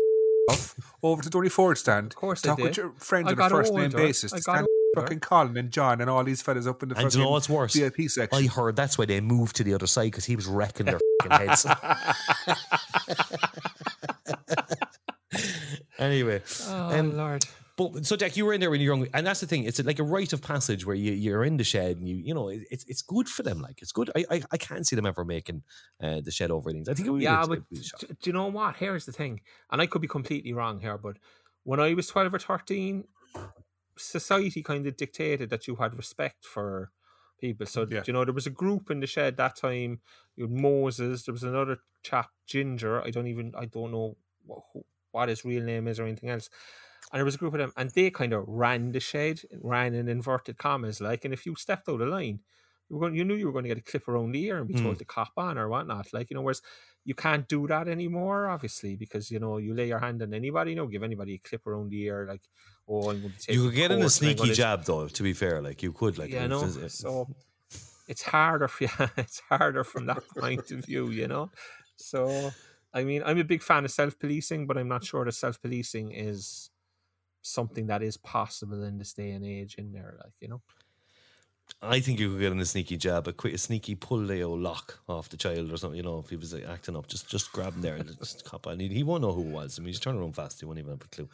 off 0.51 0.75
over 1.03 1.21
to 1.21 1.29
the 1.29 1.31
Donie 1.31 1.49
Forde 1.49 1.77
stand? 1.77 2.07
Of 2.11 2.15
course 2.15 2.43
I 2.45 2.49
Talk 2.49 2.57
with 2.59 2.67
did. 2.73 2.77
your 2.77 2.91
friends 2.97 3.27
I 3.27 3.31
on 3.31 3.39
a 3.39 3.49
first 3.49 3.73
name 3.73 3.91
basis. 3.91 4.33
I 4.33 4.37
to 4.37 4.43
got 4.43 4.53
stand 4.55 4.67
fucking 4.95 5.19
Colin 5.21 5.55
and 5.57 5.71
John 5.71 6.01
and 6.01 6.09
all 6.09 6.23
these 6.23 6.41
fellas 6.41 6.67
up 6.67 6.83
in 6.83 6.89
the 6.89 6.95
And 6.95 7.03
do 7.03 7.07
fucking 7.07 7.19
you 7.19 7.25
know 7.25 7.31
what's 7.31 7.49
worse? 7.49 7.73
VIP 7.73 8.09
section. 8.09 8.43
I 8.43 8.47
heard 8.47 8.75
that's 8.75 8.97
why 8.97 9.05
they 9.05 9.21
moved 9.21 9.55
to 9.57 9.63
the 9.63 9.73
other 9.73 9.87
side 9.87 10.11
because 10.11 10.25
he 10.25 10.35
was 10.35 10.47
wrecking 10.47 10.85
their 10.87 10.99
fucking 11.23 11.47
heads. 11.47 11.65
anyway, 15.99 16.41
Oh 16.67 16.99
um, 16.99 17.17
Lord. 17.17 17.45
But 17.89 18.05
so 18.05 18.15
Jack, 18.15 18.37
you 18.37 18.45
were 18.45 18.53
in 18.53 18.59
there 18.61 18.69
when 18.71 18.81
you 18.81 18.89
were 18.89 18.95
young, 18.97 19.07
and 19.13 19.25
that's 19.25 19.39
the 19.39 19.47
thing. 19.47 19.63
It's 19.63 19.83
like 19.83 19.99
a 19.99 20.03
rite 20.03 20.33
of 20.33 20.41
passage 20.41 20.85
where 20.85 20.95
you 20.95 21.11
you're 21.13 21.43
in 21.43 21.57
the 21.57 21.63
shed, 21.63 21.97
and 21.97 22.07
you 22.07 22.15
you 22.15 22.33
know 22.33 22.49
it- 22.49 22.67
it's 22.71 22.83
it's 22.85 23.01
good 23.01 23.27
for 23.29 23.43
them. 23.43 23.61
Like 23.61 23.81
it's 23.81 23.91
good. 23.91 24.09
I 24.15 24.25
I, 24.29 24.41
I 24.51 24.57
can't 24.57 24.85
see 24.85 24.95
them 24.95 25.05
ever 25.05 25.25
making 25.25 25.63
uh, 26.01 26.21
the 26.21 26.31
shed 26.31 26.51
over 26.51 26.69
innings. 26.69 26.89
I 26.89 26.93
think 26.93 27.07
it 27.07 27.11
would 27.11 27.21
Yeah, 27.21 27.41
be, 27.41 27.47
but 27.47 27.69
be 27.69 27.77
do, 27.77 28.07
do 28.07 28.15
you 28.29 28.33
know 28.33 28.47
what? 28.47 28.75
Here's 28.77 29.05
the 29.05 29.11
thing, 29.11 29.41
and 29.71 29.81
I 29.81 29.87
could 29.87 30.01
be 30.01 30.07
completely 30.07 30.53
wrong 30.53 30.79
here, 30.79 30.97
but 30.97 31.17
when 31.63 31.79
I 31.79 31.93
was 31.93 32.07
twelve 32.07 32.33
or 32.33 32.39
thirteen, 32.39 33.05
society 33.97 34.63
kind 34.63 34.85
of 34.87 34.97
dictated 34.97 35.49
that 35.49 35.67
you 35.67 35.75
had 35.75 35.95
respect 35.95 36.45
for 36.45 36.91
people. 37.39 37.65
So 37.65 37.87
Yeah. 37.89 38.03
you 38.05 38.13
know 38.13 38.25
there 38.25 38.33
was 38.33 38.47
a 38.47 38.51
group 38.51 38.91
in 38.91 38.99
the 38.99 39.07
shed 39.07 39.37
that 39.37 39.55
time. 39.55 40.01
You 40.35 40.45
had 40.45 40.51
Moses. 40.51 41.23
There 41.23 41.33
was 41.33 41.43
another 41.43 41.77
chap, 42.03 42.29
Ginger. 42.47 43.01
I 43.01 43.09
don't 43.11 43.27
even 43.27 43.53
I 43.55 43.65
don't 43.65 43.91
know 43.91 44.17
what, 44.45 44.63
what 45.11 45.29
his 45.29 45.45
real 45.45 45.63
name 45.63 45.87
is 45.87 45.99
or 45.99 46.05
anything 46.05 46.29
else. 46.29 46.49
And 47.11 47.19
there 47.19 47.25
was 47.25 47.35
a 47.35 47.37
group 47.37 47.53
of 47.53 47.59
them, 47.59 47.73
and 47.75 47.89
they 47.91 48.09
kind 48.11 48.33
of 48.33 48.45
ran 48.47 48.91
the 48.91 48.99
shed, 48.99 49.41
ran 49.61 49.93
in 49.93 50.07
inverted 50.07 50.57
commas, 50.57 51.01
like. 51.01 51.25
And 51.25 51.33
if 51.33 51.45
you 51.45 51.55
stepped 51.55 51.89
out 51.89 52.01
of 52.01 52.07
line, 52.07 52.41
you 52.89 52.95
were 52.95 53.01
going, 53.01 53.15
you 53.15 53.25
knew 53.25 53.35
you 53.35 53.45
were 53.47 53.51
going 53.51 53.63
to 53.65 53.69
get 53.69 53.77
a 53.77 53.81
clip 53.81 54.07
around 54.07 54.31
the 54.31 54.43
ear 54.45 54.57
and 54.59 54.67
be 54.67 54.73
Mm. 54.73 54.81
told 54.83 54.99
to 54.99 55.05
cop 55.05 55.33
on 55.37 55.57
or 55.57 55.67
whatnot, 55.69 56.13
like 56.13 56.29
you 56.29 56.35
know. 56.35 56.41
Whereas 56.41 56.61
you 57.03 57.15
can't 57.15 57.47
do 57.47 57.67
that 57.67 57.87
anymore, 57.87 58.47
obviously, 58.47 58.95
because 58.95 59.31
you 59.31 59.39
know 59.39 59.57
you 59.57 59.73
lay 59.73 59.87
your 59.87 59.99
hand 59.99 60.21
on 60.21 60.33
anybody, 60.33 60.71
you 60.71 60.77
know, 60.77 60.87
give 60.87 61.03
anybody 61.03 61.33
a 61.35 61.37
clip 61.39 61.65
around 61.67 61.89
the 61.89 62.01
ear, 62.03 62.25
like, 62.27 62.43
oh, 62.87 63.09
I'm 63.09 63.21
going 63.21 63.33
to 63.33 63.39
take 63.39 63.55
You 63.55 63.63
you 63.63 63.71
could 63.71 63.75
get 63.75 63.91
in 63.91 64.01
a 64.01 64.09
court 64.09 64.13
and 64.21 64.27
I'm 64.29 64.35
sneaky 64.37 64.51
jab 64.51 64.83
though. 64.85 65.07
To 65.07 65.23
be 65.23 65.33
fair, 65.33 65.61
like 65.61 65.83
you 65.83 65.91
could, 65.93 66.17
like 66.17 66.33
yeah, 66.33 66.47
no. 66.47 66.59
there's- 66.67 66.93
So 66.95 67.29
it's 68.07 68.23
harder 68.23 68.67
for 68.69 68.83
you. 68.85 68.89
It's 69.17 69.41
harder 69.41 69.83
from 69.85 70.07
that 70.07 70.23
point 70.39 70.71
of 70.71 70.85
view, 70.85 71.11
you 71.11 71.27
know. 71.27 71.51
So 71.97 72.57
I 72.93 73.03
mean, 73.05 73.23
I'm 73.25 73.39
a 73.39 73.45
big 73.45 73.63
fan 73.63 73.85
of 73.85 73.91
self 73.91 74.19
policing, 74.19 74.67
but 74.67 74.77
I'm 74.79 74.89
not 74.89 75.05
sure 75.05 75.25
that 75.25 75.33
self 75.33 75.61
policing 75.61 76.11
is 76.13 76.70
something 77.41 77.87
that 77.87 78.03
is 78.03 78.17
possible 78.17 78.83
in 78.83 78.97
this 78.97 79.13
day 79.13 79.31
and 79.31 79.45
age. 79.45 79.75
In 79.75 79.91
there, 79.91 80.15
like 80.23 80.33
you 80.39 80.47
know. 80.47 80.61
I 81.81 81.99
think 81.99 82.19
you 82.19 82.29
could 82.31 82.39
get 82.39 82.51
in 82.51 82.59
a 82.59 82.65
sneaky 82.65 82.97
jab, 82.97 83.27
a 83.27 83.33
quick, 83.33 83.53
a 83.53 83.57
sneaky 83.57 83.95
pull 83.95 84.29
old 84.43 84.59
lock 84.59 84.99
off 85.07 85.29
the 85.29 85.37
child 85.37 85.71
or 85.71 85.77
something. 85.77 85.97
You 85.97 86.03
know, 86.03 86.19
if 86.19 86.29
he 86.29 86.35
was 86.35 86.53
like, 86.53 86.67
acting 86.67 86.95
up, 86.95 87.07
just 87.07 87.29
just 87.29 87.51
grab 87.51 87.73
him 87.73 87.81
there 87.81 87.95
and 87.95 88.17
just 88.19 88.45
cop 88.45 88.67
on. 88.67 88.79
He, 88.79 88.87
he 88.87 89.03
won't 89.03 89.21
know 89.21 89.31
who 89.31 89.43
it 89.43 89.51
was. 89.51 89.79
I 89.79 89.81
mean, 89.81 89.87
he's 89.87 89.99
turning 89.99 90.21
around 90.21 90.35
fast. 90.35 90.59
He 90.59 90.65
won't 90.65 90.79
even 90.79 90.91
have 90.91 91.01
a 91.01 91.07
clue. 91.07 91.29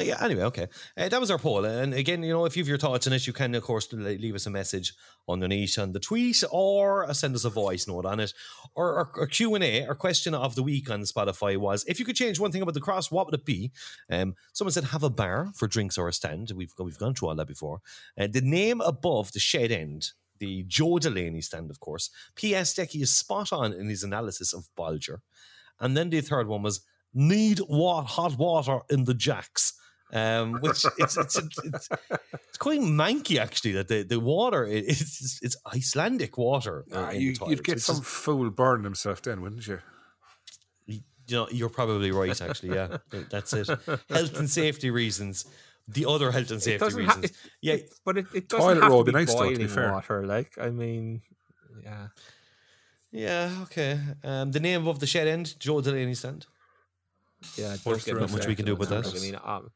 Yeah. 0.00 0.22
Anyway, 0.22 0.42
okay. 0.42 0.68
Uh, 0.96 1.08
that 1.08 1.20
was 1.20 1.30
our 1.30 1.38
poll, 1.38 1.64
and 1.64 1.94
again, 1.94 2.22
you 2.22 2.32
know, 2.32 2.44
if 2.44 2.56
you 2.56 2.62
have 2.62 2.68
your 2.68 2.78
thoughts 2.78 3.06
on 3.06 3.12
it, 3.12 3.26
you 3.26 3.32
can, 3.32 3.54
of 3.54 3.62
course, 3.62 3.92
leave 3.92 4.34
us 4.34 4.46
a 4.46 4.50
message 4.50 4.94
underneath 5.28 5.78
on 5.78 5.92
the 5.92 6.00
tweet, 6.00 6.42
or 6.50 7.04
uh, 7.08 7.12
send 7.12 7.34
us 7.34 7.44
a 7.44 7.50
voice 7.50 7.86
note 7.86 8.06
on 8.06 8.20
it, 8.20 8.32
or 8.74 8.94
our, 9.16 9.26
Q 9.26 9.54
and 9.54 9.64
A. 9.64 9.86
Our 9.86 9.94
question 9.94 10.34
of 10.34 10.54
the 10.54 10.62
week 10.62 10.90
on 10.90 11.00
Spotify 11.02 11.56
was: 11.56 11.84
If 11.86 11.98
you 11.98 12.04
could 12.04 12.16
change 12.16 12.38
one 12.38 12.52
thing 12.52 12.62
about 12.62 12.74
the 12.74 12.80
cross, 12.80 13.10
what 13.10 13.26
would 13.26 13.34
it 13.34 13.44
be? 13.44 13.72
Um, 14.10 14.34
someone 14.52 14.72
said 14.72 14.84
have 14.84 15.02
a 15.02 15.10
bar 15.10 15.50
for 15.54 15.66
drinks 15.68 15.98
or 15.98 16.08
a 16.08 16.12
stand. 16.12 16.52
We've 16.54 16.72
we've 16.78 16.98
gone 16.98 17.14
through 17.14 17.28
all 17.28 17.34
that 17.36 17.48
before. 17.48 17.80
Uh, 18.18 18.28
the 18.30 18.40
name 18.40 18.80
above 18.80 19.32
the 19.32 19.40
shed 19.40 19.72
end 19.72 20.12
the 20.38 20.64
Joe 20.64 20.98
Delaney 20.98 21.40
stand, 21.40 21.70
of 21.70 21.80
course. 21.80 22.10
P.S. 22.34 22.74
Decky 22.74 23.02
is 23.02 23.14
spot 23.14 23.52
on 23.52 23.72
in 23.72 23.88
his 23.88 24.02
analysis 24.02 24.52
of 24.52 24.68
Bolger. 24.76 25.18
And 25.80 25.96
then 25.96 26.10
the 26.10 26.20
third 26.20 26.48
one 26.48 26.62
was 26.62 26.80
need 27.12 27.58
what 27.60 28.04
hot 28.04 28.36
water 28.36 28.80
in 28.90 29.04
the 29.04 29.14
jacks. 29.14 29.72
Um, 30.14 30.54
which 30.60 30.84
it's 30.98 31.16
it's, 31.16 31.36
it's 31.36 31.58
it's 31.64 31.88
it's 32.48 32.58
quite 32.58 32.80
manky 32.80 33.36
actually 33.38 33.72
that 33.72 33.88
the, 33.88 34.02
the 34.04 34.20
water 34.20 34.64
i- 34.64 34.70
it's 34.70 35.40
it's 35.42 35.56
Icelandic 35.74 36.38
water. 36.38 36.84
uh, 36.92 36.96
Ah, 36.98 37.10
you, 37.10 37.32
the 37.32 37.38
toilets. 37.38 37.50
you'd 37.50 37.64
get 37.64 37.80
some 37.80 37.96
just- 37.96 38.06
fool 38.08 38.48
burning 38.50 38.84
himself 38.84 39.22
then, 39.22 39.40
wouldn't 39.42 39.66
you? 39.66 39.80
you 40.86 41.00
know, 41.30 41.48
you're 41.50 41.70
probably 41.70 42.10
right, 42.12 42.38
actually. 42.40 42.74
Yeah, 42.74 42.98
that's 43.30 43.52
it. 43.54 43.66
Health 44.10 44.38
and 44.38 44.48
safety 44.48 44.90
reasons. 44.90 45.46
the 45.88 46.06
other 46.06 46.30
health 46.30 46.50
and 46.50 46.62
safety 46.62 46.78
doesn't 46.84 47.04
ha- 47.04 47.14
reasons. 47.16 47.24
it- 47.24 47.36
yeah, 47.60 47.76
but 48.04 48.18
it, 48.18 48.26
it 48.34 48.48
Toilet 48.48 48.60
doesn't 48.76 48.82
have 48.82 48.92
roll 48.92 49.04
to 49.04 49.12
be 49.12 49.18
be 49.18 49.18
nice, 49.24 49.34
though, 49.34 49.50
to 49.50 49.56
boiling 49.56 49.74
be 49.74 49.90
water. 49.92 50.26
Like, 50.26 50.52
I 50.60 50.70
mean, 50.70 51.22
yeah. 51.82 52.06
yeah, 53.10 53.50
okay. 53.62 53.98
Um, 54.22 54.52
the 54.52 54.60
name 54.60 54.86
of 54.86 54.98
the 55.00 55.06
shed 55.06 55.26
end, 55.28 55.58
Joe 55.58 55.80
Delaney 55.80 56.14
stand. 56.14 56.46
Yeah, 57.56 57.70
What's 57.70 57.84
don't 57.84 57.98
the 57.98 58.04
get 58.04 58.14
rest 58.16 58.18
me 58.20 58.24
of 58.24 58.32
much 58.32 58.46
we 58.46 58.54
can 58.54 58.64
do 58.66 58.72
about 58.74 58.92
on 58.92 59.02
that? 59.02 59.14
I 59.16 59.20
mean, 59.20 59.38
um, 59.42 59.70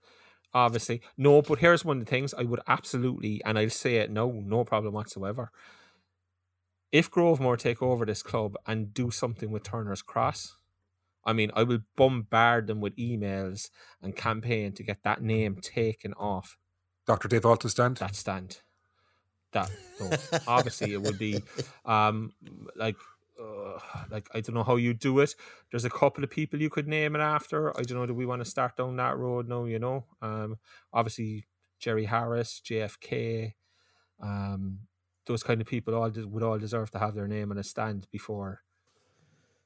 obviously, 0.55 1.03
no. 1.17 1.43
But 1.43 1.59
here's 1.59 1.85
one 1.85 1.99
of 1.99 2.05
the 2.05 2.11
things 2.11 2.35
I 2.35 2.43
would 2.43 2.61
absolutely, 2.67 3.43
and 3.45 3.59
I'll 3.59 3.71
say 3.71 3.97
it, 3.97 4.11
no, 4.11 4.31
no 4.31 4.65
problem 4.65 4.95
whatsoever. 4.95 5.51
If 6.91 7.11
Grovemore 7.11 7.59
take 7.59 7.83
over 7.83 8.07
this 8.07 8.23
club 8.23 8.57
and 8.67 8.95
do 8.95 9.11
something 9.11 9.51
with 9.51 9.63
Turner's 9.63 10.03
Cross, 10.03 10.57
I 11.25 11.35
mean, 11.35 11.51
I 11.55 11.65
will 11.65 11.81
bombard 11.97 12.67
them 12.67 12.81
with 12.81 12.97
emails 12.97 13.69
and 14.01 14.17
campaign 14.17 14.73
to 14.73 14.83
get 14.83 15.03
that 15.03 15.21
name 15.21 15.59
taken 15.61 16.15
off 16.15 16.57
Dr. 17.09 17.27
Dave 17.27 17.47
Alton 17.47 17.71
stand. 17.71 17.97
that 17.97 18.15
stand. 18.15 18.61
That 19.53 19.71
no, 19.99 20.11
obviously 20.47 20.93
it 20.93 21.01
would 21.01 21.19
be 21.19 21.43
um 21.87 22.33
like 22.77 22.97
uh, 23.41 23.79
like 24.11 24.29
I 24.35 24.41
don't 24.41 24.55
know 24.55 24.65
how 24.65 24.77
you 24.77 24.95
do 24.95 25.19
it. 25.21 25.35
There's 25.71 25.85
a 25.85 25.91
couple 25.91 26.25
of 26.25 26.31
people 26.31 26.61
you 26.61 26.71
could 26.71 26.89
name 26.89 27.15
it 27.17 27.21
after. 27.21 27.77
I 27.79 27.83
don't 27.83 27.99
know. 27.99 28.07
Do 28.07 28.15
we 28.15 28.27
want 28.27 28.43
to 28.45 28.51
start 28.51 28.77
down 28.77 28.97
that 28.97 29.17
road? 29.17 29.49
No, 29.49 29.65
you 29.67 29.79
know. 29.79 30.05
Um, 30.23 30.57
obviously 30.93 31.47
Jerry 31.79 32.05
Harris, 32.07 32.61
JFK, 32.65 33.55
um, 34.21 34.81
those 35.27 35.43
kind 35.43 35.61
of 35.61 35.67
people 35.67 35.95
all 35.95 36.11
des- 36.11 36.25
would 36.25 36.43
all 36.43 36.59
deserve 36.59 36.91
to 36.93 36.99
have 36.99 37.15
their 37.15 37.29
name 37.29 37.51
on 37.53 37.59
a 37.59 37.63
stand 37.65 38.07
before 38.11 38.63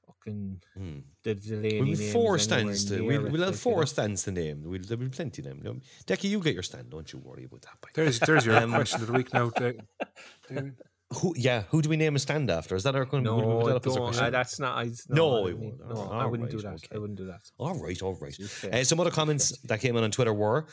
fucking 0.06 0.60
Hmm. 0.76 0.98
the 1.22 1.34
Delaney 1.34 1.80
We'll 1.80 1.84
name 1.92 1.96
have 1.98 2.12
four 2.12 2.38
stands. 2.38 2.84
To, 2.86 3.00
we'll, 3.04 3.22
we'll 3.22 3.30
like, 3.32 3.40
have 3.40 3.48
you 3.50 3.56
four 3.56 3.78
know. 3.80 3.84
stands 3.86 4.24
to 4.24 4.32
name. 4.32 4.62
We'll, 4.64 4.80
there'll 4.82 5.02
be 5.04 5.08
plenty 5.08 5.40
of 5.42 5.48
them. 5.48 5.60
No, 5.62 5.76
Decky, 6.06 6.28
you 6.28 6.40
get 6.40 6.54
your 6.54 6.62
stand. 6.64 6.90
Don't 6.90 7.10
you 7.12 7.18
worry 7.20 7.44
about 7.44 7.62
that. 7.62 7.78
There's, 7.94 8.18
there's 8.20 8.44
your 8.44 8.56
Um, 8.62 8.72
question 8.72 9.00
of 9.00 9.06
the 9.06 9.12
week 9.14 9.32
now, 9.32 9.50
Da- 9.50 9.72
Damien. 10.48 10.76
Who, 11.16 11.34
yeah, 11.36 11.62
who 11.70 11.82
do 11.82 11.88
we 11.88 11.96
name 11.96 12.16
a 12.16 12.18
stand 12.18 12.50
after? 12.50 12.74
Is 12.74 12.82
that 12.84 12.94
our 12.96 13.06
kind 13.06 13.24
No, 13.24 13.60
of 13.60 13.66
that 13.66 13.76
up 13.76 13.86
as 13.86 13.96
our 13.96 14.12
don't, 14.12 14.20
uh, 14.20 14.30
that's 14.30 14.58
not. 14.58 14.78
I, 14.78 14.90
No, 15.08 15.44
no, 15.44 15.48
I 15.48 15.52
won't. 15.52 15.88
no, 15.88 16.10
I 16.10 16.26
wouldn't 16.26 16.50
do 16.50 16.60
that. 16.60 16.74
okay. 16.74 16.88
I 16.94 16.98
wouldn't 16.98 17.18
do 17.18 17.26
that. 17.26 17.42
All 17.58 17.74
right, 17.74 18.00
all 18.02 18.14
right. 18.20 18.32
To. 18.34 18.80
Uh, 18.80 18.84
some 18.84 18.98
other 19.00 19.10
comments 19.10 19.56
that 19.62 19.80
came 19.80 19.96
in 19.96 20.04
on 20.04 20.10
Twitter 20.10 20.32
were 20.32 20.66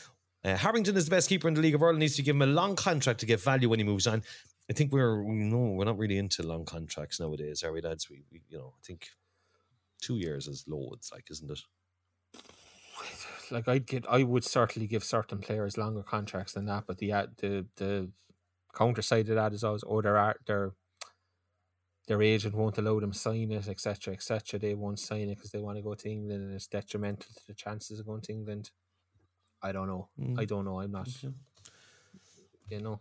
uh, 0.45 0.55
Harrington 0.55 0.95
is 0.95 1.05
the 1.05 1.11
best 1.11 1.27
keeper 1.27 1.47
in 1.47 1.53
the 1.53 1.61
League 1.61 1.75
of 1.75 1.81
Ireland. 1.81 1.99
Needs 1.99 2.15
to 2.15 2.21
give 2.21 2.35
him 2.35 2.41
a 2.41 2.47
long 2.47 2.75
contract 2.75 3.19
to 3.21 3.25
get 3.25 3.41
value 3.41 3.67
when 3.69 3.79
he 3.79 3.85
moves 3.85 4.07
on. 4.07 4.23
I 4.69 4.73
think 4.73 4.91
we're 4.93 5.21
we 5.23 5.33
no, 5.35 5.57
we're 5.57 5.85
not 5.85 5.97
really 5.97 6.17
into 6.17 6.43
long 6.43 6.63
contracts 6.63 7.19
nowadays, 7.19 7.63
are 7.63 7.73
we, 7.73 7.81
lads? 7.81 8.09
We, 8.09 8.23
we 8.31 8.41
you 8.49 8.57
know, 8.59 8.73
I 8.77 8.81
think 8.85 9.07
two 10.01 10.17
years 10.17 10.47
is 10.47 10.63
loads, 10.67 11.11
like, 11.11 11.29
isn't 11.31 11.51
it? 11.51 11.59
like 13.51 13.67
I'd 13.67 13.87
get, 13.87 14.05
I 14.07 14.23
would 14.23 14.43
certainly 14.43 14.87
give 14.87 15.03
certain 15.03 15.39
players 15.39 15.77
longer 15.77 16.03
contracts 16.03 16.53
than 16.53 16.65
that. 16.65 16.85
But 16.87 16.99
the 16.99 17.11
uh, 17.11 17.27
the 17.37 17.65
the 17.75 18.09
counter 18.74 19.01
side 19.01 19.30
of 19.30 19.36
that 19.36 19.53
is 19.53 19.63
always, 19.63 19.84
oh, 19.88 20.01
their 20.01 20.17
art, 20.17 20.41
their 20.45 20.74
their 22.07 22.24
agent 22.24 22.55
won't 22.55 22.78
allow 22.80 22.99
them 22.99 23.13
sign 23.13 23.51
it, 23.51 23.67
etc., 23.67 24.15
etc. 24.15 24.59
They 24.59 24.74
won't 24.74 24.99
sign 24.99 25.30
it 25.30 25.36
because 25.36 25.51
they 25.51 25.59
want 25.59 25.78
to 25.78 25.84
go 25.84 25.93
to 25.93 26.09
England, 26.09 26.41
and 26.43 26.55
it's 26.55 26.67
detrimental 26.67 27.32
to 27.36 27.47
the 27.47 27.53
chances 27.53 27.99
of 27.99 28.07
going 28.07 28.22
to 28.22 28.34
England. 28.34 28.72
I 29.61 29.72
don't 29.72 29.88
know. 29.88 30.09
Mm. 30.20 30.39
I 30.39 30.45
don't 30.45 30.65
know. 30.65 30.80
I'm 30.80 30.91
not. 30.91 31.07
You 32.70 32.82
know, 32.82 32.99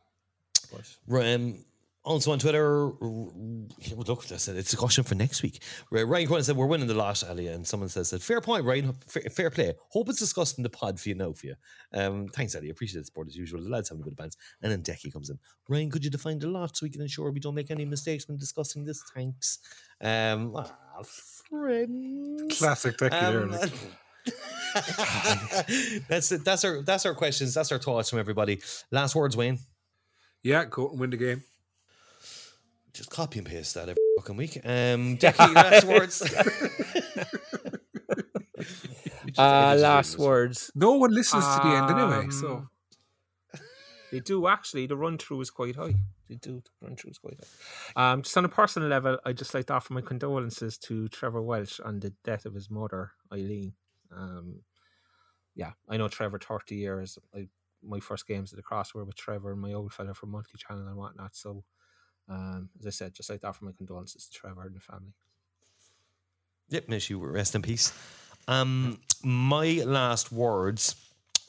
but 0.71 0.97
Right, 1.07 1.35
Um, 1.35 1.65
also 2.05 2.33
on 2.33 2.39
Twitter, 2.39 2.93
look, 3.01 4.27
that's 4.27 4.49
it. 4.49 4.57
It's 4.57 4.73
a 4.73 4.77
question 4.77 5.05
for 5.05 5.15
next 5.15 5.43
week. 5.43 5.63
Ryan 5.91 6.27
Cronin 6.27 6.45
said 6.45 6.57
we're 6.57 6.67
winning 6.67 6.87
the 6.87 6.95
lot, 6.95 7.23
Ali, 7.29 7.49
and 7.49 7.67
someone 7.67 7.89
says 7.89 8.11
that 8.11 8.23
fair 8.23 8.41
point, 8.41 8.65
Ryan. 8.65 8.95
Fair, 9.07 9.23
fair 9.31 9.51
play. 9.51 9.75
Hope 9.91 10.09
it's 10.09 10.19
discussed 10.19 10.59
in 10.59 10.63
the 10.63 10.71
pod 10.71 10.99
for 10.99 11.09
you 11.09 11.15
now 11.15 11.33
for 11.33 11.47
you. 11.47 11.55
Um, 11.93 12.29
thanks, 12.29 12.55
Ali. 12.55 12.71
Appreciate 12.71 13.01
the 13.01 13.05
support 13.07 13.29
as 13.29 13.37
usual. 13.37 13.63
The 13.63 13.69
lads 13.69 13.89
having 13.91 14.03
a 14.03 14.05
bit 14.05 14.13
of 14.13 14.17
bands, 14.17 14.37
and 14.63 14.73
then 14.73 14.83
Decky 14.83 15.13
comes 15.13 15.29
in. 15.31 15.39
Ryan, 15.69 15.91
could 15.91 16.05
you 16.05 16.11
define 16.11 16.39
the 16.39 16.49
lot 16.49 16.77
so 16.77 16.87
we 16.87 16.91
can 16.91 17.03
ensure 17.03 17.31
we 17.31 17.41
don't 17.41 17.55
make 17.55 17.71
any 17.71 17.85
mistakes 17.85 18.27
when 18.27 18.39
discussing 18.39 18.85
this? 18.85 19.03
Thanks. 19.15 19.59
Um, 20.01 20.55
ah, 20.57 21.03
friends. 21.03 22.59
Classic 22.59 22.97
Decky 22.97 23.11
there. 23.11 23.43
Um, 23.43 23.51
that's 26.09 26.33
it. 26.33 26.45
That's 26.45 26.65
our 26.65 26.83
that's 26.83 27.07
our 27.07 27.15
questions. 27.15 27.55
That's 27.55 27.73
our 27.73 27.79
thoughts 27.79 28.11
from 28.11 28.19
everybody. 28.19 28.61
Last 28.91 29.15
words, 29.15 29.37
Wayne. 29.37 29.59
Yeah, 30.43 30.65
go 30.67 30.91
and 30.91 31.01
win 31.01 31.11
the 31.11 31.17
game. 31.17 31.43
Just 32.99 33.11
copy 33.11 33.39
and 33.39 33.47
paste 33.47 33.77
that 33.77 33.89
every 33.89 34.03
fucking 34.17 34.37
week. 34.37 34.57
Um, 34.65 35.17
Decky, 35.19 35.55
last 35.55 35.85
words. 35.87 36.21
uh, 39.39 39.77
last 39.79 40.19
words. 40.19 40.73
No 40.75 40.95
one 40.95 41.13
listens 41.13 41.45
to 41.45 41.61
the 41.63 41.77
end 41.77 41.91
anyway, 41.93 42.27
so 42.31 42.57
Um, 42.57 42.71
They 44.11 44.19
do 44.19 44.49
actually. 44.49 44.89
The 44.89 44.97
run 44.97 45.17
through 45.17 45.43
is 45.43 45.51
quite 45.51 45.77
high. 45.77 45.95
They 46.29 46.35
do. 46.35 46.61
The 46.61 46.71
run 46.89 46.97
through 46.97 47.13
is 47.13 47.19
quite 47.19 47.39
high. 47.39 48.15
Um, 48.15 48.23
just 48.23 48.37
on 48.37 48.45
a 48.45 48.49
personal 48.49 48.89
level, 48.89 49.17
I'd 49.25 49.39
just 49.39 49.55
like 49.55 49.67
to 49.67 49.75
offer 49.75 49.93
my 49.95 50.01
condolences 50.01 50.77
to 50.79 51.07
Trevor 51.07 51.41
Welsh 51.41 51.79
on 51.79 52.01
the 52.01 52.13
death 52.25 52.47
of 52.47 52.55
his 52.55 52.69
mother, 52.69 53.13
Eileen. 53.33 53.75
Um, 54.11 54.63
yeah, 55.55 55.71
I 55.89 55.99
know 55.99 56.09
Trevor 56.09 56.41
30 56.41 56.75
years. 56.75 57.17
I, 57.33 57.47
my 57.81 58.01
first 58.01 58.27
games 58.27 58.53
at 58.53 58.57
the 58.57 58.63
cross 58.65 58.93
were 58.93 59.05
with 59.05 59.15
Trevor 59.15 59.53
and 59.53 59.61
my 59.61 59.73
old 59.73 59.93
fella 59.93 60.15
from 60.15 60.33
Multi 60.33 60.59
Channel 60.59 60.89
and 60.89 60.97
whatnot. 60.97 61.37
So, 61.37 61.63
um, 62.29 62.69
as 62.81 62.87
I 62.87 62.91
said, 62.91 63.15
just 63.15 63.31
like 63.31 63.41
that, 63.41 63.57
for 63.57 63.65
my 63.65 63.73
condolences 63.73 64.27
to 64.27 64.39
Trevor 64.39 64.67
and 64.67 64.77
the 64.77 64.81
family. 64.81 65.13
Yep, 66.71 66.89
may 66.89 66.99
she 66.99 67.15
rest 67.15 67.55
in 67.55 67.63
peace. 67.63 67.93
Um, 68.47 69.01
my 69.23 69.83
last 69.85 70.33
words. 70.33 70.97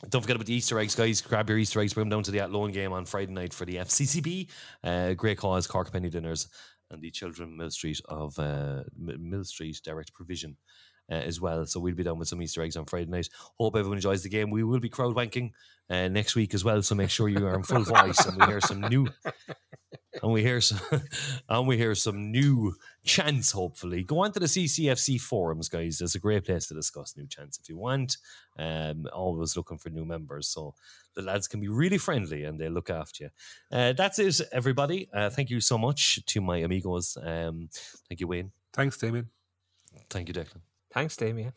Don't 0.09 0.21
forget 0.21 0.37
about 0.37 0.45
the 0.45 0.53
Easter 0.53 0.79
eggs, 0.79 0.95
guys. 0.95 1.19
Grab 1.19 1.49
your 1.49 1.57
Easter 1.57 1.81
eggs. 1.81 1.93
Bring 1.93 2.07
them 2.07 2.17
down 2.17 2.23
to 2.23 2.31
the 2.31 2.39
Athlone 2.39 2.71
game 2.71 2.93
on 2.93 3.05
Friday 3.05 3.33
night 3.33 3.53
for 3.53 3.65
the 3.65 3.75
FCCB. 3.75 4.47
Uh, 4.81 5.13
great 5.13 5.37
cause, 5.37 5.67
Cork 5.67 5.91
Penny 5.91 6.09
Dinners, 6.09 6.47
and 6.89 7.01
the 7.01 7.11
Children 7.11 7.57
Mill 7.57 7.69
Street 7.69 7.99
of 8.07 8.39
uh, 8.39 8.83
Mill 8.97 9.43
Street 9.43 9.81
Direct 9.83 10.13
Provision 10.13 10.55
uh, 11.09 11.15
as 11.15 11.39
well. 11.41 11.65
So 11.65 11.79
we'll 11.79 11.95
be 11.95 12.03
down 12.03 12.19
with 12.19 12.27
some 12.27 12.41
Easter 12.41 12.61
eggs 12.61 12.77
on 12.77 12.85
Friday 12.85 13.09
night. 13.09 13.29
Hope 13.57 13.75
everyone 13.75 13.97
enjoys 13.97 14.23
the 14.23 14.29
game. 14.29 14.49
We 14.49 14.63
will 14.63 14.79
be 14.79 14.89
crowd 14.89 15.15
wanking 15.15 15.51
uh, 15.89 16.07
next 16.07 16.35
week 16.35 16.53
as 16.53 16.63
well. 16.63 16.81
So 16.81 16.95
make 16.95 17.09
sure 17.09 17.29
you 17.29 17.45
are 17.45 17.55
in 17.55 17.63
full 17.63 17.83
voice 17.83 18.25
and 18.25 18.37
we 18.37 18.45
hear 18.45 18.61
some 18.61 18.81
new 18.81 19.07
and 20.21 20.31
we 20.31 20.41
hear 20.41 20.61
some 20.61 20.79
and 21.49 21.67
we 21.67 21.77
hear 21.77 21.95
some 21.95 22.31
new 22.31 22.75
chants 23.03 23.51
hopefully 23.51 24.03
go 24.03 24.19
on 24.19 24.31
to 24.31 24.39
the 24.39 24.45
ccfc 24.45 25.19
forums 25.19 25.69
guys 25.69 25.97
there's 25.97 26.15
a 26.15 26.19
great 26.19 26.45
place 26.45 26.67
to 26.67 26.73
discuss 26.73 27.15
new 27.15 27.27
chants 27.27 27.59
if 27.59 27.69
you 27.69 27.77
want 27.77 28.17
um 28.57 29.07
always 29.13 29.55
looking 29.55 29.77
for 29.77 29.89
new 29.89 30.05
members 30.05 30.47
so 30.47 30.73
the 31.15 31.21
lads 31.21 31.47
can 31.47 31.59
be 31.59 31.67
really 31.67 31.97
friendly 31.97 32.43
and 32.43 32.59
they 32.59 32.69
look 32.69 32.89
after 32.89 33.25
you 33.25 33.29
uh, 33.77 33.93
that's 33.93 34.19
it 34.19 34.41
everybody 34.51 35.09
uh, 35.13 35.29
thank 35.29 35.49
you 35.49 35.61
so 35.61 35.77
much 35.77 36.23
to 36.25 36.41
my 36.41 36.57
amigos 36.57 37.17
um 37.23 37.69
thank 38.07 38.19
you 38.19 38.27
wayne 38.27 38.51
thanks, 38.73 38.97
Damien. 38.97 39.29
thank 40.09 40.27
you 40.27 40.33
declan 40.33 40.61
Thanks, 40.91 41.15
Damien. 41.17 41.53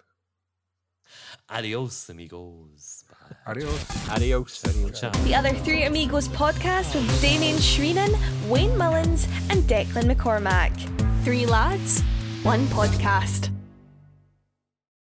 adios 1.48 2.08
amigos 2.10 3.04
Bye. 3.08 3.36
Adios. 3.52 4.08
Adios. 4.08 4.64
Adios. 4.64 5.00
Ciao. 5.00 5.10
The 5.24 5.34
Other 5.34 5.52
Three 5.64 5.84
Amigos 5.84 6.28
podcast 6.28 6.94
with 6.94 7.20
Damien 7.20 7.56
Shreenan, 7.56 8.12
Wayne 8.48 8.76
Mullins, 8.76 9.26
and 9.50 9.62
Declan 9.64 10.10
McCormack. 10.12 10.72
Three 11.24 11.46
lads, 11.46 12.02
one 12.42 12.66
podcast. 12.66 13.51